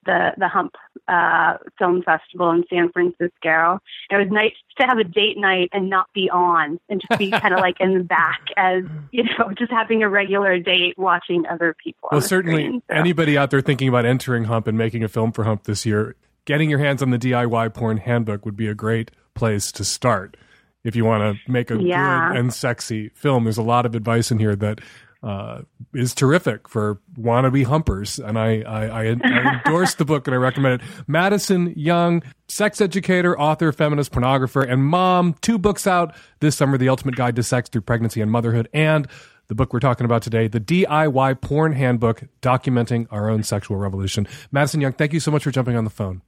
the 0.05 0.31
the 0.37 0.47
Hump 0.47 0.75
uh, 1.07 1.57
Film 1.77 2.01
Festival 2.03 2.51
in 2.51 2.63
San 2.69 2.91
Francisco. 2.91 3.79
It 4.09 4.17
was 4.17 4.27
nice 4.31 4.53
to 4.79 4.85
have 4.87 4.97
a 4.97 5.03
date 5.03 5.37
night 5.37 5.69
and 5.73 5.89
not 5.89 6.07
be 6.13 6.29
on, 6.29 6.79
and 6.89 7.01
just 7.01 7.19
be 7.19 7.31
kind 7.31 7.53
of 7.53 7.59
like 7.61 7.77
in 7.79 7.97
the 7.97 8.03
back 8.03 8.41
as 8.57 8.83
you 9.11 9.23
know, 9.23 9.51
just 9.57 9.71
having 9.71 10.03
a 10.03 10.09
regular 10.09 10.57
date, 10.59 10.97
watching 10.97 11.45
other 11.49 11.75
people. 11.83 12.09
Well, 12.11 12.21
the 12.21 12.27
certainly 12.27 12.63
screen. 12.63 12.81
So- 12.89 12.95
anybody 12.95 13.37
out 13.37 13.51
there 13.51 13.61
thinking 13.61 13.87
about 13.89 14.05
entering 14.05 14.45
Hump 14.45 14.67
and 14.67 14.77
making 14.77 15.03
a 15.03 15.07
film 15.07 15.31
for 15.31 15.43
Hump 15.43 15.63
this 15.63 15.85
year, 15.85 16.15
getting 16.45 16.69
your 16.69 16.79
hands 16.79 17.01
on 17.01 17.09
the 17.09 17.19
DIY 17.19 17.73
porn 17.73 17.97
handbook 17.97 18.45
would 18.45 18.55
be 18.57 18.67
a 18.67 18.75
great 18.75 19.11
place 19.33 19.71
to 19.73 19.83
start. 19.83 20.37
If 20.83 20.95
you 20.95 21.03
want 21.03 21.21
to 21.45 21.51
make 21.51 21.69
a 21.71 21.75
Yeah. 21.81 22.29
good 22.29 22.37
and 22.39 22.53
sexy 22.53 23.09
film, 23.09 23.43
there's 23.43 23.57
a 23.57 23.61
lot 23.63 23.85
of 23.85 23.95
advice 23.95 24.31
in 24.31 24.39
here 24.39 24.55
that 24.55 24.79
uh, 25.21 25.61
is 25.93 26.15
terrific 26.15 26.69
for 26.69 27.01
wannabe 27.17 27.65
humpers, 27.65 28.19
and 28.19 28.39
I, 28.39 28.61
I, 28.61 28.85
I, 28.85 29.01
I 29.23 29.61
endorse 29.65 29.95
the 29.95 30.05
book 30.05 30.27
and 30.27 30.33
I 30.33 30.37
recommend 30.37 30.81
it. 30.81 30.87
Madison 31.07 31.73
Young, 31.75 32.23
sex 32.47 32.79
educator, 32.79 33.37
author, 33.39 33.71
feminist, 33.71 34.11
pornographer, 34.11 34.69
and 34.69 34.83
mom. 34.83 35.35
Two 35.41 35.57
books 35.57 35.85
out 35.87 36.15
this 36.39 36.55
summer: 36.55 36.77
The 36.77 36.89
Ultimate 36.89 37.15
Guide 37.15 37.35
to 37.35 37.43
Sex 37.43 37.69
Through 37.69 37.81
Pregnancy 37.81 38.21
and 38.21 38.31
Motherhood, 38.31 38.69
and 38.73 39.07
the 39.49 39.55
book 39.55 39.73
we're 39.73 39.79
talking 39.79 40.05
about 40.05 40.21
today, 40.21 40.47
the 40.47 40.59
DIY 40.59 41.41
Porn 41.41 41.73
Handbook, 41.73 42.23
documenting 42.41 43.07
our 43.11 43.29
own 43.29 43.43
sexual 43.43 43.77
revolution. 43.77 44.27
Madison 44.51 44.79
Young, 44.79 44.93
thank 44.93 45.11
you 45.11 45.19
so 45.19 45.31
much 45.31 45.43
for 45.43 45.51
jumping 45.51 45.75
on 45.75 45.83
the 45.83 45.89
phone. 45.89 46.21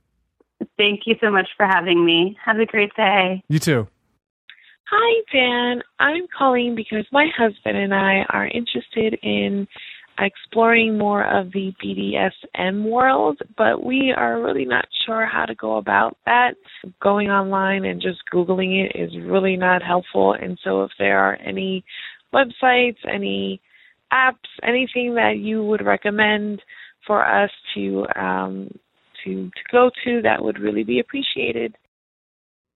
Thank 0.77 1.01
you 1.05 1.15
so 1.21 1.31
much 1.31 1.47
for 1.55 1.65
having 1.65 2.05
me. 2.05 2.37
Have 2.43 2.59
a 2.59 2.65
great 2.65 2.93
day. 2.95 3.43
You 3.47 3.59
too. 3.59 3.87
Hi, 4.93 5.21
Dan. 5.31 5.81
I'm 5.99 6.27
calling 6.37 6.75
because 6.75 7.05
my 7.13 7.25
husband 7.37 7.77
and 7.77 7.93
I 7.93 8.25
are 8.27 8.47
interested 8.47 9.17
in 9.23 9.65
exploring 10.19 10.97
more 10.97 11.23
of 11.23 11.49
the 11.53 11.71
BDSM 11.81 12.83
world, 12.83 13.39
but 13.57 13.85
we 13.85 14.13
are 14.15 14.41
really 14.43 14.65
not 14.65 14.83
sure 15.05 15.25
how 15.25 15.45
to 15.45 15.55
go 15.55 15.77
about 15.77 16.17
that. 16.25 16.55
Going 17.01 17.29
online 17.29 17.85
and 17.85 18.01
just 18.01 18.19
Googling 18.33 18.85
it 18.85 18.99
is 18.99 19.11
really 19.23 19.55
not 19.55 19.81
helpful. 19.81 20.33
And 20.33 20.59
so, 20.61 20.83
if 20.83 20.91
there 20.99 21.19
are 21.19 21.37
any 21.37 21.85
websites, 22.33 22.97
any 23.09 23.61
apps, 24.11 24.35
anything 24.61 25.15
that 25.15 25.37
you 25.37 25.63
would 25.63 25.85
recommend 25.85 26.61
for 27.07 27.25
us 27.25 27.49
to 27.75 28.05
um, 28.17 28.77
to 29.23 29.45
to 29.45 29.63
go 29.71 29.89
to, 30.03 30.21
that 30.23 30.43
would 30.43 30.59
really 30.59 30.83
be 30.83 30.99
appreciated. 30.99 31.77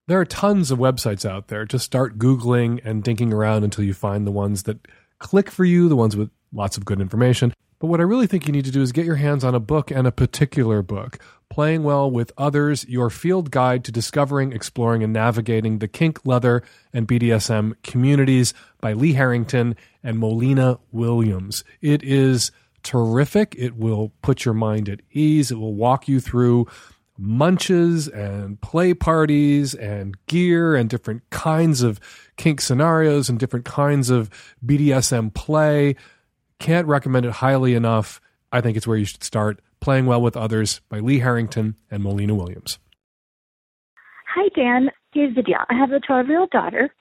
There 0.08 0.20
are 0.20 0.26
tons 0.26 0.70
of 0.70 0.78
websites 0.78 1.28
out 1.28 1.48
there. 1.48 1.66
Just 1.66 1.86
start 1.86 2.20
Googling 2.20 2.80
and 2.86 3.04
dinking 3.04 3.34
around 3.34 3.64
until 3.64 3.84
you 3.84 3.94
find 3.96 4.28
the 4.28 4.32
ones 4.32 4.64
that 4.64 4.88
click 5.18 5.50
for 5.50 5.66
you, 5.66 5.90
the 5.90 5.96
ones 5.96 6.16
with 6.16 6.30
lots 6.54 6.78
of 6.78 6.86
good 6.86 7.02
information. 7.02 7.54
But 7.80 7.88
what 7.88 8.00
I 8.00 8.04
really 8.04 8.28
think 8.28 8.46
you 8.46 8.54
need 8.54 8.66
to 8.66 8.72
do 8.72 8.84
is 8.84 8.92
get 8.92 9.06
your 9.06 9.16
hands 9.16 9.44
on 9.44 9.56
a 9.56 9.60
book 9.60 9.90
and 9.90 10.06
a 10.06 10.12
particular 10.12 10.84
book. 10.84 11.18
Playing 11.50 11.84
Well 11.84 12.10
with 12.10 12.32
Others, 12.38 12.86
Your 12.88 13.10
Field 13.10 13.50
Guide 13.50 13.84
to 13.84 13.92
Discovering, 13.92 14.54
Exploring, 14.54 15.04
and 15.04 15.12
Navigating 15.12 15.80
the 15.80 15.88
Kink, 15.88 16.24
Leather, 16.24 16.62
and 16.94 17.08
BDSM 17.08 17.74
Communities 17.82 18.54
by 18.82 18.94
Lee 18.94 19.14
Harrington 19.14 19.76
and 20.04 20.20
Mollena 20.20 20.80
Williams. 20.92 21.64
It 21.82 22.04
is 22.04 22.52
terrific. 22.84 23.56
It 23.58 23.76
will 23.76 24.14
put 24.22 24.46
your 24.46 24.54
mind 24.54 24.88
at 24.88 25.02
ease. 25.12 25.50
It 25.52 25.58
will 25.58 25.74
walk 25.74 26.08
you 26.08 26.20
through 26.20 26.68
munches 27.18 28.08
and 28.08 28.60
play 28.62 28.94
parties 28.94 29.74
and 29.74 30.16
gear 30.28 30.76
and 30.76 30.90
different 30.90 31.30
kinds 31.30 31.82
of 31.82 32.00
kink 32.38 32.62
scenarios 32.62 33.30
and 33.30 33.40
different 33.40 33.66
kinds 33.66 34.10
of 34.10 34.30
BDSM 34.66 35.34
play. 35.34 35.96
Can't 36.60 36.88
recommend 36.88 37.26
it 37.26 37.34
highly 37.34 37.74
enough. 37.74 38.22
I 38.52 38.62
think 38.62 38.78
it's 38.78 38.88
where 38.88 38.98
you 38.98 39.06
should 39.06 39.24
start. 39.24 39.60
Playing 39.80 40.06
Well 40.06 40.22
with 40.22 40.36
Others 40.36 40.82
by 40.90 41.00
Lee 41.00 41.20
Harrington 41.20 41.76
and 41.92 42.02
Mollena 42.02 42.34
Williams. 42.34 42.80
Hi, 44.36 44.50
Dan. 44.56 44.90
Here's 45.14 45.36
the 45.36 45.42
deal. 45.42 45.60
I 45.70 45.76
have 45.76 45.92
a 45.92 46.00
12 46.00 46.28
year 46.28 46.40
old 46.40 46.50
daughter, 46.50 46.94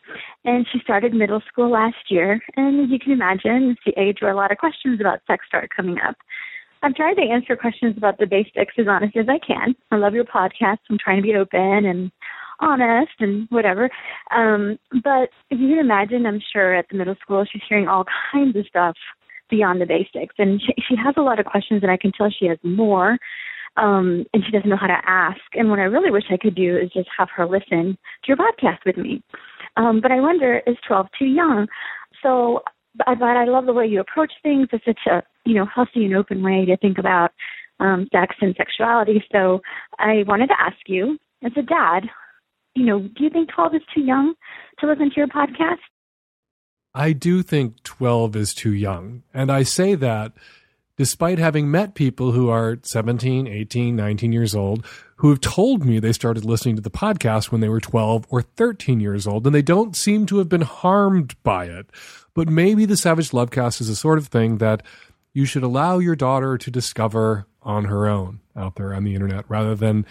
and 0.45 0.67
she 0.71 0.79
started 0.79 1.13
middle 1.13 1.43
school 1.49 1.71
last 1.71 2.11
year. 2.11 2.41
And 2.57 2.85
as 2.85 2.91
you 2.91 2.99
can 3.01 3.11
imagine, 3.11 3.71
it's 3.71 3.81
the 3.85 4.01
age 4.01 4.19
where 4.21 4.31
a 4.31 4.37
lot 4.37 4.53
of 4.53 4.59
questions 4.59 5.01
about 5.01 5.21
sex 5.27 5.45
start 5.47 5.71
coming 5.75 5.99
up. 6.07 6.17
I've 6.85 6.95
tried 6.95 7.15
to 7.15 7.23
answer 7.23 7.57
questions 7.57 7.97
about 7.97 8.19
the 8.19 8.27
basics 8.27 8.75
as 8.79 8.87
honest 8.87 9.17
as 9.17 9.27
I 9.27 9.39
can. 9.39 9.75
I 9.91 9.97
love 9.97 10.13
your 10.13 10.25
podcast. 10.25 10.79
I'm 10.91 10.99
trying 11.03 11.17
to 11.17 11.23
be 11.23 11.35
open 11.35 11.87
and 11.87 12.13
honest 12.61 13.13
and 13.21 13.47
whatever. 13.49 13.89
Um, 14.31 14.79
but 15.03 15.31
if 15.51 15.59
you 15.59 15.69
can 15.69 15.79
imagine, 15.79 16.27
I'm 16.27 16.43
sure 16.53 16.75
at 16.75 16.85
the 16.91 16.99
middle 16.99 17.17
school 17.23 17.47
she's 17.51 17.63
hearing 17.67 17.89
all 17.89 18.05
kinds 18.31 18.55
of 18.57 18.67
stuff 18.67 18.97
beyond 19.49 19.81
the 19.81 19.87
basics. 19.87 20.35
And 20.37 20.61
she, 20.61 20.75
she 20.87 20.95
has 21.03 21.15
a 21.17 21.23
lot 21.23 21.41
of 21.41 21.47
questions, 21.47 21.83
and 21.83 21.91
I 21.91 21.97
can 21.97 22.13
tell 22.13 22.31
she 22.31 22.47
has 22.47 22.59
more 22.63 23.17
um, 23.77 24.25
and 24.33 24.45
she 24.45 24.53
doesn't 24.53 24.69
know 24.69 24.77
how 24.77 24.87
to 24.87 25.01
ask. 25.07 25.41
And 25.55 25.71
what 25.71 25.79
I 25.79 25.85
really 25.85 26.11
wish 26.11 26.25
I 26.31 26.37
could 26.37 26.55
do 26.55 26.77
is 26.77 26.91
just 26.93 27.09
have 27.17 27.29
her 27.35 27.47
listen 27.47 27.97
to 28.25 28.29
your 28.29 28.37
podcast 28.37 28.85
with 28.85 28.99
me. 28.99 29.23
Um, 29.77 30.01
but 30.01 30.13
I 30.13 30.21
wonder, 30.21 30.61
is 30.67 30.77
12 30.87 31.07
too 31.19 31.25
young? 31.25 31.67
So, 32.23 32.63
but, 32.95 33.07
but 33.19 33.37
I 33.37 33.45
love 33.45 33.67
the 33.67 33.73
way 33.73 33.87
you 33.87 34.01
approach 34.01 34.33
things. 34.43 34.69
It's 34.73 34.85
such 34.85 35.07
a 35.11 35.23
you 35.45 35.55
know 35.55 35.67
healthy 35.67 36.05
and 36.05 36.17
open 36.17 36.43
way 36.43 36.65
to 36.65 36.77
think 36.77 36.99
about 36.99 37.33
um, 37.81 38.09
sex 38.13 38.37
and 38.41 38.55
sexuality. 38.57 39.25
So 39.33 39.61
I 39.99 40.25
wanted 40.27 40.49
to 40.49 40.61
ask 40.61 40.77
you, 40.87 41.19
as 41.43 41.53
a 41.57 41.63
dad, 41.63 42.05
you 42.75 42.87
know, 42.87 43.01
do 43.01 43.25
you 43.25 43.31
think 43.31 43.51
12 43.55 43.77
is 43.77 43.83
too 43.95 44.01
young 44.01 44.35
to 44.81 44.87
listen 44.87 45.11
to 45.11 45.17
your 45.17 45.29
podcast? 45.29 45.79
I 46.95 47.13
do 47.13 47.43
think 47.43 47.83
12 47.83 48.37
is 48.37 48.55
too 48.55 48.73
young. 48.73 49.23
And 49.33 49.51
I 49.51 49.65
say 49.65 49.95
that 49.97 50.33
despite 50.97 51.39
having 51.39 51.71
met 51.71 51.95
people 51.95 52.33
who 52.33 52.49
are 52.49 52.79
17, 52.83 53.49
18, 53.49 53.97
19 53.97 54.33
years 54.33 54.55
old 54.55 54.87
who 55.17 55.31
have 55.31 55.41
told 55.41 55.85
me 55.85 55.99
they 55.99 56.13
started 56.13 56.45
listening 56.45 56.77
to 56.77 56.83
the 56.83 56.91
podcast 56.91 57.51
when 57.51 57.61
they 57.61 57.69
were 57.69 57.81
12 57.81 58.27
or 58.31 58.43
13 58.43 59.01
years 59.01 59.27
old, 59.27 59.47
and 59.47 59.55
they 59.55 59.63
don't 59.63 59.97
seem 59.97 60.27
to 60.27 60.39
have 60.39 60.49
been 60.49 60.63
harmed 60.63 61.41
by 61.43 61.67
it. 61.67 61.87
But 62.35 62.49
maybe 62.49 62.85
the 62.85 62.97
Savage 62.97 63.31
Lovecast 63.31 63.81
is 63.81 63.89
the 63.89 63.97
sort 63.97 64.19
of 64.19 64.27
thing 64.27 64.59
that 64.59 64.83
you 65.33 65.45
should 65.45 65.63
allow 65.63 65.99
your 65.99 66.17
daughter 66.17 66.59
to 66.59 66.71
discover 66.71 67.47
on 67.63 67.85
her 67.87 68.07
own 68.07 68.41
out 68.57 68.77
there 68.77 68.93
on 68.95 69.05
the 69.05 69.15
internet 69.15 69.45
rather 69.49 69.75
than 69.75 70.07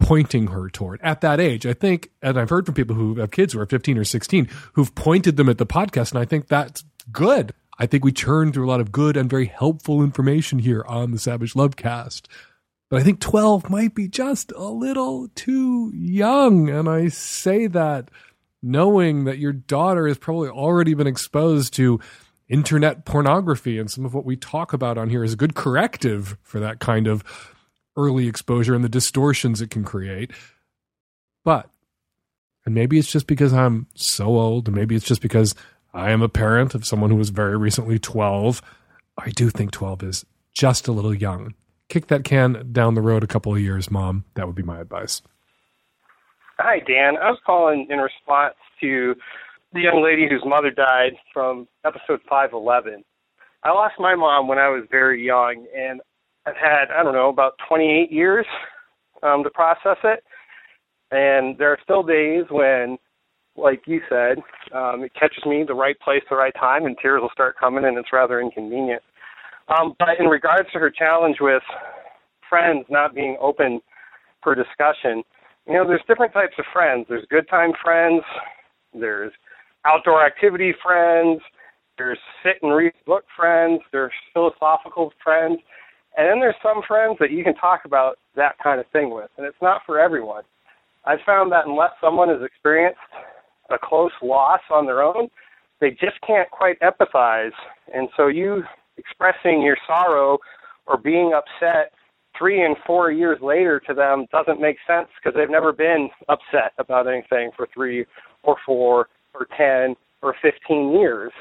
pointing 0.00 0.48
her 0.48 0.68
toward 0.68 1.00
at 1.02 1.20
that 1.22 1.40
age. 1.40 1.66
I 1.66 1.72
think, 1.72 2.10
and 2.22 2.38
I've 2.38 2.50
heard 2.50 2.66
from 2.66 2.74
people 2.74 2.94
who 2.94 3.16
have 3.16 3.30
kids 3.30 3.52
who 3.52 3.60
are 3.60 3.66
15 3.66 3.98
or 3.98 4.04
16 4.04 4.48
who've 4.74 4.94
pointed 4.94 5.36
them 5.36 5.48
at 5.48 5.58
the 5.58 5.66
podcast, 5.66 6.10
and 6.12 6.20
I 6.20 6.24
think 6.24 6.48
that's 6.48 6.84
good. 7.10 7.54
I 7.78 7.86
think 7.86 8.04
we 8.04 8.12
churn 8.12 8.52
through 8.52 8.66
a 8.66 8.70
lot 8.70 8.80
of 8.80 8.92
good 8.92 9.16
and 9.16 9.28
very 9.28 9.46
helpful 9.46 10.02
information 10.02 10.60
here 10.60 10.84
on 10.86 11.10
the 11.10 11.18
Savage 11.18 11.54
Lovecast. 11.54 12.22
But 12.88 13.00
I 13.00 13.02
think 13.02 13.20
12 13.20 13.68
might 13.70 13.94
be 13.94 14.06
just 14.06 14.52
a 14.52 14.68
little 14.68 15.28
too 15.34 15.90
young. 15.94 16.68
And 16.68 16.88
I 16.88 17.08
say 17.08 17.66
that 17.66 18.10
knowing 18.64 19.24
that 19.24 19.38
your 19.38 19.52
daughter 19.52 20.08
has 20.08 20.16
probably 20.16 20.48
already 20.48 20.94
been 20.94 21.06
exposed 21.06 21.74
to 21.74 22.00
internet 22.48 23.04
pornography 23.04 23.78
and 23.78 23.90
some 23.90 24.04
of 24.04 24.14
what 24.14 24.24
we 24.24 24.36
talk 24.36 24.72
about 24.72 24.96
on 24.96 25.10
here 25.10 25.22
is 25.22 25.34
a 25.34 25.36
good 25.36 25.54
corrective 25.54 26.36
for 26.42 26.60
that 26.60 26.78
kind 26.78 27.06
of 27.06 27.22
early 27.96 28.26
exposure 28.26 28.74
and 28.74 28.82
the 28.82 28.88
distortions 28.88 29.60
it 29.60 29.70
can 29.70 29.84
create. 29.84 30.30
But, 31.44 31.68
and 32.64 32.74
maybe 32.74 32.98
it's 32.98 33.10
just 33.10 33.26
because 33.26 33.52
I'm 33.52 33.86
so 33.94 34.26
old, 34.26 34.66
and 34.66 34.76
maybe 34.76 34.96
it's 34.96 35.04
just 35.04 35.20
because 35.20 35.54
I 35.92 36.10
am 36.10 36.22
a 36.22 36.28
parent 36.28 36.74
of 36.74 36.86
someone 36.86 37.10
who 37.10 37.16
was 37.16 37.28
very 37.28 37.56
recently 37.56 37.98
12. 37.98 38.62
I 39.18 39.30
do 39.30 39.50
think 39.50 39.70
12 39.70 40.02
is 40.02 40.26
just 40.54 40.88
a 40.88 40.92
little 40.92 41.14
young. 41.14 41.54
Kick 41.90 42.06
that 42.06 42.24
can 42.24 42.70
down 42.72 42.94
the 42.94 43.02
road 43.02 43.22
a 43.22 43.28
couple 43.28 43.54
of 43.54 43.60
years, 43.60 43.90
mom. 43.90 44.24
That 44.34 44.46
would 44.46 44.56
be 44.56 44.62
my 44.62 44.80
advice. 44.80 45.20
Hi, 46.58 46.78
Dan. 46.86 47.16
I 47.16 47.30
was 47.30 47.40
calling 47.44 47.88
in 47.90 47.98
response 47.98 48.54
to 48.80 49.16
the 49.72 49.80
young 49.80 50.04
lady 50.04 50.28
whose 50.30 50.44
mother 50.46 50.70
died 50.70 51.14
from 51.32 51.66
episode 51.84 52.20
511. 52.28 53.02
I 53.64 53.70
lost 53.70 53.94
my 53.98 54.14
mom 54.14 54.46
when 54.46 54.58
I 54.58 54.68
was 54.68 54.84
very 54.88 55.24
young, 55.24 55.66
and 55.76 56.00
I've 56.46 56.54
had, 56.54 56.92
I 56.96 57.02
don't 57.02 57.12
know, 57.12 57.28
about 57.28 57.54
28 57.68 58.12
years 58.12 58.46
um, 59.24 59.42
to 59.42 59.50
process 59.50 59.96
it. 60.04 60.22
And 61.10 61.58
there 61.58 61.72
are 61.72 61.78
still 61.82 62.04
days 62.04 62.44
when, 62.50 62.98
like 63.56 63.82
you 63.86 64.00
said, 64.08 64.38
um, 64.72 65.02
it 65.02 65.12
catches 65.18 65.44
me 65.44 65.64
the 65.66 65.74
right 65.74 65.98
place, 65.98 66.22
the 66.30 66.36
right 66.36 66.54
time, 66.54 66.86
and 66.86 66.96
tears 67.02 67.20
will 67.20 67.30
start 67.32 67.56
coming, 67.58 67.84
and 67.84 67.98
it's 67.98 68.12
rather 68.12 68.40
inconvenient. 68.40 69.02
Um, 69.76 69.94
but 69.98 70.20
in 70.20 70.26
regards 70.26 70.70
to 70.72 70.78
her 70.78 70.90
challenge 70.90 71.38
with 71.40 71.62
friends 72.48 72.86
not 72.88 73.12
being 73.12 73.36
open 73.40 73.80
for 74.40 74.54
discussion, 74.54 75.24
you 75.66 75.74
know, 75.74 75.86
there's 75.86 76.02
different 76.06 76.32
types 76.32 76.54
of 76.58 76.64
friends. 76.72 77.06
There's 77.08 77.24
good 77.30 77.48
time 77.48 77.72
friends, 77.82 78.22
there's 78.92 79.32
outdoor 79.84 80.24
activity 80.24 80.74
friends, 80.82 81.40
there's 81.98 82.18
sit 82.42 82.56
and 82.62 82.74
read 82.74 82.92
book 83.06 83.24
friends, 83.36 83.80
there's 83.92 84.12
philosophical 84.32 85.12
friends, 85.22 85.58
and 86.16 86.28
then 86.28 86.40
there's 86.40 86.56
some 86.62 86.82
friends 86.86 87.16
that 87.20 87.30
you 87.30 87.44
can 87.44 87.54
talk 87.54 87.82
about 87.84 88.16
that 88.36 88.56
kind 88.62 88.80
of 88.80 88.86
thing 88.92 89.10
with, 89.10 89.30
and 89.36 89.46
it's 89.46 89.56
not 89.62 89.82
for 89.86 89.98
everyone. 89.98 90.42
I've 91.06 91.20
found 91.26 91.52
that 91.52 91.66
unless 91.66 91.90
someone 92.00 92.28
has 92.28 92.42
experienced 92.42 92.98
a 93.70 93.76
close 93.82 94.12
loss 94.22 94.60
on 94.70 94.86
their 94.86 95.02
own, 95.02 95.28
they 95.80 95.90
just 95.90 96.20
can't 96.26 96.50
quite 96.50 96.78
empathize. 96.80 97.52
And 97.92 98.08
so 98.16 98.28
you 98.28 98.62
expressing 98.96 99.60
your 99.62 99.76
sorrow 99.86 100.38
or 100.86 100.96
being 100.96 101.32
upset 101.34 101.92
three 102.38 102.64
and 102.64 102.76
four 102.86 103.10
years 103.10 103.38
later 103.42 103.80
to 103.86 103.94
them 103.94 104.26
doesn't 104.32 104.60
make 104.60 104.76
sense 104.86 105.08
because 105.16 105.36
they've 105.36 105.50
never 105.50 105.72
been 105.72 106.08
upset 106.28 106.72
about 106.78 107.06
anything 107.08 107.50
for 107.56 107.68
three 107.72 108.04
or 108.42 108.56
four 108.64 109.08
or 109.34 109.46
10 109.56 109.96
or 110.22 110.34
15 110.42 110.92
years. 110.92 111.32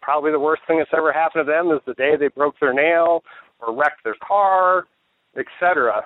Probably 0.00 0.32
the 0.32 0.40
worst 0.40 0.62
thing 0.66 0.78
that's 0.78 0.90
ever 0.96 1.12
happened 1.12 1.46
to 1.46 1.52
them 1.52 1.70
is 1.70 1.80
the 1.86 1.94
day 1.94 2.12
they 2.18 2.28
broke 2.28 2.54
their 2.60 2.72
nail 2.72 3.22
or 3.60 3.76
wrecked 3.76 4.02
their 4.04 4.16
car, 4.26 4.84
etc. 5.36 6.02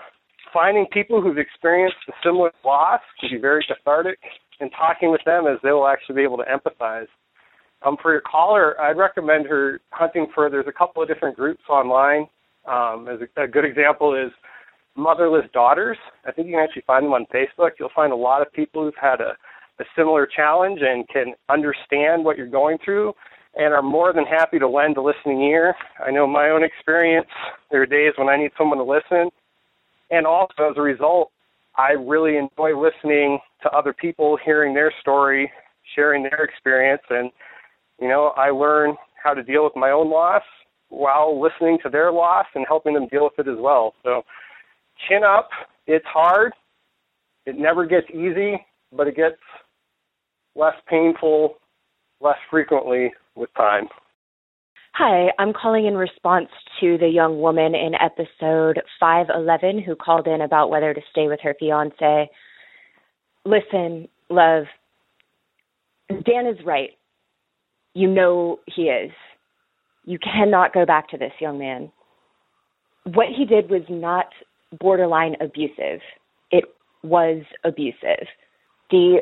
Finding 0.52 0.86
people 0.92 1.22
who've 1.22 1.38
experienced 1.38 1.96
a 2.08 2.12
similar 2.24 2.52
loss 2.64 3.00
can 3.20 3.30
be 3.30 3.40
very 3.40 3.64
cathartic, 3.66 4.18
and 4.60 4.70
talking 4.72 5.10
with 5.10 5.22
them 5.24 5.46
as 5.46 5.58
they 5.62 5.72
will 5.72 5.86
actually 5.86 6.16
be 6.16 6.22
able 6.22 6.36
to 6.36 6.44
empathize. 6.44 7.06
Um, 7.84 7.96
for 8.00 8.12
your 8.12 8.22
caller, 8.22 8.80
I'd 8.80 8.96
recommend 8.96 9.46
her 9.46 9.80
hunting 9.90 10.26
for. 10.34 10.48
There's 10.48 10.66
a 10.68 10.72
couple 10.72 11.02
of 11.02 11.08
different 11.08 11.36
groups 11.36 11.62
online. 11.68 12.26
Um, 12.66 13.08
as 13.08 13.20
a, 13.20 13.42
a 13.42 13.48
good 13.48 13.64
example 13.64 14.14
is 14.14 14.32
Motherless 14.96 15.46
Daughters. 15.52 15.98
I 16.26 16.32
think 16.32 16.48
you 16.48 16.54
can 16.54 16.62
actually 16.62 16.84
find 16.86 17.04
them 17.04 17.12
on 17.12 17.26
Facebook. 17.34 17.72
You'll 17.78 17.90
find 17.94 18.12
a 18.12 18.16
lot 18.16 18.42
of 18.42 18.52
people 18.52 18.84
who've 18.84 18.94
had 19.00 19.20
a, 19.20 19.36
a 19.80 19.84
similar 19.96 20.26
challenge 20.26 20.80
and 20.82 21.06
can 21.08 21.34
understand 21.48 22.24
what 22.24 22.36
you're 22.36 22.46
going 22.46 22.78
through 22.84 23.12
and 23.56 23.72
are 23.72 23.82
more 23.82 24.12
than 24.12 24.24
happy 24.24 24.58
to 24.58 24.68
lend 24.68 24.96
a 24.96 25.02
listening 25.02 25.42
ear. 25.42 25.74
I 26.04 26.10
know 26.10 26.26
my 26.26 26.50
own 26.50 26.64
experience. 26.64 27.28
There 27.70 27.82
are 27.82 27.86
days 27.86 28.12
when 28.16 28.28
I 28.28 28.36
need 28.36 28.50
someone 28.58 28.78
to 28.78 28.84
listen. 28.84 29.30
And 30.10 30.26
also, 30.26 30.70
as 30.70 30.76
a 30.76 30.82
result, 30.82 31.30
I 31.76 31.92
really 31.92 32.36
enjoy 32.36 32.78
listening 32.80 33.38
to 33.62 33.70
other 33.70 33.92
people, 33.92 34.38
hearing 34.44 34.74
their 34.74 34.92
story, 35.00 35.50
sharing 35.94 36.22
their 36.22 36.44
experience, 36.44 37.02
and 37.10 37.30
you 38.00 38.08
know, 38.08 38.32
I 38.36 38.50
learn 38.50 38.96
how 39.22 39.34
to 39.34 39.42
deal 39.42 39.64
with 39.64 39.74
my 39.76 39.90
own 39.90 40.10
loss 40.10 40.42
while 40.94 41.40
listening 41.40 41.78
to 41.82 41.90
their 41.90 42.12
loss 42.12 42.46
and 42.54 42.64
helping 42.66 42.94
them 42.94 43.08
deal 43.08 43.24
with 43.24 43.46
it 43.46 43.50
as 43.50 43.58
well. 43.58 43.94
So, 44.02 44.22
chin 45.08 45.22
up. 45.24 45.50
It's 45.86 46.06
hard. 46.06 46.52
It 47.46 47.58
never 47.58 47.86
gets 47.86 48.06
easy, 48.10 48.64
but 48.92 49.06
it 49.06 49.16
gets 49.16 49.36
less 50.54 50.74
painful 50.88 51.56
less 52.24 52.38
frequently 52.50 53.12
with 53.36 53.52
time. 53.54 53.88
Hi, 54.94 55.28
I'm 55.38 55.52
calling 55.52 55.86
in 55.86 55.96
response 55.96 56.48
to 56.80 56.96
the 56.98 57.08
young 57.08 57.40
woman 57.40 57.74
in 57.74 57.94
episode 57.94 58.80
511 58.98 59.82
who 59.82 59.96
called 59.96 60.26
in 60.26 60.40
about 60.40 60.70
whether 60.70 60.94
to 60.94 61.00
stay 61.10 61.26
with 61.26 61.40
her 61.42 61.54
fiance. 61.58 62.30
Listen, 63.44 64.08
love, 64.30 64.64
Dan 66.08 66.46
is 66.46 66.64
right. 66.64 66.90
You 67.94 68.08
know 68.08 68.60
he 68.66 68.82
is. 68.82 69.10
You 70.04 70.18
cannot 70.18 70.72
go 70.72 70.84
back 70.84 71.08
to 71.10 71.18
this 71.18 71.32
young 71.40 71.58
man. 71.58 71.90
What 73.04 73.28
he 73.36 73.44
did 73.44 73.70
was 73.70 73.82
not 73.88 74.26
borderline 74.80 75.36
abusive, 75.40 76.00
it 76.50 76.64
was 77.02 77.42
abusive. 77.64 78.26
The 78.90 79.18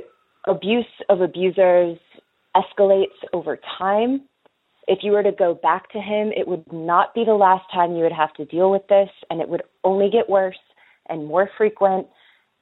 abuse 0.46 0.86
of 1.08 1.20
abusers 1.20 1.98
escalates 2.56 3.06
over 3.32 3.58
time. 3.78 4.22
If 4.88 5.00
you 5.02 5.12
were 5.12 5.22
to 5.22 5.32
go 5.32 5.54
back 5.54 5.90
to 5.92 6.00
him, 6.00 6.32
it 6.36 6.46
would 6.46 6.64
not 6.72 7.14
be 7.14 7.24
the 7.24 7.34
last 7.34 7.64
time 7.72 7.92
you 7.92 8.02
would 8.02 8.12
have 8.12 8.32
to 8.34 8.44
deal 8.44 8.70
with 8.70 8.86
this, 8.88 9.08
and 9.30 9.40
it 9.40 9.48
would 9.48 9.62
only 9.84 10.10
get 10.10 10.28
worse 10.28 10.58
and 11.08 11.26
more 11.26 11.48
frequent 11.56 12.06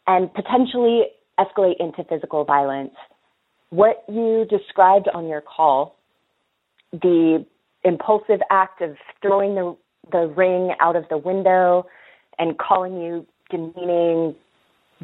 and 0.06 0.32
potentially 0.34 1.04
escalate 1.38 1.76
into 1.80 2.04
physical 2.04 2.44
violence. 2.44 2.94
What 3.70 4.04
you 4.08 4.46
described 4.50 5.08
on 5.12 5.28
your 5.28 5.40
call, 5.40 5.96
the 6.92 7.46
impulsive 7.84 8.40
act 8.50 8.82
of 8.82 8.96
throwing 9.22 9.54
the, 9.54 9.76
the 10.12 10.32
ring 10.36 10.74
out 10.80 10.96
of 10.96 11.04
the 11.08 11.18
window 11.18 11.86
and 12.38 12.58
calling 12.58 13.00
you 13.00 13.26
demeaning, 13.50 14.34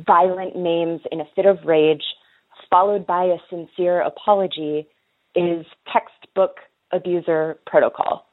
violent 0.06 0.56
names 0.56 1.00
in 1.10 1.20
a 1.20 1.24
fit 1.34 1.46
of 1.46 1.58
rage, 1.64 2.02
followed 2.70 3.06
by 3.06 3.24
a 3.24 3.36
sincere 3.50 4.00
apology 4.00 4.86
is 5.34 5.66
textbook 5.92 6.56
abuser 6.92 7.58
protocol. 7.66 8.26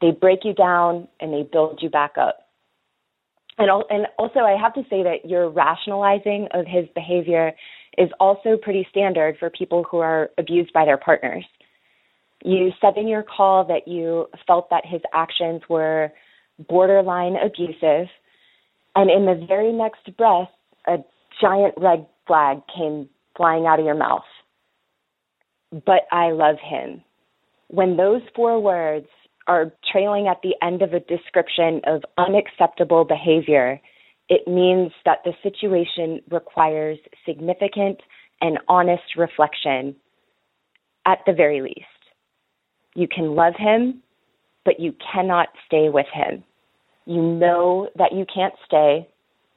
They 0.00 0.10
break 0.10 0.40
you 0.44 0.52
down 0.52 1.08
and 1.20 1.32
they 1.32 1.48
build 1.50 1.78
you 1.80 1.88
back 1.88 2.12
up. 2.18 2.40
And, 3.56 3.70
and 3.88 4.06
also, 4.18 4.40
I 4.40 4.60
have 4.60 4.74
to 4.74 4.82
say 4.90 5.02
that 5.04 5.28
your 5.28 5.48
rationalizing 5.48 6.48
of 6.52 6.66
his 6.66 6.86
behavior 6.94 7.52
is 7.96 8.10
also 8.18 8.56
pretty 8.60 8.86
standard 8.90 9.36
for 9.38 9.48
people 9.48 9.84
who 9.88 9.98
are 9.98 10.30
abused 10.38 10.72
by 10.72 10.84
their 10.84 10.96
partners. 10.96 11.44
You 12.44 12.70
said 12.80 12.96
in 12.98 13.08
your 13.08 13.22
call 13.22 13.64
that 13.64 13.88
you 13.88 14.26
felt 14.46 14.68
that 14.70 14.84
his 14.84 15.00
actions 15.14 15.62
were 15.68 16.12
borderline 16.68 17.36
abusive, 17.36 18.08
and 18.94 19.10
in 19.10 19.24
the 19.24 19.46
very 19.48 19.72
next 19.72 20.16
breath, 20.16 20.50
a 20.86 20.98
giant 21.40 21.74
red 21.78 22.06
flag 22.26 22.60
came 22.76 23.08
flying 23.36 23.66
out 23.66 23.80
of 23.80 23.86
your 23.86 23.96
mouth. 23.96 24.22
But 25.72 26.02
I 26.12 26.30
love 26.30 26.56
him. 26.62 27.02
When 27.68 27.96
those 27.96 28.20
four 28.36 28.60
words 28.60 29.06
are 29.46 29.72
trailing 29.90 30.28
at 30.28 30.42
the 30.42 30.54
end 30.62 30.82
of 30.82 30.92
a 30.92 31.00
description 31.00 31.80
of 31.86 32.02
unacceptable 32.18 33.04
behavior, 33.04 33.80
it 34.28 34.46
means 34.46 34.92
that 35.04 35.18
the 35.24 35.32
situation 35.42 36.20
requires 36.30 36.98
significant 37.26 38.00
and 38.40 38.58
honest 38.68 39.16
reflection 39.16 39.96
at 41.06 41.18
the 41.26 41.32
very 41.32 41.60
least. 41.60 41.93
You 42.94 43.08
can 43.08 43.34
love 43.34 43.54
him, 43.56 44.02
but 44.64 44.80
you 44.80 44.94
cannot 45.12 45.48
stay 45.66 45.88
with 45.88 46.06
him. 46.12 46.44
You 47.06 47.20
know 47.20 47.88
that 47.96 48.12
you 48.12 48.24
can't 48.32 48.54
stay. 48.64 49.08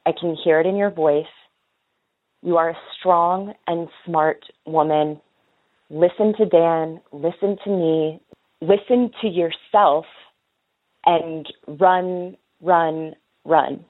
I 0.06 0.12
can 0.18 0.36
hear 0.42 0.60
it 0.60 0.66
in 0.66 0.76
your 0.76 0.90
voice. 0.90 1.26
You 2.42 2.56
are 2.56 2.70
a 2.70 2.78
strong 2.98 3.54
and 3.66 3.88
smart 4.04 4.44
woman. 4.66 5.20
Listen 5.90 6.34
to 6.36 6.46
Dan, 6.46 7.00
listen 7.12 7.56
to 7.64 7.70
me, 7.70 8.20
listen 8.60 9.10
to 9.22 9.28
yourself, 9.28 10.04
and 11.06 11.46
run, 11.66 12.36
run, 12.60 13.14
run. 13.44 13.84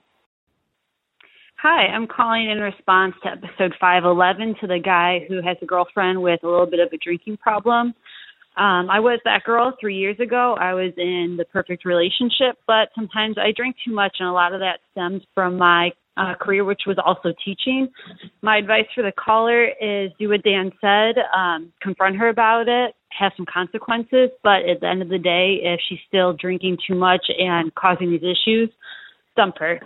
Hi, 1.61 1.87
I'm 1.87 2.07
calling 2.07 2.49
in 2.49 2.59
response 2.59 3.15
to 3.23 3.31
episode 3.31 3.75
511 3.81 4.55
to 4.61 4.67
the 4.67 4.79
guy 4.79 5.25
who 5.27 5.41
has 5.41 5.57
a 5.61 5.65
girlfriend 5.65 6.21
with 6.21 6.41
a 6.43 6.47
little 6.47 6.65
bit 6.65 6.79
of 6.79 6.87
a 6.93 6.97
drinking 6.97 7.35
problem. 7.35 7.93
Um, 8.59 8.89
I 8.89 8.99
was 8.99 9.21
that 9.23 9.45
girl 9.45 9.71
three 9.79 9.95
years 9.95 10.19
ago. 10.19 10.57
I 10.59 10.73
was 10.73 10.91
in 10.97 11.35
the 11.37 11.45
perfect 11.45 11.85
relationship, 11.85 12.57
but 12.67 12.89
sometimes 12.93 13.37
I 13.37 13.53
drink 13.55 13.77
too 13.85 13.93
much, 13.93 14.17
and 14.19 14.27
a 14.27 14.33
lot 14.33 14.53
of 14.53 14.59
that 14.59 14.79
stems 14.91 15.21
from 15.33 15.57
my 15.57 15.91
uh, 16.17 16.33
career, 16.35 16.65
which 16.65 16.81
was 16.85 16.97
also 17.03 17.33
teaching. 17.45 17.87
My 18.41 18.57
advice 18.57 18.83
for 18.93 19.01
the 19.01 19.13
caller 19.13 19.63
is 19.65 20.11
do 20.19 20.27
what 20.27 20.43
Dan 20.43 20.71
said, 20.81 21.15
um, 21.33 21.71
confront 21.81 22.17
her 22.17 22.27
about 22.27 22.67
it, 22.67 22.95
have 23.17 23.31
some 23.37 23.45
consequences, 23.45 24.29
but 24.43 24.67
at 24.69 24.81
the 24.81 24.87
end 24.87 25.01
of 25.01 25.07
the 25.07 25.17
day, 25.17 25.59
if 25.63 25.79
she's 25.87 25.99
still 26.09 26.33
drinking 26.33 26.79
too 26.85 26.95
much 26.95 27.25
and 27.29 27.73
causing 27.75 28.11
these 28.11 28.23
issues, 28.23 28.69
dump 29.37 29.55
her. 29.59 29.79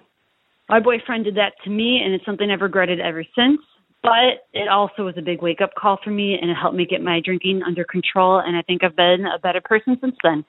My 0.68 0.80
boyfriend 0.80 1.26
did 1.26 1.36
that 1.36 1.54
to 1.66 1.70
me, 1.70 2.02
and 2.04 2.12
it's 2.12 2.26
something 2.26 2.50
I've 2.50 2.62
regretted 2.62 3.00
ever 3.00 3.24
since. 3.36 3.62
But 4.04 4.46
it 4.52 4.68
also 4.68 5.06
was 5.06 5.16
a 5.18 5.22
big 5.22 5.42
wake 5.42 5.62
up 5.62 5.74
call 5.76 5.98
for 6.04 6.10
me, 6.10 6.38
and 6.40 6.52
it 6.52 6.56
helped 6.56 6.76
me 6.76 6.86
get 6.86 7.02
my 7.02 7.22
drinking 7.24 7.64
under 7.66 7.86
control. 7.86 8.40
And 8.40 8.56
I 8.56 8.62
think 8.62 8.84
I've 8.84 8.96
been 8.96 9.26
a 9.26 9.40
better 9.40 9.62
person 9.62 9.98
since 10.02 10.16
then. 10.22 10.44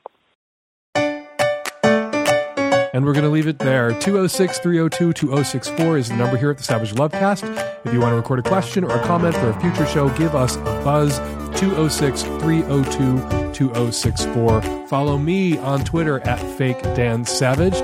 And 2.94 3.04
we're 3.04 3.12
going 3.12 3.24
to 3.24 3.30
leave 3.30 3.48
it 3.48 3.58
there. 3.58 3.90
206 3.90 4.58
302 4.58 5.12
2064 5.12 5.98
is 5.98 6.08
the 6.08 6.16
number 6.16 6.36
here 6.36 6.50
at 6.50 6.58
the 6.58 6.62
Savage 6.62 6.92
Lovecast. 6.94 7.42
If 7.84 7.92
you 7.92 8.00
want 8.00 8.12
to 8.12 8.16
record 8.16 8.38
a 8.38 8.42
question 8.42 8.84
or 8.84 8.96
a 8.96 9.04
comment 9.04 9.34
for 9.34 9.50
a 9.50 9.60
future 9.60 9.86
show, 9.86 10.08
give 10.10 10.36
us 10.36 10.56
a 10.56 10.62
buzz. 10.84 11.18
206 11.58 12.22
302 12.22 13.52
2064. 13.52 14.62
Follow 14.86 15.18
me 15.18 15.58
on 15.58 15.84
Twitter 15.84 16.20
at 16.20 16.38
Fake 16.56 16.80
Dan 16.82 17.24
Savage. 17.24 17.74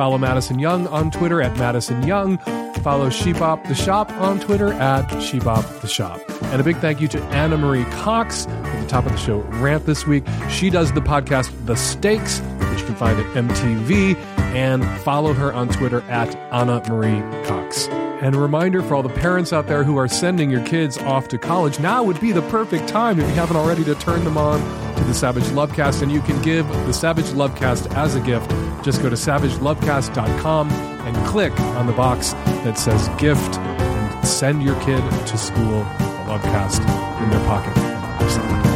Follow 0.00 0.16
Madison 0.16 0.58
Young 0.58 0.86
on 0.86 1.10
Twitter 1.10 1.42
at 1.42 1.54
Madison 1.58 2.02
Young. 2.06 2.38
Follow 2.82 3.10
Shebop 3.10 3.68
the 3.68 3.74
Shop 3.74 4.10
on 4.12 4.40
Twitter 4.40 4.72
at 4.72 5.06
Shebop 5.10 5.82
the 5.82 5.88
Shop. 5.88 6.18
And 6.44 6.58
a 6.58 6.64
big 6.64 6.78
thank 6.78 7.02
you 7.02 7.08
to 7.08 7.22
Ana 7.24 7.58
Marie 7.58 7.84
Cox 7.84 8.46
at 8.46 8.80
the 8.80 8.88
top 8.88 9.04
of 9.04 9.12
the 9.12 9.18
show 9.18 9.40
rant 9.60 9.84
this 9.84 10.06
week. 10.06 10.24
She 10.48 10.70
does 10.70 10.90
the 10.94 11.02
podcast 11.02 11.52
The 11.66 11.76
Stakes, 11.76 12.40
which 12.40 12.80
you 12.80 12.86
can 12.86 12.94
find 12.94 13.20
at 13.20 13.26
MTV, 13.36 14.16
and 14.54 14.84
follow 15.00 15.32
her 15.32 15.52
on 15.52 15.68
Twitter 15.68 16.02
at 16.02 16.34
Ana 16.52 16.82
Marie 16.88 17.20
Cox. 17.46 17.88
And 18.20 18.34
a 18.34 18.38
reminder 18.38 18.82
for 18.82 18.96
all 18.96 19.02
the 19.02 19.08
parents 19.08 19.50
out 19.50 19.66
there 19.66 19.82
who 19.82 19.96
are 19.96 20.06
sending 20.06 20.50
your 20.50 20.64
kids 20.66 20.98
off 20.98 21.28
to 21.28 21.38
college, 21.38 21.80
now 21.80 22.02
would 22.02 22.20
be 22.20 22.32
the 22.32 22.42
perfect 22.42 22.86
time 22.86 23.18
if 23.18 23.26
you 23.26 23.34
haven't 23.34 23.56
already 23.56 23.82
to 23.84 23.94
turn 23.94 24.24
them 24.24 24.36
on 24.36 24.60
to 24.96 25.04
the 25.04 25.14
Savage 25.14 25.44
Lovecast. 25.44 26.02
And 26.02 26.12
you 26.12 26.20
can 26.20 26.40
give 26.42 26.68
the 26.68 26.92
Savage 26.92 27.26
Lovecast 27.26 27.94
as 27.94 28.14
a 28.14 28.20
gift. 28.20 28.50
Just 28.84 29.00
go 29.00 29.08
to 29.08 29.16
savagelovecast.com 29.16 30.70
and 30.70 31.26
click 31.26 31.58
on 31.58 31.86
the 31.86 31.94
box 31.94 32.34
that 32.64 32.78
says 32.78 33.08
gift 33.18 33.56
and 33.56 34.28
send 34.28 34.62
your 34.62 34.78
kid 34.82 35.00
to 35.26 35.38
school 35.38 35.80
a 35.80 36.24
Lovecast 36.28 36.80
in 37.22 37.30
their 37.30 37.44
pocket. 37.46 38.69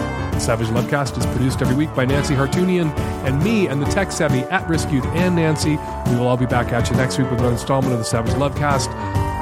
Savage 0.44 0.68
Lovecast 0.68 1.16
is 1.16 1.24
produced 1.24 1.62
every 1.62 1.74
week 1.74 1.94
by 1.94 2.04
Nancy 2.04 2.34
Hartunian 2.34 2.94
and 3.24 3.42
me 3.42 3.66
and 3.66 3.80
the 3.80 3.86
tech 3.86 4.12
savvy 4.12 4.40
at 4.50 4.68
risk 4.68 4.90
youth 4.90 5.06
and 5.06 5.36
Nancy. 5.36 5.78
We 6.10 6.16
will 6.16 6.26
all 6.26 6.36
be 6.36 6.44
back 6.44 6.70
at 6.70 6.90
you 6.90 6.96
next 6.96 7.16
week 7.16 7.30
with 7.30 7.38
another 7.38 7.54
installment 7.54 7.94
of 7.94 7.98
the 7.98 8.04
Savage 8.04 8.34
Lovecast. 8.34 9.33